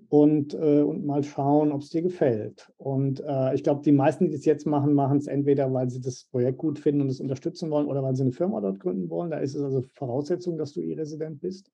und, 0.10 0.54
äh, 0.54 0.82
und 0.82 1.06
mal 1.06 1.24
schauen, 1.24 1.72
ob 1.72 1.82
es 1.82 1.90
dir 1.90 2.02
gefällt. 2.02 2.72
Und 2.78 3.24
äh, 3.26 3.56
ich 3.56 3.64
glaube, 3.64 3.82
die 3.82 3.92
meisten, 3.92 4.26
die 4.26 4.36
das 4.36 4.46
jetzt 4.46 4.68
machen, 4.68 4.94
machen 4.94 5.18
es 5.18 5.28
entweder, 5.28 5.74
weil 5.74 5.90
sie 5.90 6.02
das 6.02 6.26
Projekt 6.26 6.58
gut 6.60 6.80
finden 6.80 7.02
und 7.02 7.10
es 7.10 7.20
unterstützen 7.20 7.72
wollen 7.72 7.88
oder 7.88 8.04
weil 8.04 8.16
sie 8.16 8.24
eine 8.24 8.34
Firma 8.34 8.62
dort 8.62 8.80
gründen 8.80 9.10
wollen. 9.10 9.32
Da 9.32 9.38
ist 9.38 9.56
es 9.56 9.64
also 9.64 9.82
Voraussetzung, 9.94 10.58
dass 10.58 10.74
du 10.74 10.82
E-Resident 10.82 11.42
bist, 11.42 11.72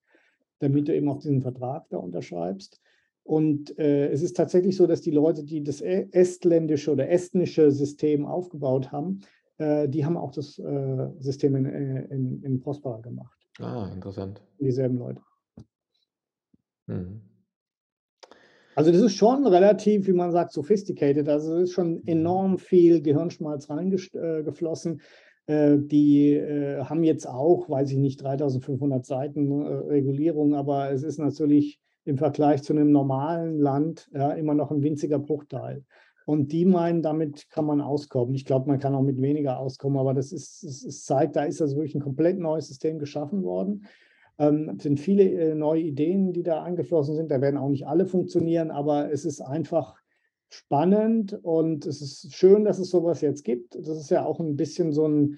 damit 0.59 0.88
du 0.88 0.95
eben 0.95 1.09
auch 1.09 1.19
diesen 1.19 1.41
Vertrag 1.41 1.88
da 1.89 1.97
unterschreibst. 1.97 2.80
Und 3.23 3.77
äh, 3.77 4.07
es 4.09 4.22
ist 4.22 4.38
tatsächlich 4.38 4.77
so, 4.77 4.88
dass 4.88 5.01
die 5.01 5.11
Leute, 5.11 5.43
die 5.43 5.61
das 5.61 5.81
estländische 5.81 6.91
oder 6.91 7.09
estnische 7.09 7.72
System 7.72 8.26
aufgebaut 8.26 8.93
haben, 8.93 9.19
die 9.59 10.05
haben 10.05 10.17
auch 10.17 10.31
das 10.31 10.59
äh, 10.59 11.07
System 11.19 11.55
in, 11.55 11.65
äh, 11.65 12.05
in, 12.13 12.43
in 12.43 12.59
Prospera 12.59 12.99
gemacht. 12.99 13.38
Ah, 13.59 13.89
interessant. 13.93 14.41
Dieselben 14.59 14.97
Leute. 14.97 15.21
Mhm. 16.85 17.21
Also 18.75 18.91
das 18.91 19.01
ist 19.01 19.15
schon 19.15 19.47
relativ, 19.47 20.05
wie 20.05 20.13
man 20.13 20.31
sagt, 20.31 20.51
sophisticated. 20.51 21.27
Also 21.27 21.55
es 21.55 21.69
ist 21.69 21.73
schon 21.73 21.95
mhm. 21.95 22.01
enorm 22.05 22.57
viel 22.59 23.01
Gehirnschmalz 23.01 23.69
reingeflossen. 23.71 25.01
Äh, 25.47 25.77
die 25.79 26.34
äh, 26.34 26.84
haben 26.84 27.03
jetzt 27.03 27.27
auch, 27.27 27.69
weiß 27.69 27.91
ich 27.91 27.97
nicht, 27.97 28.21
3500 28.21 29.05
Seiten 29.05 29.49
äh, 29.49 29.73
Regulierung, 29.73 30.53
aber 30.53 30.91
es 30.91 31.03
ist 31.03 31.17
natürlich 31.17 31.79
im 32.05 32.17
Vergleich 32.17 32.63
zu 32.63 32.73
einem 32.73 32.91
normalen 32.91 33.57
Land 33.57 34.09
ja, 34.13 34.31
immer 34.31 34.53
noch 34.53 34.71
ein 34.71 34.84
winziger 34.84 35.19
Bruchteil. 35.19 35.84
Und 36.27 36.51
die 36.51 36.65
meinen, 36.65 37.01
damit 37.01 37.49
kann 37.49 37.63
man 37.63 37.79
auskommen. 37.79 38.35
Ich 38.35 38.43
glaube, 38.43 38.67
man 38.67 38.79
kann 38.79 38.93
auch 38.93 39.01
mit 39.01 39.21
weniger 39.21 39.59
auskommen, 39.59 39.97
aber 39.97 40.13
das 40.13 40.33
ist, 40.33 40.61
es 40.61 41.05
zeigt, 41.05 41.37
da 41.37 41.45
ist 41.45 41.61
also 41.61 41.77
wirklich 41.77 41.95
ein 41.95 42.01
komplett 42.01 42.37
neues 42.37 42.67
System 42.67 42.99
geschaffen 42.99 43.43
worden. 43.43 43.85
Ähm, 44.37 44.73
es 44.75 44.83
sind 44.83 44.99
viele 44.99 45.23
äh, 45.23 45.55
neue 45.55 45.83
Ideen, 45.83 46.33
die 46.33 46.43
da 46.43 46.63
eingeflossen 46.63 47.15
sind. 47.15 47.31
Da 47.31 47.39
werden 47.39 47.57
auch 47.57 47.69
nicht 47.69 47.87
alle 47.87 48.05
funktionieren, 48.05 48.71
aber 48.71 49.09
es 49.09 49.23
ist 49.23 49.39
einfach 49.39 49.95
spannend 50.49 51.39
und 51.43 51.85
es 51.85 52.01
ist 52.01 52.33
schön, 52.35 52.65
dass 52.65 52.77
es 52.77 52.89
sowas 52.89 53.21
jetzt 53.21 53.45
gibt. 53.45 53.75
Das 53.75 53.97
ist 53.97 54.09
ja 54.09 54.25
auch 54.25 54.41
ein 54.41 54.57
bisschen 54.57 54.91
so 54.91 55.07
ein 55.07 55.37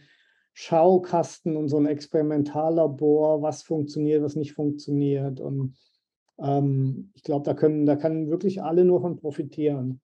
Schaukasten 0.54 1.56
und 1.56 1.68
so 1.68 1.78
ein 1.78 1.86
Experimentallabor, 1.86 3.44
was 3.44 3.62
funktioniert, 3.62 4.24
was 4.24 4.36
nicht 4.36 4.54
funktioniert. 4.54 5.40
Und 5.40 5.76
ähm, 6.40 7.12
ich 7.14 7.22
glaube, 7.22 7.46
da 7.46 7.54
können, 7.54 7.86
da 7.86 7.96
können 7.96 8.32
wirklich 8.32 8.64
alle 8.64 8.86
nur 8.86 9.02
von 9.02 9.18
profitieren. 9.18 10.02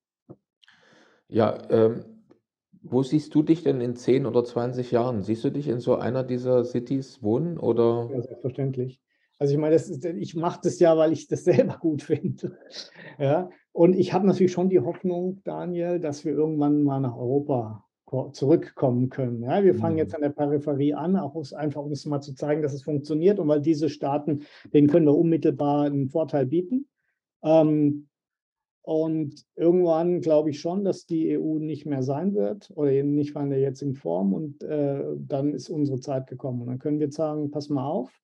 Ja, 1.28 1.58
ähm, 1.70 2.06
wo 2.82 3.02
siehst 3.02 3.34
du 3.34 3.42
dich 3.42 3.64
denn 3.64 3.82
in 3.82 3.96
10 3.96 4.26
oder 4.26 4.44
20 4.44 4.92
Jahren? 4.92 5.24
Siehst 5.24 5.44
du 5.44 5.50
dich 5.50 5.68
in 5.68 5.80
so 5.80 5.96
einer 5.96 6.24
dieser 6.24 6.64
Cities 6.64 7.24
wohnen 7.24 7.58
oder? 7.58 8.10
Ja, 8.12 8.22
selbstverständlich. 8.22 9.02
Also 9.38 9.54
ich 9.54 9.60
meine, 9.60 9.76
ist, 9.76 10.06
ich 10.06 10.36
mache 10.36 10.62
das 10.64 10.80
ja, 10.80 10.96
weil 10.98 11.12
ich 11.12 11.28
das 11.28 11.44
selber 11.46 11.78
gut 11.80 12.04
finde. 12.04 12.58
Ja, 13.20 13.50
und 13.72 13.96
ich 13.96 14.14
habe 14.14 14.28
natürlich 14.28 14.52
schon 14.52 14.70
die 14.70 14.80
Hoffnung, 14.80 15.42
Daniel, 15.44 16.00
dass 16.00 16.26
wir 16.26 16.34
irgendwann 16.34 16.84
mal 16.84 17.00
nach 17.00 17.18
Europa 17.18 17.86
zurückkommen 18.32 19.10
können. 19.10 19.42
Ja, 19.44 19.64
wir 19.64 19.74
fangen 19.74 19.98
jetzt 19.98 20.12
mhm. 20.12 20.16
an 20.16 20.22
der 20.22 20.30
Peripherie 20.30 20.94
an, 20.94 21.18
auch 21.18 21.36
einfach 21.54 21.82
um 21.82 21.92
es 21.92 22.06
mal 22.06 22.22
zu 22.22 22.36
zeigen, 22.36 22.62
dass 22.62 22.74
es 22.74 22.84
funktioniert 22.84 23.40
und 23.40 23.48
weil 23.48 23.62
diese 23.62 23.90
Staaten, 23.90 24.44
denen 24.74 24.88
können 24.88 25.08
wir 25.08 25.18
unmittelbar 25.18 25.86
einen 25.86 26.10
Vorteil 26.10 26.46
bieten. 26.46 26.88
Ähm, 27.44 28.08
und 28.86 29.48
irgendwann 29.56 30.22
glaube 30.22 30.52
ich 30.52 30.60
schon, 30.60 30.84
dass 30.84 31.08
die 31.08 31.40
EU 31.40 31.58
nicht 31.58 31.88
mehr 31.88 32.04
sein 32.04 32.36
wird 32.36 32.72
oder 32.76 32.92
eben 32.92 33.16
nicht 33.16 33.36
in 33.36 33.50
der 33.50 33.60
jetzigen 33.60 33.96
Form. 33.96 34.32
Und 34.32 34.62
äh, 34.62 35.04
dann 35.18 35.56
ist 35.56 35.72
unsere 35.72 36.00
Zeit 36.00 36.28
gekommen. 36.28 36.62
Und 36.62 36.68
dann 36.68 36.78
können 36.78 37.00
wir 37.00 37.12
sagen, 37.12 37.50
pass 37.50 37.70
mal 37.70 37.88
auf, 37.88 38.22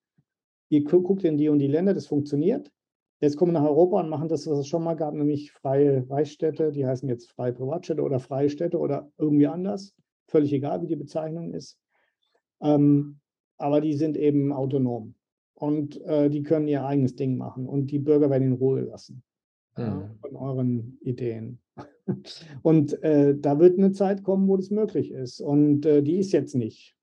ihr 0.70 0.84
guckt 0.84 1.24
in 1.24 1.40
die 1.40 1.50
und 1.50 1.58
die 1.58 1.68
Länder, 1.68 1.96
das 1.96 2.06
funktioniert. 2.06 2.72
Jetzt 3.22 3.38
kommen 3.38 3.54
wir 3.54 3.60
nach 3.60 3.68
Europa 3.68 4.02
und 4.02 4.10
machen 4.10 4.28
das, 4.28 4.46
was 4.46 4.60
es 4.60 4.68
schon 4.68 4.84
mal 4.84 4.94
gab, 4.94 5.16
nämlich 5.16 5.52
freie 5.52 6.08
Reichsstädte. 6.08 6.72
Die 6.72 6.86
heißen 6.86 7.10
jetzt 7.10 7.32
freie 7.32 7.54
Privatstädte 7.54 8.04
oder 8.04 8.20
freie 8.20 8.52
Städte 8.52 8.78
oder 8.78 9.12
irgendwie 9.18 9.48
anders. 9.48 9.96
Völlig 10.28 10.54
egal, 10.54 10.84
wie 10.84 10.88
die 10.88 10.96
Bezeichnung 10.96 11.56
ist. 11.56 11.80
Ähm, 12.62 13.20
aber 13.58 13.82
die 13.82 13.94
sind 13.94 14.16
eben 14.16 14.54
autonom. 14.54 15.16
Und 15.56 16.00
äh, 16.02 16.30
die 16.30 16.44
können 16.44 16.68
ihr 16.68 16.86
eigenes 16.86 17.16
Ding 17.16 17.36
machen. 17.36 17.68
Und 17.68 17.90
die 17.90 18.00
Bürger 18.00 18.30
werden 18.30 18.50
in 18.50 18.54
Ruhe 18.54 18.82
lassen 18.82 19.24
mhm. 19.78 20.12
von 20.22 20.36
euren 20.36 20.98
Ideen. 21.02 21.60
Und 22.62 23.02
äh, 23.04 23.36
da 23.38 23.60
wird 23.60 23.78
eine 23.78 23.92
Zeit 23.92 24.24
kommen, 24.24 24.48
wo 24.48 24.58
das 24.58 24.70
möglich 24.70 25.12
ist. 25.12 25.42
Und 25.42 25.86
äh, 25.86 26.02
die 26.02 26.18
ist 26.18 26.32
jetzt 26.32 26.56
nicht. 26.56 26.96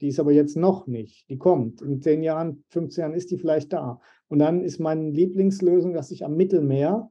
Die 0.00 0.08
ist 0.08 0.20
aber 0.20 0.32
jetzt 0.32 0.56
noch 0.56 0.86
nicht. 0.86 1.28
Die 1.30 1.38
kommt. 1.38 1.80
In 1.82 2.00
10 2.00 2.22
Jahren, 2.22 2.64
15 2.70 3.02
Jahren 3.02 3.14
ist 3.14 3.30
die 3.30 3.38
vielleicht 3.38 3.72
da. 3.72 4.00
Und 4.28 4.38
dann 4.38 4.62
ist 4.62 4.80
meine 4.80 5.10
Lieblingslösung, 5.10 5.92
dass 5.94 6.10
ich 6.10 6.24
am 6.24 6.36
Mittelmeer, 6.36 7.10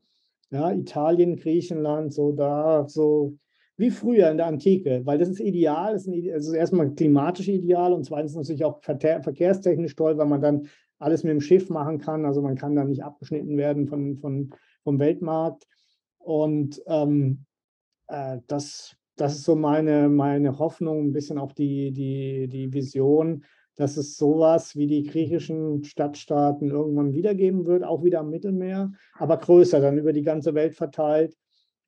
ja, 0.51 0.71
Italien, 0.71 1.35
Griechenland, 1.37 2.13
so 2.13 2.31
da, 2.31 2.87
so 2.87 3.37
wie 3.77 3.89
früher 3.89 4.29
in 4.29 4.37
der 4.37 4.45
Antike, 4.45 5.01
weil 5.05 5.17
das 5.17 5.29
ist 5.29 5.39
ideal. 5.39 5.93
Das 5.93 6.05
ist, 6.05 6.31
also 6.31 6.53
erstmal 6.53 6.91
klimatisch 6.91 7.47
ideal 7.47 7.93
und 7.93 8.05
zweitens 8.05 8.35
natürlich 8.35 8.65
auch 8.65 8.81
verkehrstechnisch 8.83 9.95
toll, 9.95 10.17
weil 10.17 10.27
man 10.27 10.41
dann 10.41 10.67
alles 10.99 11.23
mit 11.23 11.31
dem 11.31 11.41
Schiff 11.41 11.69
machen 11.69 11.99
kann. 11.99 12.25
Also 12.25 12.41
man 12.41 12.55
kann 12.55 12.75
da 12.75 12.83
nicht 12.83 13.03
abgeschnitten 13.03 13.57
werden 13.57 13.87
von, 13.87 14.17
von 14.17 14.53
vom 14.83 14.99
Weltmarkt. 14.99 15.67
Und 16.19 16.81
ähm, 16.87 17.45
äh, 18.07 18.37
das, 18.47 18.95
das 19.15 19.35
ist 19.35 19.43
so 19.43 19.55
meine, 19.55 20.09
meine 20.09 20.59
Hoffnung, 20.59 21.07
ein 21.07 21.13
bisschen 21.13 21.37
auch 21.37 21.53
die, 21.53 21.91
die, 21.91 22.47
die 22.47 22.71
Vision, 22.73 23.43
dass 23.75 23.97
es 23.97 24.17
sowas 24.17 24.75
wie 24.75 24.87
die 24.87 25.03
griechischen 25.03 25.83
Stadtstaaten 25.83 26.69
irgendwann 26.69 27.13
wiedergeben 27.13 27.65
wird, 27.65 27.83
auch 27.83 28.03
wieder 28.03 28.19
am 28.19 28.29
Mittelmeer, 28.29 28.91
aber 29.15 29.37
größer, 29.37 29.81
dann 29.81 29.97
über 29.97 30.13
die 30.13 30.21
ganze 30.21 30.53
Welt 30.53 30.75
verteilt. 30.75 31.35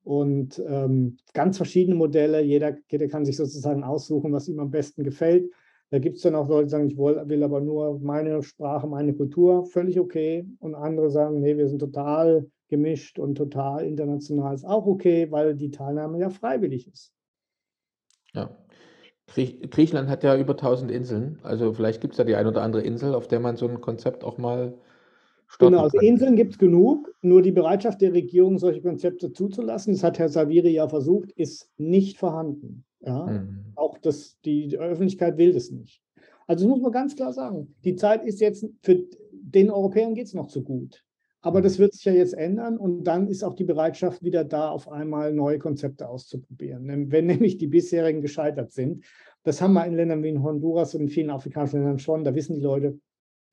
Und 0.03 0.61
ähm, 0.67 1.17
ganz 1.33 1.57
verschiedene 1.57 1.95
Modelle. 1.95 2.41
Jeder, 2.41 2.77
jeder 2.91 3.07
kann 3.07 3.25
sich 3.25 3.37
sozusagen 3.37 3.83
aussuchen, 3.83 4.31
was 4.33 4.47
ihm 4.47 4.59
am 4.59 4.69
besten 4.69 5.03
gefällt. 5.03 5.49
Da 5.91 5.99
gibt 5.99 6.17
es 6.17 6.23
dann 6.23 6.35
auch 6.35 6.49
Leute, 6.49 6.65
die 6.65 6.71
sagen, 6.71 6.87
ich 6.87 6.97
will 6.97 7.43
aber 7.43 7.61
nur 7.61 7.99
meine 7.99 8.41
Sprache, 8.41 8.87
meine 8.87 9.13
Kultur, 9.13 9.65
völlig 9.65 9.99
okay. 9.99 10.47
Und 10.59 10.75
andere 10.75 11.09
sagen, 11.11 11.41
nee, 11.41 11.57
wir 11.57 11.69
sind 11.69 11.79
total 11.79 12.49
gemischt 12.67 13.19
und 13.19 13.35
total 13.35 13.85
international 13.85 14.55
ist 14.55 14.65
auch 14.65 14.87
okay, 14.87 15.31
weil 15.31 15.55
die 15.55 15.71
Teilnahme 15.71 16.19
ja 16.19 16.29
freiwillig 16.29 16.87
ist. 16.87 17.11
Ja. 18.33 18.49
Griechenland 19.27 20.09
hat 20.09 20.23
ja 20.23 20.37
über 20.37 20.53
1000 20.53 20.91
Inseln. 20.91 21.39
Also 21.43 21.73
vielleicht 21.73 22.01
gibt 22.01 22.13
es 22.13 22.17
ja 22.17 22.23
die 22.23 22.35
ein 22.35 22.47
oder 22.47 22.61
andere 22.61 22.83
Insel, 22.83 23.15
auf 23.15 23.27
der 23.27 23.39
man 23.39 23.55
so 23.55 23.67
ein 23.67 23.81
Konzept 23.81 24.23
auch 24.23 24.37
mal 24.37 24.77
starten 25.47 25.73
Genau, 25.73 25.83
also 25.83 25.99
Inseln 25.99 26.35
gibt 26.35 26.53
es 26.53 26.57
genug. 26.57 27.13
Nur 27.21 27.41
die 27.41 27.51
Bereitschaft 27.51 28.01
der 28.01 28.13
Regierung, 28.13 28.57
solche 28.59 28.81
Konzepte 28.81 29.31
zuzulassen, 29.31 29.93
das 29.93 30.03
hat 30.03 30.19
Herr 30.19 30.29
Saviri 30.29 30.73
ja 30.73 30.87
versucht, 30.87 31.31
ist 31.31 31.69
nicht 31.77 32.17
vorhanden. 32.17 32.85
Ja? 33.05 33.25
Mhm. 33.25 33.65
Auch 33.75 33.97
das, 33.97 34.37
die, 34.43 34.77
Öffentlichkeit 34.77 35.37
will 35.37 35.53
das 35.53 35.71
nicht. 35.71 36.01
Also 36.47 36.65
das 36.65 36.69
muss 36.69 36.81
man 36.81 36.91
ganz 36.91 37.15
klar 37.15 37.33
sagen. 37.33 37.75
Die 37.83 37.95
Zeit 37.95 38.23
ist 38.23 38.39
jetzt, 38.39 38.67
für 38.81 39.05
den 39.31 39.69
Europäern 39.69 40.13
geht 40.13 40.27
es 40.27 40.33
noch 40.33 40.47
zu 40.47 40.63
gut. 40.63 41.03
Aber 41.41 41.61
das 41.61 41.77
wird 41.77 41.93
sich 41.93 42.05
ja 42.05 42.11
jetzt 42.11 42.33
ändern 42.33 42.77
und 42.77 43.03
dann 43.03 43.27
ist 43.27 43.43
auch 43.43 43.53
die 43.53 43.65
Bereitschaft 43.65 44.23
wieder 44.23 44.43
da, 44.43 44.69
auf 44.69 44.91
einmal 44.91 45.31
neue 45.31 45.59
Konzepte 45.59 46.09
auszuprobieren. 46.09 47.11
Wenn 47.11 47.25
nämlich 47.27 47.57
die 47.57 47.67
bisherigen 47.67 48.21
gescheitert 48.21 48.71
sind. 48.71 49.05
Das 49.43 49.61
haben 49.61 49.73
wir 49.73 49.85
in 49.85 49.93
Ländern 49.93 50.23
wie 50.23 50.29
in 50.29 50.41
Honduras 50.41 50.95
und 50.95 51.01
in 51.01 51.09
vielen 51.09 51.29
afrikanischen 51.29 51.81
Ländern 51.81 51.99
schon. 51.99 52.23
Da 52.23 52.33
wissen 52.33 52.55
die 52.55 52.61
Leute, 52.61 52.99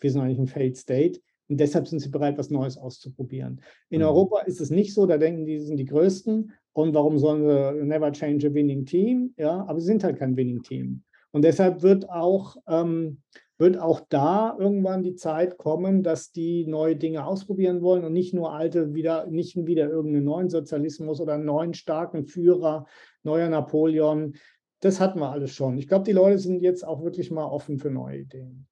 wir 0.01 0.11
sind 0.11 0.23
eigentlich 0.23 0.39
ein 0.39 0.47
Failed 0.47 0.77
State. 0.79 1.21
Und 1.49 1.61
deshalb 1.61 1.87
sind 1.87 1.99
sie 1.99 2.09
bereit, 2.09 2.39
was 2.39 2.49
Neues 2.49 2.79
auszuprobieren. 2.79 3.61
In 3.91 4.01
mhm. 4.01 4.07
Europa 4.07 4.41
ist 4.41 4.63
es 4.63 4.71
nicht 4.71 4.95
so, 4.95 5.05
da 5.05 5.19
denken 5.19 5.45
die, 5.45 5.59
sind 5.59 5.77
die 5.77 5.85
Größten. 5.85 6.53
Und 6.75 6.95
warum 6.95 7.19
sollen 7.19 7.47
sie 7.47 7.85
never 7.85 8.13
change 8.13 8.47
a 8.47 8.55
winning 8.55 8.87
team? 8.87 9.35
Ja, 9.37 9.65
aber 9.67 9.81
sie 9.81 9.87
sind 9.87 10.05
halt 10.05 10.19
kein 10.19 10.37
winning 10.37 10.63
team. 10.63 11.03
Und 11.31 11.43
deshalb 11.45 11.83
wird 11.83 12.09
auch 12.11 12.57
ähm, 12.67 13.23
wird 13.63 13.79
auch 13.79 14.01
da 14.09 14.57
irgendwann 14.59 15.03
die 15.03 15.15
Zeit 15.15 15.57
kommen, 15.57 16.03
dass 16.03 16.33
die 16.33 16.67
neue 16.67 16.97
Dinge 16.97 17.25
ausprobieren 17.25 17.81
wollen 17.81 18.05
und 18.05 18.13
nicht 18.13 18.35
nur 18.35 18.53
alte, 18.53 18.93
wieder, 18.93 19.27
nicht 19.27 19.57
wieder 19.57 19.89
irgendeinen 19.89 20.25
neuen 20.25 20.51
Sozialismus 20.51 21.21
oder 21.21 21.35
einen 21.35 21.45
neuen 21.45 21.73
starken 21.73 22.27
Führer, 22.27 22.87
neuer 23.23 23.49
Napoleon. 23.49 24.35
Das 24.81 24.99
hatten 25.01 25.21
wir 25.21 25.31
alles 25.31 25.53
schon. 25.53 25.79
Ich 25.79 25.87
glaube, 25.87 26.05
die 26.05 26.13
Leute 26.13 26.39
sind 26.39 26.61
jetzt 26.61 26.85
auch 26.85 27.05
wirklich 27.05 27.31
mal 27.31 27.45
offen 27.45 27.79
für 27.79 27.91
neue 27.91 28.19
Ideen. 28.19 28.67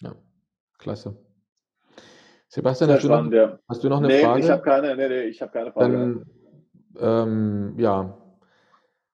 Ja, 0.00 0.14
klasse. 0.78 1.16
Sebastian, 2.46 2.90
hast, 2.90 3.02
du 3.02 3.08
noch, 3.08 3.58
hast, 3.68 3.82
du 3.82 3.88
noch, 3.88 3.98
eine 3.98 4.06
nee, 4.06 4.20
Frage? 4.20 4.40
Ich 4.40 4.50
habe 4.50 4.62
keine, 4.62 4.94
nee, 4.94 5.08
nee, 5.08 5.22
ich 5.22 5.42
hab 5.42 5.52
keine 5.52 5.72
Frage. 5.72 5.92
Dann, 5.92 6.30
ähm, 6.98 7.74
ja, 7.78 8.18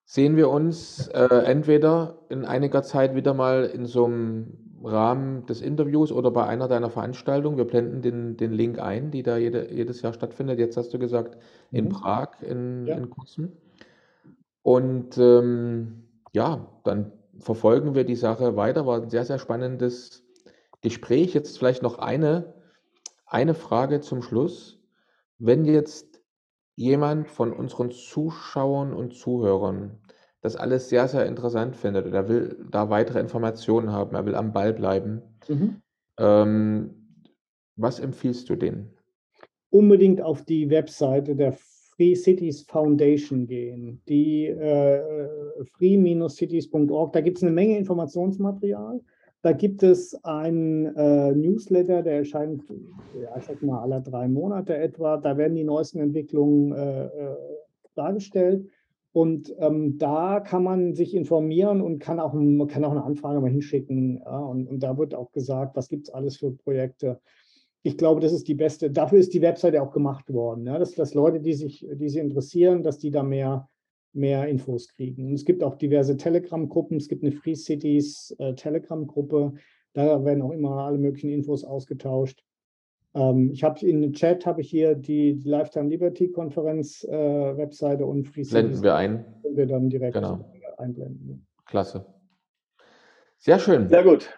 sehen 0.04 0.36
wir 0.36 0.48
uns 0.48 1.08
äh, 1.08 1.24
entweder 1.44 2.18
in 2.28 2.44
einiger 2.44 2.82
Zeit 2.82 3.14
wieder 3.14 3.34
mal 3.34 3.64
in 3.64 3.86
so 3.86 4.06
einem 4.06 4.68
Rahmen 4.82 5.44
des 5.46 5.60
Interviews 5.60 6.12
oder 6.12 6.30
bei 6.30 6.46
einer 6.46 6.68
deiner 6.68 6.90
Veranstaltungen. 6.90 7.56
Wir 7.56 7.66
blenden 7.66 8.00
den, 8.00 8.36
den 8.36 8.52
Link 8.52 8.78
ein, 8.78 9.10
die 9.10 9.22
da 9.22 9.36
jede, 9.36 9.72
jedes 9.72 10.02
Jahr 10.02 10.12
stattfindet. 10.12 10.58
Jetzt 10.58 10.76
hast 10.76 10.94
du 10.94 10.98
gesagt, 10.98 11.36
in 11.72 11.86
mhm. 11.86 11.88
Prag 11.90 12.42
in, 12.42 12.86
ja. 12.86 12.96
in 12.96 13.10
kurzem. 13.10 13.52
Und 14.62 15.18
ähm, 15.18 16.04
ja, 16.32 16.68
dann 16.84 17.12
verfolgen 17.38 17.94
wir 17.94 18.04
die 18.04 18.16
Sache 18.16 18.56
weiter. 18.56 18.86
War 18.86 19.02
ein 19.02 19.10
sehr, 19.10 19.24
sehr 19.24 19.38
spannendes 19.38 20.24
Gespräch. 20.80 21.34
Jetzt 21.34 21.58
vielleicht 21.58 21.82
noch 21.82 21.98
eine, 21.98 22.54
eine 23.26 23.54
Frage 23.54 24.00
zum 24.00 24.22
Schluss. 24.22 24.80
Wenn 25.38 25.64
jetzt 25.64 26.17
jemand 26.78 27.28
von 27.28 27.52
unseren 27.52 27.90
Zuschauern 27.90 28.92
und 28.92 29.12
Zuhörern 29.12 29.98
das 30.40 30.54
alles 30.54 30.88
sehr, 30.88 31.08
sehr 31.08 31.26
interessant 31.26 31.74
findet 31.74 32.06
und 32.06 32.14
er 32.14 32.28
will 32.28 32.64
da 32.70 32.88
weitere 32.88 33.18
Informationen 33.18 33.90
haben, 33.90 34.14
er 34.14 34.24
will 34.24 34.36
am 34.36 34.52
Ball 34.52 34.72
bleiben. 34.72 35.20
Mhm. 35.48 35.82
Ähm, 36.18 36.90
was 37.74 37.98
empfiehlst 37.98 38.48
du 38.48 38.54
denen? 38.54 38.90
Unbedingt 39.70 40.20
auf 40.22 40.44
die 40.44 40.70
Webseite 40.70 41.34
der 41.34 41.52
Free 41.52 42.14
Cities 42.14 42.62
Foundation 42.62 43.48
gehen, 43.48 44.00
die 44.08 44.46
äh, 44.46 45.64
free-cities.org. 45.76 47.12
Da 47.12 47.20
gibt 47.20 47.38
es 47.38 47.42
eine 47.42 47.52
Menge 47.52 47.76
Informationsmaterial. 47.76 49.00
Da 49.48 49.54
gibt 49.54 49.82
es 49.82 50.14
ein 50.26 50.94
äh, 50.94 51.32
Newsletter, 51.32 52.02
der 52.02 52.18
erscheint, 52.18 52.64
ja, 53.18 53.34
ich 53.38 53.44
sag 53.44 53.62
mal, 53.62 53.80
alle 53.80 54.02
drei 54.02 54.28
Monate 54.28 54.76
etwa. 54.76 55.16
Da 55.16 55.38
werden 55.38 55.54
die 55.54 55.64
neuesten 55.64 56.00
Entwicklungen 56.00 56.72
äh, 56.72 57.06
äh, 57.06 57.36
dargestellt. 57.94 58.68
Und 59.12 59.54
ähm, 59.58 59.96
da 59.96 60.40
kann 60.40 60.62
man 60.62 60.92
sich 60.92 61.14
informieren 61.14 61.80
und 61.80 61.98
kann 61.98 62.20
auch, 62.20 62.32
kann 62.32 62.84
auch 62.84 62.90
eine 62.90 63.04
Anfrage 63.04 63.40
mal 63.40 63.48
hinschicken. 63.48 64.18
Ja, 64.22 64.38
und, 64.38 64.68
und 64.68 64.82
da 64.82 64.98
wird 64.98 65.14
auch 65.14 65.32
gesagt, 65.32 65.76
was 65.76 65.88
gibt 65.88 66.08
es 66.08 66.14
alles 66.14 66.36
für 66.36 66.50
Projekte. 66.50 67.18
Ich 67.82 67.96
glaube, 67.96 68.20
das 68.20 68.34
ist 68.34 68.48
die 68.48 68.54
beste, 68.54 68.90
dafür 68.90 69.18
ist 69.18 69.32
die 69.32 69.40
Webseite 69.40 69.80
auch 69.80 69.92
gemacht 69.92 70.30
worden. 70.30 70.66
Ja, 70.66 70.78
dass, 70.78 70.94
dass 70.94 71.14
Leute, 71.14 71.40
die 71.40 71.54
sich, 71.54 71.86
die 71.90 72.08
sich 72.10 72.20
interessieren, 72.20 72.82
dass 72.82 72.98
die 72.98 73.10
da 73.10 73.22
mehr, 73.22 73.66
mehr 74.18 74.46
Infos 74.48 74.88
kriegen. 74.88 75.26
Und 75.26 75.34
es 75.34 75.44
gibt 75.44 75.62
auch 75.62 75.76
diverse 75.76 76.16
Telegram-Gruppen. 76.16 76.96
Es 76.96 77.08
gibt 77.08 77.22
eine 77.22 77.32
Free 77.32 77.54
Cities 77.54 78.34
äh, 78.38 78.54
Telegram-Gruppe. 78.54 79.54
Da 79.94 80.24
werden 80.24 80.42
auch 80.42 80.52
immer 80.52 80.84
alle 80.84 80.98
möglichen 80.98 81.30
Infos 81.30 81.64
ausgetauscht. 81.64 82.44
Ähm, 83.14 83.50
ich 83.52 83.64
habe 83.64 83.86
in 83.86 84.02
den 84.02 84.12
Chat 84.12 84.44
habe 84.46 84.60
ich 84.60 84.70
hier 84.70 84.94
die, 84.94 85.36
die 85.36 85.48
Lifetime 85.48 85.88
Liberty 85.88 86.30
Konferenz 86.30 87.04
äh, 87.04 87.10
Webseite 87.10 88.04
und 88.04 88.26
Free 88.26 88.44
Cities. 88.44 88.52
Blenden 88.52 88.82
wir 88.82 88.94
ein. 88.94 89.24
Und 89.42 89.56
wir 89.56 89.66
dann 89.66 89.88
direkt 89.88 90.14
genau. 90.14 90.44
einblenden. 90.76 91.46
Klasse. 91.64 92.04
Sehr 93.38 93.58
schön. 93.58 93.88
Sehr 93.88 94.04
gut. 94.04 94.30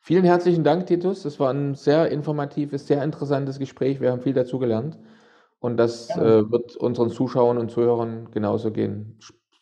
Vielen 0.00 0.24
herzlichen 0.24 0.64
Dank, 0.64 0.86
Titus. 0.86 1.22
Das 1.22 1.38
war 1.38 1.52
ein 1.52 1.74
sehr 1.74 2.10
informatives, 2.10 2.86
sehr 2.86 3.02
interessantes 3.02 3.58
Gespräch. 3.58 4.00
Wir 4.00 4.10
haben 4.10 4.20
viel 4.20 4.34
dazu 4.34 4.58
gelernt. 4.58 4.98
Und 5.62 5.76
das 5.76 6.08
ja. 6.08 6.16
äh, 6.16 6.50
wird 6.50 6.76
unseren 6.76 7.10
Zuschauern 7.10 7.56
und 7.56 7.70
Zuhörern 7.70 8.28
genauso 8.32 8.72
gehen. 8.72 9.18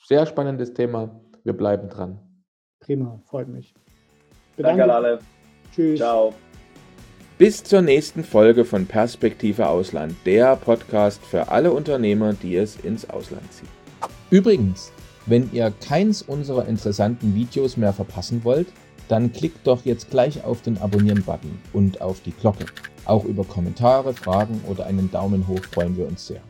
Sehr 0.07 0.25
spannendes 0.25 0.73
Thema. 0.73 1.21
Wir 1.45 1.53
bleiben 1.53 1.91
dran. 1.91 2.19
Prima, 2.81 3.21
freut 3.27 3.49
mich. 3.49 3.75
Bedanke. 4.57 4.79
Danke, 4.79 4.95
alle. 4.95 5.19
Tschüss. 5.73 5.99
Ciao. 5.99 6.33
Bis 7.37 7.63
zur 7.63 7.83
nächsten 7.83 8.25
Folge 8.25 8.65
von 8.65 8.87
Perspektive 8.87 9.69
Ausland, 9.69 10.15
der 10.25 10.57
Podcast 10.57 11.23
für 11.23 11.49
alle 11.49 11.71
Unternehmer, 11.71 12.33
die 12.33 12.57
es 12.57 12.77
ins 12.77 13.09
Ausland 13.09 13.53
ziehen. 13.53 13.69
Übrigens, 14.31 14.93
wenn 15.27 15.53
ihr 15.53 15.71
keins 15.87 16.23
unserer 16.23 16.67
interessanten 16.67 17.35
Videos 17.35 17.77
mehr 17.77 17.93
verpassen 17.93 18.43
wollt, 18.43 18.69
dann 19.11 19.33
klickt 19.33 19.67
doch 19.67 19.85
jetzt 19.85 20.11
gleich 20.11 20.45
auf 20.45 20.63
den 20.63 20.79
Abonnieren-Button 20.79 21.59
und 21.73 22.01
auf 22.01 22.21
die 22.21 22.31
Glocke. 22.31 22.67
Auch 23.07 23.25
über 23.25 23.45
Kommentare, 23.45 24.15
Fragen 24.15 24.61
oder 24.69 24.87
einen 24.87 25.11
Daumen 25.11 25.49
hoch 25.49 25.65
freuen 25.73 25.97
wir 25.97 26.07
uns 26.07 26.29
sehr. 26.29 26.41